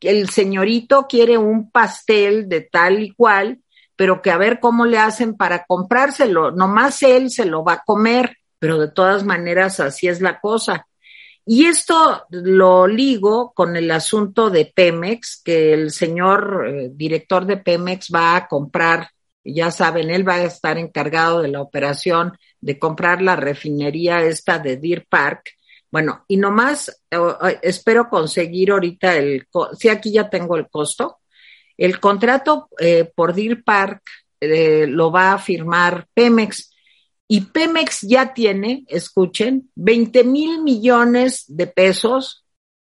El 0.00 0.30
señorito 0.30 1.06
quiere 1.06 1.36
un 1.36 1.70
pastel 1.70 2.48
de 2.48 2.62
tal 2.62 3.02
y 3.02 3.12
cual 3.12 3.60
pero 4.00 4.22
que 4.22 4.30
a 4.30 4.38
ver 4.38 4.60
cómo 4.60 4.86
le 4.86 4.96
hacen 4.96 5.36
para 5.36 5.66
comprárselo. 5.66 6.52
Nomás 6.52 7.02
él 7.02 7.30
se 7.30 7.44
lo 7.44 7.62
va 7.62 7.74
a 7.74 7.82
comer, 7.84 8.38
pero 8.58 8.78
de 8.78 8.90
todas 8.90 9.24
maneras 9.24 9.78
así 9.78 10.08
es 10.08 10.22
la 10.22 10.40
cosa. 10.40 10.86
Y 11.52 11.66
esto 11.66 12.26
lo 12.30 12.86
ligo 12.86 13.52
con 13.52 13.74
el 13.74 13.90
asunto 13.90 14.50
de 14.50 14.72
Pemex, 14.72 15.42
que 15.44 15.72
el 15.72 15.90
señor 15.90 16.64
eh, 16.68 16.90
director 16.94 17.44
de 17.44 17.56
Pemex 17.56 18.08
va 18.14 18.36
a 18.36 18.46
comprar, 18.46 19.08
ya 19.42 19.72
saben, 19.72 20.10
él 20.10 20.28
va 20.28 20.34
a 20.34 20.44
estar 20.44 20.78
encargado 20.78 21.42
de 21.42 21.48
la 21.48 21.60
operación 21.60 22.38
de 22.60 22.78
comprar 22.78 23.20
la 23.20 23.34
refinería 23.34 24.22
esta 24.22 24.60
de 24.60 24.76
Deer 24.76 25.08
Park. 25.08 25.50
Bueno, 25.90 26.24
y 26.28 26.36
nomás 26.36 26.88
eh, 27.10 27.16
eh, 27.18 27.58
espero 27.62 28.08
conseguir 28.08 28.70
ahorita 28.70 29.16
el, 29.16 29.48
sí, 29.76 29.88
aquí 29.88 30.12
ya 30.12 30.30
tengo 30.30 30.54
el 30.54 30.68
costo, 30.68 31.18
el 31.76 31.98
contrato 31.98 32.68
eh, 32.78 33.10
por 33.12 33.34
Deer 33.34 33.64
Park 33.64 34.02
lo 34.40 35.10
va 35.10 35.32
a 35.32 35.38
firmar 35.38 36.06
Pemex 36.14 36.69
y 37.32 37.42
Pemex 37.42 38.00
ya 38.00 38.34
tiene, 38.34 38.84
escuchen, 38.88 39.70
20 39.76 40.24
mil 40.24 40.64
millones 40.64 41.44
de 41.46 41.68
pesos 41.68 42.44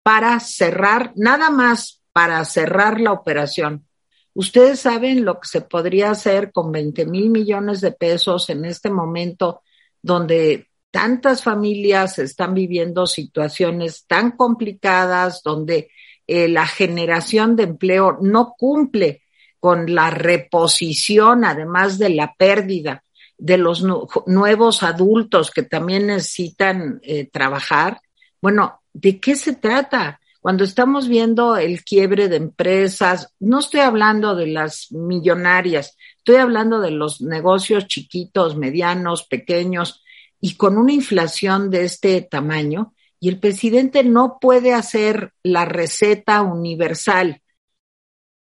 para 0.01 0.39
cerrar, 0.39 1.13
nada 1.15 1.51
más 1.51 2.01
para 2.13 2.43
cerrar 2.43 2.99
la 2.99 3.11
operación. 3.11 3.85
Ustedes 4.33 4.79
saben 4.79 5.23
lo 5.23 5.39
que 5.39 5.47
se 5.47 5.61
podría 5.61 6.09
hacer 6.09 6.51
con 6.51 6.71
20 6.71 7.05
mil 7.05 7.29
millones 7.29 7.79
de 7.79 7.91
pesos 7.91 8.49
en 8.49 8.65
este 8.65 8.89
momento 8.89 9.61
donde 10.01 10.67
tantas 10.89 11.43
familias 11.43 12.17
están 12.17 12.55
viviendo 12.55 13.05
situaciones 13.05 14.07
tan 14.07 14.31
complicadas, 14.31 15.43
donde 15.43 15.91
eh, 16.25 16.47
la 16.47 16.65
generación 16.65 17.55
de 17.55 17.65
empleo 17.65 18.17
no 18.19 18.55
cumple 18.57 19.21
con 19.59 19.93
la 19.93 20.09
reposición, 20.09 21.45
además 21.45 21.99
de 21.99 22.09
la 22.09 22.33
pérdida 22.35 23.02
de 23.37 23.57
los 23.57 23.83
nuevos 24.25 24.83
adultos 24.83 25.51
que 25.51 25.63
también 25.63 26.07
necesitan 26.07 26.99
eh, 27.03 27.29
trabajar. 27.29 28.01
Bueno, 28.41 28.81
¿de 28.93 29.19
qué 29.19 29.35
se 29.35 29.55
trata? 29.55 30.19
Cuando 30.39 30.65
estamos 30.65 31.07
viendo 31.07 31.55
el 31.55 31.83
quiebre 31.83 32.27
de 32.27 32.35
empresas, 32.35 33.33
no 33.39 33.59
estoy 33.59 33.79
hablando 33.79 34.35
de 34.35 34.47
las 34.47 34.91
millonarias, 34.91 35.95
estoy 36.17 36.35
hablando 36.35 36.81
de 36.81 36.91
los 36.91 37.21
negocios 37.21 37.87
chiquitos, 37.87 38.57
medianos, 38.57 39.23
pequeños, 39.25 40.03
y 40.41 40.55
con 40.55 40.77
una 40.77 40.91
inflación 40.91 41.69
de 41.69 41.85
este 41.85 42.21
tamaño, 42.21 42.93
Y 43.21 43.29
el 43.29 43.39
presidente 43.39 44.03
no 44.03 44.37
puede 44.41 44.73
hacer 44.73 45.31
la 45.43 45.63
receta 45.63 46.41
universal. 46.41 47.41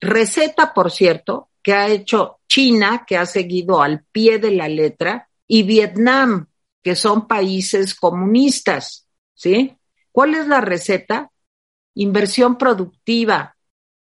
Receta, 0.01 0.75
por 0.75 0.91
cierto, 0.91 1.51
que 1.63 1.73
ha 1.73 1.89
hecho 1.89 2.41
China, 2.49 3.05
que 3.07 3.17
ha 3.17 3.27
seguido 3.27 3.83
al 3.83 4.05
pie 4.05 4.39
de 4.39 4.51
la 4.51 4.69
letra, 4.69 5.29
y 5.47 5.63
Vietnam, 5.63 6.49
que 6.83 6.97
son 6.97 7.27
países 7.27 7.95
comunistas, 7.95 9.07
¿sí? 9.35 9.77
¿Cuál 10.11 10.35
es 10.35 10.47
la 10.47 10.61
receta? 10.61 11.31
Inversión 11.95 12.59
productiva, 12.59 13.57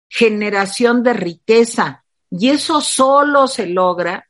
generación 0.08 1.02
de 1.02 1.12
riqueza, 1.12 2.04
y 2.30 2.50
eso 2.50 2.80
solo 2.80 3.46
se 3.46 3.66
logra 3.66 4.28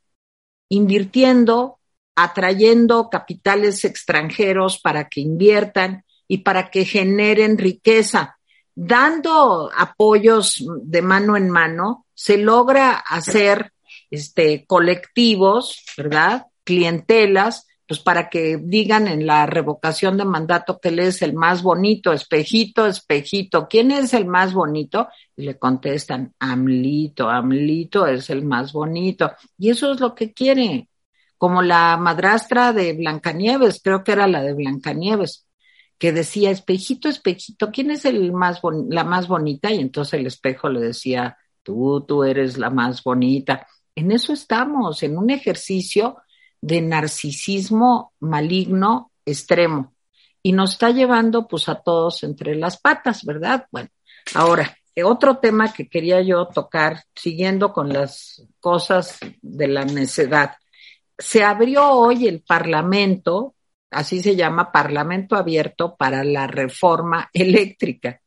invirtiendo, 0.69 1.79
atrayendo 2.15 3.09
capitales 3.09 3.85
extranjeros 3.85 4.79
para 4.79 5.07
que 5.07 5.21
inviertan 5.21 6.03
y 6.27 6.39
para 6.39 6.69
que 6.69 6.85
generen 6.85 7.57
riqueza. 7.57 8.36
Dando 8.79 9.71
apoyos 9.75 10.63
de 10.83 11.01
mano 11.01 11.35
en 11.35 11.49
mano, 11.49 12.05
se 12.13 12.37
logra 12.37 12.91
hacer 12.91 13.73
este, 14.11 14.67
colectivos, 14.67 15.83
¿verdad? 15.97 16.45
Clientelas, 16.63 17.65
pues 17.87 17.99
para 17.99 18.29
que 18.29 18.57
digan 18.61 19.07
en 19.07 19.25
la 19.25 19.47
revocación 19.47 20.15
de 20.15 20.25
mandato 20.25 20.79
que 20.79 20.89
él 20.89 20.99
es 20.99 21.23
el 21.23 21.33
más 21.33 21.63
bonito, 21.63 22.13
espejito, 22.13 22.85
espejito, 22.85 23.67
¿quién 23.67 23.89
es 23.89 24.13
el 24.13 24.27
más 24.27 24.53
bonito? 24.53 25.07
Y 25.35 25.45
le 25.45 25.57
contestan, 25.57 26.35
Amlito, 26.37 27.31
Amlito 27.31 28.05
es 28.05 28.29
el 28.29 28.45
más 28.45 28.73
bonito. 28.73 29.31
Y 29.57 29.71
eso 29.71 29.91
es 29.91 29.99
lo 29.99 30.13
que 30.13 30.33
quiere, 30.33 30.87
como 31.39 31.63
la 31.63 31.97
madrastra 31.97 32.73
de 32.73 32.93
Blancanieves, 32.93 33.81
creo 33.83 34.03
que 34.03 34.11
era 34.11 34.27
la 34.27 34.43
de 34.43 34.53
Blancanieves, 34.53 35.46
que 35.97 36.11
decía, 36.11 36.51
espejito, 36.51 37.09
espejito, 37.09 37.71
¿quién 37.71 37.91
es 37.91 38.05
el 38.05 38.31
más 38.31 38.61
la 38.89 39.03
más 39.03 39.27
bonita? 39.27 39.71
Y 39.71 39.79
entonces 39.79 40.19
el 40.19 40.27
espejo 40.27 40.69
le 40.69 40.79
decía, 40.79 41.37
tú, 41.63 42.05
tú 42.07 42.23
eres 42.23 42.57
la 42.57 42.69
más 42.69 43.03
bonita. 43.03 43.67
En 43.95 44.11
eso 44.11 44.33
estamos, 44.33 45.01
en 45.03 45.17
un 45.17 45.29
ejercicio 45.29 46.17
de 46.61 46.81
narcisismo 46.81 48.13
maligno 48.19 49.11
extremo 49.25 49.93
y 50.43 50.53
nos 50.53 50.73
está 50.73 50.91
llevando 50.91 51.47
pues 51.47 51.67
a 51.67 51.75
todos 51.75 52.23
entre 52.23 52.55
las 52.55 52.79
patas, 52.79 53.25
¿verdad? 53.25 53.65
Bueno, 53.71 53.89
ahora, 54.33 54.77
otro 55.03 55.37
tema 55.37 55.73
que 55.73 55.87
quería 55.87 56.21
yo 56.21 56.47
tocar, 56.47 57.03
siguiendo 57.13 57.73
con 57.73 57.89
las 57.89 58.43
cosas 58.59 59.19
de 59.41 59.67
la 59.67 59.85
necedad. 59.85 60.55
Se 61.17 61.43
abrió 61.43 61.91
hoy 61.91 62.27
el 62.27 62.41
Parlamento, 62.41 63.55
así 63.91 64.21
se 64.21 64.35
llama, 64.35 64.71
Parlamento 64.71 65.35
Abierto 65.35 65.95
para 65.95 66.23
la 66.23 66.47
Reforma 66.47 67.29
Eléctrica. 67.33 68.21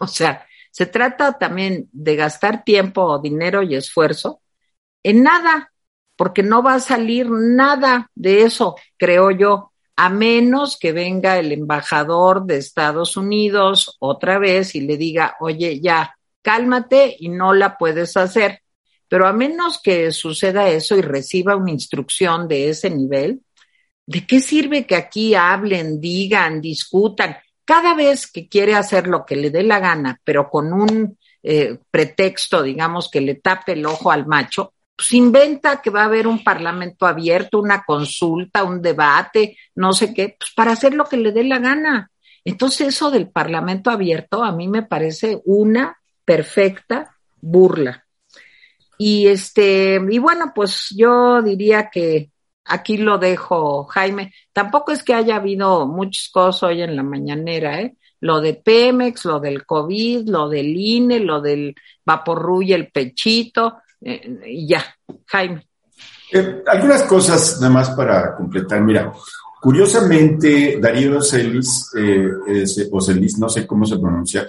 O 0.00 0.06
sea, 0.06 0.46
se 0.70 0.86
trata 0.86 1.38
también 1.38 1.88
de 1.92 2.16
gastar 2.16 2.64
tiempo, 2.64 3.18
dinero 3.20 3.62
y 3.62 3.74
esfuerzo 3.76 4.40
en 5.04 5.22
nada, 5.22 5.72
porque 6.16 6.42
no 6.42 6.62
va 6.62 6.74
a 6.74 6.80
salir 6.80 7.30
nada 7.30 8.10
de 8.14 8.42
eso, 8.42 8.74
creo 8.96 9.30
yo, 9.30 9.72
a 9.96 10.08
menos 10.08 10.76
que 10.78 10.92
venga 10.92 11.38
el 11.38 11.52
embajador 11.52 12.44
de 12.46 12.56
Estados 12.56 13.16
Unidos 13.16 13.96
otra 14.00 14.38
vez 14.38 14.74
y 14.74 14.80
le 14.80 14.96
diga, 14.96 15.36
oye, 15.40 15.80
ya, 15.80 16.16
cálmate 16.42 17.14
y 17.18 17.28
no 17.28 17.54
la 17.54 17.76
puedes 17.78 18.16
hacer. 18.16 18.60
Pero 19.08 19.26
a 19.26 19.32
menos 19.32 19.80
que 19.80 20.10
suceda 20.10 20.68
eso 20.68 20.96
y 20.96 21.02
reciba 21.02 21.54
una 21.54 21.70
instrucción 21.70 22.48
de 22.48 22.70
ese 22.70 22.90
nivel, 22.90 23.42
¿de 24.06 24.26
qué 24.26 24.40
sirve 24.40 24.86
que 24.86 24.96
aquí 24.96 25.34
hablen, 25.34 26.00
digan, 26.00 26.60
discutan? 26.60 27.36
Cada 27.64 27.94
vez 27.94 28.30
que 28.30 28.48
quiere 28.48 28.74
hacer 28.74 29.06
lo 29.06 29.24
que 29.24 29.36
le 29.36 29.50
dé 29.50 29.62
la 29.62 29.78
gana, 29.78 30.20
pero 30.22 30.50
con 30.50 30.72
un 30.72 31.18
eh, 31.42 31.78
pretexto, 31.90 32.62
digamos, 32.62 33.10
que 33.10 33.20
le 33.20 33.36
tape 33.36 33.72
el 33.72 33.86
ojo 33.86 34.10
al 34.10 34.26
macho, 34.26 34.74
pues 34.96 35.12
inventa 35.12 35.82
que 35.82 35.90
va 35.90 36.02
a 36.02 36.06
haber 36.06 36.26
un 36.26 36.44
parlamento 36.44 37.06
abierto, 37.06 37.58
una 37.58 37.84
consulta, 37.84 38.64
un 38.64 38.80
debate, 38.80 39.56
no 39.74 39.92
sé 39.92 40.14
qué, 40.14 40.36
pues 40.38 40.52
para 40.54 40.72
hacer 40.72 40.94
lo 40.94 41.04
que 41.04 41.16
le 41.16 41.32
dé 41.32 41.44
la 41.44 41.58
gana. 41.58 42.10
Entonces 42.44 42.88
eso 42.88 43.10
del 43.10 43.30
parlamento 43.30 43.90
abierto 43.90 44.44
a 44.44 44.52
mí 44.52 44.68
me 44.68 44.82
parece 44.82 45.40
una 45.44 45.98
perfecta 46.24 47.16
burla. 47.40 48.04
Y 48.98 49.26
este, 49.26 50.00
y 50.08 50.18
bueno, 50.18 50.52
pues 50.54 50.94
yo 50.96 51.42
diría 51.42 51.90
que 51.90 52.30
aquí 52.64 52.96
lo 52.96 53.18
dejo, 53.18 53.84
Jaime. 53.84 54.32
Tampoco 54.52 54.92
es 54.92 55.02
que 55.02 55.14
haya 55.14 55.36
habido 55.36 55.86
muchas 55.86 56.28
cosas 56.30 56.62
hoy 56.64 56.82
en 56.82 56.96
la 56.96 57.02
mañanera, 57.02 57.80
¿eh? 57.80 57.96
Lo 58.20 58.40
de 58.40 58.54
Pemex, 58.54 59.26
lo 59.26 59.38
del 59.38 59.66
COVID, 59.66 60.28
lo 60.28 60.48
del 60.48 60.74
INE, 60.74 61.20
lo 61.20 61.42
del 61.42 61.74
vaporru 62.06 62.62
y 62.62 62.72
el 62.72 62.88
pechito, 62.88 63.78
eh, 64.00 64.40
y 64.46 64.66
ya, 64.66 64.82
Jaime. 65.26 65.66
Eh, 66.32 66.62
algunas 66.66 67.02
cosas 67.02 67.60
nada 67.60 67.72
más 67.72 67.90
para 67.90 68.34
completar. 68.34 68.80
Mira, 68.80 69.12
curiosamente, 69.60 70.78
Darío 70.80 71.20
Celis, 71.20 71.90
eh, 71.98 72.28
o 72.90 73.00
Celis, 73.00 73.38
no 73.38 73.48
sé 73.48 73.66
cómo 73.66 73.84
se 73.84 73.98
pronuncia, 73.98 74.46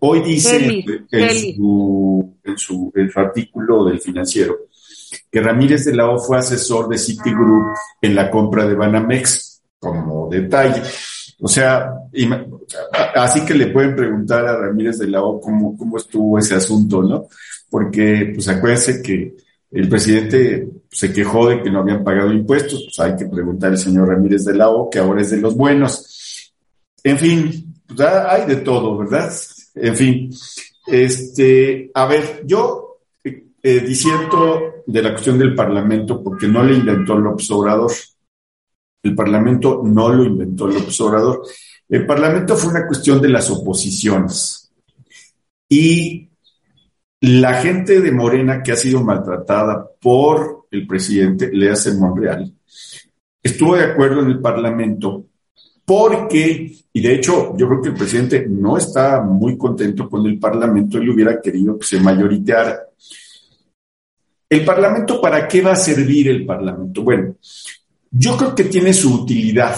hoy 0.00 0.20
dice 0.22 0.84
en, 1.12 1.54
su, 1.54 2.34
en, 2.42 2.58
su, 2.58 2.92
artículo 3.14 3.84
del 3.84 4.00
financiero 4.00 4.67
que 5.30 5.40
Ramírez 5.40 5.84
de 5.84 5.94
la 5.94 6.10
O 6.10 6.18
fue 6.18 6.38
asesor 6.38 6.88
de 6.88 6.98
Citigroup 6.98 7.74
en 8.00 8.14
la 8.14 8.30
compra 8.30 8.66
de 8.66 8.74
Banamex, 8.74 9.62
como 9.78 10.28
detalle. 10.30 10.82
O 11.40 11.48
sea, 11.48 11.92
así 13.14 13.44
que 13.44 13.54
le 13.54 13.68
pueden 13.68 13.94
preguntar 13.94 14.46
a 14.46 14.56
Ramírez 14.56 14.98
de 14.98 15.08
la 15.08 15.22
O 15.22 15.40
cómo, 15.40 15.76
cómo 15.76 15.96
estuvo 15.96 16.38
ese 16.38 16.54
asunto, 16.54 17.02
¿no? 17.02 17.28
porque 17.70 18.32
pues 18.34 18.48
acuérdense 18.48 19.02
que 19.02 19.36
el 19.70 19.88
presidente 19.88 20.68
se 20.90 21.12
quejó 21.12 21.48
de 21.48 21.62
que 21.62 21.70
no 21.70 21.80
habían 21.80 22.02
pagado 22.02 22.32
impuestos, 22.32 22.84
pues 22.84 22.98
hay 23.00 23.16
que 23.16 23.26
preguntar 23.26 23.70
al 23.70 23.78
señor 23.78 24.08
Ramírez 24.08 24.44
de 24.44 24.54
la 24.54 24.70
O, 24.70 24.88
que 24.88 24.98
ahora 24.98 25.20
es 25.20 25.30
de 25.30 25.36
los 25.36 25.54
buenos. 25.54 26.52
En 27.04 27.18
fin, 27.18 27.74
pues 27.86 28.00
hay 28.00 28.46
de 28.46 28.56
todo, 28.56 28.96
¿verdad? 28.96 29.30
En 29.74 29.94
fin, 29.94 30.30
este, 30.86 31.90
a 31.92 32.06
ver, 32.06 32.42
yo 32.46 32.87
eh, 33.70 33.80
diciendo 33.80 34.82
de 34.86 35.02
la 35.02 35.10
cuestión 35.10 35.38
del 35.38 35.54
Parlamento, 35.54 36.22
porque 36.22 36.48
no 36.48 36.62
le 36.64 36.72
inventó 36.72 37.18
López 37.18 37.50
Obrador, 37.50 37.92
el 39.02 39.14
Parlamento 39.14 39.82
no 39.84 40.08
lo 40.08 40.24
inventó 40.24 40.66
López 40.66 40.98
Obrador, 41.02 41.42
el 41.86 42.06
Parlamento 42.06 42.56
fue 42.56 42.70
una 42.70 42.86
cuestión 42.86 43.20
de 43.20 43.28
las 43.28 43.50
oposiciones. 43.50 44.72
Y 45.68 46.30
la 47.20 47.60
gente 47.60 48.00
de 48.00 48.10
Morena 48.10 48.62
que 48.62 48.72
ha 48.72 48.76
sido 48.76 49.04
maltratada 49.04 49.86
por 50.00 50.66
el 50.70 50.86
presidente, 50.86 51.50
le 51.52 51.70
hace 51.70 51.92
Monreal, 51.92 52.50
estuvo 53.42 53.76
de 53.76 53.84
acuerdo 53.84 54.22
en 54.22 54.28
el 54.28 54.40
Parlamento 54.40 55.26
porque, 55.84 56.72
y 56.90 57.00
de 57.02 57.14
hecho 57.14 57.54
yo 57.54 57.68
creo 57.68 57.82
que 57.82 57.88
el 57.90 57.96
presidente 57.96 58.46
no 58.48 58.78
está 58.78 59.20
muy 59.20 59.58
contento 59.58 60.08
con 60.08 60.24
el 60.24 60.38
Parlamento, 60.38 60.96
él 60.96 61.10
hubiera 61.10 61.38
querido 61.38 61.78
que 61.78 61.86
se 61.86 62.00
mayoriteara. 62.00 62.88
¿El 64.50 64.64
Parlamento 64.64 65.20
para 65.20 65.46
qué 65.46 65.60
va 65.60 65.72
a 65.72 65.76
servir 65.76 66.28
el 66.28 66.46
Parlamento? 66.46 67.02
Bueno, 67.02 67.36
yo 68.10 68.36
creo 68.36 68.54
que 68.54 68.64
tiene 68.64 68.92
su 68.92 69.12
utilidad. 69.22 69.76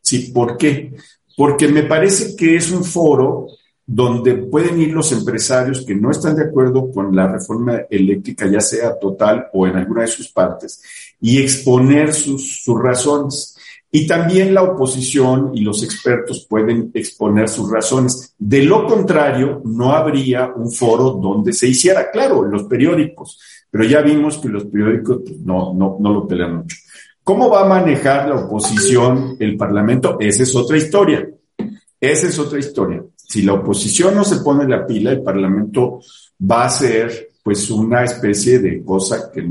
¿Sí? 0.00 0.30
¿Por 0.32 0.56
qué? 0.56 0.94
Porque 1.36 1.66
me 1.68 1.82
parece 1.82 2.36
que 2.36 2.56
es 2.56 2.70
un 2.70 2.84
foro 2.84 3.48
donde 3.84 4.34
pueden 4.34 4.80
ir 4.80 4.92
los 4.92 5.12
empresarios 5.12 5.84
que 5.84 5.94
no 5.94 6.10
están 6.10 6.36
de 6.36 6.44
acuerdo 6.44 6.90
con 6.90 7.14
la 7.14 7.26
reforma 7.28 7.82
eléctrica, 7.90 8.46
ya 8.48 8.60
sea 8.60 8.98
total 8.98 9.48
o 9.52 9.66
en 9.66 9.76
alguna 9.76 10.02
de 10.02 10.08
sus 10.08 10.28
partes, 10.28 10.82
y 11.20 11.40
exponer 11.40 12.12
sus, 12.12 12.62
sus 12.62 12.80
razones. 12.80 13.55
Y 13.90 14.06
también 14.06 14.52
la 14.52 14.62
oposición 14.62 15.52
y 15.54 15.60
los 15.60 15.82
expertos 15.82 16.46
pueden 16.48 16.90
exponer 16.92 17.48
sus 17.48 17.70
razones. 17.70 18.34
De 18.38 18.62
lo 18.62 18.86
contrario, 18.86 19.62
no 19.64 19.92
habría 19.92 20.52
un 20.54 20.70
foro 20.70 21.12
donde 21.12 21.52
se 21.52 21.68
hiciera, 21.68 22.10
claro, 22.10 22.44
los 22.44 22.64
periódicos, 22.64 23.40
pero 23.70 23.84
ya 23.84 24.02
vimos 24.02 24.38
que 24.38 24.48
los 24.48 24.64
periódicos 24.64 25.22
pues, 25.24 25.40
no, 25.40 25.72
no, 25.72 25.96
no 26.00 26.12
lo 26.12 26.26
pelean 26.26 26.56
mucho. 26.56 26.76
¿Cómo 27.22 27.48
va 27.48 27.62
a 27.62 27.68
manejar 27.68 28.28
la 28.28 28.36
oposición 28.36 29.36
el 29.40 29.56
Parlamento? 29.56 30.16
Esa 30.20 30.42
es 30.42 30.54
otra 30.54 30.76
historia. 30.76 31.28
Esa 32.00 32.26
es 32.28 32.38
otra 32.38 32.58
historia 32.58 33.02
si 33.28 33.42
la 33.42 33.54
oposición 33.54 34.14
no 34.14 34.24
se 34.24 34.36
pone 34.36 34.68
la 34.68 34.86
pila, 34.86 35.10
el 35.10 35.22
Parlamento 35.22 36.00
va 36.48 36.66
a 36.66 36.70
ser 36.70 37.30
pues 37.42 37.70
una 37.70 38.04
especie 38.04 38.58
de 38.58 38.84
cosa 38.84 39.30
que, 39.32 39.46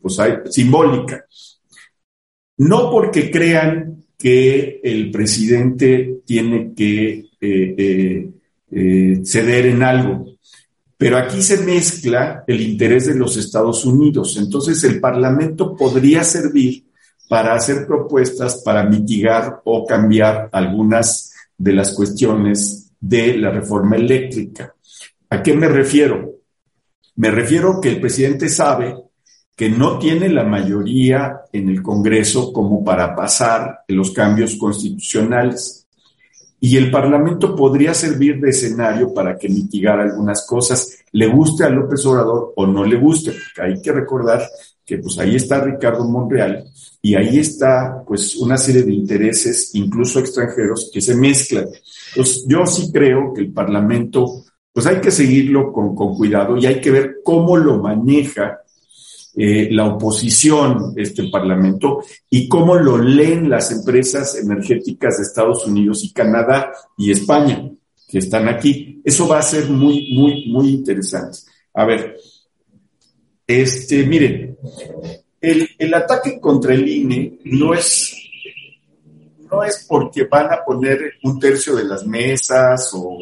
pues, 0.00 0.18
hay, 0.18 0.34
simbólica. 0.50 1.24
No 2.58 2.90
porque 2.90 3.30
crean 3.30 4.04
que 4.18 4.80
el 4.82 5.10
presidente 5.10 6.20
tiene 6.24 6.72
que 6.74 7.28
eh, 7.40 7.74
eh, 7.78 8.30
eh, 8.70 9.20
ceder 9.24 9.66
en 9.66 9.82
algo, 9.82 10.26
pero 10.96 11.16
aquí 11.16 11.40
se 11.40 11.58
mezcla 11.58 12.42
el 12.46 12.60
interés 12.60 13.06
de 13.06 13.14
los 13.14 13.36
Estados 13.36 13.86
Unidos. 13.86 14.36
Entonces 14.36 14.82
el 14.82 14.98
Parlamento 14.98 15.76
podría 15.76 16.24
servir 16.24 16.84
para 17.28 17.54
hacer 17.54 17.86
propuestas 17.86 18.62
para 18.64 18.82
mitigar 18.82 19.60
o 19.64 19.86
cambiar 19.86 20.48
algunas 20.50 21.32
de 21.56 21.72
las 21.72 21.92
cuestiones 21.92 22.90
de 23.00 23.36
la 23.36 23.50
reforma 23.50 23.96
eléctrica. 23.96 24.74
¿A 25.30 25.42
qué 25.42 25.54
me 25.54 25.68
refiero? 25.68 26.34
Me 27.16 27.30
refiero 27.30 27.80
que 27.80 27.90
el 27.90 28.00
presidente 28.00 28.48
sabe 28.48 28.96
que 29.58 29.68
no 29.68 29.98
tiene 29.98 30.28
la 30.28 30.44
mayoría 30.44 31.40
en 31.52 31.68
el 31.68 31.82
Congreso 31.82 32.52
como 32.52 32.84
para 32.84 33.16
pasar 33.16 33.80
los 33.88 34.12
cambios 34.12 34.54
constitucionales. 34.54 35.84
Y 36.60 36.76
el 36.76 36.92
Parlamento 36.92 37.56
podría 37.56 37.92
servir 37.92 38.38
de 38.40 38.50
escenario 38.50 39.12
para 39.12 39.36
que 39.36 39.48
mitigara 39.48 40.04
algunas 40.04 40.46
cosas, 40.46 40.98
le 41.10 41.26
guste 41.26 41.64
a 41.64 41.70
López 41.70 42.06
Obrador 42.06 42.52
o 42.54 42.68
no 42.68 42.84
le 42.84 42.94
guste, 42.98 43.32
porque 43.32 43.68
hay 43.68 43.82
que 43.82 43.90
recordar 43.90 44.48
que 44.86 44.98
pues 44.98 45.18
ahí 45.18 45.34
está 45.34 45.60
Ricardo 45.60 46.04
Monreal 46.04 46.64
y 47.02 47.16
ahí 47.16 47.40
está 47.40 48.04
pues 48.06 48.36
una 48.36 48.56
serie 48.56 48.84
de 48.84 48.92
intereses, 48.92 49.74
incluso 49.74 50.20
extranjeros, 50.20 50.88
que 50.94 51.00
se 51.00 51.16
mezclan. 51.16 51.66
Entonces, 52.10 52.44
yo 52.46 52.64
sí 52.64 52.92
creo 52.92 53.34
que 53.34 53.40
el 53.40 53.52
Parlamento, 53.52 54.44
pues 54.72 54.86
hay 54.86 55.00
que 55.00 55.10
seguirlo 55.10 55.72
con, 55.72 55.96
con 55.96 56.14
cuidado 56.14 56.56
y 56.56 56.66
hay 56.66 56.80
que 56.80 56.92
ver 56.92 57.16
cómo 57.24 57.56
lo 57.56 57.82
maneja 57.82 58.60
eh, 59.40 59.68
la 59.70 59.86
oposición, 59.86 60.94
este 60.96 61.28
Parlamento, 61.30 62.02
y 62.28 62.48
cómo 62.48 62.74
lo 62.74 62.98
leen 62.98 63.48
las 63.48 63.70
empresas 63.70 64.34
energéticas 64.34 65.16
de 65.16 65.22
Estados 65.22 65.64
Unidos 65.64 66.02
y 66.02 66.12
Canadá 66.12 66.72
y 66.96 67.12
España, 67.12 67.70
que 68.08 68.18
están 68.18 68.48
aquí. 68.48 69.00
Eso 69.04 69.28
va 69.28 69.38
a 69.38 69.42
ser 69.42 69.68
muy, 69.70 70.12
muy, 70.12 70.48
muy 70.48 70.70
interesante. 70.70 71.38
A 71.72 71.84
ver, 71.84 72.16
este, 73.46 74.04
miren, 74.04 74.58
el, 75.40 75.68
el 75.78 75.94
ataque 75.94 76.40
contra 76.40 76.74
el 76.74 76.88
INE 76.88 77.38
no 77.44 77.74
es, 77.74 78.12
no 79.48 79.62
es 79.62 79.86
porque 79.88 80.24
van 80.24 80.52
a 80.52 80.64
poner 80.64 81.12
un 81.22 81.38
tercio 81.38 81.76
de 81.76 81.84
las 81.84 82.04
mesas 82.04 82.90
o 82.92 83.18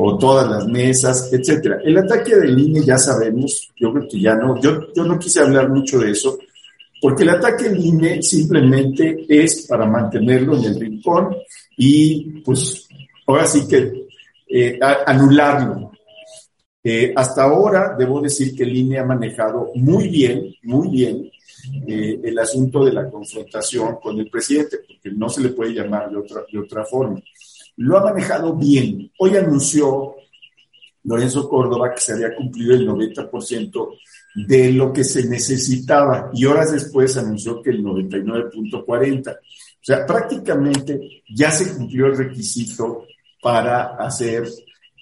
o 0.00 0.16
todas 0.16 0.48
las 0.48 0.66
mesas, 0.68 1.28
etcétera. 1.32 1.80
El 1.84 1.98
ataque 1.98 2.36
del 2.36 2.56
INE 2.56 2.84
ya 2.84 2.96
sabemos, 2.98 3.72
yo 3.76 3.92
creo 3.92 4.08
que 4.08 4.20
ya 4.20 4.36
no, 4.36 4.60
yo, 4.60 4.92
yo 4.94 5.02
no 5.02 5.18
quise 5.18 5.40
hablar 5.40 5.68
mucho 5.70 5.98
de 5.98 6.12
eso, 6.12 6.38
porque 7.02 7.24
el 7.24 7.30
ataque 7.30 7.68
del 7.68 7.84
INE 7.84 8.22
simplemente 8.22 9.26
es 9.28 9.66
para 9.66 9.86
mantenerlo 9.86 10.56
en 10.56 10.64
el 10.66 10.80
rincón 10.80 11.36
y 11.76 12.40
pues 12.42 12.88
ahora 13.26 13.44
sí 13.46 13.66
que 13.66 14.06
eh, 14.48 14.78
anularlo. 14.80 15.90
Eh, 16.84 17.12
hasta 17.16 17.42
ahora 17.42 17.96
debo 17.98 18.20
decir 18.20 18.54
que 18.54 18.62
el 18.62 18.76
INE 18.76 19.00
ha 19.00 19.04
manejado 19.04 19.72
muy 19.74 20.08
bien, 20.08 20.54
muy 20.62 20.90
bien 20.90 21.28
eh, 21.88 22.20
el 22.22 22.38
asunto 22.38 22.84
de 22.84 22.92
la 22.92 23.10
confrontación 23.10 23.96
con 24.00 24.16
el 24.20 24.30
presidente, 24.30 24.78
porque 24.86 25.10
no 25.10 25.28
se 25.28 25.40
le 25.40 25.48
puede 25.48 25.72
llamar 25.72 26.08
de 26.08 26.18
otra, 26.18 26.44
de 26.50 26.58
otra 26.60 26.84
forma 26.84 27.20
lo 27.78 27.98
ha 27.98 28.04
manejado 28.04 28.54
bien. 28.54 29.10
Hoy 29.18 29.36
anunció 29.36 30.16
Lorenzo 31.04 31.48
Córdoba 31.48 31.94
que 31.94 32.00
se 32.00 32.12
había 32.12 32.34
cumplido 32.34 32.74
el 32.74 32.86
90% 32.86 33.88
de 34.34 34.72
lo 34.72 34.92
que 34.92 35.04
se 35.04 35.26
necesitaba 35.28 36.30
y 36.34 36.44
horas 36.44 36.72
después 36.72 37.16
anunció 37.16 37.62
que 37.62 37.70
el 37.70 37.82
99.40. 37.84 39.32
O 39.32 39.38
sea, 39.80 40.04
prácticamente 40.04 41.22
ya 41.28 41.50
se 41.50 41.72
cumplió 41.74 42.06
el 42.06 42.16
requisito 42.16 43.06
para 43.40 43.96
hacer 43.96 44.48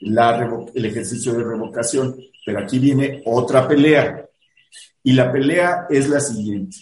el 0.00 0.84
ejercicio 0.84 1.32
de 1.32 1.44
revocación. 1.44 2.14
Pero 2.44 2.60
aquí 2.60 2.78
viene 2.78 3.22
otra 3.24 3.66
pelea. 3.66 4.28
Y 5.02 5.12
la 5.12 5.32
pelea 5.32 5.86
es 5.88 6.08
la 6.08 6.20
siguiente. 6.20 6.76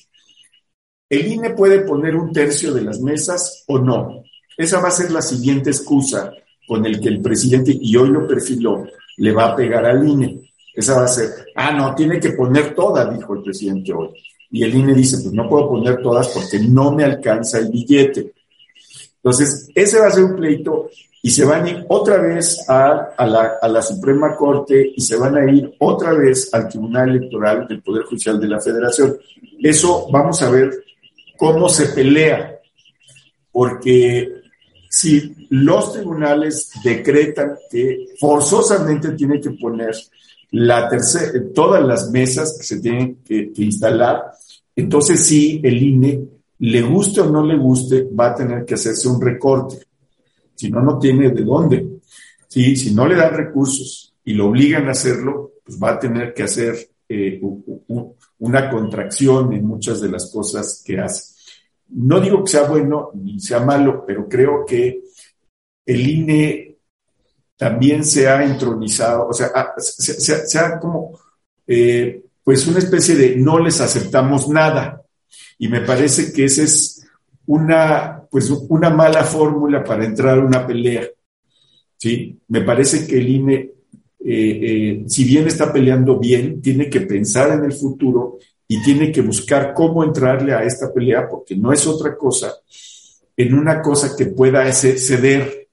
¿El 1.08 1.26
INE 1.28 1.50
puede 1.50 1.82
poner 1.82 2.16
un 2.16 2.32
tercio 2.32 2.74
de 2.74 2.82
las 2.82 3.00
mesas 3.00 3.64
o 3.68 3.78
no? 3.78 4.23
Esa 4.56 4.80
va 4.80 4.88
a 4.88 4.92
ser 4.92 5.10
la 5.10 5.22
siguiente 5.22 5.70
excusa 5.70 6.32
con 6.66 6.84
el 6.86 7.00
que 7.00 7.08
el 7.08 7.20
presidente, 7.20 7.76
y 7.78 7.96
hoy 7.96 8.08
lo 8.08 8.26
perfiló, 8.26 8.86
le 9.16 9.32
va 9.32 9.46
a 9.46 9.56
pegar 9.56 9.84
al 9.84 10.06
INE. 10.08 10.40
Esa 10.74 10.96
va 10.96 11.04
a 11.04 11.08
ser, 11.08 11.30
ah, 11.54 11.72
no, 11.72 11.94
tiene 11.94 12.18
que 12.18 12.30
poner 12.30 12.74
todas, 12.74 13.16
dijo 13.16 13.34
el 13.34 13.42
presidente 13.42 13.92
hoy. 13.92 14.10
Y 14.50 14.62
el 14.62 14.74
INE 14.74 14.94
dice, 14.94 15.18
pues 15.18 15.32
no 15.32 15.48
puedo 15.48 15.68
poner 15.68 16.02
todas 16.02 16.28
porque 16.28 16.58
no 16.58 16.92
me 16.92 17.04
alcanza 17.04 17.58
el 17.58 17.70
billete. 17.70 18.32
Entonces, 19.16 19.68
ese 19.74 19.98
va 19.98 20.08
a 20.08 20.10
ser 20.10 20.24
un 20.24 20.36
pleito 20.36 20.90
y 21.22 21.30
se 21.30 21.44
van 21.44 21.64
a 21.64 21.70
ir 21.70 21.84
otra 21.88 22.18
vez 22.18 22.68
a, 22.68 23.14
la, 23.18 23.52
a 23.60 23.68
la 23.68 23.82
Suprema 23.82 24.36
Corte 24.36 24.92
y 24.94 25.00
se 25.00 25.16
van 25.16 25.36
a 25.36 25.50
ir 25.50 25.74
otra 25.78 26.12
vez 26.12 26.52
al 26.52 26.68
Tribunal 26.68 27.08
Electoral 27.08 27.66
del 27.66 27.82
Poder 27.82 28.02
Judicial 28.04 28.38
de 28.38 28.48
la 28.48 28.60
Federación. 28.60 29.16
Eso 29.62 30.08
vamos 30.10 30.42
a 30.42 30.50
ver 30.50 30.84
cómo 31.36 31.68
se 31.68 31.86
pelea, 31.86 32.60
porque 33.50 34.43
si 34.94 35.48
los 35.50 35.92
tribunales 35.92 36.70
decretan 36.84 37.56
que 37.68 38.14
forzosamente 38.20 39.10
tienen 39.10 39.40
que 39.40 39.50
poner 39.50 39.92
la 40.52 40.88
tercera, 40.88 41.32
todas 41.52 41.84
las 41.84 42.12
mesas 42.12 42.56
que 42.56 42.62
se 42.62 42.78
tienen 42.78 43.16
que, 43.24 43.50
instalar, 43.56 44.22
entonces 44.76 45.18
sí, 45.26 45.60
el 45.64 45.82
INE, 45.82 46.28
le 46.60 46.82
guste 46.82 47.22
o 47.22 47.28
no 47.28 47.44
le 47.44 47.56
guste, 47.56 48.04
va 48.04 48.28
a 48.28 48.34
tener 48.36 48.64
que 48.64 48.74
hacerse 48.74 49.08
un 49.08 49.20
recorte. 49.20 49.78
Si 50.54 50.70
no, 50.70 50.80
no 50.80 50.96
tiene 50.96 51.30
de 51.30 51.42
dónde. 51.42 51.98
¿Sí? 52.46 52.76
Si 52.76 52.94
no 52.94 53.08
le 53.08 53.16
dan 53.16 53.34
recursos 53.34 54.14
y 54.24 54.34
lo 54.34 54.46
obligan 54.46 54.86
a 54.86 54.92
hacerlo, 54.92 55.54
pues 55.64 55.76
va 55.76 55.94
a 55.94 55.98
tener 55.98 56.32
que 56.32 56.44
hacer 56.44 56.88
eh, 57.08 57.40
una 58.38 58.70
contracción 58.70 59.52
en 59.54 59.66
muchas 59.66 60.00
de 60.00 60.08
las 60.08 60.30
cosas 60.30 60.84
que 60.86 61.00
hace. 61.00 61.33
No 61.94 62.20
digo 62.20 62.42
que 62.42 62.50
sea 62.50 62.64
bueno 62.64 63.10
ni 63.14 63.40
sea 63.40 63.60
malo, 63.60 64.04
pero 64.06 64.28
creo 64.28 64.64
que 64.66 65.02
el 65.86 66.08
INE 66.08 66.76
también 67.56 68.04
se 68.04 68.28
ha 68.28 68.44
entronizado, 68.44 69.28
o 69.28 69.32
sea, 69.32 69.50
se, 69.78 70.58
ha 70.58 70.78
como, 70.80 71.18
eh, 71.66 72.24
pues 72.42 72.66
una 72.66 72.78
especie 72.78 73.14
de 73.14 73.36
no 73.36 73.58
les 73.58 73.80
aceptamos 73.80 74.48
nada. 74.48 75.02
Y 75.58 75.68
me 75.68 75.80
parece 75.82 76.32
que 76.32 76.46
esa 76.46 76.62
es 76.62 77.06
una, 77.46 78.22
pues 78.30 78.50
una 78.50 78.90
mala 78.90 79.22
fórmula 79.22 79.84
para 79.84 80.04
entrar 80.04 80.38
a 80.38 80.44
una 80.44 80.66
pelea. 80.66 81.06
¿sí? 81.96 82.40
Me 82.48 82.62
parece 82.62 83.06
que 83.06 83.18
el 83.18 83.28
INE, 83.28 83.54
eh, 83.54 83.70
eh, 84.20 85.04
si 85.06 85.24
bien 85.24 85.46
está 85.46 85.72
peleando 85.72 86.18
bien, 86.18 86.60
tiene 86.60 86.90
que 86.90 87.02
pensar 87.02 87.52
en 87.52 87.64
el 87.64 87.72
futuro 87.72 88.38
y 88.66 88.82
tiene 88.82 89.12
que 89.12 89.20
buscar 89.20 89.74
cómo 89.74 90.04
entrarle 90.04 90.54
a 90.54 90.62
esta 90.62 90.92
pelea, 90.92 91.28
porque 91.28 91.56
no 91.56 91.72
es 91.72 91.86
otra 91.86 92.16
cosa, 92.16 92.54
en 93.36 93.54
una 93.54 93.82
cosa 93.82 94.16
que 94.16 94.26
pueda 94.26 94.70
ceder. 94.72 95.68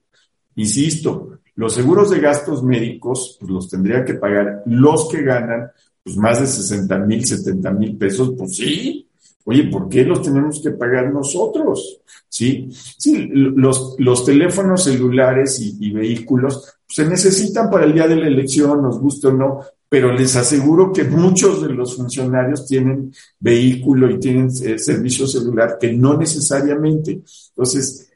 Insisto, 0.56 1.38
los 1.54 1.74
seguros 1.74 2.10
de 2.10 2.20
gastos 2.20 2.62
médicos 2.62 3.36
pues, 3.38 3.50
los 3.50 3.68
tendría 3.68 4.04
que 4.04 4.14
pagar 4.14 4.62
los 4.66 5.08
que 5.08 5.22
ganan 5.22 5.70
pues, 6.02 6.16
más 6.16 6.40
de 6.40 6.46
60 6.46 6.98
mil, 6.98 7.24
70 7.24 7.70
mil 7.72 7.96
pesos, 7.96 8.32
pues 8.36 8.56
sí. 8.56 9.08
Oye, 9.44 9.64
¿por 9.64 9.88
qué 9.88 10.04
los 10.04 10.22
tenemos 10.22 10.60
que 10.60 10.70
pagar 10.70 11.12
nosotros? 11.12 12.00
Sí, 12.28 12.70
sí 12.72 13.28
los, 13.32 13.96
los 13.98 14.24
teléfonos 14.24 14.84
celulares 14.84 15.58
y, 15.58 15.76
y 15.80 15.90
vehículos 15.90 16.78
se 16.86 17.06
necesitan 17.06 17.68
para 17.70 17.84
el 17.84 17.94
día 17.94 18.06
de 18.06 18.16
la 18.16 18.26
elección, 18.26 18.82
nos 18.82 19.00
guste 19.00 19.28
o 19.28 19.32
no, 19.32 19.60
pero 19.92 20.10
les 20.10 20.34
aseguro 20.36 20.90
que 20.90 21.04
muchos 21.04 21.60
de 21.60 21.68
los 21.68 21.96
funcionarios 21.96 22.66
tienen 22.66 23.12
vehículo 23.38 24.08
y 24.10 24.18
tienen 24.18 24.46
eh, 24.46 24.78
servicio 24.78 25.26
celular 25.26 25.76
que 25.78 25.92
no 25.92 26.16
necesariamente. 26.16 27.20
Entonces, 27.50 28.10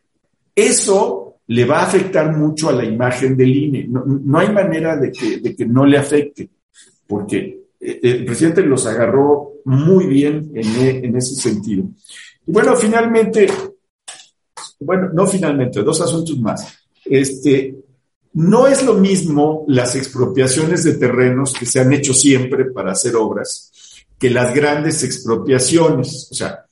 eso 0.55 1.41
le 1.49 1.67
va 1.67 1.81
a 1.81 1.85
afectar 1.85 2.35
mucho 2.35 2.71
a 2.71 2.73
la 2.73 2.83
imagen 2.83 3.37
del 3.37 3.55
INE. 3.55 3.89
No, 3.89 4.39
hay 4.39 4.51
manera 4.55 4.97
de 4.97 5.13
que, 5.13 5.67
no 5.67 5.85
le 5.85 5.99
afecte, 5.99 6.49
porque 7.07 7.67
eh, 7.79 8.01
el 8.03 8.25
presidente 8.25 8.63
los 8.63 8.87
agarró 8.87 9.57
muy 9.67 10.07
bien 10.07 10.53
en, 10.55 10.67
e, 10.81 11.05
en 11.05 11.15
ese 11.15 11.35
sentido. 11.35 11.85
Y 12.47 12.53
bueno, 12.53 12.75
finalmente, 12.75 13.49
bueno, 14.81 15.11
no 15.13 15.27
finalmente, 15.27 15.83
dos 15.83 16.01
asuntos 16.01 16.41
más. 16.41 16.75
Este, 17.05 17.77
no 18.37 18.67
es 18.67 18.83
lo 18.83 18.93
mismo 18.95 19.65
las 19.67 19.97
expropiaciones 19.97 20.85
de 20.85 20.95
terrenos 20.95 21.55
que 21.55 21.65
se 21.65 21.81
han 21.81 21.91
hecho 21.95 22.13
siempre 22.13 22.67
para 22.67 22.93
hacer 22.93 23.17
obras 23.17 23.73
que 24.19 24.29
las 24.29 24.55
grandes 24.55 25.03
expropiaciones. 25.05 26.29
O 26.31 26.35
sea, 26.35 26.67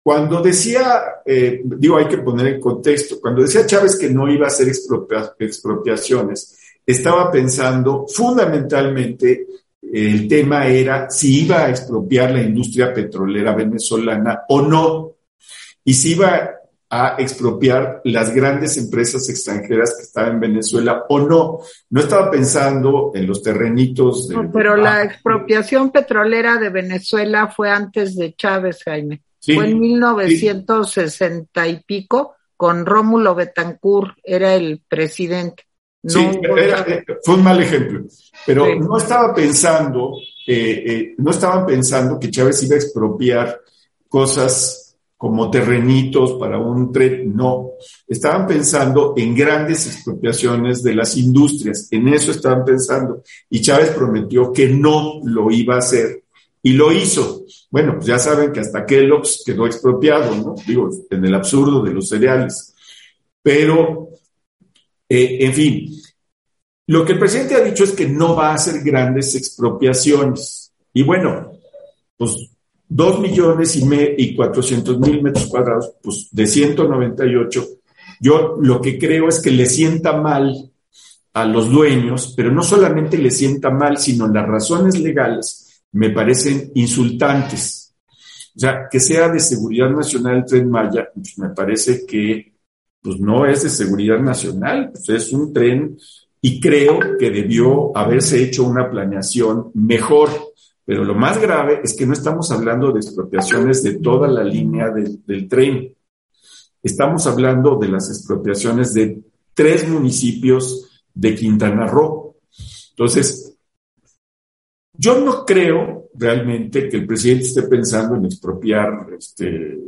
cuando 0.00 0.40
decía, 0.40 1.02
eh, 1.26 1.62
digo, 1.64 1.96
hay 1.96 2.06
que 2.06 2.18
poner 2.18 2.46
en 2.46 2.60
contexto, 2.60 3.20
cuando 3.20 3.42
decía 3.42 3.66
Chávez 3.66 3.96
que 3.96 4.08
no 4.08 4.30
iba 4.30 4.46
a 4.46 4.50
hacer 4.50 4.68
expropiaciones, 4.68 6.56
estaba 6.86 7.28
pensando 7.28 8.06
fundamentalmente 8.08 9.46
el 9.82 10.28
tema 10.28 10.68
era 10.68 11.10
si 11.10 11.42
iba 11.42 11.64
a 11.64 11.70
expropiar 11.70 12.30
la 12.30 12.42
industria 12.42 12.94
petrolera 12.94 13.52
venezolana 13.52 14.42
o 14.48 14.62
no, 14.62 15.16
y 15.82 15.92
si 15.92 16.12
iba 16.12 16.59
a 16.92 17.14
expropiar 17.18 18.00
las 18.02 18.34
grandes 18.34 18.76
empresas 18.76 19.28
extranjeras 19.28 19.94
que 19.96 20.02
estaban 20.02 20.34
en 20.34 20.40
Venezuela 20.40 21.04
o 21.08 21.20
no. 21.20 21.60
No 21.88 22.00
estaba 22.00 22.28
pensando 22.32 23.12
en 23.14 23.28
los 23.28 23.44
terrenitos. 23.44 24.28
De, 24.28 24.36
pero 24.52 24.76
la 24.76 25.04
expropiación 25.04 25.90
petrolera 25.92 26.58
de 26.58 26.68
Venezuela 26.68 27.46
fue 27.46 27.70
antes 27.70 28.16
de 28.16 28.34
Chávez, 28.34 28.82
Jaime. 28.84 29.22
fue 29.40 29.70
en 29.70 29.78
1960 29.78 31.68
y 31.68 31.80
pico 31.84 32.34
con 32.56 32.84
Rómulo 32.84 33.36
Betancourt, 33.36 34.18
era 34.24 34.54
el 34.54 34.82
presidente. 34.86 35.62
sí, 36.04 36.18
eh, 36.18 37.04
fue 37.24 37.36
un 37.36 37.44
mal 37.44 37.62
ejemplo, 37.62 38.02
pero 38.44 38.74
no 38.74 38.98
estaba 38.98 39.32
pensando, 39.32 40.14
eh, 40.46 40.82
eh, 40.86 41.14
no 41.18 41.30
estaban 41.30 41.64
pensando 41.66 42.18
que 42.18 42.30
Chávez 42.30 42.62
iba 42.64 42.74
a 42.74 42.78
expropiar 42.78 43.60
cosas 44.08 44.89
como 45.20 45.50
terrenitos 45.50 46.32
para 46.40 46.56
un 46.56 46.90
tren, 46.90 47.36
no. 47.36 47.72
Estaban 48.08 48.46
pensando 48.46 49.12
en 49.18 49.34
grandes 49.34 49.86
expropiaciones 49.86 50.82
de 50.82 50.94
las 50.94 51.14
industrias, 51.18 51.88
en 51.90 52.08
eso 52.08 52.30
estaban 52.30 52.64
pensando. 52.64 53.22
Y 53.50 53.60
Chávez 53.60 53.90
prometió 53.90 54.50
que 54.50 54.70
no 54.70 55.20
lo 55.22 55.50
iba 55.50 55.74
a 55.74 55.80
hacer 55.80 56.22
y 56.62 56.72
lo 56.72 56.90
hizo. 56.90 57.44
Bueno, 57.70 57.96
pues 57.96 58.06
ya 58.06 58.18
saben 58.18 58.50
que 58.50 58.60
hasta 58.60 58.86
Kellogg's 58.86 59.42
quedó 59.44 59.66
expropiado, 59.66 60.34
¿no? 60.36 60.54
Digo, 60.66 60.88
en 61.10 61.22
el 61.22 61.34
absurdo 61.34 61.82
de 61.82 61.92
los 61.92 62.08
cereales. 62.08 62.74
Pero, 63.42 64.08
eh, 65.06 65.36
en 65.40 65.52
fin, 65.52 66.02
lo 66.86 67.04
que 67.04 67.12
el 67.12 67.18
presidente 67.18 67.56
ha 67.56 67.60
dicho 67.60 67.84
es 67.84 67.92
que 67.92 68.08
no 68.08 68.36
va 68.36 68.52
a 68.52 68.54
hacer 68.54 68.82
grandes 68.82 69.34
expropiaciones. 69.34 70.72
Y 70.94 71.02
bueno, 71.02 71.52
pues 72.16 72.50
dos 72.90 73.20
millones 73.20 73.76
y, 73.76 73.84
me, 73.84 74.14
y 74.18 74.34
400 74.34 74.98
mil 74.98 75.22
metros 75.22 75.46
cuadrados, 75.46 75.92
pues 76.02 76.28
de 76.32 76.44
198, 76.44 77.66
yo 78.20 78.56
lo 78.60 78.80
que 78.80 78.98
creo 78.98 79.28
es 79.28 79.40
que 79.40 79.52
le 79.52 79.64
sienta 79.64 80.20
mal 80.20 80.70
a 81.32 81.44
los 81.44 81.70
dueños, 81.70 82.34
pero 82.36 82.50
no 82.50 82.62
solamente 82.64 83.16
le 83.16 83.30
sienta 83.30 83.70
mal, 83.70 83.96
sino 83.96 84.26
las 84.26 84.46
razones 84.46 84.98
legales 84.98 85.82
me 85.92 86.10
parecen 86.10 86.72
insultantes. 86.74 87.94
O 88.56 88.58
sea, 88.58 88.88
que 88.90 88.98
sea 88.98 89.28
de 89.28 89.38
seguridad 89.38 89.90
nacional 89.90 90.38
el 90.38 90.44
tren 90.44 90.68
Maya, 90.68 91.08
pues 91.14 91.38
me 91.38 91.50
parece 91.50 92.04
que 92.04 92.52
pues 93.00 93.20
no 93.20 93.46
es 93.46 93.62
de 93.62 93.70
seguridad 93.70 94.18
nacional, 94.18 94.90
pues 94.92 95.08
es 95.08 95.32
un 95.32 95.52
tren 95.52 95.96
y 96.42 96.60
creo 96.60 96.98
que 97.16 97.30
debió 97.30 97.96
haberse 97.96 98.42
hecho 98.42 98.64
una 98.64 98.90
planeación 98.90 99.70
mejor 99.74 100.49
pero 100.90 101.04
lo 101.04 101.14
más 101.14 101.40
grave 101.40 101.82
es 101.84 101.94
que 101.94 102.04
no 102.04 102.14
estamos 102.14 102.50
hablando 102.50 102.90
de 102.90 102.98
expropiaciones 102.98 103.84
de 103.84 104.00
toda 104.00 104.26
la 104.26 104.42
línea 104.42 104.90
del, 104.90 105.46
tren. 105.48 105.94
Estamos 106.82 107.28
hablando 107.28 107.76
de 107.76 107.86
las 107.86 108.10
expropiaciones 108.10 108.92
de 108.94 109.22
tres 109.54 109.88
municipios 109.88 110.90
de 111.14 111.36
Quintana 111.36 111.86
Roo. 111.86 112.34
Entonces, 112.90 113.56
yo 114.92 115.20
no 115.20 115.44
creo 115.46 116.08
realmente 116.14 116.88
que 116.88 116.96
el 116.96 117.06
presidente 117.06 117.44
esté 117.44 117.62
pensando 117.68 118.16
en 118.16 118.24
expropiar 118.24 119.06
este, 119.16 119.78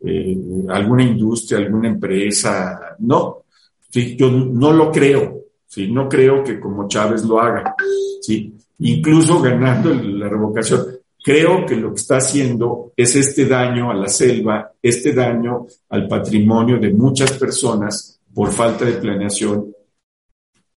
eh, 0.00 0.36
alguna 0.68 1.04
industria, 1.04 1.56
alguna 1.56 1.88
empresa. 1.88 2.96
No, 2.98 3.44
yo 3.90 4.30
no 4.30 4.74
lo 4.74 4.92
creo. 4.92 5.42
¿sí? 5.66 5.90
No 5.90 6.06
creo 6.06 6.44
que 6.44 6.60
como 6.60 6.86
Chávez 6.86 7.24
lo 7.24 7.40
haga. 7.40 7.74
¿sí? 8.20 8.54
Incluso 8.80 9.40
ganando 9.40 9.94
la 9.94 10.28
revocación. 10.28 10.86
Creo 11.22 11.66
que 11.66 11.76
lo 11.76 11.90
que 11.90 12.00
está 12.00 12.16
haciendo 12.16 12.92
es 12.96 13.14
este 13.14 13.46
daño 13.46 13.90
a 13.90 13.94
la 13.94 14.08
selva, 14.08 14.72
este 14.82 15.12
daño 15.12 15.66
al 15.90 16.08
patrimonio 16.08 16.78
de 16.78 16.92
muchas 16.92 17.32
personas 17.32 18.20
por 18.32 18.50
falta 18.52 18.84
de 18.86 18.94
planeación. 18.94 19.74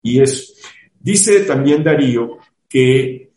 Y 0.02 0.20
eso. 0.20 0.52
Dice 0.98 1.40
también 1.40 1.84
Darío 1.84 2.38
que 2.68 3.30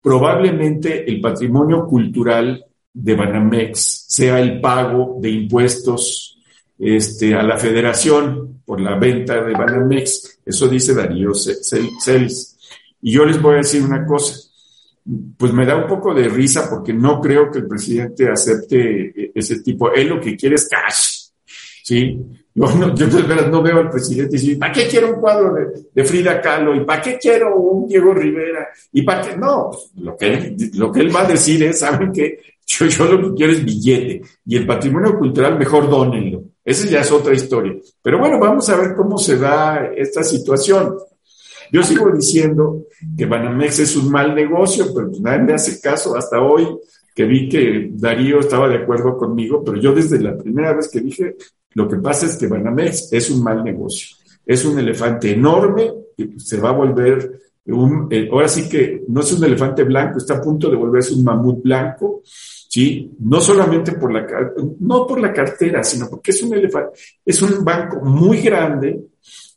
probablemente 0.00 1.08
el 1.08 1.20
patrimonio 1.20 1.86
cultural 1.86 2.64
de 2.92 3.14
Banamex 3.14 4.06
sea 4.08 4.40
el 4.40 4.60
pago 4.60 5.18
de 5.20 5.30
impuestos 5.30 6.38
este, 6.78 7.34
a 7.34 7.42
la 7.42 7.58
federación 7.58 8.62
por 8.64 8.80
la 8.80 8.96
venta 8.96 9.42
de 9.42 9.52
Banamex. 9.52 10.40
Eso 10.44 10.68
dice 10.68 10.94
Darío 10.94 11.32
Celis. 11.34 12.59
Y 13.02 13.12
yo 13.12 13.24
les 13.24 13.40
voy 13.40 13.54
a 13.54 13.58
decir 13.58 13.82
una 13.82 14.04
cosa, 14.04 14.50
pues 15.36 15.52
me 15.52 15.64
da 15.64 15.76
un 15.76 15.86
poco 15.86 16.14
de 16.14 16.28
risa 16.28 16.68
porque 16.68 16.92
no 16.92 17.20
creo 17.20 17.50
que 17.50 17.58
el 17.58 17.66
presidente 17.66 18.28
acepte 18.28 19.32
ese 19.34 19.60
tipo. 19.60 19.92
Él 19.92 20.08
lo 20.08 20.20
que 20.20 20.36
quiere 20.36 20.56
es 20.56 20.68
cash, 20.68 21.30
¿sí? 21.82 22.18
Yo, 22.52 22.66
no, 22.74 22.94
yo 22.94 23.06
de 23.06 23.22
verdad 23.22 23.48
no 23.48 23.62
veo 23.62 23.78
al 23.78 23.90
presidente 23.90 24.32
decir, 24.32 24.58
¿para 24.58 24.72
qué 24.72 24.88
quiero 24.88 25.14
un 25.14 25.20
cuadro 25.20 25.54
de, 25.94 26.04
Frida 26.04 26.40
Kahlo? 26.40 26.74
¿Y 26.74 26.84
para 26.84 27.00
qué 27.00 27.16
quiero 27.16 27.56
un 27.56 27.86
Diego 27.86 28.12
Rivera? 28.12 28.68
¿Y 28.92 29.02
para 29.02 29.22
qué? 29.22 29.36
No, 29.36 29.70
lo 29.98 30.16
que, 30.16 30.26
él, 30.26 30.56
lo 30.74 30.90
que 30.90 31.00
él 31.00 31.14
va 31.14 31.22
a 31.22 31.28
decir 31.28 31.62
es, 31.62 31.78
¿saben 31.78 32.12
qué? 32.12 32.38
Yo, 32.66 32.86
yo 32.86 33.04
lo 33.06 33.30
que 33.30 33.34
quiero 33.34 33.52
es 33.52 33.64
billete. 33.64 34.22
Y 34.46 34.56
el 34.56 34.66
patrimonio 34.66 35.18
cultural, 35.18 35.58
mejor 35.58 35.88
dónenlo. 35.88 36.44
Esa 36.64 36.88
ya 36.88 37.00
es 37.00 37.10
otra 37.10 37.34
historia. 37.34 37.74
Pero 38.02 38.18
bueno, 38.18 38.38
vamos 38.38 38.68
a 38.68 38.76
ver 38.76 38.94
cómo 38.94 39.18
se 39.18 39.36
da 39.38 39.90
esta 39.96 40.22
situación. 40.22 40.96
Yo 41.72 41.82
sigo 41.82 42.10
diciendo 42.10 42.86
que 43.16 43.26
Banamex 43.26 43.78
es 43.80 43.96
un 43.96 44.10
mal 44.10 44.34
negocio, 44.34 44.86
pero 44.94 45.08
pues 45.08 45.20
nadie 45.20 45.42
me 45.42 45.54
hace 45.54 45.80
caso 45.80 46.16
hasta 46.16 46.40
hoy 46.40 46.66
que 47.14 47.24
vi 47.24 47.48
que 47.48 47.90
Darío 47.92 48.40
estaba 48.40 48.68
de 48.68 48.78
acuerdo 48.78 49.16
conmigo, 49.16 49.62
pero 49.64 49.80
yo 49.80 49.92
desde 49.92 50.20
la 50.20 50.36
primera 50.36 50.74
vez 50.74 50.88
que 50.88 51.00
dije, 51.00 51.36
lo 51.74 51.88
que 51.88 51.96
pasa 51.96 52.26
es 52.26 52.36
que 52.36 52.46
Banamex 52.46 53.12
es 53.12 53.30
un 53.30 53.42
mal 53.42 53.62
negocio. 53.62 54.16
Es 54.44 54.64
un 54.64 54.78
elefante 54.78 55.32
enorme 55.32 55.92
y 56.16 56.40
se 56.40 56.58
va 56.60 56.70
a 56.70 56.72
volver 56.72 57.40
un, 57.66 58.08
eh, 58.10 58.28
ahora 58.30 58.48
sí 58.48 58.68
que 58.68 59.04
no 59.08 59.20
es 59.20 59.32
un 59.32 59.44
elefante 59.44 59.84
blanco, 59.84 60.18
está 60.18 60.34
a 60.34 60.40
punto 60.40 60.70
de 60.70 60.76
volverse 60.76 61.14
un 61.14 61.24
mamut 61.24 61.62
blanco, 61.62 62.22
¿sí? 62.24 63.12
No 63.20 63.40
solamente 63.40 63.92
por 63.92 64.12
la, 64.12 64.26
no 64.80 65.06
por 65.06 65.20
la 65.20 65.32
cartera, 65.32 65.82
sino 65.84 66.08
porque 66.08 66.30
es 66.30 66.42
un 66.42 66.54
elefante, 66.54 66.98
es 67.24 67.42
un 67.42 67.64
banco 67.64 68.00
muy 68.00 68.40
grande, 68.40 69.00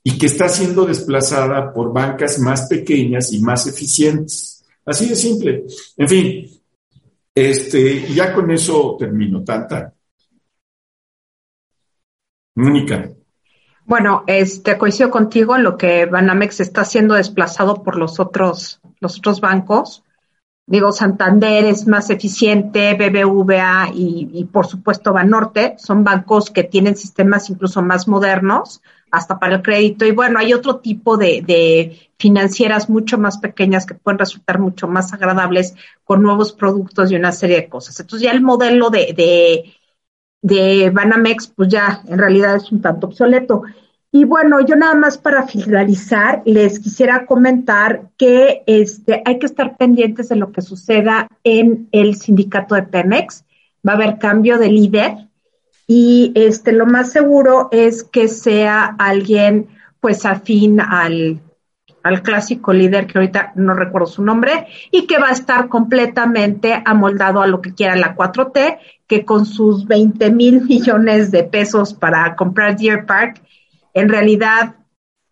y 0.03 0.17
que 0.17 0.25
está 0.25 0.49
siendo 0.49 0.85
desplazada 0.85 1.71
por 1.73 1.93
bancas 1.93 2.37
más 2.39 2.67
pequeñas 2.67 3.31
y 3.31 3.41
más 3.41 3.65
eficientes. 3.67 4.65
Así 4.85 5.07
de 5.07 5.15
simple. 5.15 5.63
En 5.95 6.09
fin, 6.09 6.61
este, 7.33 8.13
ya 8.13 8.33
con 8.33 8.51
eso 8.51 8.97
termino. 8.99 9.43
Tanta. 9.43 9.93
Mónica. 12.55 13.09
Bueno, 13.85 14.23
este 14.27 14.77
coincido 14.77 15.09
contigo 15.09 15.55
en 15.55 15.63
lo 15.63 15.77
que 15.77 16.05
Banamex 16.05 16.59
está 16.59 16.85
siendo 16.85 17.15
desplazado 17.15 17.83
por 17.83 17.97
los 17.97 18.19
otros, 18.19 18.81
los 18.99 19.17
otros 19.17 19.41
bancos. 19.41 20.03
Digo, 20.65 20.93
Santander 20.93 21.65
es 21.65 21.87
más 21.87 22.09
eficiente, 22.09 22.93
BBVA 22.93 23.89
y, 23.93 24.29
y 24.33 24.45
por 24.45 24.65
supuesto 24.67 25.11
Banorte 25.11 25.75
son 25.77 26.05
bancos 26.05 26.51
que 26.51 26.63
tienen 26.63 26.95
sistemas 26.95 27.49
incluso 27.49 27.81
más 27.81 28.07
modernos, 28.07 28.81
hasta 29.13 29.37
para 29.37 29.57
el 29.57 29.61
crédito. 29.61 30.05
Y 30.05 30.11
bueno, 30.11 30.39
hay 30.39 30.53
otro 30.53 30.77
tipo 30.77 31.17
de, 31.17 32.09
financieras 32.17 32.89
mucho 32.89 33.19
más 33.19 33.37
pequeñas 33.37 33.85
que 33.85 33.93
pueden 33.93 34.17
resultar 34.17 34.57
mucho 34.57 34.87
más 34.87 35.13
agradables 35.13 35.75
con 36.03 36.23
nuevos 36.23 36.51
productos 36.51 37.11
y 37.11 37.15
una 37.15 37.31
serie 37.31 37.57
de 37.57 37.69
cosas. 37.69 37.99
Entonces 37.99 38.25
ya 38.25 38.31
el 38.31 38.41
modelo 38.41 38.89
de, 38.89 39.13
de, 39.15 39.73
de 40.41 40.89
Banamex, 40.89 41.47
pues 41.47 41.69
ya 41.69 42.01
en 42.07 42.17
realidad 42.17 42.55
es 42.55 42.71
un 42.71 42.81
tanto 42.81 43.05
obsoleto. 43.05 43.61
Y 44.11 44.23
bueno, 44.23 44.65
yo 44.65 44.75
nada 44.75 44.95
más 44.95 45.19
para 45.19 45.45
finalizar, 45.45 46.41
les 46.45 46.79
quisiera 46.79 47.27
comentar 47.27 48.09
que 48.17 48.63
este, 48.65 49.21
hay 49.25 49.37
que 49.37 49.45
estar 49.45 49.77
pendientes 49.77 50.29
de 50.29 50.37
lo 50.37 50.51
que 50.51 50.63
suceda 50.63 51.27
en 51.43 51.87
el 51.91 52.15
sindicato 52.15 52.73
de 52.73 52.83
Pemex. 52.83 53.45
Va 53.87 53.91
a 53.91 53.95
haber 53.95 54.17
cambio 54.17 54.57
de 54.57 54.69
líder 54.69 55.27
y 55.95 56.31
este 56.33 56.71
lo 56.71 56.87
más 56.87 57.11
seguro 57.11 57.69
es 57.71 58.03
que 58.03 58.27
sea 58.27 58.95
alguien 58.97 59.67
pues 59.99 60.25
afín 60.25 60.81
al, 60.81 61.39
al 62.01 62.23
clásico 62.23 62.73
líder 62.73 63.05
que 63.05 63.19
ahorita 63.19 63.51
no 63.57 63.75
recuerdo 63.75 64.07
su 64.07 64.23
nombre 64.23 64.65
y 64.89 65.05
que 65.05 65.19
va 65.19 65.27
a 65.27 65.33
estar 65.33 65.69
completamente 65.69 66.81
amoldado 66.83 67.43
a 67.43 67.47
lo 67.47 67.61
que 67.61 67.75
quiera 67.75 67.95
la 67.95 68.15
4T, 68.15 68.79
que 69.05 69.23
con 69.23 69.45
sus 69.45 69.85
20 69.85 70.31
mil 70.31 70.63
millones 70.63 71.29
de 71.29 71.43
pesos 71.43 71.93
para 71.93 72.35
comprar 72.35 72.75
Deer 72.75 73.05
Park, 73.05 73.43
en 73.93 74.09
realidad 74.09 74.77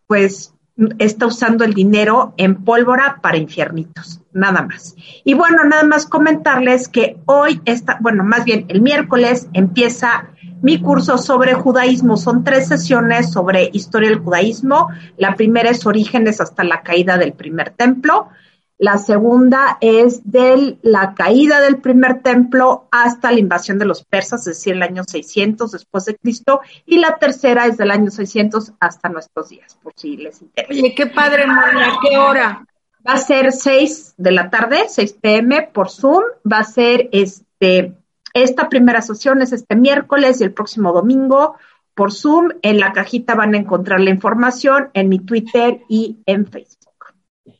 pues 0.05 0.53
está 0.99 1.25
usando 1.25 1.63
el 1.63 1.73
dinero 1.73 2.35
en 2.37 2.63
pólvora 2.63 3.17
para 3.19 3.37
infiernitos, 3.37 4.21
nada 4.31 4.61
más. 4.61 4.95
Y 5.23 5.33
bueno, 5.33 5.63
nada 5.63 5.83
más 5.85 6.05
comentarles 6.05 6.87
que 6.87 7.17
hoy 7.25 7.61
está, 7.65 7.97
bueno, 7.99 8.23
más 8.23 8.45
bien 8.45 8.65
el 8.69 8.81
miércoles 8.81 9.49
empieza 9.53 10.27
mi 10.61 10.79
curso 10.79 11.17
sobre 11.17 11.53
judaísmo. 11.53 12.17
Son 12.17 12.43
tres 12.43 12.67
sesiones 12.67 13.31
sobre 13.31 13.69
historia 13.73 14.09
del 14.09 14.19
judaísmo. 14.19 14.89
La 15.17 15.35
primera 15.35 15.69
es 15.69 15.85
orígenes 15.85 16.39
hasta 16.41 16.63
la 16.63 16.81
caída 16.81 17.17
del 17.17 17.33
primer 17.33 17.71
templo. 17.71 18.29
La 18.77 18.97
segunda 18.97 19.77
es 19.79 20.21
de 20.31 20.79
la 20.81 21.13
caída 21.13 21.61
del 21.61 21.77
primer 21.77 22.23
templo 22.23 22.87
hasta 22.91 23.31
la 23.31 23.39
invasión 23.39 23.77
de 23.77 23.85
los 23.85 24.03
persas, 24.03 24.41
es 24.47 24.57
decir, 24.57 24.73
el 24.73 24.81
año 24.81 25.03
600 25.03 25.71
después 25.71 26.05
de 26.05 26.15
Cristo. 26.15 26.61
Y 26.87 26.97
la 26.97 27.17
tercera 27.17 27.67
es 27.67 27.77
del 27.77 27.91
año 27.91 28.09
600 28.09 28.73
hasta 28.79 29.09
nuestros 29.09 29.49
días, 29.49 29.77
por 29.83 29.93
si 29.95 30.17
les 30.17 30.41
interesa. 30.41 30.73
Oye, 30.73 30.95
qué 30.95 31.05
padre, 31.05 31.45
María, 31.45 31.91
¿qué 32.01 32.17
hora? 32.17 32.65
Va 33.07 33.13
a 33.13 33.17
ser 33.17 33.51
6 33.51 34.15
de 34.17 34.31
la 34.31 34.49
tarde, 34.49 34.85
6 34.87 35.13
pm 35.21 35.69
por 35.71 35.89
Zoom. 35.91 36.23
Va 36.51 36.59
a 36.59 36.63
ser 36.63 37.07
este 37.11 38.00
esta 38.33 38.69
primera 38.69 39.01
sesión 39.01 39.41
es 39.41 39.51
este 39.51 39.75
miércoles 39.75 40.39
y 40.39 40.43
el 40.43 40.53
próximo 40.53 40.93
domingo, 40.93 41.55
por 41.93 42.11
Zoom. 42.11 42.49
En 42.61 42.79
la 42.79 42.93
cajita 42.93 43.35
van 43.35 43.53
a 43.53 43.57
encontrar 43.57 43.99
la 43.99 44.09
información 44.09 44.89
en 44.93 45.09
mi 45.09 45.19
Twitter 45.19 45.81
y 45.89 46.19
en 46.25 46.47
Facebook. 46.47 46.91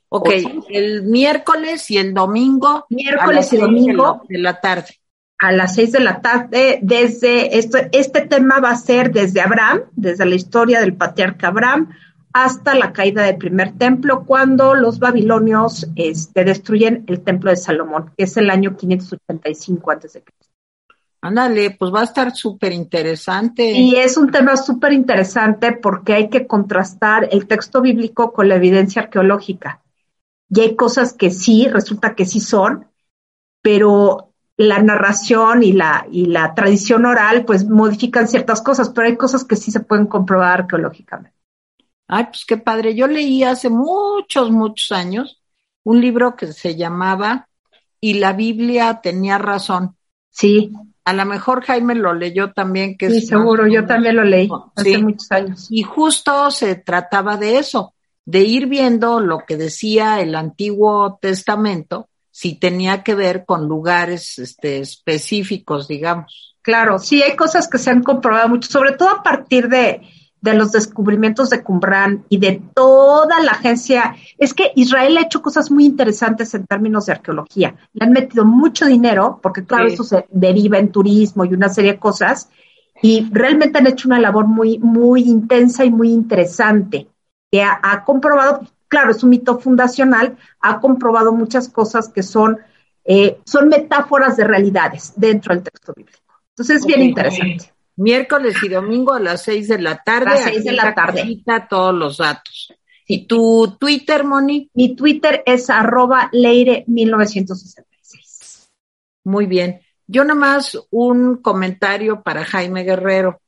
Ok, 0.10 0.30
el 0.70 1.04
miércoles 1.04 1.90
y 1.90 1.98
el 1.98 2.14
domingo. 2.14 2.86
Miércoles 2.90 3.54
y 3.54 3.58
domingo. 3.58 4.24
De 4.28 4.40
la, 4.40 4.60
tarde. 4.60 5.00
A 5.38 5.54
las 5.54 5.76
seis 5.76 5.94
de 5.94 6.02
la 6.02 6.22
tarde, 6.22 6.80
desde 6.82 7.58
esto, 7.58 7.78
este 7.94 8.22
tema 8.22 8.60
va 8.60 8.72
a 8.72 8.76
ser 8.76 9.12
desde 9.12 9.40
Abraham, 9.40 9.84
desde 9.94 10.26
la 10.26 10.36
historia 10.36 10.82
del 10.82 10.96
patriarca 10.96 11.48
Abraham, 11.48 11.90
hasta 12.34 12.76
la 12.76 12.94
caída 12.94 13.24
del 13.24 13.38
primer 13.38 13.78
templo, 13.78 14.26
cuando 14.26 14.76
los 14.76 15.00
babilonios 15.00 15.88
este, 15.96 16.44
destruyen 16.44 17.04
el 17.08 17.22
templo 17.22 17.50
de 17.50 17.58
Salomón, 17.58 18.12
que 18.18 18.26
es 18.26 18.36
el 18.38 18.50
año 18.50 18.76
585 18.76 19.92
a.C. 19.92 20.24
Ándale, 21.22 21.72
pues 21.72 21.94
va 21.94 22.02
a 22.02 22.06
estar 22.06 22.36
súper 22.36 22.74
interesante. 22.74 23.72
Y 23.72 23.96
es 23.96 24.18
un 24.18 24.32
tema 24.32 24.58
súper 24.58 24.92
interesante 24.92 25.72
porque 25.74 26.14
hay 26.14 26.30
que 26.30 26.48
contrastar 26.48 27.30
el 27.32 27.48
texto 27.48 27.80
bíblico 27.82 28.34
con 28.34 28.50
la 28.50 28.56
evidencia 28.56 29.04
arqueológica. 29.04 29.82
Y 30.50 30.62
hay 30.62 30.76
cosas 30.76 31.14
que 31.14 31.30
sí, 31.30 31.68
resulta 31.68 32.16
que 32.16 32.26
sí 32.26 32.40
son, 32.40 32.88
pero 33.62 34.34
la 34.58 34.82
narración 34.82 35.64
y 35.64 35.74
la, 35.74 36.08
y 36.12 36.26
la 36.26 36.56
tradición 36.56 37.06
oral 37.06 37.46
pues 37.46 37.68
modifican 37.68 38.28
ciertas 38.28 38.62
cosas, 38.62 38.90
pero 38.90 39.08
hay 39.08 39.16
cosas 39.16 39.46
que 39.46 39.56
sí 39.56 39.72
se 39.72 39.80
pueden 39.80 40.08
comprobar 40.08 40.62
arqueológicamente. 40.62 41.38
Ay, 42.08 42.26
pues 42.26 42.46
qué 42.46 42.58
padre. 42.58 42.96
Yo 42.96 43.08
leí 43.08 43.44
hace 43.44 43.70
muchos, 43.70 44.52
muchos 44.52 44.92
años 44.92 45.42
un 45.84 46.02
libro 46.02 46.36
que 46.36 46.52
se 46.52 46.76
llamaba 46.76 47.48
Y 48.00 48.16
la 48.16 48.34
Biblia 48.34 49.00
tenía 49.02 49.38
razón. 49.38 49.96
Sí. 50.30 50.74
A 51.04 51.14
lo 51.14 51.26
mejor 51.26 51.64
Jaime 51.64 51.96
lo 51.96 52.14
leyó 52.14 52.52
también, 52.52 52.98
que 52.98 53.10
sí, 53.10 53.22
seguro, 53.22 53.68
yo 53.68 53.86
también 53.86 54.16
lo 54.16 54.24
leí 54.24 54.50
hace 54.76 54.98
muchos 55.00 55.32
años. 55.32 55.68
Y 55.70 55.82
justo 55.84 56.52
se 56.52 56.76
trataba 56.76 57.38
de 57.38 57.58
eso, 57.58 57.94
de 58.26 58.42
ir 58.42 58.68
viendo 58.68 59.20
lo 59.20 59.40
que 59.40 59.58
decía 59.58 60.22
el 60.22 60.36
Antiguo 60.36 61.18
Testamento, 61.20 62.08
si 62.30 62.56
tenía 62.56 63.04
que 63.04 63.16
ver 63.16 63.46
con 63.46 63.68
lugares 63.68 64.38
este, 64.40 64.80
específicos, 64.80 65.88
digamos. 65.88 66.56
Claro, 66.62 67.00
sí, 67.00 67.22
hay 67.24 67.36
cosas 67.36 67.68
que 67.68 67.80
se 67.80 67.90
han 67.90 68.04
comprobado 68.04 68.50
mucho, 68.50 68.70
sobre 68.70 68.92
todo 68.94 69.10
a 69.10 69.24
partir 69.24 69.68
de, 69.68 70.02
de 70.42 70.56
los 70.56 70.72
descubrimientos 70.72 71.52
de 71.52 71.64
Qumran 71.64 72.26
y 72.28 72.40
de 72.40 72.62
toda 72.74 73.42
la 73.42 73.52
agencia. 73.52 74.16
Es 74.38 74.54
que 74.54 74.72
Israel 74.76 75.18
ha 75.18 75.22
hecho 75.22 75.42
cosas 75.42 75.70
muy 75.70 75.86
interesantes 75.86 76.54
en 76.56 76.66
términos 76.66 77.06
de 77.06 77.14
arqueología. 77.14 77.76
Le 77.94 78.06
han 78.06 78.12
metido 78.12 78.44
mucho 78.44 78.88
dinero, 78.88 79.40
porque 79.42 79.64
claro, 79.64 79.88
eso 79.88 80.04
se 80.04 80.26
deriva 80.32 80.80
en 80.80 80.92
turismo 80.92 81.46
y 81.46 81.54
una 81.54 81.70
serie 81.70 81.94
de 81.94 82.00
cosas, 82.00 82.50
y 83.04 83.30
realmente 83.32 83.80
han 83.80 83.88
hecho 83.88 84.08
una 84.08 84.20
labor 84.20 84.48
muy, 84.48 84.80
muy 84.80 85.22
intensa 85.22 85.86
y 85.86 85.92
muy 85.92 86.10
interesante, 86.10 87.08
que 87.52 87.64
ha, 87.64 88.04
comprobado, 88.04 88.62
claro, 88.88 89.12
es 89.12 89.24
un 89.24 89.30
mito 89.30 89.60
fundacional, 89.60 90.38
ha 90.60 90.80
comprobado 90.80 91.34
muchas 91.34 91.70
cosas 91.70 92.10
que 92.10 92.24
son, 92.24 92.58
eh, 93.04 93.40
son 93.46 93.70
metáforas 93.70 94.38
de 94.38 94.44
realidades 94.44 95.14
dentro 95.16 95.54
del 95.54 95.64
texto 95.64 95.94
bíblico. 95.96 96.20
Entonces 96.50 96.78
es 96.78 96.86
bien 96.86 97.02
interesante 97.02 97.74
miércoles 97.96 98.56
y 98.64 98.70
domingo 98.70 99.14
a 99.14 99.20
las 99.20 99.44
seis 99.44 99.68
de 99.68 99.80
la 99.80 100.02
tarde. 100.04 100.32
A 100.32 100.36
las 100.36 100.44
seis 100.44 100.64
de 100.64 100.72
la 100.72 100.94
tarde. 100.94 101.44
todos 101.70 101.94
los 101.94 102.18
datos. 102.18 102.74
¿Y 103.08 103.28
tu 103.28 103.78
Twitter, 103.80 104.24
Moni? 104.24 104.70
Mi 104.74 104.96
Twitter 104.96 105.44
es 105.46 105.70
arroba 105.70 106.30
leire1966. 106.32 108.70
Muy 109.26 109.46
bien. 109.46 109.82
Yo 110.08 110.24
nomás 110.24 110.78
un 110.90 111.38
comentario 111.38 112.22
para 112.22 112.46
Jaime 112.46 112.84
Guerrero. 112.84 113.42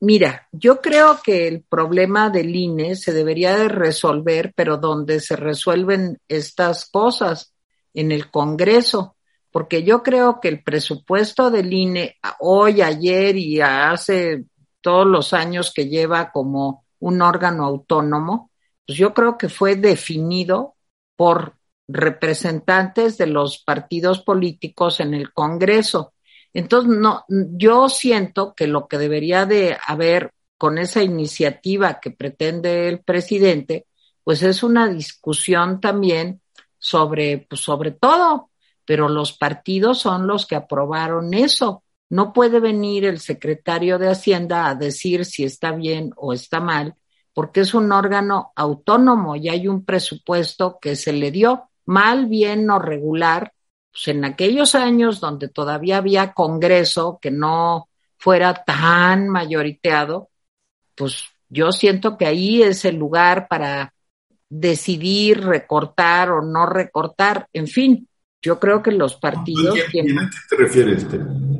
Mira, 0.00 0.48
yo 0.52 0.80
creo 0.80 1.20
que 1.22 1.48
el 1.48 1.62
problema 1.62 2.30
del 2.30 2.54
INE 2.54 2.94
se 2.94 3.12
debería 3.12 3.56
de 3.56 3.68
resolver, 3.68 4.52
pero 4.54 4.76
donde 4.76 5.20
se 5.20 5.34
resuelven 5.34 6.20
estas 6.28 6.88
cosas, 6.88 7.52
en 7.94 8.12
el 8.12 8.30
Congreso 8.30 9.16
porque 9.50 9.82
yo 9.82 10.02
creo 10.02 10.40
que 10.40 10.48
el 10.48 10.62
presupuesto 10.62 11.50
del 11.50 11.72
INE 11.72 12.16
hoy, 12.40 12.82
ayer 12.82 13.36
y 13.36 13.60
hace 13.60 14.44
todos 14.80 15.06
los 15.06 15.32
años 15.32 15.72
que 15.74 15.88
lleva 15.88 16.30
como 16.30 16.84
un 17.00 17.22
órgano 17.22 17.64
autónomo, 17.64 18.50
pues 18.86 18.98
yo 18.98 19.14
creo 19.14 19.36
que 19.38 19.48
fue 19.48 19.76
definido 19.76 20.74
por 21.16 21.54
representantes 21.88 23.16
de 23.16 23.26
los 23.26 23.58
partidos 23.58 24.20
políticos 24.20 25.00
en 25.00 25.14
el 25.14 25.32
Congreso. 25.32 26.12
Entonces, 26.52 26.96
no, 26.96 27.24
yo 27.28 27.88
siento 27.88 28.54
que 28.54 28.66
lo 28.66 28.88
que 28.88 28.98
debería 28.98 29.46
de 29.46 29.76
haber 29.86 30.32
con 30.56 30.78
esa 30.78 31.02
iniciativa 31.02 32.00
que 32.00 32.10
pretende 32.10 32.88
el 32.88 33.00
presidente, 33.00 33.86
pues 34.24 34.42
es 34.42 34.62
una 34.62 34.88
discusión 34.88 35.80
también 35.80 36.42
sobre, 36.78 37.46
pues 37.48 37.60
sobre 37.60 37.92
todo, 37.92 38.47
pero 38.88 39.10
los 39.10 39.34
partidos 39.34 39.98
son 39.98 40.26
los 40.26 40.46
que 40.46 40.56
aprobaron 40.56 41.34
eso. 41.34 41.84
No 42.08 42.32
puede 42.32 42.58
venir 42.58 43.04
el 43.04 43.20
secretario 43.20 43.98
de 43.98 44.08
Hacienda 44.08 44.66
a 44.66 44.74
decir 44.74 45.26
si 45.26 45.44
está 45.44 45.72
bien 45.72 46.14
o 46.16 46.32
está 46.32 46.58
mal, 46.58 46.94
porque 47.34 47.60
es 47.60 47.74
un 47.74 47.92
órgano 47.92 48.50
autónomo 48.56 49.36
y 49.36 49.50
hay 49.50 49.68
un 49.68 49.84
presupuesto 49.84 50.78
que 50.80 50.96
se 50.96 51.12
le 51.12 51.30
dio 51.30 51.68
mal, 51.84 52.28
bien 52.28 52.70
o 52.70 52.78
regular, 52.78 53.52
pues 53.92 54.08
en 54.08 54.24
aquellos 54.24 54.74
años 54.74 55.20
donde 55.20 55.48
todavía 55.48 55.98
había 55.98 56.32
Congreso 56.32 57.18
que 57.20 57.30
no 57.30 57.90
fuera 58.16 58.54
tan 58.54 59.28
mayoriteado, 59.28 60.30
pues 60.94 61.24
yo 61.50 61.72
siento 61.72 62.16
que 62.16 62.24
ahí 62.24 62.62
es 62.62 62.86
el 62.86 62.96
lugar 62.96 63.48
para 63.48 63.92
decidir 64.48 65.44
recortar 65.44 66.30
o 66.30 66.40
no 66.40 66.64
recortar, 66.64 67.50
en 67.52 67.66
fin, 67.66 68.07
yo 68.42 68.58
creo 68.58 68.82
que 68.82 68.92
los 68.92 69.16
partidos... 69.16 69.76
No 69.76 70.02
bien 70.02 70.18
a 70.18 70.30
qué 70.30 70.38
te 70.48 70.56
refieres. 70.56 71.06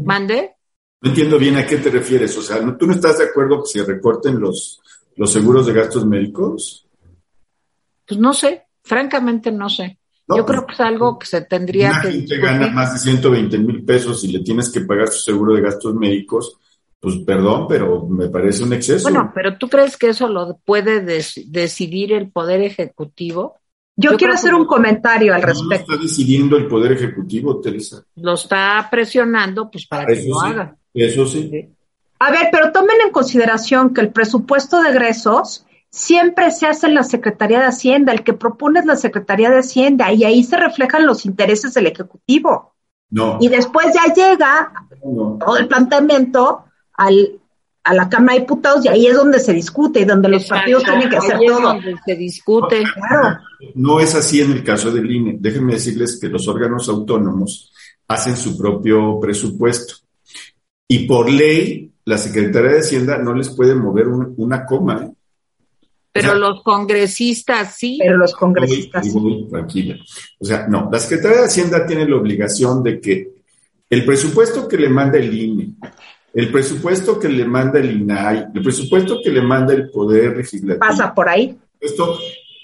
¿Mande? 0.05 0.55
No 1.01 1.11
entiendo 1.11 1.39
bien 1.39 1.57
a 1.57 1.67
qué 1.67 1.77
te 1.77 1.91
refieres. 1.91 2.37
O 2.37 2.43
sea, 2.43 2.59
¿tú 2.77 2.87
no 2.87 2.93
estás 2.93 3.19
de 3.19 3.25
acuerdo 3.25 3.63
que 3.63 3.79
se 3.79 3.85
recorten 3.85 4.41
los, 4.41 4.81
los 5.17 5.33
seguros 5.33 5.67
de 5.67 5.73
gastos 5.73 6.07
médicos? 6.07 6.87
Pues 8.07 8.19
no 8.19 8.33
sé, 8.33 8.67
francamente 8.83 9.53
no 9.53 9.69
sé. 9.69 9.99
Yo 10.35 10.45
creo 10.45 10.67
que 10.67 10.75
es 10.75 10.81
algo 10.81 11.19
que 11.19 11.27
se 11.27 11.41
tendría 11.43 11.91
una 11.91 12.03
que... 12.03 12.13
Gente 12.13 12.37
gana 12.37 12.69
más 12.69 12.93
de 12.93 12.99
120 12.99 13.59
mil 13.59 13.85
pesos 13.85 14.23
y 14.25 14.29
le 14.29 14.41
tienes 14.41 14.69
que 14.71 14.83
pagar 14.83 15.09
su 15.09 15.21
seguro 15.21 15.55
de 15.55 15.63
gastos 15.63 15.95
médicos, 15.95 16.59
pues 17.01 17.17
perdón, 17.25 17.67
pero 17.67 18.07
me 18.07 18.29
parece 18.29 18.63
un 18.63 18.75
exceso. 18.75 19.05
Bueno, 19.05 19.33
pero 19.35 19.57
¿tú 19.57 19.69
crees 19.69 19.97
que 19.97 20.11
eso 20.11 20.29
lo 20.29 20.59
puede 20.59 21.01
decidir 21.01 22.13
el 22.13 22.31
Poder 22.31 22.61
Ejecutivo? 22.61 23.57
Yo, 24.01 24.17
quiero 24.17 24.35
hacer 24.35 24.55
un 24.55 24.65
comentario 24.65 25.35
al 25.35 25.43
respecto. 25.43 25.93
está 25.93 26.03
decidiendo 26.03 26.57
el 26.57 26.69
Poder 26.69 26.93
Ejecutivo, 26.93 27.61
Teresa. 27.61 28.05
Lo 28.15 28.35
está 28.35 28.87
presionando, 28.89 29.69
pues 29.69 29.87
para 29.87 30.07
que 30.07 30.25
lo 30.25 30.41
haga. 30.41 30.77
Eso 30.95 31.27
sí. 31.27 31.69
A 32.21 32.31
ver, 32.31 32.49
pero 32.53 32.71
tomen 32.71 32.97
en 33.05 33.11
consideración 33.11 33.93
que 33.93 34.01
el 34.01 34.11
presupuesto 34.11 34.81
de 34.81 34.91
egresos 34.91 35.67
siempre 35.91 36.53
se 36.53 36.67
hace 36.67 36.87
en 36.87 36.95
la 36.95 37.03
Secretaría 37.03 37.59
de 37.59 37.67
Hacienda, 37.67 38.13
el 38.13 38.23
que 38.23 38.35
propone 38.35 38.79
es 38.79 38.87
la 38.87 38.95
Secretaría 38.95 39.51
de 39.51 39.59
Hacienda 39.59 40.13
y 40.13 40.23
ahí 40.23 40.45
se 40.45 40.57
reflejan 40.57 41.05
los 41.05 41.27
intereses 41.27 41.75
del 41.75 41.89
Ejecutivo. 41.89 42.75
No. 43.11 43.39
Y 43.41 43.49
después 43.49 43.87
ya 43.93 44.13
llega 44.15 44.73
todo 45.03 45.57
el 45.57 45.67
planteamiento 45.67 46.67
al, 46.93 47.41
a 47.89 47.95
la 47.95 48.07
Cámara 48.07 48.35
de 48.35 48.41
Diputados 48.41 48.85
y 48.85 48.89
ahí 48.89 49.07
es 49.07 49.17
donde 49.17 49.41
se 49.41 49.55
discute 49.55 50.01
y 50.01 50.05
donde 50.05 50.29
los 50.29 50.45
partidos 50.45 50.85
tienen 50.85 51.09
que 51.09 51.17
hacer 51.17 51.39
todo. 51.39 51.61
Donde 51.61 51.95
se 52.05 52.17
discute. 52.17 52.83
Claro. 52.83 53.39
No 53.75 53.99
es 53.99 54.15
así 54.15 54.43
en 54.43 54.53
el 54.53 54.63
caso 54.63 54.91
del 54.91 55.11
INE. 55.11 55.37
Déjenme 55.41 55.73
decirles 55.73 56.19
que 56.21 56.29
los 56.29 56.47
órganos 56.49 56.87
autónomos 56.91 57.73
hacen 58.07 58.37
su 58.37 58.59
propio 58.59 59.19
presupuesto. 59.19 59.95
Y 60.87 61.07
por 61.07 61.31
ley, 61.31 61.91
la 62.05 62.19
Secretaría 62.19 62.73
de 62.73 62.81
Hacienda 62.81 63.17
no 63.17 63.33
les 63.33 63.49
puede 63.49 63.75
mover 63.75 64.07
una 64.09 64.67
coma. 64.67 65.05
¿eh? 65.05 65.13
Pero 66.13 66.35
los 66.35 66.63
congresistas 66.63 67.75
sí. 67.75 67.97
Pero 68.03 68.19
los 68.19 68.35
congresistas 68.35 69.07
sí. 69.07 69.47
tranquila. 69.51 69.97
O 70.39 70.45
sea, 70.45 70.67
no, 70.69 70.91
la 70.93 70.99
Secretaría 70.99 71.39
de 71.39 71.47
Hacienda 71.47 71.87
tiene 71.87 72.07
la 72.07 72.17
obligación 72.17 72.83
de 72.83 73.01
que 73.01 73.31
el 73.89 74.05
presupuesto 74.05 74.69
que 74.69 74.77
le 74.77 74.91
manda 74.91 75.17
el 75.17 75.33
INE 75.33 75.71
el 76.35 76.51
presupuesto 76.51 77.19
que 77.19 77.29
le 77.29 77.45
manda 77.45 77.79
el 77.79 78.01
INAI, 78.01 78.49
el 78.55 78.63
presupuesto 78.63 79.21
que 79.23 79.31
le 79.31 79.43
manda 79.43 79.75
el 79.75 79.91
Poder 79.91 80.37
Legislativo. 80.37 80.79
Pasa 80.79 81.15
por 81.15 81.29
ahí. 81.29 81.57
Esto 81.81 82.19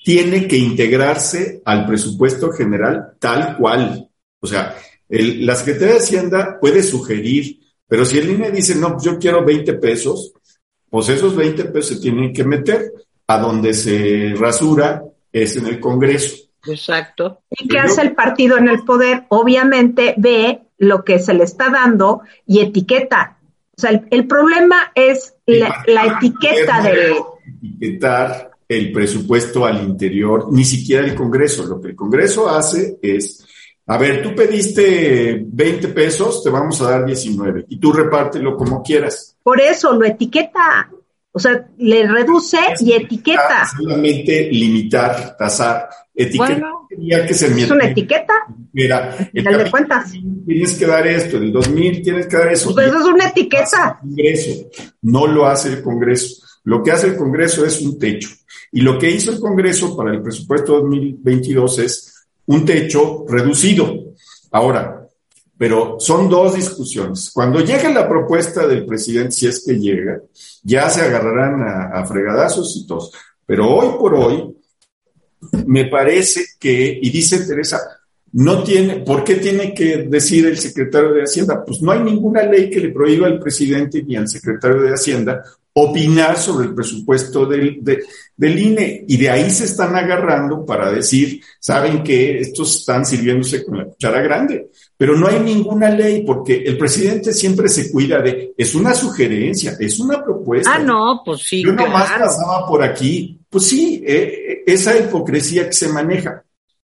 tiene 0.05 0.47
que 0.47 0.57
integrarse 0.57 1.63
al 1.65 1.87
presupuesto 1.87 2.53
general 2.53 3.15
tal 3.19 3.57
cual. 3.57 4.09
O 4.41 4.47
sea, 4.47 4.77
la 5.09 5.55
Secretaría 5.55 5.95
de 5.95 6.01
Hacienda 6.01 6.59
puede 6.61 6.83
sugerir, 6.83 7.59
pero 7.89 8.05
si 8.05 8.19
el 8.19 8.31
INE 8.31 8.51
dice, 8.51 8.75
no, 8.75 9.03
yo 9.03 9.19
quiero 9.19 9.45
20 9.45 9.75
pesos, 9.75 10.33
pues 10.91 11.09
esos 11.09 11.35
20 11.35 11.65
pesos 11.67 11.97
se 11.97 12.03
tienen 12.03 12.33
que 12.33 12.45
meter 12.45 12.93
a 13.27 13.39
donde 13.39 13.73
se 13.73 14.35
rasura 14.39 15.03
es 15.33 15.57
en 15.57 15.67
el 15.67 15.81
Congreso. 15.81 16.37
Exacto. 16.67 17.41
¿Y 17.51 17.67
qué 17.69 17.79
hace 17.79 18.03
el 18.03 18.15
partido 18.15 18.57
en 18.57 18.69
el 18.69 18.85
poder? 18.85 19.25
Obviamente 19.29 20.15
ve 20.17 20.61
lo 20.79 21.05
que 21.05 21.19
se 21.19 21.35
le 21.35 21.45
está 21.45 21.71
dando 21.71 22.23
y 22.47 22.61
etiqueta 22.61 23.34
O 23.77 23.81
sea, 23.81 24.03
el, 24.11 24.27
problema 24.27 24.93
es 24.95 25.35
la, 25.47 26.17
etiqueta 26.17 26.83
de... 26.83 27.17
Etiquetar 27.63 28.51
el 28.69 28.93
presupuesto 28.93 29.67
al 29.67 29.83
interior, 29.83 30.53
ni 30.53 30.65
siquiera 30.65 31.07
el 31.07 31.15
Congreso. 31.15 31.65
Lo 31.67 31.81
que 31.81 31.89
el 31.89 31.97
Congreso 31.97 32.49
hace 32.49 32.99
es, 33.03 33.47
a 33.87 33.99
ver, 33.99 34.23
tú 34.23 34.35
pediste 34.35 35.45
20 35.47 35.89
pesos, 35.89 36.43
te 36.43 36.51
vamos 36.51 36.81
a 36.81 36.91
dar 36.91 37.05
19 37.05 37.67
y 37.69 37.79
tú 37.79 37.93
repártelo 37.93 38.57
como 38.57 38.83
quieras. 38.83 39.37
Por 39.43 39.61
eso 39.61 39.93
lo 39.93 40.05
etiqueta. 40.05 40.91
O 41.37 41.39
sea, 41.41 41.69
le 41.79 42.07
reduce 42.07 42.59
y 42.79 42.93
etiqueta. 42.93 43.67
Solamente 43.77 44.49
limitar, 44.53 45.37
tasar. 45.37 45.89
Etiqueta 46.15 46.71
que 46.89 47.33
¿Es 47.33 47.71
una 47.71 47.87
etiqueta? 47.87 48.35
Mira, 48.73 49.17
el 49.33 49.45
de 49.45 49.71
cuentas. 49.71 50.13
Tienes 50.47 50.75
que 50.75 50.87
dar 50.87 51.07
esto, 51.07 51.37
el 51.39 51.53
2000 51.53 52.03
tienes 52.03 52.27
que 52.27 52.37
dar 52.37 52.53
eso. 52.53 52.73
Pues 52.73 52.89
eso 52.89 52.99
es 52.99 53.07
una 53.07 53.29
etiqueta. 53.29 53.99
Congreso. 54.01 54.71
No 55.03 55.27
lo 55.27 55.47
hace 55.47 55.71
el 55.71 55.83
Congreso. 55.83 56.43
Lo 56.65 56.83
que 56.83 56.93
hace 56.93 57.09
el 57.09 57.17
Congreso 57.17 57.65
es 57.67 57.81
un 57.83 57.99
techo. 57.99 58.29
Y 58.73 58.81
lo 58.81 58.99
que 58.99 59.11
hizo 59.11 59.33
el 59.33 59.41
Congreso 59.41 59.97
para 59.97 60.13
el 60.13 60.23
presupuesto 60.23 60.81
2022 60.81 61.79
es 61.81 62.27
un 62.47 62.65
techo 62.65 63.25
reducido. 63.29 64.15
Ahora, 64.51 64.94
pero 65.65 65.97
son 65.99 66.29
dos 66.29 66.55
discusiones. 66.55 67.31
Cuando 67.33 67.61
llegue 67.61 67.91
la 67.91 68.07
propuesta 68.07 68.67
del 68.67 68.85
presidente, 68.85 69.31
si 69.31 69.47
es 69.47 69.65
que 69.65 69.73
llega, 69.79 70.21
ya 70.63 70.91
se 70.91 71.01
agarrarán 71.01 71.63
a, 71.91 72.05
fregadazos 72.05 72.77
y 72.77 72.87
todos. 72.87 73.13
Pero 73.47 73.75
hoy 73.75 73.99
por 73.99 74.15
hoy, 74.15 74.55
me 75.67 75.87
parece 75.87 76.45
que, 76.61 76.99
y 77.01 77.09
dice 77.09 77.47
Teresa, 77.47 77.81
no 78.33 78.63
tiene, 78.63 78.97
¿por 78.97 79.25
qué 79.25 79.37
tiene 79.37 79.73
que 79.73 80.03
decir 80.03 80.45
el 80.45 80.59
secretario 80.59 81.15
de 81.15 81.23
Hacienda? 81.23 81.65
Pues 81.65 81.81
no 81.81 81.93
hay 81.93 82.01
ninguna 82.01 82.43
ley 82.43 82.69
que 82.69 82.81
le 82.81 82.91
prohíba 82.91 83.27
al 83.27 83.41
presidente 83.41 84.03
ni 84.03 84.17
al 84.17 84.29
secretario 84.29 84.83
de 84.83 84.93
Hacienda 84.93 85.43
opinar 85.77 86.37
sobre 86.37 86.69
el 86.69 86.75
presupuesto 86.75 87.47
del, 87.47 87.81
del 88.37 88.59
INE. 88.59 89.05
Y 89.09 89.17
de 89.17 89.29
ahí 89.29 89.51
se 89.51 89.65
están 89.65 89.97
agarrando 89.97 90.65
para 90.65 90.91
decir, 90.91 91.43
saben 91.59 92.03
que 92.03 92.39
estos 92.39 92.81
están 92.81 93.05
sirviéndose 93.05 93.65
con 93.65 93.79
la 93.79 93.85
cuchara 93.85 94.23
grande. 94.23 94.71
Pero 94.97 95.17
no 95.17 95.27
hay 95.27 95.41
ninguna 95.41 95.91
ley 95.91 96.23
porque 96.25 96.63
el 96.65 96.79
presidente 96.79 97.33
siempre 97.33 97.69
se 97.69 97.91
cuida 97.91 98.21
de, 98.21 98.55
es 98.57 98.75
una 98.75 98.95
sugerencia, 98.95 99.77
es 99.79 99.99
una 99.99 100.23
propuesta. 100.23 100.75
Ah, 100.75 100.79
no, 100.79 101.23
pues 101.25 101.43
sí. 101.43 101.63
Yo 101.65 101.73
nomás 101.73 102.11
pasaba 102.13 102.67
por 102.67 102.83
aquí. 102.83 103.41
Pues 103.51 103.67
sí, 103.67 104.03
eh, 104.07 104.63
esa 104.67 104.97
hipocresía 104.97 105.67
que 105.67 105.73
se 105.73 105.89
maneja. 105.89 106.45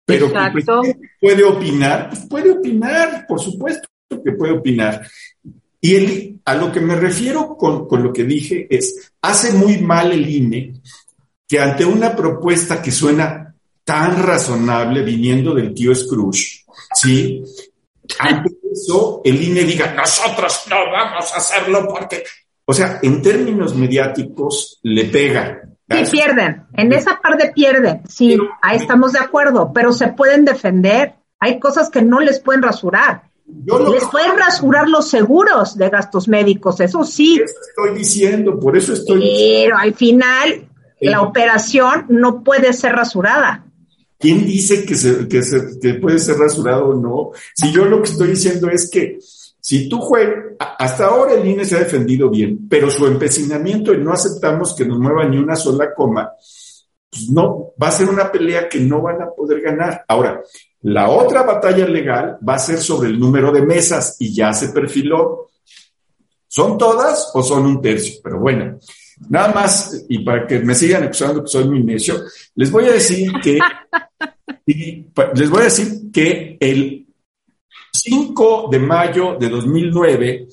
Pero 0.05 0.31
que 0.31 0.39
presidente 0.53 1.09
puede 1.19 1.43
opinar, 1.43 2.09
pues 2.09 2.25
puede 2.29 2.51
opinar, 2.51 3.25
por 3.27 3.41
supuesto 3.41 3.87
que 4.23 4.31
puede 4.31 4.53
opinar. 4.53 5.05
Y 5.87 5.95
el, 5.95 6.41
a 6.43 6.53
lo 6.53 6.69
que 6.69 6.81
me 6.81 6.97
refiero 6.97 7.55
con, 7.55 7.87
con, 7.87 8.03
lo 8.03 8.11
que 8.11 8.25
dije 8.25 8.67
es, 8.69 9.13
hace 9.21 9.53
muy 9.53 9.77
mal 9.77 10.11
el 10.11 10.29
INE 10.29 10.73
que 11.47 11.61
ante 11.61 11.85
una 11.85 12.13
propuesta 12.13 12.81
que 12.81 12.91
suena 12.91 13.55
tan 13.85 14.21
razonable 14.21 15.01
viniendo 15.01 15.53
del 15.55 15.73
tío 15.73 15.95
Scrooge, 15.95 16.65
¿sí? 16.93 17.41
Ante 18.19 18.49
eso, 18.69 19.21
el 19.23 19.41
INE 19.41 19.63
diga, 19.63 19.93
nosotros 19.93 20.63
no 20.69 20.75
vamos 20.91 21.31
a 21.31 21.37
hacerlo 21.37 21.87
porque... 21.87 22.21
O 22.65 22.73
sea, 22.73 22.99
en 23.01 23.21
términos 23.21 23.73
mediáticos, 23.73 24.81
le 24.83 25.05
pega. 25.05 25.61
Sí, 25.89 26.03
pierden. 26.11 26.65
En 26.73 26.91
esa 26.91 27.21
parte 27.21 27.53
pierden. 27.55 28.01
Sí, 28.09 28.37
ahí 28.61 28.75
estamos 28.75 29.13
de 29.13 29.19
acuerdo, 29.19 29.71
pero 29.73 29.93
se 29.93 30.09
pueden 30.09 30.43
defender. 30.43 31.15
Hay 31.39 31.61
cosas 31.61 31.89
que 31.89 32.01
no 32.01 32.19
les 32.19 32.41
pueden 32.41 32.61
rasurar. 32.61 33.26
Les 33.47 34.05
pueden 34.05 34.37
rasurar 34.37 34.89
los 34.89 35.09
seguros 35.09 35.77
de 35.77 35.89
gastos 35.89 36.27
médicos, 36.27 36.79
eso 36.81 37.03
sí. 37.05 37.39
Eso 37.43 37.55
estoy 37.69 37.97
diciendo, 37.97 38.59
por 38.59 38.75
eso 38.75 38.93
estoy 38.93 39.19
Pero 39.21 39.77
al 39.77 39.93
final, 39.93 40.67
la 40.99 41.21
operación 41.21 42.05
no 42.09 42.43
puede 42.43 42.73
ser 42.73 42.93
rasurada. 42.93 43.63
¿Quién 44.19 44.45
dice 44.45 44.83
que, 44.83 44.95
se, 44.95 45.27
que, 45.27 45.43
se, 45.43 45.79
que 45.79 45.93
puede 45.95 46.19
ser 46.19 46.37
rasurado 46.37 46.87
o 46.87 46.95
no? 46.95 47.31
Si 47.55 47.71
yo 47.71 47.85
lo 47.85 48.01
que 48.01 48.09
estoy 48.09 48.29
diciendo 48.29 48.69
es 48.69 48.89
que 48.89 49.19
si 49.61 49.87
tú 49.87 49.99
juegas, 49.99 50.55
hasta 50.79 51.07
ahora 51.07 51.33
el 51.33 51.47
INE 51.47 51.65
se 51.65 51.75
ha 51.75 51.79
defendido 51.79 52.29
bien, 52.29 52.67
pero 52.69 52.89
su 52.89 53.05
empecinamiento 53.05 53.93
y 53.93 53.97
no 53.97 54.13
aceptamos 54.13 54.75
que 54.75 54.85
nos 54.85 54.97
mueva 54.97 55.25
ni 55.25 55.37
una 55.37 55.55
sola 55.55 55.93
coma, 55.93 56.31
pues 57.17 57.29
no, 57.29 57.73
va 57.81 57.87
a 57.87 57.91
ser 57.91 58.09
una 58.09 58.31
pelea 58.31 58.69
que 58.69 58.79
no 58.79 59.01
van 59.01 59.21
a 59.21 59.31
poder 59.31 59.61
ganar. 59.61 60.05
Ahora, 60.07 60.41
la 60.81 61.09
otra 61.09 61.43
batalla 61.43 61.87
legal 61.87 62.37
va 62.47 62.55
a 62.55 62.59
ser 62.59 62.77
sobre 62.77 63.09
el 63.09 63.19
número 63.19 63.51
de 63.51 63.61
mesas 63.61 64.17
y 64.19 64.33
ya 64.33 64.53
se 64.53 64.69
perfiló. 64.69 65.49
¿Son 66.47 66.77
todas 66.77 67.31
o 67.33 67.43
son 67.43 67.65
un 67.65 67.81
tercio? 67.81 68.19
Pero 68.23 68.39
bueno, 68.39 68.77
nada 69.29 69.53
más, 69.53 70.05
y 70.07 70.19
para 70.19 70.45
que 70.45 70.59
me 70.59 70.75
sigan 70.75 71.03
acusando 71.03 71.43
que 71.43 71.49
soy 71.49 71.67
muy 71.67 71.83
necio, 71.83 72.21
les 72.55 72.71
voy 72.71 72.85
a 72.85 72.91
decir 72.91 73.31
que, 73.43 73.59
les 75.35 75.49
voy 75.49 75.61
a 75.61 75.65
decir 75.65 76.11
que 76.13 76.57
el 76.59 77.07
5 77.91 78.69
de 78.71 78.79
mayo 78.79 79.37
de 79.39 79.49
2009, 79.49 80.47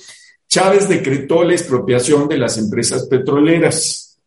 Chávez 0.48 0.88
decretó 0.88 1.44
la 1.44 1.52
expropiación 1.52 2.28
de 2.28 2.38
las 2.38 2.56
empresas 2.58 3.06
petroleras. 3.06 4.18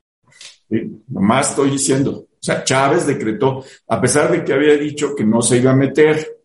Nomás 1.08 1.50
estoy 1.50 1.72
diciendo, 1.72 2.27
sea, 2.48 2.64
Chávez 2.64 3.06
decretó, 3.06 3.64
a 3.88 4.02
pesar 4.02 4.32
de 4.32 4.44
que 4.44 4.54
había 4.54 4.76
dicho 4.78 5.16
que 5.16 5.24
no 5.24 5.42
se 5.42 5.58
iba 5.58 5.72
a 5.72 5.76
meter. 5.76 6.38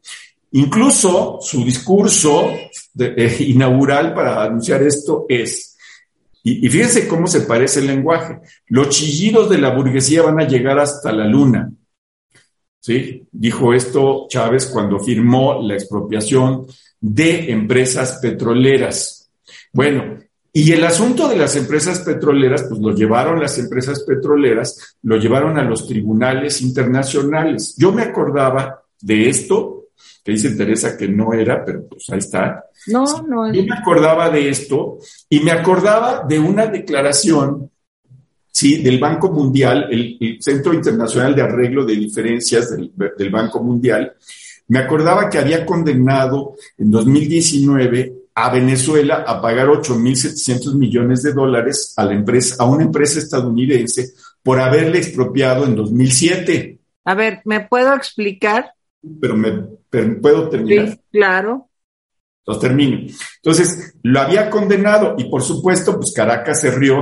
Incluso 0.53 1.39
su 1.41 1.65
discurso 1.65 2.53
inaugural 3.41 4.13
para 4.15 4.45
anunciar 4.45 4.83
esto 4.83 5.27
es, 5.29 5.77
y, 6.45 6.67
y, 6.67 6.69
fíjense 6.69 7.07
cómo 7.07 7.29
se 7.29 7.43
parece 7.43 7.81
el 7.81 7.87
lenguaje, 7.87 8.41
los 8.67 8.89
chillidos 8.89 9.49
de 9.49 9.59
la 9.59 9.71
burguesía 9.71 10.23
van 10.23 10.41
a 10.41 10.47
llegar 10.47 10.79
hasta 10.79 11.13
la 11.13 11.25
luna. 11.25 11.73
¿Sí? 12.81 13.29
Dijo 13.31 13.73
esto 13.73 14.27
Chávez 14.29 14.67
cuando 14.67 14.99
firmó 14.99 15.63
la 15.63 15.75
expropiación 15.75 16.67
de 17.01 17.53
empresas 17.53 18.19
petroleras. 18.21 19.31
Bueno, 19.73 20.19
y 20.55 20.71
el 20.73 20.85
asunto 20.85 21.29
de 21.29 21.37
las 21.37 21.57
empresas 21.57 22.01
petroleras, 22.01 22.65
pues 22.69 22.79
lo 22.79 22.95
llevaron 22.95 23.41
las 23.41 23.59
empresas 23.59 24.03
petroleras, 24.03 24.99
lo 25.03 25.17
llevaron 25.17 25.59
a 25.59 25.65
los 25.65 25.89
tribunales 25.89 26.61
internacionales. 26.61 27.75
Yo 27.79 27.91
me 27.91 28.03
acordaba 28.03 28.83
de 29.01 29.31
esto, 29.31 29.87
que 30.23 30.33
dice 30.33 30.55
Teresa 30.55 30.95
que 30.95 31.09
no 31.09 31.33
era, 31.33 31.65
pero 31.65 31.89
pues 31.89 32.05
ahí 32.11 32.19
está. 32.19 32.67
No, 32.89 33.05
no. 33.27 33.51
Yo 33.51 33.65
me 33.65 33.75
acordaba 33.75 34.29
de 34.29 34.51
esto 34.51 34.99
y 35.31 35.41
me 35.41 35.53
acordaba 35.53 36.27
de 36.29 36.39
una 36.39 36.67
declaración, 36.67 37.71
sí, 38.51 38.83
del 38.83 39.01
Banco 39.01 39.31
Mundial, 39.31 39.89
el, 39.91 40.37
Centro 40.39 40.75
Internacional 40.75 41.35
de 41.35 41.43
Arreglo 41.43 41.87
de 41.87 41.97
Diferencias 41.97 42.77
del, 42.77 42.93
del 43.17 43.31
Banco 43.31 43.63
Mundial. 43.63 44.13
Me 44.69 44.81
acordaba 44.81 45.31
que 45.31 45.39
había 45.39 45.65
condenado 45.65 46.57
en 46.77 46.91
2019 46.91 48.22
a 48.35 48.51
Venezuela 48.51 49.25
a 49.27 49.41
pagar 49.41 49.69
8.700 49.69 50.75
millones 50.75 51.23
de 51.23 51.33
dólares 51.33 51.95
a, 51.97 52.05
la 52.05 52.15
empresa, 52.15 52.63
a 52.63 52.67
una 52.67 52.85
empresa 52.85 53.19
estadounidense 53.19 54.13
por 54.43 54.61
haberle 54.61 54.99
expropiado 54.99 55.65
en 55.65 55.77
2007. 55.77 56.79
A 57.05 57.15
ver, 57.15 57.43
¿me 57.45 57.61
puedo 57.61 57.95
explicar? 57.95 58.73
Pero 59.21 59.37
me 59.37 59.53
puedo 60.21 60.49
terminar. 60.49 60.89
Sí, 60.89 61.01
claro. 61.11 61.69
Los 62.45 62.59
termino. 62.59 63.07
Entonces, 63.37 63.95
lo 64.03 64.21
había 64.21 64.51
condenado 64.51 65.15
y 65.17 65.25
por 65.25 65.43
supuesto, 65.43 65.97
pues 65.97 66.13
Caracas 66.13 66.61
se 66.61 66.71
rió. 66.71 67.01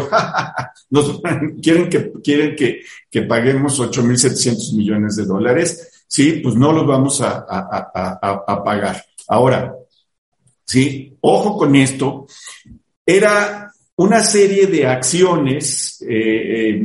Nos, 0.90 1.20
quieren 1.62 1.88
que, 1.88 2.12
quieren 2.22 2.54
que, 2.56 2.82
que 3.10 3.22
paguemos 3.22 3.80
8.700 3.80 4.76
millones 4.76 5.16
de 5.16 5.24
dólares. 5.24 6.04
Sí, 6.06 6.40
pues 6.42 6.56
no 6.56 6.72
los 6.72 6.86
vamos 6.86 7.20
a, 7.20 7.46
a, 7.48 7.90
a, 7.94 8.44
a 8.46 8.64
pagar. 8.64 9.04
Ahora, 9.28 9.74
¿sí? 10.70 11.16
Ojo 11.22 11.58
con 11.58 11.74
esto, 11.74 12.26
era 13.04 13.72
una 13.96 14.22
serie 14.22 14.68
de 14.68 14.86
acciones, 14.86 16.00
eh, 16.02 16.70
eh, 16.70 16.82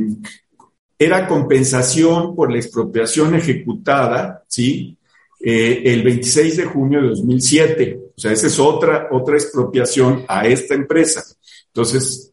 era 0.98 1.28
compensación 1.28 2.34
por 2.34 2.50
la 2.50 2.58
expropiación 2.58 3.36
ejecutada, 3.36 4.42
¿sí? 4.48 4.98
Eh, 5.38 5.82
el 5.84 6.02
26 6.02 6.56
de 6.56 6.64
junio 6.64 7.00
de 7.00 7.08
2007. 7.10 8.00
O 8.16 8.20
sea, 8.20 8.32
esa 8.32 8.48
es 8.48 8.58
otra, 8.58 9.06
otra 9.12 9.36
expropiación 9.36 10.24
a 10.26 10.48
esta 10.48 10.74
empresa. 10.74 11.22
Entonces, 11.68 12.32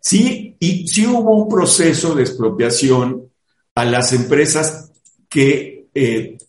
sí, 0.00 0.56
y 0.58 0.88
sí 0.88 1.06
hubo 1.06 1.36
un 1.36 1.50
proceso 1.50 2.14
de 2.14 2.22
expropiación 2.22 3.30
a 3.74 3.84
las 3.84 4.14
empresas 4.14 4.90
que 5.28 5.88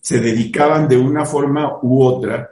se 0.02 0.20
dedicaban 0.22 0.88
de 0.88 0.98
una 0.98 1.26
forma 1.26 1.78
u 1.82 2.02
otra 2.04 2.52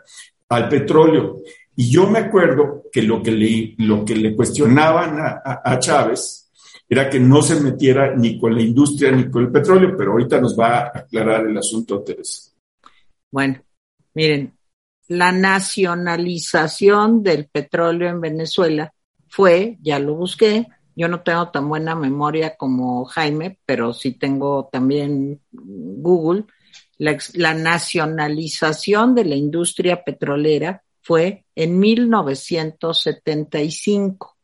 al 0.49 0.69
petróleo. 0.69 1.38
Y 1.76 1.90
yo 1.90 2.08
me 2.08 2.20
acuerdo 2.20 2.84
que 2.91 3.02
lo 3.02 3.22
que 3.24 3.32
le, 3.32 4.36
cuestionaban 4.36 5.18
a, 5.20 5.80
Chávez 5.80 6.52
era 6.88 7.10
que 7.10 7.20
no 7.20 7.41
se 7.41 7.60
metiera 7.60 8.16
ni 8.16 8.40
con 8.40 8.54
la 8.54 8.62
industria 8.62 9.12
ni 9.12 9.30
con 9.30 9.45
el 9.45 9.52
petróleo, 9.52 9.95
pero 9.98 10.12
ahorita 10.12 10.40
nos 10.40 10.58
va 10.58 10.78
a 10.78 10.91
aclarar 11.00 11.48
el 11.48 11.58
asunto, 11.58 12.04
Teresa. 12.04 12.52
Bueno, 13.32 13.64
miren, 14.14 14.54
la 15.08 15.32
nacionalización 15.32 17.24
del 17.24 17.48
petróleo 17.48 18.10
en 18.10 18.22
Venezuela 18.22 18.94
fue, 19.28 19.78
ya 19.82 19.98
lo 19.98 20.16
busqué, 20.16 20.68
yo 20.95 21.08
no 21.08 21.22
tengo 21.22 21.50
tan 21.50 21.68
buena 21.68 21.95
memoria 21.95 22.56
como 22.56 23.06
Jaime, 23.06 23.58
pero 23.66 23.94
sí 23.94 24.12
tengo 24.12 24.70
también 24.72 25.41
Google, 25.52 26.45
la 27.00 27.54
nacionalización 27.56 29.16
de 29.16 29.26
la 29.26 29.36
industria 29.36 30.04
petrolera 30.04 30.84
fue 31.03 31.45
en 31.55 31.80
1975. 31.80 34.35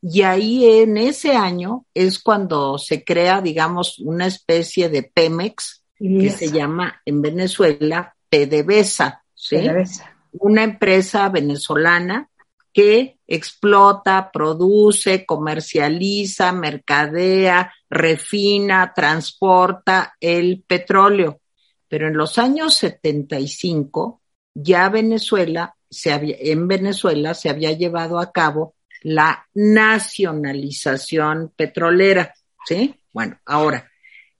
Y 0.00 0.22
ahí 0.22 0.64
en 0.80 0.96
ese 0.96 1.36
año 1.36 1.84
es 1.94 2.18
cuando 2.18 2.78
se 2.78 3.04
crea, 3.04 3.40
digamos, 3.40 3.98
una 3.98 4.26
especie 4.26 4.88
de 4.88 5.02
Pemex 5.02 5.84
que 5.98 6.30
se 6.30 6.52
llama 6.52 7.02
en 7.04 7.20
Venezuela 7.20 8.14
PDVSA, 8.28 9.24
¿sí? 9.34 9.56
PDVSA. 9.56 10.16
Una 10.32 10.62
empresa 10.62 11.28
venezolana 11.28 12.30
que 12.72 13.18
explota, 13.26 14.30
produce, 14.32 15.26
comercializa, 15.26 16.52
mercadea, 16.52 17.74
refina, 17.90 18.92
transporta 18.94 20.14
el 20.20 20.62
petróleo. 20.64 21.40
Pero 21.88 22.06
en 22.06 22.16
los 22.16 22.38
años 22.38 22.76
75 22.76 24.22
ya 24.54 24.88
Venezuela 24.90 25.74
se 25.90 26.12
había, 26.12 26.36
en 26.38 26.68
Venezuela 26.68 27.34
se 27.34 27.48
había 27.48 27.72
llevado 27.72 28.18
a 28.18 28.32
cabo 28.32 28.74
la 29.02 29.46
nacionalización 29.54 31.52
petrolera, 31.56 32.34
¿sí? 32.66 32.94
Bueno, 33.12 33.38
ahora, 33.46 33.90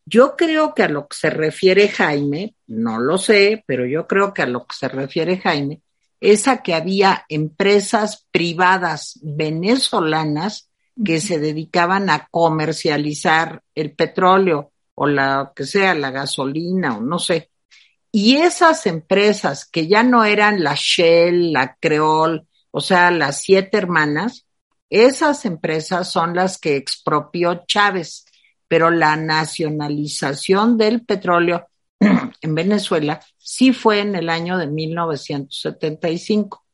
yo 0.04 0.36
creo 0.36 0.74
que 0.74 0.84
a 0.84 0.88
lo 0.88 1.06
que 1.06 1.16
se 1.16 1.30
refiere 1.30 1.88
Jaime, 1.88 2.54
no 2.66 2.98
lo 2.98 3.18
sé, 3.18 3.62
pero 3.66 3.86
yo 3.86 4.06
creo 4.06 4.32
que 4.32 4.42
a 4.42 4.46
lo 4.46 4.66
que 4.66 4.74
se 4.74 4.88
refiere 4.88 5.38
Jaime, 5.38 5.82
es 6.20 6.48
a 6.48 6.62
que 6.62 6.74
había 6.74 7.24
empresas 7.28 8.26
privadas 8.30 9.18
venezolanas 9.22 10.68
que 11.04 11.20
se 11.20 11.38
dedicaban 11.38 12.10
a 12.10 12.26
comercializar 12.30 13.62
el 13.74 13.92
petróleo 13.92 14.72
o 14.94 15.06
la 15.06 15.52
que 15.54 15.64
sea, 15.64 15.94
la 15.94 16.10
gasolina 16.10 16.96
o 16.96 17.00
no 17.00 17.18
sé. 17.18 17.50
Y 18.10 18.36
esas 18.36 18.86
empresas 18.86 19.66
que 19.66 19.86
ya 19.86 20.02
no 20.02 20.24
eran 20.24 20.62
la 20.62 20.74
Shell, 20.74 21.52
la 21.52 21.76
Creole, 21.76 22.47
o 22.70 22.80
sea, 22.80 23.10
las 23.10 23.43
siete 23.43 23.76
hermanas, 23.76 24.47
esas 24.90 25.44
empresas 25.44 26.10
son 26.10 26.35
las 26.35 26.59
que 26.59 26.76
expropió 26.76 27.64
Chávez, 27.66 28.24
pero 28.66 28.90
la 28.90 29.16
nacionalización 29.16 30.78
del 30.78 31.05
petróleo 31.05 31.68
en 32.01 32.55
Venezuela 32.55 33.20
sí 33.36 33.72
fue 33.72 34.01
en 34.01 34.14
el 34.14 34.30
año 34.30 34.56
de 34.56 34.66
1975. 34.66 36.64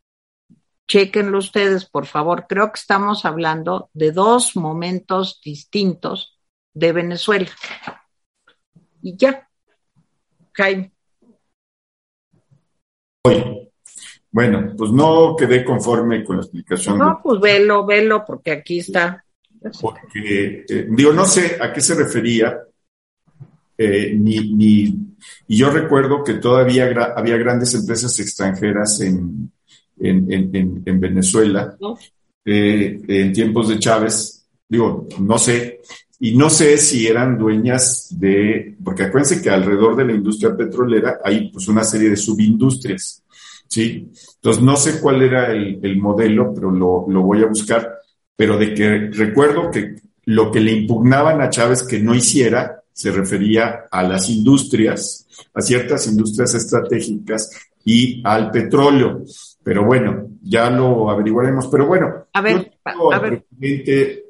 Chequenlo 0.86 1.38
ustedes, 1.38 1.86
por 1.86 2.06
favor. 2.06 2.46
Creo 2.48 2.70
que 2.70 2.78
estamos 2.78 3.24
hablando 3.24 3.90
de 3.94 4.12
dos 4.12 4.54
momentos 4.54 5.40
distintos 5.42 6.38
de 6.74 6.92
Venezuela. 6.92 7.50
Y 9.02 9.16
ya, 9.16 9.48
Jaime. 10.52 10.93
Bueno, 14.30 14.74
pues 14.76 14.90
no 14.90 15.36
quedé 15.36 15.64
conforme 15.64 16.24
con 16.24 16.36
la 16.36 16.42
explicación. 16.42 16.98
No, 16.98 17.20
pues 17.22 17.40
velo, 17.40 17.86
velo, 17.86 18.24
porque 18.26 18.50
aquí 18.50 18.80
está. 18.80 19.24
Porque, 19.80 20.64
eh, 20.68 20.86
digo, 20.90 21.12
no 21.12 21.24
sé 21.24 21.56
a 21.60 21.72
qué 21.72 21.80
se 21.80 21.94
refería, 21.94 22.58
eh, 23.78 24.12
ni, 24.14 24.52
ni, 24.54 24.82
y 25.46 25.56
yo 25.56 25.70
recuerdo 25.70 26.22
que 26.22 26.34
todavía 26.34 26.84
había 27.16 27.36
grandes 27.36 27.74
empresas 27.74 28.18
extranjeras 28.20 29.00
en, 29.00 29.52
en, 30.00 30.32
en, 30.32 30.82
en 30.84 31.00
Venezuela, 31.00 31.76
eh, 32.44 33.00
en 33.06 33.32
tiempos 33.32 33.68
de 33.68 33.78
Chávez, 33.78 34.46
digo, 34.68 35.06
no 35.20 35.38
sé, 35.38 35.80
y 36.24 36.34
no 36.34 36.48
sé 36.48 36.78
si 36.78 37.06
eran 37.06 37.36
dueñas 37.36 38.08
de, 38.18 38.76
porque 38.82 39.02
acuérdense 39.02 39.42
que 39.42 39.50
alrededor 39.50 39.94
de 39.94 40.06
la 40.06 40.14
industria 40.14 40.56
petrolera 40.56 41.18
hay 41.22 41.50
pues 41.50 41.68
una 41.68 41.84
serie 41.84 42.08
de 42.08 42.16
subindustrias. 42.16 43.22
¿sí? 43.68 44.10
Entonces, 44.36 44.62
no 44.62 44.74
sé 44.74 45.00
cuál 45.02 45.20
era 45.20 45.52
el, 45.52 45.98
modelo, 45.98 46.54
pero 46.54 46.70
lo, 46.70 47.04
lo, 47.10 47.20
voy 47.20 47.42
a 47.42 47.46
buscar, 47.46 47.98
pero 48.34 48.56
de 48.56 48.72
que 48.72 49.10
recuerdo 49.12 49.70
que 49.70 49.96
lo 50.24 50.50
que 50.50 50.60
le 50.60 50.72
impugnaban 50.72 51.42
a 51.42 51.50
Chávez 51.50 51.82
que 51.82 52.00
no 52.00 52.14
hiciera 52.14 52.82
se 52.90 53.12
refería 53.12 53.84
a 53.90 54.02
las 54.02 54.30
industrias, 54.30 55.26
a 55.52 55.60
ciertas 55.60 56.06
industrias 56.06 56.54
estratégicas 56.54 57.50
y 57.84 58.22
al 58.24 58.50
petróleo. 58.50 59.24
Pero 59.62 59.84
bueno, 59.84 60.28
ya 60.40 60.70
lo 60.70 61.10
averiguaremos. 61.10 61.66
Pero 61.66 61.86
bueno, 61.86 62.28
a 62.32 62.40
ver, 62.40 62.78
a 62.82 63.18
ver. 63.18 64.23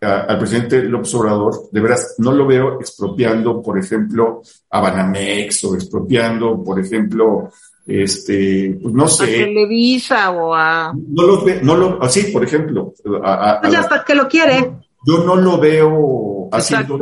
Al 0.00 0.38
presidente 0.38 0.82
López 0.82 1.14
Obrador, 1.14 1.70
de 1.70 1.80
veras, 1.80 2.14
no 2.18 2.32
lo 2.32 2.46
veo 2.46 2.80
expropiando, 2.80 3.60
por 3.60 3.78
ejemplo, 3.78 4.40
a 4.70 4.80
Banamex 4.80 5.64
o 5.64 5.74
expropiando, 5.74 6.64
por 6.64 6.80
ejemplo, 6.80 7.50
este, 7.86 8.78
pues 8.80 8.94
no 8.94 9.08
sé. 9.08 9.24
A 9.24 9.44
Televisa 9.46 10.30
o 10.30 10.54
a. 10.54 10.94
No 10.94 11.22
lo 11.22 11.44
ve, 11.44 11.60
no 11.62 11.76
lo, 11.76 12.02
así, 12.02 12.32
por 12.32 12.44
ejemplo. 12.44 12.94
A, 13.22 13.58
pues 13.60 13.72
ya 13.72 13.88
para 13.88 14.04
que 14.04 14.14
lo 14.14 14.28
quiere. 14.28 14.72
Yo 15.06 15.24
no 15.24 15.36
lo 15.36 15.58
veo 15.58 16.48
haciendo 16.52 16.98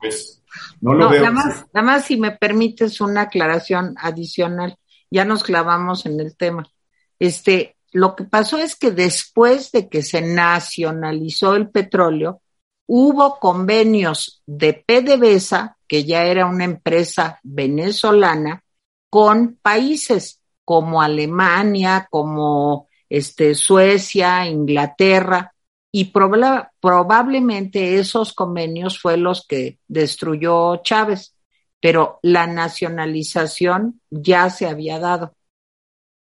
pues, 0.00 0.42
no 0.80 0.94
lo 0.94 1.08
veo. 1.08 1.22
Nada 1.22 1.32
más, 1.32 1.66
nada 1.72 1.86
más 1.86 2.04
si 2.04 2.16
me 2.16 2.32
permites 2.32 3.00
una 3.00 3.22
aclaración 3.22 3.94
adicional, 3.98 4.76
ya 5.10 5.24
nos 5.24 5.42
clavamos 5.44 6.06
en 6.06 6.18
el 6.20 6.36
tema. 6.36 6.66
Este, 7.18 7.76
lo 7.92 8.16
que 8.16 8.24
pasó 8.24 8.58
es 8.58 8.74
que 8.74 8.90
después 8.90 9.70
de 9.72 9.88
que 9.88 10.02
se 10.02 10.22
nacionalizó 10.22 11.54
el 11.54 11.70
petróleo, 11.70 12.42
hubo 12.86 13.38
convenios 13.38 14.42
de 14.46 14.72
PDVSA, 14.74 15.76
que 15.86 16.04
ya 16.04 16.24
era 16.24 16.46
una 16.46 16.64
empresa 16.64 17.38
venezolana, 17.42 18.64
con 19.10 19.58
países 19.60 20.40
como 20.64 21.02
Alemania, 21.02 22.08
como 22.10 22.88
este, 23.08 23.54
Suecia, 23.54 24.46
Inglaterra, 24.46 25.52
y 25.94 26.06
probablemente 26.06 27.98
esos 27.98 28.32
convenios 28.32 28.98
fue 28.98 29.18
los 29.18 29.46
que 29.46 29.78
destruyó 29.86 30.76
Chávez, 30.76 31.36
pero 31.78 32.18
la 32.22 32.46
nacionalización 32.46 34.00
ya 34.08 34.48
se 34.48 34.66
había 34.66 34.98
dado. 34.98 35.34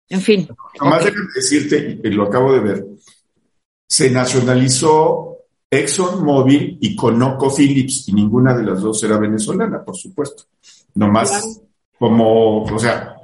En 0.09 0.21
fin. 0.21 0.49
Nomás 0.81 1.05
déjame 1.05 1.29
decirte, 1.35 2.01
y 2.03 2.09
lo 2.11 2.25
acabo 2.25 2.53
de 2.53 2.61
ver, 2.61 2.87
se 3.87 4.11
nacionalizó 4.11 5.39
ExxonMobil 5.71 6.79
y 6.81 6.95
ConocoPhillips, 6.95 8.09
y 8.09 8.13
ninguna 8.13 8.57
de 8.57 8.65
las 8.65 8.81
dos 8.81 9.03
era 9.03 9.19
venezolana, 9.19 9.85
por 9.85 9.97
supuesto. 9.97 10.45
Nomás 10.95 11.61
como, 11.99 12.65
o 12.65 12.79
sea, 12.79 13.15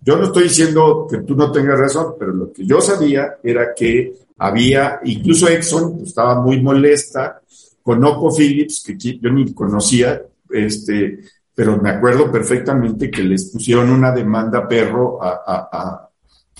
yo 0.00 0.16
no 0.16 0.24
estoy 0.24 0.44
diciendo 0.44 1.06
que 1.08 1.18
tú 1.18 1.34
no 1.34 1.50
tengas 1.50 1.78
razón, 1.78 2.14
pero 2.18 2.32
lo 2.32 2.52
que 2.52 2.66
yo 2.66 2.80
sabía 2.80 3.38
era 3.42 3.74
que 3.74 4.12
había, 4.38 5.00
incluso 5.04 5.48
Exxon 5.48 5.96
pues, 5.96 6.08
estaba 6.08 6.40
muy 6.40 6.60
molesta 6.60 7.40
con 7.82 8.04
Oco 8.04 8.34
Phillips, 8.34 8.82
que 8.84 8.96
yo 8.96 9.30
ni 9.30 9.52
conocía, 9.54 10.20
este, 10.50 11.20
pero 11.54 11.80
me 11.80 11.90
acuerdo 11.90 12.30
perfectamente 12.30 13.10
que 13.10 13.22
les 13.22 13.50
pusieron 13.50 13.90
una 13.90 14.12
demanda 14.12 14.66
perro 14.66 15.22
a, 15.22 15.42
a, 15.46 16.08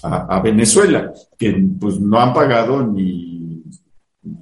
a, 0.02 0.40
Venezuela, 0.40 1.12
que 1.39 1.64
pues 1.81 2.01
no 2.01 2.19
han 2.20 2.35
pagado 2.35 2.85
ni 2.86 3.62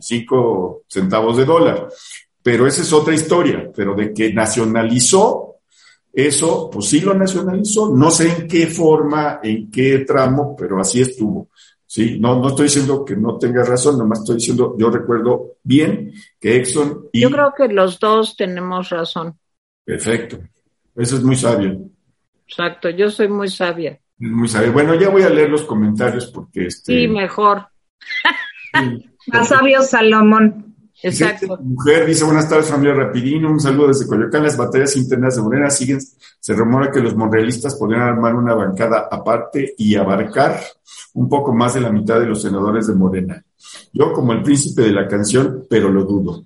cinco 0.01 0.83
centavos 0.89 1.37
de 1.37 1.45
dólar. 1.45 1.89
Pero 2.43 2.67
esa 2.67 2.83
es 2.83 2.93
otra 2.93 3.15
historia, 3.15 3.71
pero 3.75 3.95
de 3.95 4.13
que 4.13 4.33
nacionalizó 4.33 5.51
eso, 6.13 6.69
pues 6.73 6.87
sí 6.87 7.01
lo 7.01 7.15
nacionalizó, 7.15 7.95
no 7.95 8.11
sé 8.11 8.33
en 8.33 8.49
qué 8.49 8.67
forma, 8.67 9.41
en 9.43 9.71
qué 9.71 10.01
tramo, 10.01 10.57
pero 10.57 10.81
así 10.81 11.01
estuvo. 11.01 11.49
Sí, 11.87 12.19
no, 12.21 12.39
no 12.39 12.49
estoy 12.49 12.65
diciendo 12.65 13.05
que 13.05 13.17
no 13.17 13.37
tenga 13.37 13.65
razón, 13.65 13.99
nomás 13.99 14.21
estoy 14.21 14.37
diciendo, 14.37 14.77
yo 14.79 14.91
recuerdo 14.91 15.57
bien 15.63 16.13
que 16.39 16.57
Exxon 16.57 17.09
y... 17.13 17.21
Yo 17.21 17.31
creo 17.31 17.53
que 17.57 17.69
los 17.69 17.99
dos 17.99 18.37
tenemos 18.37 18.91
razón. 18.91 19.37
Perfecto. 19.85 20.39
Eso 20.97 21.17
es 21.17 21.23
muy 21.23 21.37
sabio. 21.37 21.91
Exacto, 22.47 22.91
yo 22.91 23.11
soy 23.11 23.29
muy 23.29 23.49
sabia. 23.49 23.99
Muy 24.19 24.49
sabia. 24.49 24.71
Bueno, 24.71 24.95
ya 24.95 25.09
voy 25.09 25.23
a 25.23 25.31
leer 25.31 25.51
los 25.51 25.63
comentarios 25.63 26.27
porque 26.27 26.67
este... 26.67 26.95
Sí, 26.95 27.09
mejor. 27.09 27.67
Más 29.27 29.49
sabio 29.49 29.83
Salomón. 29.83 30.71
Exacto. 31.03 31.59
Mujer 31.63 32.07
dice, 32.07 32.25
buenas 32.25 32.49
tardes 32.49 32.69
familia 32.69 32.95
Rapidino, 32.95 33.51
un 33.51 33.61
saludo 33.61 33.89
desde 33.89 34.07
Coyoacán, 34.07 34.43
las 34.43 34.57
batallas 34.57 34.97
internas 34.97 35.37
de 35.37 35.43
Morena 35.43 35.71
siguen, 35.71 35.99
se 36.01 36.53
rumora 36.53 36.91
que 36.91 37.01
los 37.01 37.17
monrealistas 37.17 37.75
podrían 37.77 38.03
armar 38.03 38.35
una 38.35 38.55
bancada 38.55 39.09
aparte 39.11 39.75
y 39.79 39.95
abarcar 39.95 40.61
un 41.15 41.29
poco 41.29 41.55
más 41.55 41.75
de 41.75 41.81
la 41.81 41.91
mitad 41.91 42.21
de 42.21 42.27
los 42.27 42.43
senadores 42.43 42.87
de 42.87 42.95
Morena. 42.95 43.43
Yo 43.93 44.13
como 44.13 44.33
el 44.33 44.43
príncipe 44.43 44.83
de 44.83 44.93
la 44.93 45.09
canción, 45.09 45.67
pero 45.69 45.91
lo 45.91 46.05
dudo. 46.05 46.45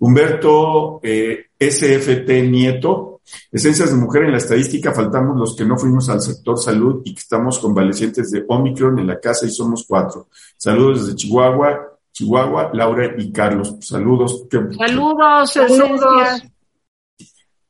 Humberto 0.00 1.00
eh, 1.02 1.46
SFT 1.58 2.28
Nieto, 2.48 3.20
esencias 3.50 3.90
de 3.90 3.96
mujer 3.96 4.24
en 4.24 4.32
la 4.32 4.38
estadística, 4.38 4.92
faltamos 4.92 5.38
los 5.38 5.56
que 5.56 5.64
no 5.64 5.78
fuimos 5.78 6.08
al 6.08 6.20
sector 6.20 6.58
salud 6.58 7.02
y 7.04 7.14
que 7.14 7.20
estamos 7.20 7.58
convalecientes 7.58 8.30
de 8.30 8.44
Omicron 8.46 8.98
en 8.98 9.06
la 9.06 9.18
casa 9.18 9.46
y 9.46 9.50
somos 9.50 9.84
cuatro. 9.86 10.28
Saludos 10.56 11.06
desde 11.06 11.16
Chihuahua, 11.16 11.98
Chihuahua, 12.12 12.70
Laura 12.72 13.14
y 13.18 13.30
Carlos. 13.32 13.76
Saludos. 13.80 14.44
Saludos, 14.50 15.52
saludos. 15.52 16.42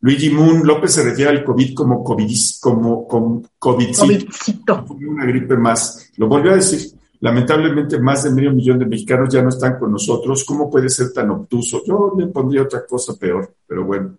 Luigi 0.00 0.30
Moon, 0.30 0.64
López 0.64 0.92
se 0.92 1.02
refiere 1.02 1.30
al 1.30 1.44
COVID 1.44 1.74
como 1.74 2.04
COVID, 2.04 2.38
como, 2.60 3.08
como 3.08 3.42
COVIDcito. 3.58 4.84
Una 4.88 5.24
gripe 5.24 5.56
más. 5.56 6.12
Lo 6.16 6.28
volvió 6.28 6.52
a 6.52 6.56
decir. 6.56 6.92
Lamentablemente, 7.26 7.98
más 7.98 8.22
de 8.22 8.30
medio 8.30 8.52
millón 8.52 8.78
de 8.78 8.86
mexicanos 8.86 9.34
ya 9.34 9.42
no 9.42 9.48
están 9.48 9.80
con 9.80 9.90
nosotros. 9.90 10.44
¿Cómo 10.44 10.70
puede 10.70 10.88
ser 10.88 11.12
tan 11.12 11.28
obtuso? 11.28 11.82
Yo 11.84 12.12
le 12.16 12.28
pondría 12.28 12.62
otra 12.62 12.86
cosa 12.86 13.14
peor, 13.14 13.52
pero 13.66 13.84
bueno. 13.84 14.16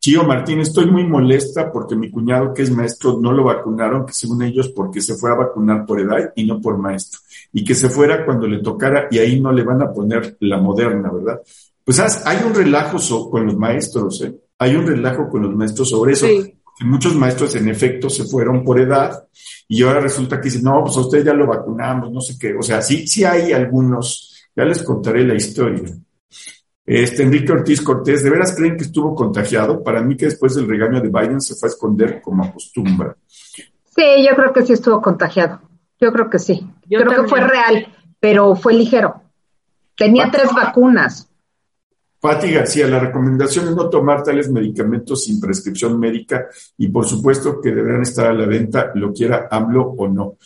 Chío 0.00 0.24
Martín, 0.24 0.60
estoy 0.60 0.90
muy 0.90 1.04
molesta 1.04 1.70
porque 1.70 1.94
mi 1.94 2.10
cuñado, 2.10 2.54
que 2.54 2.62
es 2.62 2.70
maestro, 2.70 3.18
no 3.20 3.30
lo 3.30 3.44
vacunaron, 3.44 4.06
que 4.06 4.14
según 4.14 4.42
ellos, 4.42 4.70
porque 4.70 5.02
se 5.02 5.16
fue 5.16 5.30
a 5.30 5.34
vacunar 5.34 5.84
por 5.84 6.00
edad 6.00 6.32
y 6.34 6.46
no 6.46 6.62
por 6.62 6.78
maestro. 6.78 7.20
Y 7.52 7.62
que 7.62 7.74
se 7.74 7.90
fuera 7.90 8.24
cuando 8.24 8.46
le 8.46 8.62
tocara 8.62 9.08
y 9.10 9.18
ahí 9.18 9.38
no 9.38 9.52
le 9.52 9.62
van 9.62 9.82
a 9.82 9.92
poner 9.92 10.38
la 10.40 10.56
moderna, 10.56 11.10
¿verdad? 11.12 11.42
Pues 11.84 12.00
hay 12.00 12.38
un 12.42 12.54
relajo 12.54 12.98
con 13.28 13.44
los 13.44 13.54
maestros, 13.54 14.22
¿eh? 14.22 14.34
Hay 14.58 14.76
un 14.76 14.86
relajo 14.86 15.28
con 15.28 15.42
los 15.42 15.54
maestros 15.54 15.90
sobre 15.90 16.14
eso. 16.14 16.26
Muchos 16.80 17.14
maestros, 17.14 17.54
en 17.54 17.68
efecto, 17.68 18.10
se 18.10 18.24
fueron 18.24 18.62
por 18.62 18.78
edad 18.78 19.26
y 19.66 19.82
ahora 19.82 20.00
resulta 20.00 20.36
que 20.38 20.48
dicen, 20.48 20.62
no, 20.62 20.82
pues 20.84 20.96
a 20.96 21.00
usted 21.00 21.24
ya 21.24 21.32
lo 21.32 21.46
vacunamos, 21.46 22.12
no 22.12 22.20
sé 22.20 22.38
qué. 22.38 22.54
O 22.54 22.62
sea, 22.62 22.82
sí, 22.82 23.06
sí 23.06 23.24
hay 23.24 23.52
algunos, 23.52 24.48
ya 24.54 24.64
les 24.64 24.82
contaré 24.82 25.24
la 25.24 25.34
historia. 25.34 25.90
Este 26.84 27.22
Enrique 27.24 27.50
Ortiz 27.50 27.80
Cortés, 27.80 28.22
¿de 28.22 28.30
veras 28.30 28.54
creen 28.54 28.76
que 28.76 28.84
estuvo 28.84 29.14
contagiado? 29.14 29.82
Para 29.82 30.02
mí 30.02 30.16
que 30.16 30.26
después 30.26 30.54
del 30.54 30.68
regaño 30.68 31.00
de 31.00 31.08
Biden 31.08 31.40
se 31.40 31.56
fue 31.56 31.68
a 31.68 31.72
esconder 31.72 32.20
como 32.20 32.44
acostumbra. 32.44 33.16
Sí, 33.26 34.26
yo 34.28 34.36
creo 34.36 34.52
que 34.52 34.64
sí 34.64 34.74
estuvo 34.74 35.02
contagiado. 35.02 35.60
Yo 35.98 36.12
creo 36.12 36.30
que 36.30 36.38
sí. 36.38 36.68
Yo 36.86 37.00
creo 37.00 37.22
que 37.22 37.28
fue 37.28 37.40
real, 37.40 37.88
pero 38.20 38.54
fue 38.54 38.74
ligero. 38.74 39.22
Tenía 39.96 40.30
tres 40.30 40.52
vacunas. 40.54 41.28
Pati 42.20 42.50
García, 42.50 42.88
la 42.88 42.98
recomendación 42.98 43.68
es 43.68 43.76
no 43.76 43.88
tomar 43.88 44.22
tales 44.22 44.50
medicamentos 44.50 45.24
sin 45.24 45.40
prescripción 45.40 45.98
médica 45.98 46.46
y 46.78 46.88
por 46.88 47.06
supuesto 47.06 47.60
que 47.60 47.70
deberán 47.70 48.02
estar 48.02 48.26
a 48.26 48.34
la 48.34 48.46
venta, 48.46 48.90
lo 48.94 49.12
quiera 49.12 49.48
AMLO 49.50 49.94
o 49.96 50.08
no. 50.08 50.36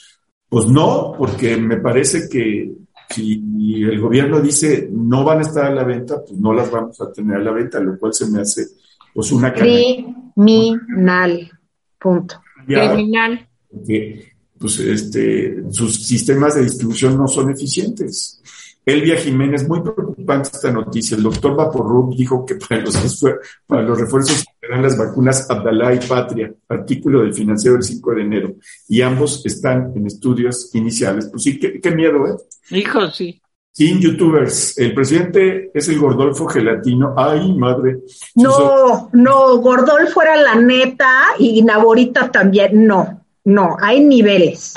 Pues 0.48 0.66
no, 0.66 1.14
porque 1.16 1.56
me 1.56 1.76
parece 1.76 2.28
que 2.28 2.72
si 3.08 3.82
el 3.82 4.00
gobierno 4.00 4.40
dice 4.40 4.88
no 4.90 5.24
van 5.24 5.38
a 5.38 5.42
estar 5.42 5.66
a 5.66 5.74
la 5.74 5.84
venta, 5.84 6.22
pues 6.26 6.38
no 6.38 6.52
las 6.52 6.70
vamos 6.70 7.00
a 7.00 7.12
tener 7.12 7.36
a 7.36 7.42
la 7.42 7.52
venta, 7.52 7.80
lo 7.80 7.98
cual 7.98 8.12
se 8.12 8.28
me 8.28 8.40
hace 8.40 8.66
pues 9.14 9.30
una 9.32 9.52
criminal. 9.52 11.50
Punto. 11.98 12.40
Criminal. 12.66 13.48
Porque 13.70 14.32
pues 14.58 14.78
este 14.80 15.62
sus 15.70 16.04
sistemas 16.04 16.54
de 16.54 16.62
distribución 16.62 17.16
no 17.16 17.28
son 17.28 17.50
eficientes. 17.50 18.42
Elvia 18.84 19.16
Jiménez, 19.16 19.68
muy 19.68 19.82
preocupante 20.30 20.50
esta 20.52 20.70
noticia. 20.70 21.16
El 21.16 21.22
doctor 21.22 21.56
Vaporrub 21.56 22.16
dijo 22.16 22.44
que 22.44 22.54
para 22.54 22.80
los, 22.82 23.24
para 23.66 23.82
los 23.82 24.00
refuerzos 24.00 24.44
serán 24.60 24.82
las 24.82 24.96
vacunas 24.96 25.50
Abdalá 25.50 25.94
y 25.94 26.00
Patria, 26.00 26.52
artículo 26.68 27.22
del 27.22 27.34
financiero 27.34 27.74
del 27.74 27.82
5 27.82 28.14
de 28.14 28.22
enero, 28.22 28.54
y 28.88 29.02
ambos 29.02 29.44
están 29.44 29.92
en 29.96 30.06
estudios 30.06 30.74
iniciales. 30.74 31.28
Pues 31.30 31.42
sí, 31.42 31.58
qué, 31.58 31.90
miedo, 31.90 32.26
¿eh? 32.26 32.76
Hijo, 32.76 33.08
sí. 33.10 33.40
Sin 33.72 34.00
youtubers, 34.00 34.76
el 34.78 34.92
presidente 34.94 35.70
es 35.72 35.88
el 35.88 35.98
Gordolfo 35.98 36.46
Gelatino. 36.46 37.14
Ay, 37.16 37.52
madre. 37.56 38.00
No, 38.34 39.08
no, 39.12 39.58
Gordolfo 39.58 40.22
era 40.22 40.36
la 40.36 40.56
neta 40.56 41.28
y 41.38 41.62
Naborita 41.62 42.30
también. 42.30 42.86
No, 42.86 43.24
no, 43.44 43.76
hay 43.80 44.00
niveles. 44.00 44.74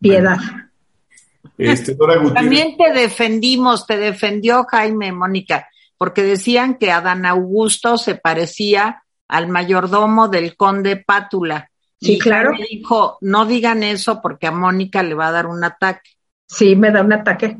Piedad. 0.00 0.36
Este, 1.56 1.96
También 2.34 2.76
te 2.76 2.92
defendimos, 2.92 3.86
te 3.86 3.96
defendió 3.96 4.64
Jaime, 4.64 5.12
Mónica, 5.12 5.68
porque 5.96 6.22
decían 6.22 6.76
que 6.78 6.90
Adán 6.90 7.26
Augusto 7.26 7.96
se 7.96 8.16
parecía 8.16 9.02
al 9.28 9.48
mayordomo 9.48 10.28
del 10.28 10.56
conde 10.56 10.96
Pátula. 10.96 11.70
Sí, 12.00 12.18
claro. 12.18 12.52
Me 12.52 12.66
dijo, 12.68 13.18
no 13.20 13.46
digan 13.46 13.82
eso 13.82 14.20
porque 14.20 14.48
a 14.48 14.52
Mónica 14.52 15.02
le 15.02 15.14
va 15.14 15.28
a 15.28 15.32
dar 15.32 15.46
un 15.46 15.62
ataque. 15.64 16.10
Sí, 16.46 16.76
me 16.76 16.90
da 16.90 17.02
un 17.02 17.12
ataque. 17.12 17.56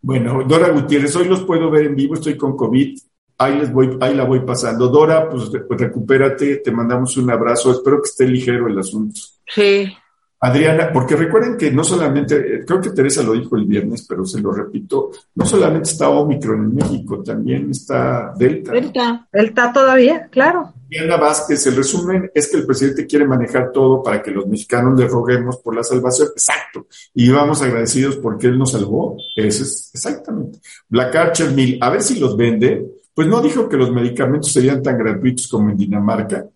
Bueno, 0.00 0.44
Dora 0.46 0.68
Gutiérrez, 0.68 1.16
hoy 1.16 1.26
los 1.26 1.42
puedo 1.42 1.70
ver 1.70 1.86
en 1.86 1.96
vivo, 1.96 2.14
estoy 2.14 2.36
con 2.36 2.56
COVID. 2.56 2.98
Ahí 3.38 3.58
les 3.58 3.72
voy, 3.72 3.96
ahí 4.00 4.14
la 4.14 4.24
voy 4.24 4.40
pasando. 4.40 4.88
Dora, 4.88 5.28
pues, 5.28 5.50
pues 5.66 5.80
recupérate, 5.80 6.56
te 6.56 6.70
mandamos 6.70 7.16
un 7.16 7.30
abrazo. 7.30 7.72
Espero 7.72 8.00
que 8.02 8.08
esté 8.08 8.26
ligero 8.26 8.68
el 8.68 8.78
asunto. 8.78 9.20
Sí. 9.46 9.96
Adriana, 10.40 10.90
porque 10.92 11.16
recuerden 11.16 11.56
que 11.56 11.70
no 11.72 11.82
solamente, 11.82 12.64
creo 12.64 12.80
que 12.80 12.90
Teresa 12.90 13.22
lo 13.22 13.32
dijo 13.32 13.56
el 13.56 13.64
viernes, 13.64 14.06
pero 14.08 14.24
se 14.24 14.40
lo 14.40 14.52
repito, 14.52 15.10
no 15.34 15.44
solamente 15.44 15.90
está 15.90 16.08
Omicron 16.10 16.60
en 16.60 16.74
México, 16.76 17.22
también 17.22 17.70
está 17.70 18.32
Delta. 18.36 18.72
Delta, 18.72 19.28
Delta 19.32 19.72
todavía, 19.72 20.28
claro. 20.30 20.72
Diana 20.88 21.16
Vázquez, 21.18 21.66
el 21.66 21.76
resumen 21.76 22.30
es 22.34 22.48
que 22.48 22.56
el 22.56 22.64
presidente 22.64 23.06
quiere 23.06 23.26
manejar 23.26 23.70
todo 23.72 24.02
para 24.02 24.22
que 24.22 24.30
los 24.30 24.46
mexicanos 24.46 24.98
le 24.98 25.06
roguemos 25.06 25.58
por 25.58 25.76
la 25.76 25.82
salvación. 25.82 26.28
Exacto. 26.28 26.86
Y 27.12 27.28
vamos 27.28 27.60
agradecidos 27.60 28.16
porque 28.16 28.46
él 28.46 28.58
nos 28.58 28.72
salvó. 28.72 29.18
Eso 29.36 29.64
es 29.64 29.90
exactamente. 29.92 30.60
Black 30.88 31.14
Archer 31.14 31.52
Mill, 31.52 31.78
a 31.82 31.90
ver 31.90 32.00
si 32.00 32.18
los 32.18 32.36
vende. 32.36 32.86
Pues 33.12 33.28
no 33.28 33.42
dijo 33.42 33.68
que 33.68 33.76
los 33.76 33.92
medicamentos 33.92 34.50
serían 34.50 34.82
tan 34.82 34.96
gratuitos 34.96 35.46
como 35.48 35.68
en 35.68 35.76
Dinamarca. 35.76 36.46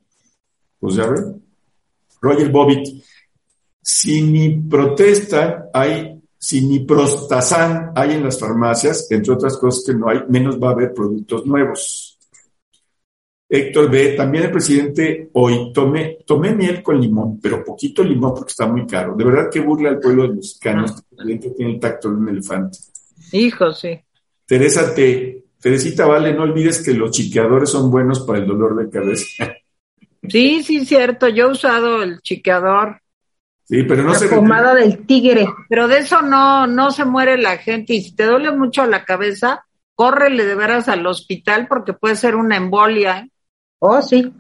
Pues 0.81 0.95
ya 0.95 1.07
ven. 1.09 1.43
Roger 2.23 2.51
Bobbitt, 2.51 3.05
si 3.83 4.23
ni 4.23 4.61
protesta 4.61 5.69
hay, 5.75 6.23
si 6.39 6.65
ni 6.65 6.81
prostazán 6.81 7.91
hay 7.95 8.13
en 8.13 8.23
las 8.23 8.39
farmacias, 8.39 9.11
entre 9.11 9.33
otras 9.33 9.57
cosas 9.57 9.85
que 9.85 9.95
no 9.95 10.09
hay, 10.09 10.21
menos 10.29 10.59
va 10.63 10.69
a 10.69 10.73
haber 10.73 10.95
productos 10.95 11.45
nuevos. 11.45 12.19
Héctor 13.49 13.91
B., 13.91 14.15
también 14.17 14.45
el 14.45 14.51
presidente 14.51 15.29
hoy 15.35 15.73
tomé, 15.75 16.19
tomé 16.25 16.55
miel 16.55 16.83
con 16.83 16.99
limón, 16.99 17.39
pero 17.39 17.63
poquito 17.63 18.03
limón 18.03 18.33
porque 18.35 18.53
está 18.53 18.67
muy 18.67 18.87
caro. 18.87 19.15
De 19.15 19.25
verdad 19.25 19.51
que 19.51 19.61
burla 19.61 19.91
al 19.91 19.99
pueblo 19.99 20.23
de 20.23 20.37
mexicanos. 20.37 20.91
Este 20.93 21.17
presidente 21.17 21.51
tiene 21.51 21.73
el 21.75 21.81
tacto 21.81 22.09
de 22.09 22.17
un 22.17 22.29
elefante. 22.31 22.79
Hijo, 23.33 23.73
sí. 23.73 24.01
Teresa 24.47 24.95
T. 24.95 25.45
Teresita 25.61 26.07
Vale, 26.07 26.33
no 26.33 26.45
olvides 26.45 26.83
que 26.83 26.95
los 26.95 27.11
chiqueadores 27.11 27.69
son 27.69 27.91
buenos 27.91 28.21
para 28.21 28.39
el 28.39 28.47
dolor 28.47 28.75
de 28.75 28.91
cabeza. 28.91 29.53
Sí, 30.29 30.63
sí, 30.63 30.87
cierto. 30.87 31.29
Yo 31.29 31.49
he 31.49 31.53
usado 31.53 32.03
el 32.03 32.21
chiqueador 32.23 33.02
Sí, 33.73 33.85
pero 33.85 34.03
no 34.03 34.13
la 34.13 34.29
pomada 34.29 34.75
del 34.75 35.07
tigre. 35.07 35.49
Pero 35.67 35.89
de 35.89 36.01
eso 36.01 36.21
no, 36.21 36.67
no 36.67 36.91
se 36.91 37.07
muere 37.07 37.39
la 37.39 37.57
gente. 37.57 37.95
Y 37.95 38.03
si 38.03 38.15
te 38.15 38.27
duele 38.27 38.53
mucho 38.53 38.85
la 38.85 39.07
cabeza, 39.07 39.65
córrele 39.95 40.45
de 40.45 40.55
veras 40.55 40.91
al 40.91 41.07
hospital 41.07 41.69
porque 41.69 41.95
puede 41.95 42.17
ser 42.17 42.37
una 42.37 42.59
embolia. 42.59 43.21
¿eh? 43.21 43.31
Oh, 43.79 44.03
sí. 44.03 44.31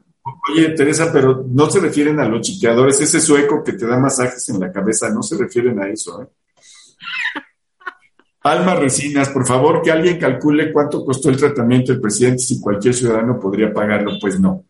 Oye, 0.50 0.68
Teresa, 0.74 1.10
pero 1.10 1.46
no 1.48 1.70
se 1.70 1.80
refieren 1.80 2.20
a 2.20 2.28
los 2.28 2.42
chiqueadores, 2.42 3.00
ese 3.00 3.22
sueco 3.22 3.64
que 3.64 3.72
te 3.72 3.86
da 3.86 3.98
masajes 3.98 4.46
en 4.50 4.60
la 4.60 4.70
cabeza, 4.70 5.08
no 5.08 5.22
se 5.22 5.38
refieren 5.38 5.80
a 5.80 5.88
eso, 5.88 6.22
¿eh? 6.22 6.26
Alma 8.42 8.74
Resinas, 8.74 9.30
por 9.30 9.46
favor, 9.46 9.80
que 9.80 9.92
alguien 9.92 10.18
calcule 10.18 10.70
cuánto 10.70 11.06
costó 11.06 11.30
el 11.30 11.38
tratamiento 11.38 11.92
del 11.92 12.02
presidente 12.02 12.40
si 12.40 12.60
cualquier 12.60 12.92
ciudadano 12.92 13.40
podría 13.40 13.72
pagarlo. 13.72 14.12
Pues 14.20 14.38
no. 14.38 14.62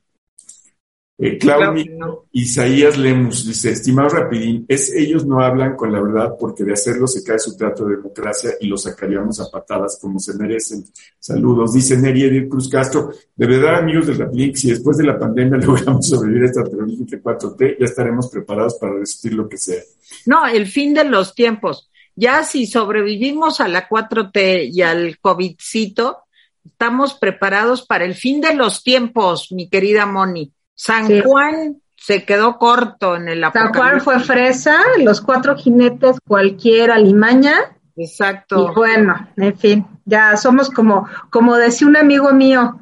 Eh, 1.25 1.39
Claudio 1.39 2.27
Isaías 2.33 2.99
Lemus 2.99 3.47
dice, 3.47 3.71
estimado 3.71 4.09
Rapidín, 4.09 4.65
es 4.67 4.93
ellos 4.93 5.25
no 5.25 5.41
hablan 5.41 5.77
con 5.77 5.93
la 5.93 6.03
verdad 6.03 6.35
porque 6.37 6.65
de 6.65 6.73
hacerlo 6.73 7.07
se 7.07 7.23
cae 7.23 7.39
su 7.39 7.57
trato 7.57 7.85
de 7.85 7.95
democracia 7.95 8.55
y 8.61 8.67
lo 8.67 8.77
sacaríamos 8.77 9.39
a 9.39 9.49
patadas 9.49 10.01
como 10.03 10.19
se 10.19 10.35
merecen. 10.35 10.85
Saludos. 11.21 11.75
Dice 11.75 11.97
Neri 11.97 12.25
Edith 12.25 12.49
Cruz 12.49 12.69
Castro, 12.69 13.13
de 13.37 13.47
verdad 13.47 13.77
amigos 13.77 14.09
de 14.09 14.15
Rapidín, 14.15 14.57
si 14.57 14.71
después 14.71 14.97
de 14.97 15.05
la 15.05 15.17
pandemia 15.17 15.59
logramos 15.65 16.09
sobrevivir 16.09 16.43
a 16.43 16.47
esta 16.47 16.65
terrorífica 16.65 17.17
4T, 17.19 17.77
ya 17.79 17.85
estaremos 17.87 18.29
preparados 18.29 18.75
para 18.75 18.95
resistir 18.95 19.35
lo 19.35 19.49
que 19.49 19.59
sea. 19.59 19.81
No, 20.27 20.45
el 20.49 20.67
fin 20.67 20.93
de 20.93 21.05
los 21.05 21.37
tiempos. 21.37 21.89
Ya 22.17 22.43
si 22.43 22.67
sobrevivimos 22.67 23.61
a 23.61 23.69
la 23.69 23.89
4T 23.89 24.73
y 24.73 24.83
al 24.83 25.21
COVIDcito, 25.21 26.25
estamos 26.67 27.15
preparados 27.15 27.87
para 27.87 28.05
el 28.05 28.17
fin 28.17 28.41
de 28.41 28.55
los 28.55 28.83
tiempos, 28.83 29.53
mi 29.53 29.69
querida 29.69 30.05
Moni 30.05 30.53
San 30.85 31.23
Juan 31.23 31.81
se 31.97 32.25
quedó 32.25 32.59
corto 32.59 33.15
en 33.15 33.29
el 33.29 33.45
San 33.53 33.73
Juan 33.73 34.01
fue 34.01 34.19
fresa, 34.19 34.81
los 34.99 35.21
cuatro 35.21 35.55
jinetes, 35.55 36.17
cualquier 36.27 36.91
alimaña. 36.91 37.55
Exacto. 37.95 38.69
Y 38.69 38.75
bueno, 38.75 39.29
en 39.37 39.57
fin, 39.57 39.87
ya 40.05 40.37
somos 40.37 40.71
como, 40.71 41.07
como 41.31 41.57
decía 41.57 41.87
un 41.87 41.97
amigo 41.97 42.33
mío, 42.33 42.81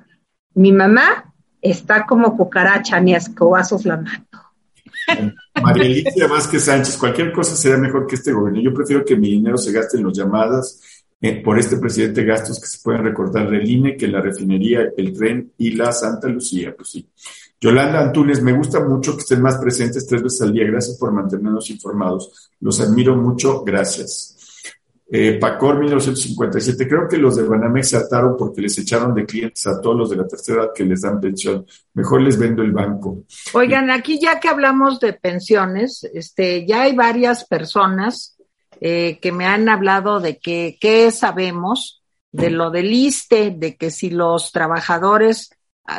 mi 0.55 0.73
mamá 0.73 1.31
está 1.61 2.07
como 2.07 2.39
cucaracha, 2.39 2.99
ni 3.01 3.15
escobazos 3.15 3.85
la 3.85 3.99
mato. 3.99 4.39
María 5.63 5.85
Alicia 5.85 6.27
Vázquez 6.27 6.65
Sánchez, 6.65 6.97
cualquier 6.97 7.33
cosa 7.33 7.55
será 7.55 7.77
mejor 7.77 8.07
que 8.07 8.15
este 8.15 8.33
gobierno. 8.33 8.63
Yo 8.63 8.73
prefiero 8.73 9.05
que 9.05 9.15
mi 9.15 9.29
dinero 9.29 9.59
se 9.59 9.73
gaste 9.73 9.99
en 9.99 10.07
las 10.07 10.17
llamadas 10.17 11.05
eh, 11.21 11.43
por 11.43 11.59
este 11.59 11.77
presidente 11.77 12.25
gastos 12.25 12.59
que 12.59 12.67
se 12.67 12.79
pueden 12.83 13.05
recortar 13.05 13.51
del 13.51 13.69
INE, 13.69 13.95
que 13.95 14.09
la 14.09 14.23
refinería, 14.23 14.89
el 14.97 15.13
tren 15.13 15.53
y 15.59 15.73
la 15.73 15.93
Santa 15.93 16.29
Lucía. 16.29 16.75
Pues 16.75 16.89
sí. 16.89 17.07
Yolanda 17.61 18.01
Antunes, 18.01 18.43
me 18.43 18.53
gusta 18.53 18.81
mucho 18.81 19.15
que 19.15 19.21
estén 19.21 19.43
más 19.43 19.59
presentes 19.59 20.07
tres 20.07 20.23
veces 20.23 20.41
al 20.43 20.53
día. 20.53 20.65
Gracias 20.65 20.97
por 20.97 21.13
mantenernos 21.13 21.69
informados. 21.71 22.51
Los 22.61 22.81
admiro 22.81 23.15
mucho. 23.17 23.63
Gracias. 23.63 24.37
eh, 25.13 25.39
Pacor 25.39 25.79
1957. 25.79 26.89
Creo 26.89 27.07
que 27.09 27.19
los 27.19 27.37
de 27.37 27.43
Banamex 27.43 27.89
se 27.91 27.97
ataron 27.99 28.37
porque 28.39 28.63
les 28.63 28.79
echaron 28.79 29.13
de 29.15 29.27
clientes 29.27 29.67
a 29.67 29.81
todos 29.81 29.97
los 29.97 30.11
de 30.11 30.17
la 30.17 30.27
tercera 30.27 30.63
edad 30.63 30.71
que 30.75 30.85
les 30.85 31.03
dan 31.03 31.21
pensión. 31.21 31.67
Mejor 31.95 32.23
les 32.23 32.39
vendo 32.39 32.63
el 32.63 32.73
banco. 32.73 33.25
Oigan, 33.53 33.91
aquí 33.91 34.19
ya 34.19 34.41
que 34.41 34.49
hablamos 34.49 34.99
de 35.01 35.13
pensiones, 35.13 36.05
este, 36.15 36.65
ya 36.65 36.83
hay 36.83 36.95
varias 36.95 37.45
personas 37.45 38.39
eh, 38.81 39.19
que 39.21 39.33
me 39.33 39.45
han 39.45 39.69
hablado 39.69 40.21
de 40.21 40.39
que 40.39 40.79
qué 40.81 41.11
sabemos 41.11 42.03
de 42.33 42.51
lo 42.51 42.71
del 42.71 42.93
ISTE, 42.93 43.51
de 43.51 43.77
que 43.77 43.91
si 43.91 44.09
los 44.09 44.53
trabajadores 44.53 45.51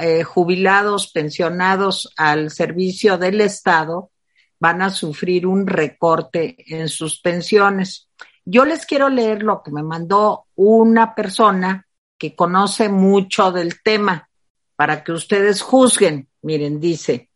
eh, 0.02 0.24
jubilados, 0.24 1.12
pensionados 1.12 2.14
al 2.18 2.52
servicio 2.52 3.18
del 3.18 3.42
Estado 3.42 4.12
van 4.60 4.84
a 4.84 4.92
sufrir 4.92 5.48
un 5.48 5.66
recorte 5.66 6.56
en 6.68 6.88
sus 6.88 7.20
pensiones. 7.20 8.10
Yo 8.46 8.64
les 8.64 8.86
quiero 8.86 9.10
leer 9.10 9.42
lo 9.42 9.64
que 9.64 9.72
me 9.72 9.82
mandó 9.82 10.46
una 10.56 11.16
persona 11.16 11.88
que 12.18 12.36
conoce 12.36 12.88
mucho 12.88 13.52
del 13.52 13.82
tema 13.82 14.30
para 14.76 15.04
que 15.04 15.14
ustedes 15.14 15.64
juzguen. 15.64 16.30
Miren, 16.44 16.80
dice, 16.80 17.32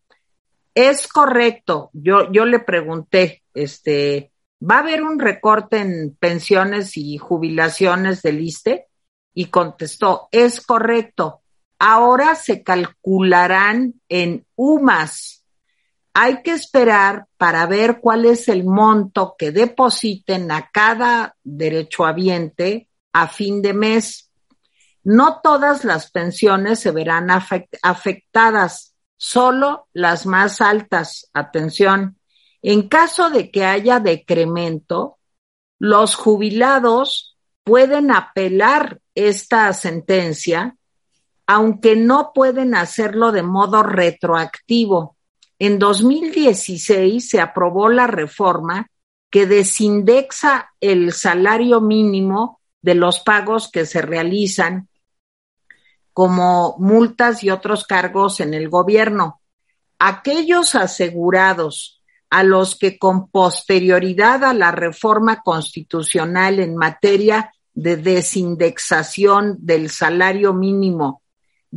es 0.75 1.07
correcto. 1.07 1.89
Yo, 1.93 2.31
yo 2.31 2.45
le 2.45 2.59
pregunté, 2.59 3.43
este, 3.55 4.31
¿va 4.61 4.75
a 4.75 4.79
haber 4.79 5.01
un 5.01 5.19
recorte 5.19 5.79
en 5.79 6.15
pensiones 6.19 6.95
y 6.95 7.17
jubilaciones 7.17 8.21
del 8.21 8.41
ISTE? 8.41 8.85
Y 9.33 9.45
contestó, 9.45 10.29
es 10.31 10.61
correcto. 10.61 11.41
Ahora 11.79 12.35
se 12.35 12.63
calcularán 12.63 13.95
en 14.09 14.45
UMAS 14.55 15.45
hay 16.17 16.41
que 16.43 16.51
esperar 16.51 17.27
para 17.35 17.65
ver 17.67 17.99
cuál 17.99 18.23
es 18.23 18.47
el 18.47 18.63
monto 18.63 19.35
que 19.37 19.51
depositen 19.51 20.49
a 20.49 20.69
cada 20.71 21.35
derechohabiente 21.43 22.87
a 23.11 23.27
fin 23.27 23.61
de 23.61 23.73
mes. 23.73 24.31
No 25.03 25.41
todas 25.43 25.83
las 25.83 26.11
pensiones 26.11 26.79
se 26.79 26.91
verán 26.91 27.27
afectadas, 27.29 28.95
solo 29.17 29.89
las 29.91 30.25
más 30.25 30.61
altas. 30.61 31.29
Atención. 31.33 32.17
En 32.61 32.87
caso 32.87 33.29
de 33.29 33.51
que 33.51 33.65
haya 33.65 33.99
decremento, 33.99 35.17
los 35.79 36.15
jubilados 36.15 37.37
pueden 37.65 38.09
apelar 38.09 39.01
esta 39.15 39.73
sentencia, 39.73 40.77
aunque 41.47 41.95
no 41.95 42.31
pueden 42.33 42.75
hacerlo 42.75 43.31
de 43.31 43.43
modo 43.43 43.83
retroactivo 43.83 45.15
en 45.57 45.79
2016 45.79 47.29
se 47.29 47.39
aprobó 47.39 47.89
la 47.89 48.07
reforma 48.07 48.89
que 49.29 49.45
desindexa 49.45 50.73
el 50.81 51.13
salario 51.13 51.81
mínimo 51.81 52.59
de 52.81 52.95
los 52.95 53.19
pagos 53.21 53.71
que 53.71 53.85
se 53.85 54.01
realizan 54.01 54.89
como 56.13 56.75
multas 56.77 57.43
y 57.43 57.49
otros 57.49 57.85
cargos 57.85 58.39
en 58.39 58.53
el 58.53 58.69
gobierno. 58.69 59.41
Aquellos 59.99 60.75
asegurados 60.75 62.01
a 62.29 62.43
los 62.43 62.77
que 62.77 62.97
con 62.97 63.29
posterioridad 63.29 64.43
a 64.43 64.53
la 64.53 64.71
reforma 64.71 65.41
constitucional 65.41 66.59
en 66.59 66.75
materia 66.75 67.51
de 67.73 67.97
desindexación 67.97 69.57
del 69.59 69.89
salario 69.89 70.53
mínimo 70.53 71.21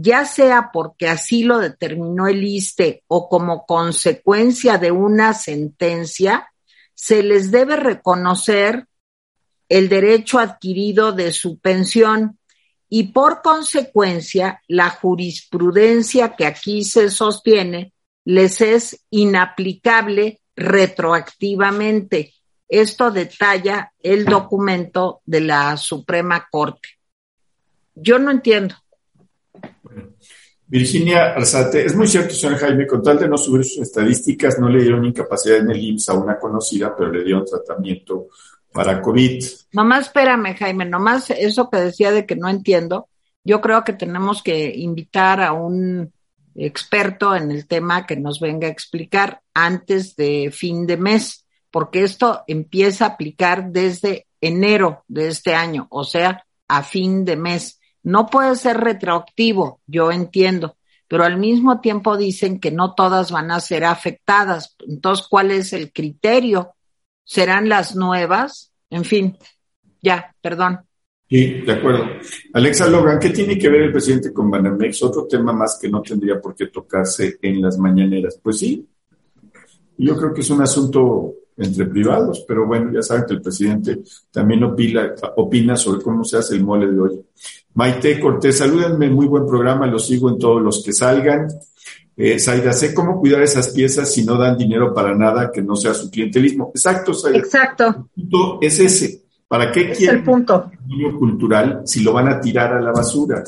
ya 0.00 0.24
sea 0.24 0.70
porque 0.72 1.08
así 1.08 1.42
lo 1.42 1.58
determinó 1.58 2.28
el 2.28 2.44
ISTE 2.44 3.02
o 3.08 3.28
como 3.28 3.66
consecuencia 3.66 4.78
de 4.78 4.92
una 4.92 5.34
sentencia, 5.34 6.52
se 6.94 7.24
les 7.24 7.50
debe 7.50 7.74
reconocer 7.74 8.86
el 9.68 9.88
derecho 9.88 10.38
adquirido 10.38 11.10
de 11.10 11.32
su 11.32 11.58
pensión 11.58 12.38
y 12.88 13.08
por 13.08 13.42
consecuencia 13.42 14.62
la 14.68 14.88
jurisprudencia 14.88 16.36
que 16.36 16.46
aquí 16.46 16.84
se 16.84 17.10
sostiene 17.10 17.92
les 18.24 18.60
es 18.60 19.04
inaplicable 19.10 20.40
retroactivamente. 20.54 22.34
Esto 22.68 23.10
detalla 23.10 23.92
el 23.98 24.26
documento 24.26 25.22
de 25.24 25.40
la 25.40 25.76
Suprema 25.76 26.46
Corte. 26.48 26.88
Yo 27.96 28.20
no 28.20 28.30
entiendo. 28.30 28.76
Virginia 30.68 31.32
Arzate, 31.34 31.86
es 31.86 31.96
muy 31.96 32.06
cierto, 32.06 32.34
señor 32.34 32.58
Jaime, 32.58 32.86
con 32.86 33.02
tal 33.02 33.18
de 33.18 33.26
no 33.26 33.38
subir 33.38 33.64
sus 33.64 33.78
estadísticas, 33.78 34.58
no 34.58 34.68
le 34.68 34.82
dieron 34.82 35.04
incapacidad 35.04 35.58
en 35.58 35.70
el 35.70 35.82
IMSS 35.82 36.10
a 36.10 36.14
una 36.14 36.38
conocida, 36.38 36.94
pero 36.94 37.10
le 37.10 37.24
dieron 37.24 37.46
tratamiento 37.46 38.28
para 38.70 39.00
COVID. 39.00 39.44
Nomás 39.72 40.06
espérame, 40.06 40.54
Jaime, 40.54 40.84
nomás 40.84 41.30
eso 41.30 41.70
que 41.70 41.78
decía 41.78 42.12
de 42.12 42.26
que 42.26 42.36
no 42.36 42.50
entiendo, 42.50 43.08
yo 43.44 43.62
creo 43.62 43.82
que 43.82 43.94
tenemos 43.94 44.42
que 44.42 44.74
invitar 44.76 45.40
a 45.40 45.52
un 45.52 46.12
experto 46.54 47.34
en 47.34 47.50
el 47.50 47.66
tema 47.66 48.06
que 48.06 48.16
nos 48.16 48.38
venga 48.38 48.66
a 48.68 48.70
explicar 48.70 49.40
antes 49.54 50.16
de 50.16 50.50
fin 50.52 50.86
de 50.86 50.98
mes, 50.98 51.46
porque 51.70 52.02
esto 52.02 52.42
empieza 52.46 53.06
a 53.06 53.08
aplicar 53.08 53.70
desde 53.70 54.26
enero 54.40 55.04
de 55.08 55.28
este 55.28 55.54
año, 55.54 55.86
o 55.90 56.04
sea, 56.04 56.44
a 56.68 56.82
fin 56.82 57.24
de 57.24 57.36
mes. 57.36 57.80
No 58.02 58.26
puede 58.26 58.56
ser 58.56 58.78
retroactivo, 58.78 59.80
yo 59.86 60.10
entiendo, 60.10 60.76
pero 61.08 61.24
al 61.24 61.38
mismo 61.38 61.80
tiempo 61.80 62.16
dicen 62.16 62.60
que 62.60 62.70
no 62.70 62.94
todas 62.94 63.30
van 63.30 63.50
a 63.50 63.60
ser 63.60 63.84
afectadas. 63.84 64.76
Entonces, 64.86 65.26
¿cuál 65.28 65.50
es 65.50 65.72
el 65.72 65.92
criterio? 65.92 66.74
¿Serán 67.24 67.68
las 67.68 67.96
nuevas? 67.96 68.72
En 68.90 69.04
fin, 69.04 69.36
ya, 70.00 70.34
perdón. 70.40 70.80
Sí, 71.28 71.60
de 71.60 71.72
acuerdo. 71.72 72.06
Alexa 72.54 72.88
Logan, 72.88 73.18
¿qué 73.18 73.30
tiene 73.30 73.58
que 73.58 73.68
ver 73.68 73.82
el 73.82 73.92
presidente 73.92 74.32
con 74.32 74.50
Banamex? 74.50 75.02
Otro 75.02 75.26
tema 75.26 75.52
más 75.52 75.78
que 75.80 75.88
no 75.88 76.00
tendría 76.00 76.40
por 76.40 76.54
qué 76.54 76.68
tocarse 76.68 77.38
en 77.42 77.60
las 77.60 77.76
mañaneras. 77.76 78.40
Pues 78.42 78.58
sí, 78.58 78.88
yo 79.98 80.16
creo 80.16 80.32
que 80.32 80.40
es 80.40 80.48
un 80.48 80.62
asunto 80.62 81.34
entre 81.58 81.86
privados, 81.86 82.44
pero 82.46 82.66
bueno, 82.66 82.92
ya 82.92 83.02
saben 83.02 83.24
que 83.26 83.34
el 83.34 83.42
presidente 83.42 84.00
también 84.30 84.62
opina, 84.64 85.14
opina 85.36 85.76
sobre 85.76 86.02
cómo 86.02 86.24
se 86.24 86.38
hace 86.38 86.54
el 86.54 86.64
mole 86.64 86.90
de 86.90 87.00
hoy. 87.00 87.20
Maite 87.74 88.18
Cortés, 88.20 88.58
salúdenme, 88.58 89.10
muy 89.10 89.26
buen 89.26 89.46
programa, 89.46 89.86
los 89.86 90.06
sigo 90.06 90.30
en 90.30 90.38
todos 90.38 90.62
los 90.62 90.82
que 90.84 90.92
salgan. 90.92 91.48
Eh, 92.16 92.38
Saida, 92.38 92.72
sé 92.72 92.92
cómo 92.94 93.20
cuidar 93.20 93.42
esas 93.42 93.68
piezas 93.68 94.12
si 94.12 94.24
no 94.24 94.36
dan 94.36 94.56
dinero 94.56 94.92
para 94.92 95.14
nada 95.14 95.50
que 95.52 95.62
no 95.62 95.76
sea 95.76 95.94
su 95.94 96.10
clientelismo. 96.10 96.72
Exacto, 96.74 97.14
Saida. 97.14 97.38
Exacto. 97.38 97.86
El 97.86 98.22
punto 98.22 98.58
es 98.60 98.80
ese. 98.80 99.22
¿Para 99.46 99.72
qué 99.72 99.92
quieren 99.92 100.18
el 100.18 100.24
punto. 100.24 100.70
cultural 101.18 101.82
si 101.84 102.02
lo 102.02 102.12
van 102.12 102.28
a 102.28 102.40
tirar 102.40 102.74
a 102.74 102.80
la 102.80 102.92
basura? 102.92 103.42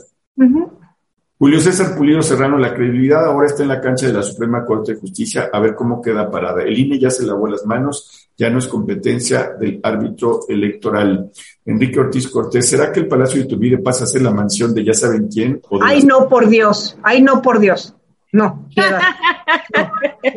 Julio 1.41 1.59
César 1.59 1.97
Pulido 1.97 2.21
Serrano, 2.21 2.59
la 2.59 2.75
credibilidad 2.75 3.25
ahora 3.25 3.47
está 3.47 3.62
en 3.62 3.71
la 3.71 3.81
cancha 3.81 4.07
de 4.07 4.12
la 4.12 4.23
Suprema 4.23 4.62
Corte 4.62 4.93
de 4.93 5.01
Justicia, 5.01 5.49
a 5.51 5.59
ver 5.59 5.75
cómo 5.75 6.03
queda 6.03 6.31
parada. 6.31 6.62
El 6.62 6.79
INE 6.79 6.99
ya 6.99 7.09
se 7.09 7.25
lavó 7.25 7.47
las 7.47 7.65
manos, 7.65 8.29
ya 8.37 8.51
no 8.51 8.59
es 8.59 8.67
competencia 8.67 9.53
del 9.59 9.81
árbitro 9.83 10.41
electoral. 10.51 11.31
Enrique 11.65 11.99
Ortiz 11.99 12.29
Cortés, 12.29 12.69
¿será 12.69 12.93
que 12.93 13.01
el 13.01 13.09
Palacio 13.09 13.41
de 13.41 13.49
Tubide 13.49 13.79
pasa 13.79 14.05
a 14.05 14.07
ser 14.07 14.21
la 14.21 14.33
mansión 14.33 14.75
de 14.75 14.85
ya 14.85 14.93
saben 14.93 15.29
quién? 15.29 15.62
ay, 15.81 16.03
no, 16.03 16.29
por 16.29 16.47
Dios, 16.47 16.99
ay, 17.03 17.23
no, 17.23 17.41
por 17.41 17.59
Dios. 17.59 17.95
No, 18.33 18.69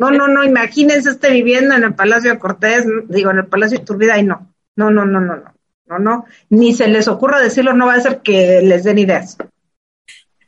no, 0.00 0.10
no, 0.10 0.26
no, 0.26 0.42
imagínense 0.42 1.10
este 1.10 1.30
viviendo 1.30 1.74
en 1.74 1.84
el 1.84 1.94
Palacio 1.94 2.32
de 2.32 2.38
Cortés, 2.38 2.86
digo, 3.10 3.30
en 3.30 3.40
el 3.40 3.46
Palacio 3.46 3.78
de 3.78 3.84
Turbide, 3.84 4.12
ay, 4.12 4.22
no, 4.22 4.54
no, 4.76 4.90
no, 4.90 5.04
no, 5.04 5.20
no, 5.20 5.36
no, 5.36 5.54
no, 5.86 5.98
no, 5.98 6.24
ni 6.48 6.72
se 6.72 6.88
les 6.88 7.08
ocurra 7.08 7.42
decirlo, 7.42 7.74
no 7.74 7.88
va 7.88 7.92
a 7.92 8.00
ser 8.00 8.22
que 8.22 8.62
les 8.62 8.84
den 8.84 8.96
ideas. 8.96 9.36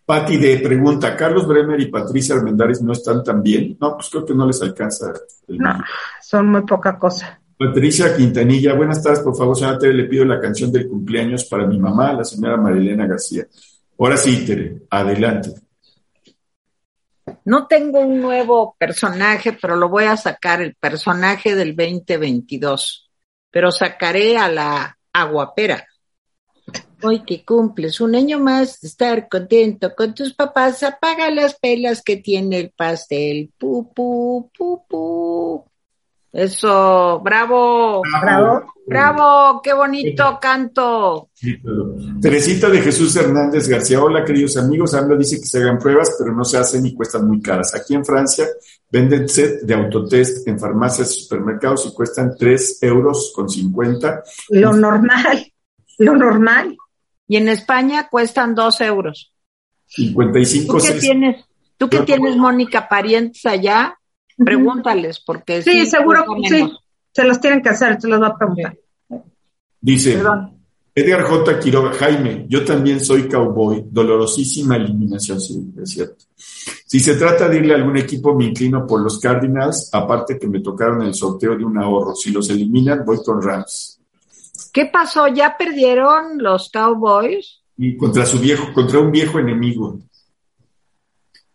Pati 0.06 0.36
de 0.36 0.58
pregunta, 0.58 1.16
¿Carlos 1.16 1.48
Bremer 1.48 1.80
y 1.80 1.90
Patricia 1.90 2.36
Armendáriz 2.36 2.80
no 2.80 2.92
están 2.92 3.24
tan 3.24 3.42
bien? 3.42 3.76
No, 3.80 3.96
pues 3.96 4.08
creo 4.08 4.24
que 4.24 4.34
no 4.34 4.46
les 4.46 4.62
alcanza. 4.62 5.12
El 5.48 5.58
no, 5.58 5.76
son 6.22 6.46
muy 6.46 6.62
poca 6.62 6.96
cosa. 6.96 7.40
Patricia 7.58 8.16
Quintanilla, 8.16 8.74
buenas 8.74 9.02
tardes, 9.02 9.18
por 9.18 9.36
favor, 9.36 9.56
señora 9.56 9.78
Tere, 9.78 9.94
le 9.94 10.04
pido 10.04 10.24
la 10.24 10.40
canción 10.40 10.70
del 10.70 10.86
cumpleaños 10.86 11.46
para 11.46 11.66
mi 11.66 11.80
mamá, 11.80 12.12
la 12.12 12.24
señora 12.24 12.56
Marilena 12.56 13.04
García. 13.04 13.46
Ahora 13.98 14.16
sí, 14.16 14.46
Tere, 14.46 14.82
adelante. 14.90 15.54
No 17.44 17.66
tengo 17.66 17.98
un 17.98 18.20
nuevo 18.20 18.76
personaje, 18.78 19.58
pero 19.60 19.74
lo 19.74 19.88
voy 19.88 20.04
a 20.04 20.16
sacar, 20.16 20.62
el 20.62 20.76
personaje 20.76 21.56
del 21.56 21.74
2022, 21.74 23.10
pero 23.50 23.72
sacaré 23.72 24.36
a 24.36 24.48
la 24.48 24.98
aguapera. 25.12 25.84
Hoy 27.02 27.24
que 27.24 27.44
cumples 27.44 28.00
un 28.00 28.14
año 28.14 28.38
más 28.38 28.80
de 28.80 28.88
estar 28.88 29.28
contento 29.28 29.94
con 29.94 30.14
tus 30.14 30.32
papás, 30.32 30.82
apaga 30.82 31.30
las 31.30 31.54
pelas 31.58 32.02
que 32.02 32.16
tiene 32.16 32.58
el 32.58 32.70
pastel. 32.70 33.50
Pu, 33.58 33.92
pu, 33.92 34.50
pu, 34.56 34.82
pu. 34.88 35.64
Eso, 36.32 37.20
bravo. 37.22 38.02
Bravo. 38.20 38.72
Bravo, 38.86 39.60
qué 39.62 39.72
bonito 39.72 40.38
canto. 40.40 41.30
Teresita 42.20 42.68
de 42.68 42.80
Jesús 42.80 43.16
Hernández 43.16 43.68
García. 43.68 44.02
Hola, 44.02 44.24
queridos 44.24 44.56
amigos. 44.56 44.94
AMLO 44.94 45.16
dice 45.16 45.40
que 45.40 45.46
se 45.46 45.58
hagan 45.58 45.78
pruebas, 45.78 46.14
pero 46.18 46.32
no 46.32 46.44
se 46.44 46.58
hacen 46.58 46.86
y 46.86 46.94
cuestan 46.94 47.26
muy 47.26 47.40
caras. 47.40 47.74
Aquí 47.74 47.94
en 47.94 48.04
Francia 48.04 48.46
venden 48.90 49.28
set 49.28 49.62
de 49.62 49.74
autotest 49.74 50.46
en 50.46 50.58
farmacias 50.58 51.16
y 51.16 51.20
supermercados 51.22 51.86
y 51.86 51.94
cuestan 51.94 52.36
3 52.38 52.82
euros 52.82 53.32
con 53.34 53.48
50. 53.48 54.22
Lo 54.50 54.72
normal 54.72 55.52
lo 55.98 56.16
normal. 56.16 56.76
Y 57.28 57.36
en 57.36 57.48
España 57.48 58.08
cuestan 58.10 58.54
dos 58.54 58.80
euros. 58.80 59.32
55 59.86 60.78
¿Tú 60.78 60.84
qué 60.84 60.92
tienes, 60.94 61.44
tú 61.76 61.88
qué 61.88 62.00
tienes, 62.00 62.36
Mónica, 62.36 62.88
parientes 62.88 63.44
allá? 63.46 63.98
Pregúntales, 64.36 65.20
porque 65.20 65.62
sí, 65.62 65.86
seguro 65.86 66.24
que 66.24 66.48
sí, 66.48 66.72
se 67.12 67.24
los 67.24 67.40
tienen 67.40 67.62
que 67.62 67.70
hacer, 67.70 68.00
se 68.00 68.08
los 68.08 68.20
va 68.20 68.28
a 68.28 68.36
preguntar. 68.36 68.76
Dice 69.80 70.20
Edgar 70.98 71.22
J. 71.24 71.60
Quiroga, 71.60 71.92
Jaime, 71.92 72.46
yo 72.48 72.64
también 72.64 73.04
soy 73.04 73.28
cowboy, 73.28 73.84
dolorosísima 73.90 74.76
eliminación, 74.76 75.40
sí, 75.40 75.72
es 75.82 75.90
cierto. 75.90 76.24
Si 76.86 77.00
se 77.00 77.16
trata 77.16 77.48
de 77.48 77.58
irle 77.58 77.74
a 77.74 77.76
algún 77.76 77.98
equipo, 77.98 78.34
me 78.34 78.46
inclino 78.46 78.86
por 78.86 79.02
los 79.02 79.18
Cardinals, 79.18 79.90
aparte 79.92 80.38
que 80.38 80.48
me 80.48 80.60
tocaron 80.60 81.02
el 81.02 81.14
sorteo 81.14 81.54
de 81.54 81.64
un 81.64 81.76
ahorro. 81.76 82.14
Si 82.14 82.30
los 82.30 82.48
eliminan, 82.48 83.04
voy 83.04 83.18
con 83.22 83.42
Rams. 83.42 84.00
¿Qué 84.76 84.84
pasó? 84.84 85.26
¿Ya 85.28 85.56
perdieron 85.56 86.36
los 86.36 86.68
Cowboys? 86.70 87.62
Y 87.78 87.96
contra 87.96 88.26
su 88.26 88.38
viejo, 88.38 88.74
contra 88.74 88.98
un 89.00 89.10
viejo 89.10 89.38
enemigo. 89.38 89.98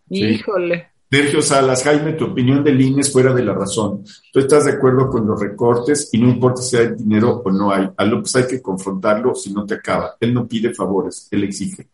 Híjole. 0.10 0.88
Sergio 1.08 1.44
Salas, 1.44 1.84
Jaime, 1.84 2.14
tu 2.14 2.26
opinión 2.26 2.64
del 2.64 2.82
INE 2.82 3.02
es 3.02 3.14
fuera 3.14 3.32
de 3.32 3.46
la 3.46 3.54
razón. 3.54 4.04
Tú 4.34 4.40
estás 4.40 4.66
de 4.66 4.72
acuerdo 4.72 5.08
con 5.08 5.28
los 5.28 5.40
recortes 5.40 6.10
y 6.12 6.18
no 6.18 6.30
importa 6.30 6.64
si 6.64 6.78
hay 6.78 6.96
dinero 6.96 7.44
o 7.46 7.52
no 7.52 7.72
hay. 7.72 7.88
A 7.96 8.06
López 8.06 8.36
hay 8.38 8.48
que 8.48 8.60
confrontarlo 8.60 9.36
si 9.36 9.54
no 9.54 9.68
te 9.68 9.76
acaba. 9.76 10.18
Él 10.20 10.34
no 10.34 10.48
pide 10.48 10.74
favores, 10.74 11.28
él 11.30 11.44
exige. 11.44 11.90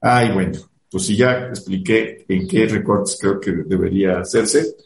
Ay, 0.00 0.30
bueno, 0.30 0.60
pues 0.88 1.06
si 1.06 1.16
ya 1.16 1.48
expliqué 1.48 2.24
en 2.28 2.46
qué 2.46 2.68
recortes 2.68 3.18
creo 3.20 3.40
que 3.40 3.50
debería 3.50 4.20
hacerse, 4.20 4.76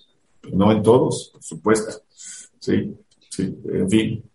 no 0.55 0.73
en 0.73 0.82
todos, 0.82 1.28
por 1.35 1.43
supuesto. 1.43 2.01
Sí, 2.59 2.97
sí, 3.28 3.59
en 3.66 3.91
fin 3.91 4.30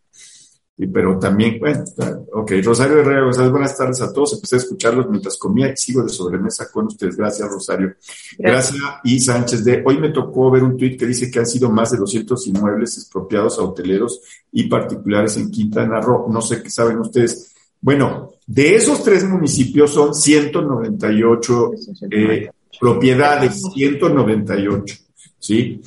pero 0.77 1.18
también, 1.18 1.57
bueno, 1.57 1.85
ok, 2.34 2.52
Rosario 2.61 2.99
Herrera 2.99 3.49
buenas 3.49 3.77
tardes 3.77 4.02
a 4.02 4.11
todos. 4.11 4.34
Empecé 4.34 4.56
a 4.56 4.60
escucharlos 4.60 5.10
mientras 5.10 5.38
comía 5.38 5.72
y 5.72 5.77
sigo 5.77 6.03
de 6.03 6.10
sobremesa 6.10 6.69
con 6.69 6.88
ustedes. 6.88 7.15
Gracias, 7.15 7.49
Rosario. 7.49 7.95
Gracias. 8.38 8.81
Y 9.06 9.19
Sánchez 9.22 9.64
de, 9.64 9.81
hoy 9.85 9.97
me 9.99 10.10
tocó 10.10 10.52
ver 10.52 10.64
un 10.64 10.76
tuit 10.76 10.99
que 10.99 11.06
dice 11.06 11.31
que 11.31 11.39
han 11.39 11.45
sido 11.45 11.69
más 11.69 11.91
de 11.91 11.97
200 11.97 12.47
inmuebles 12.47 12.97
expropiados 12.97 13.57
a 13.57 13.61
hoteleros 13.61 14.19
y 14.52 14.68
particulares 14.68 15.38
en 15.38 15.49
Quintana 15.49 16.02
Roo. 16.02 16.27
No 16.30 16.41
sé 16.41 16.61
qué 16.61 16.69
saben 16.69 16.99
ustedes. 16.99 17.56
Bueno, 17.80 18.31
de 18.45 18.76
esos 18.76 19.02
tres 19.02 19.23
municipios 19.23 19.91
son 19.91 20.14
198 20.14 21.72
eh, 22.11 22.49
propiedades, 22.80 23.61
198, 23.73 24.95
¿sí? 25.39 25.81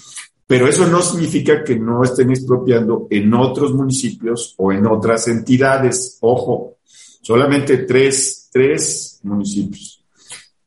Pero 0.49 0.67
eso 0.67 0.87
no 0.87 1.03
significa 1.03 1.63
que 1.63 1.79
no 1.79 2.03
estén 2.03 2.31
expropiando 2.31 3.07
en 3.11 3.35
otros 3.35 3.75
municipios 3.75 4.55
o 4.57 4.73
en 4.73 4.87
otras 4.87 5.29
entidades. 5.29 6.17
Ojo, 6.23 6.79
solamente 7.21 7.77
tres, 7.85 8.49
tres 8.51 9.21
municipios. 9.25 10.03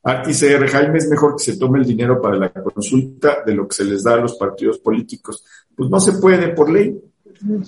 CR, 0.03 0.67
Jaime, 0.67 0.99
es 0.99 1.09
mejor 1.09 1.35
que 1.35 1.45
se 1.45 1.57
tome 1.57 1.79
el 1.79 1.85
dinero 1.85 2.21
para 2.21 2.37
la 2.37 2.53
consulta 2.53 3.39
de 3.43 3.55
lo 3.55 3.67
que 3.67 3.75
se 3.75 3.85
les 3.85 4.03
da 4.03 4.13
a 4.13 4.17
los 4.17 4.35
partidos 4.35 4.77
políticos. 4.77 5.43
Pues 5.75 5.89
no 5.89 5.99
se 5.99 6.13
puede 6.13 6.49
por 6.49 6.71
ley. 6.71 7.01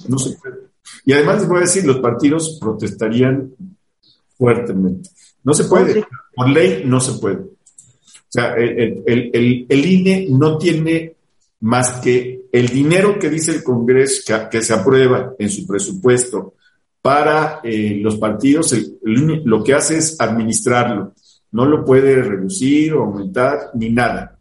No 0.08 0.20
se 0.20 0.38
puede. 0.38 0.68
Y 1.06 1.14
además 1.14 1.40
les 1.40 1.50
voy 1.50 1.58
a 1.58 1.62
decir, 1.62 1.84
los 1.84 1.98
partidos 1.98 2.60
protestarían 2.62 3.56
fuertemente. 4.38 5.10
No 5.44 5.56
se 5.56 5.64
puede. 5.64 6.06
Por 6.36 6.48
ley 6.48 6.84
no 6.86 7.00
se 7.00 7.20
puede. 7.20 7.38
O 7.38 8.30
sea, 8.30 8.54
el, 8.54 9.04
el, 9.08 9.66
el 9.68 9.86
INE 9.86 10.28
no 10.30 10.60
tiene 10.60 11.16
más 11.64 12.02
que 12.02 12.42
el 12.52 12.68
dinero 12.68 13.18
que 13.18 13.30
dice 13.30 13.52
el 13.52 13.64
Congreso 13.64 14.34
que, 14.52 14.62
se 14.62 14.74
aprueba 14.74 15.34
en 15.40 15.50
su 15.50 15.66
presupuesto 15.66 16.56
para 17.02 17.62
eh, 17.64 18.00
los 18.02 18.18
partidos, 18.18 18.76
lo 19.02 19.64
que 19.64 19.74
hace 19.74 19.98
es 19.98 20.20
administrarlo, 20.20 21.14
no 21.52 21.66
lo 21.66 21.86
puede 21.86 22.22
reducir 22.22 22.94
o 22.94 23.04
aumentar 23.04 23.70
ni 23.76 23.90
nada. 23.90 24.38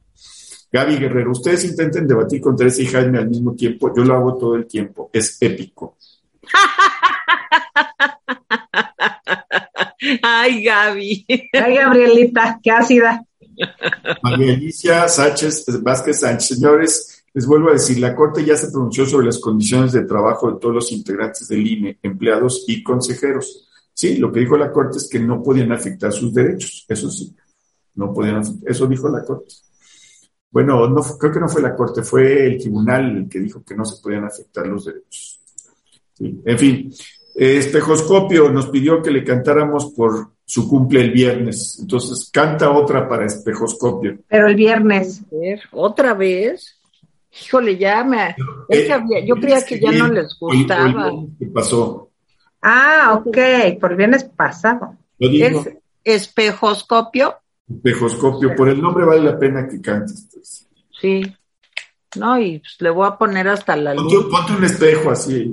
Gaby 0.73 0.97
Guerrero, 0.97 1.31
ustedes 1.31 1.65
intenten 1.65 2.09
debatir 2.09 2.41
con 2.41 2.57
Teresa 2.57 2.83
y 2.83 2.87
Jaime 2.87 3.19
al 3.19 3.29
mismo 3.29 3.55
tiempo, 3.55 3.95
yo 3.95 4.03
lo 4.03 4.15
hago 4.15 4.37
todo 4.37 4.57
el 4.57 4.67
tiempo, 4.67 5.09
es 5.13 5.37
épico. 5.41 5.97
Ay, 10.23 10.65
Gaby. 10.65 11.25
Ay, 11.53 11.77
Gabrielita, 11.77 12.59
qué 12.61 12.73
ácida. 12.73 13.25
María 14.23 14.55
Alicia 14.55 15.09
Sánchez 15.09 15.67
Vázquez 15.83 16.21
Sánchez, 16.21 16.49
señores, 16.59 17.25
les 17.35 17.47
vuelvo 17.47 17.71
a 17.71 17.75
decir, 17.75 17.99
la 17.99 18.15
Corte 18.15 18.45
ya 18.45 18.57
se 18.57 18.71
pronunció 18.71 19.07
sobre 19.07 19.27
las 19.27 19.39
condiciones 19.39 19.93
de 19.93 20.05
trabajo 20.05 20.53
de 20.53 20.61
todos 20.61 20.75
los 20.75 20.93
integrantes 20.93 21.49
del 21.49 21.67
INE, 21.67 21.99
empleados 22.03 22.65
y 22.69 22.83
consejeros. 22.83 23.69
Sí, 23.95 24.17
lo 24.17 24.31
que 24.33 24.41
dijo 24.41 24.57
la 24.57 24.73
Corte 24.73 24.99
es 24.99 25.09
que 25.09 25.19
no 25.19 25.43
podían 25.43 25.73
afectar 25.73 26.13
sus 26.13 26.33
derechos, 26.33 26.85
eso 26.89 27.11
sí, 27.11 27.35
no 27.95 28.13
podían 28.13 28.43
eso 28.67 28.87
dijo 28.87 29.09
la 29.09 29.25
Corte. 29.25 29.55
Bueno, 30.51 30.87
no, 30.89 31.03
creo 31.19 31.33
que 31.33 31.41
no 31.41 31.49
fue 31.49 31.63
la 31.63 31.75
Corte, 31.75 32.03
fue 32.03 32.47
el 32.47 32.59
tribunal 32.59 33.17
el 33.17 33.29
que 33.29 33.41
dijo 33.41 33.65
que 33.65 33.75
no 33.75 33.85
se 33.85 34.03
podían 34.03 34.25
afectar 34.25 34.67
los 34.67 34.85
derechos. 34.85 35.41
En 36.19 36.59
fin, 36.59 36.93
Espejoscopio 37.35 38.51
nos 38.51 38.69
pidió 38.69 39.03
que 39.03 39.11
le 39.11 39.25
cantáramos 39.25 39.93
por 39.93 40.33
su 40.53 40.69
cumple 40.69 41.01
el 41.01 41.13
viernes. 41.13 41.79
Entonces, 41.81 42.29
canta 42.31 42.71
otra 42.71 43.09
para 43.09 43.25
Espejoscopio. 43.25 44.19
Pero 44.29 44.49
el 44.49 44.55
viernes. 44.55 45.23
¿Otra 45.71 46.13
vez? 46.13 46.79
Híjole, 47.43 47.79
ya 47.79 48.05
me. 48.05 48.37
Eh, 48.69 48.87
yo 49.27 49.37
creía 49.37 49.65
que 49.65 49.81
ya 49.81 49.93
no 49.93 50.09
les 50.09 50.39
gustaba. 50.39 51.11
¿Qué 51.39 51.47
pasó? 51.47 52.11
Ah, 52.61 53.15
ok, 53.15 53.81
por 53.81 53.97
viernes 53.97 54.25
pasado. 54.25 54.95
¿Es 55.19 55.71
espejoscopio? 56.05 57.35
Espejoscopio, 57.67 58.55
por 58.55 58.69
el 58.69 58.83
nombre 58.83 59.07
vale 59.07 59.23
la 59.23 59.39
pena 59.39 59.67
que 59.67 59.81
cantes. 59.81 60.29
Pues. 60.35 60.69
Sí. 61.01 61.23
No, 62.17 62.39
y 62.39 62.59
pues, 62.59 62.77
le 62.79 62.91
voy 62.91 63.07
a 63.07 63.17
poner 63.17 63.49
hasta 63.49 63.75
la 63.75 63.95
luz. 63.95 64.29
Ponte 64.31 64.53
un 64.53 64.65
espejo 64.65 65.13
así. 65.13 65.51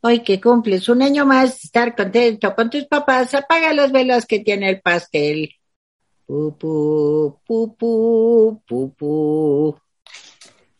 Hoy 0.00 0.20
que 0.22 0.40
cumples 0.40 0.88
un 0.88 1.02
año 1.02 1.26
más, 1.26 1.64
estar 1.64 1.96
contento 1.96 2.54
con 2.54 2.70
tus 2.70 2.84
papás, 2.84 3.34
apaga 3.34 3.72
las 3.74 3.90
velas 3.90 4.26
que 4.26 4.40
tiene 4.40 4.70
el 4.70 4.80
pastel. 4.80 5.50
Pupu, 6.24 7.40
pupu, 7.44 8.62
pupu. 8.66 9.80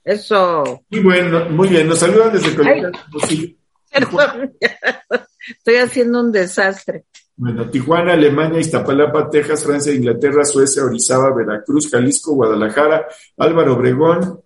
Eso. 0.04 0.84
Muy 0.90 1.00
bueno, 1.00 1.50
muy 1.50 1.68
bien. 1.68 1.88
Nos 1.88 1.98
saludan 1.98 2.32
desde 2.32 2.54
Colombia. 2.54 2.90
Estoy 5.48 5.76
haciendo 5.76 6.20
un 6.20 6.32
desastre. 6.32 7.04
Bueno, 7.36 7.70
Tijuana, 7.70 8.14
Alemania, 8.14 8.58
Iztapalapa, 8.58 9.30
Texas, 9.30 9.64
Francia, 9.64 9.94
Inglaterra, 9.94 10.44
Suecia, 10.44 10.84
Orizaba, 10.84 11.32
Veracruz, 11.34 11.90
Jalisco, 11.90 12.34
Guadalajara, 12.34 13.06
Álvaro 13.36 13.74
Obregón, 13.74 14.40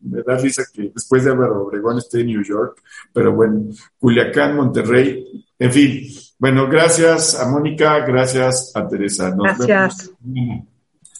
me 0.00 0.22
da 0.22 0.36
risa 0.36 0.62
que 0.72 0.90
después 0.94 1.24
de 1.24 1.32
Álvaro 1.32 1.64
Obregón 1.64 1.98
esté 1.98 2.20
en 2.20 2.28
New 2.28 2.42
York, 2.42 2.82
pero 3.12 3.34
bueno, 3.34 3.64
Culiacán, 3.98 4.56
Monterrey, 4.56 5.46
en 5.58 5.72
fin. 5.72 6.02
Bueno, 6.38 6.68
gracias 6.68 7.38
a 7.38 7.48
Mónica, 7.48 7.98
gracias 8.00 8.72
a 8.74 8.86
Teresa. 8.86 9.34
gracias. 9.36 10.12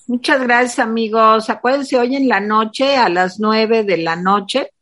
Muchas 0.06 0.42
gracias, 0.42 0.78
amigos. 0.78 1.50
Acuérdense, 1.50 1.98
hoy 1.98 2.16
en 2.16 2.28
la 2.28 2.40
noche, 2.40 2.96
a 2.96 3.08
las 3.08 3.38
nueve 3.40 3.84
de 3.84 3.98
la 3.98 4.16
noche, 4.16 4.72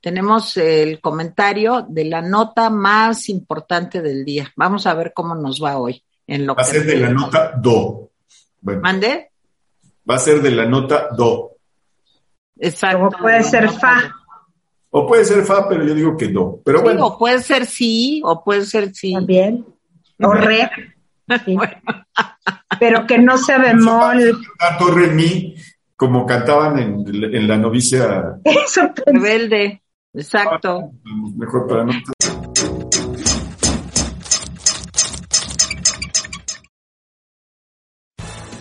tenemos 0.00 0.56
el 0.58 1.00
comentario 1.00 1.84
de 1.88 2.04
la 2.04 2.22
nota 2.22 2.70
más 2.70 3.28
importante 3.28 4.00
del 4.02 4.24
día. 4.24 4.52
Vamos 4.54 4.86
a 4.86 4.94
ver 4.94 5.12
cómo 5.12 5.34
nos 5.34 5.62
va 5.62 5.78
hoy. 5.78 6.02
En 6.26 6.46
lo 6.46 6.54
va 6.54 6.62
a 6.62 6.64
ser 6.64 6.84
de 6.84 6.96
la 6.96 7.10
nota 7.10 7.52
do. 7.56 8.10
¿Mande? 8.62 9.30
Va 10.08 10.16
a 10.16 10.18
ser 10.18 10.40
de 10.40 10.50
la 10.50 10.66
nota 10.66 11.08
do. 11.16 11.55
Exacto. 12.58 13.06
O 13.06 13.10
puede 13.10 13.42
ser 13.42 13.68
fa. 13.70 14.12
O 14.90 15.06
puede 15.06 15.24
ser 15.24 15.44
fa, 15.44 15.68
pero 15.68 15.84
yo 15.84 15.94
digo 15.94 16.16
que 16.16 16.30
no. 16.30 16.58
Pero 16.64 16.82
bueno. 16.82 17.06
o 17.06 17.18
puede 17.18 17.40
ser 17.42 17.66
sí, 17.66 18.22
o 18.24 18.42
puede 18.42 18.64
ser 18.64 18.94
sí. 18.94 19.12
También. 19.12 19.64
O 20.20 20.32
re. 20.32 20.70
Pero 22.78 23.06
que 23.06 23.18
no 23.18 23.36
sea 23.36 23.58
bemol. 23.58 24.40
Canto 24.58 24.90
re 24.92 25.08
mi, 25.08 25.56
como 25.96 26.24
cantaban 26.24 26.78
en, 26.78 27.04
en 27.06 27.48
la 27.48 27.56
novicia. 27.56 28.38
Eso, 28.44 28.92
rebelde. 29.04 29.82
Exacto. 30.14 30.92
Mejor 31.36 31.66
para 31.66 31.84
no. 31.84 31.92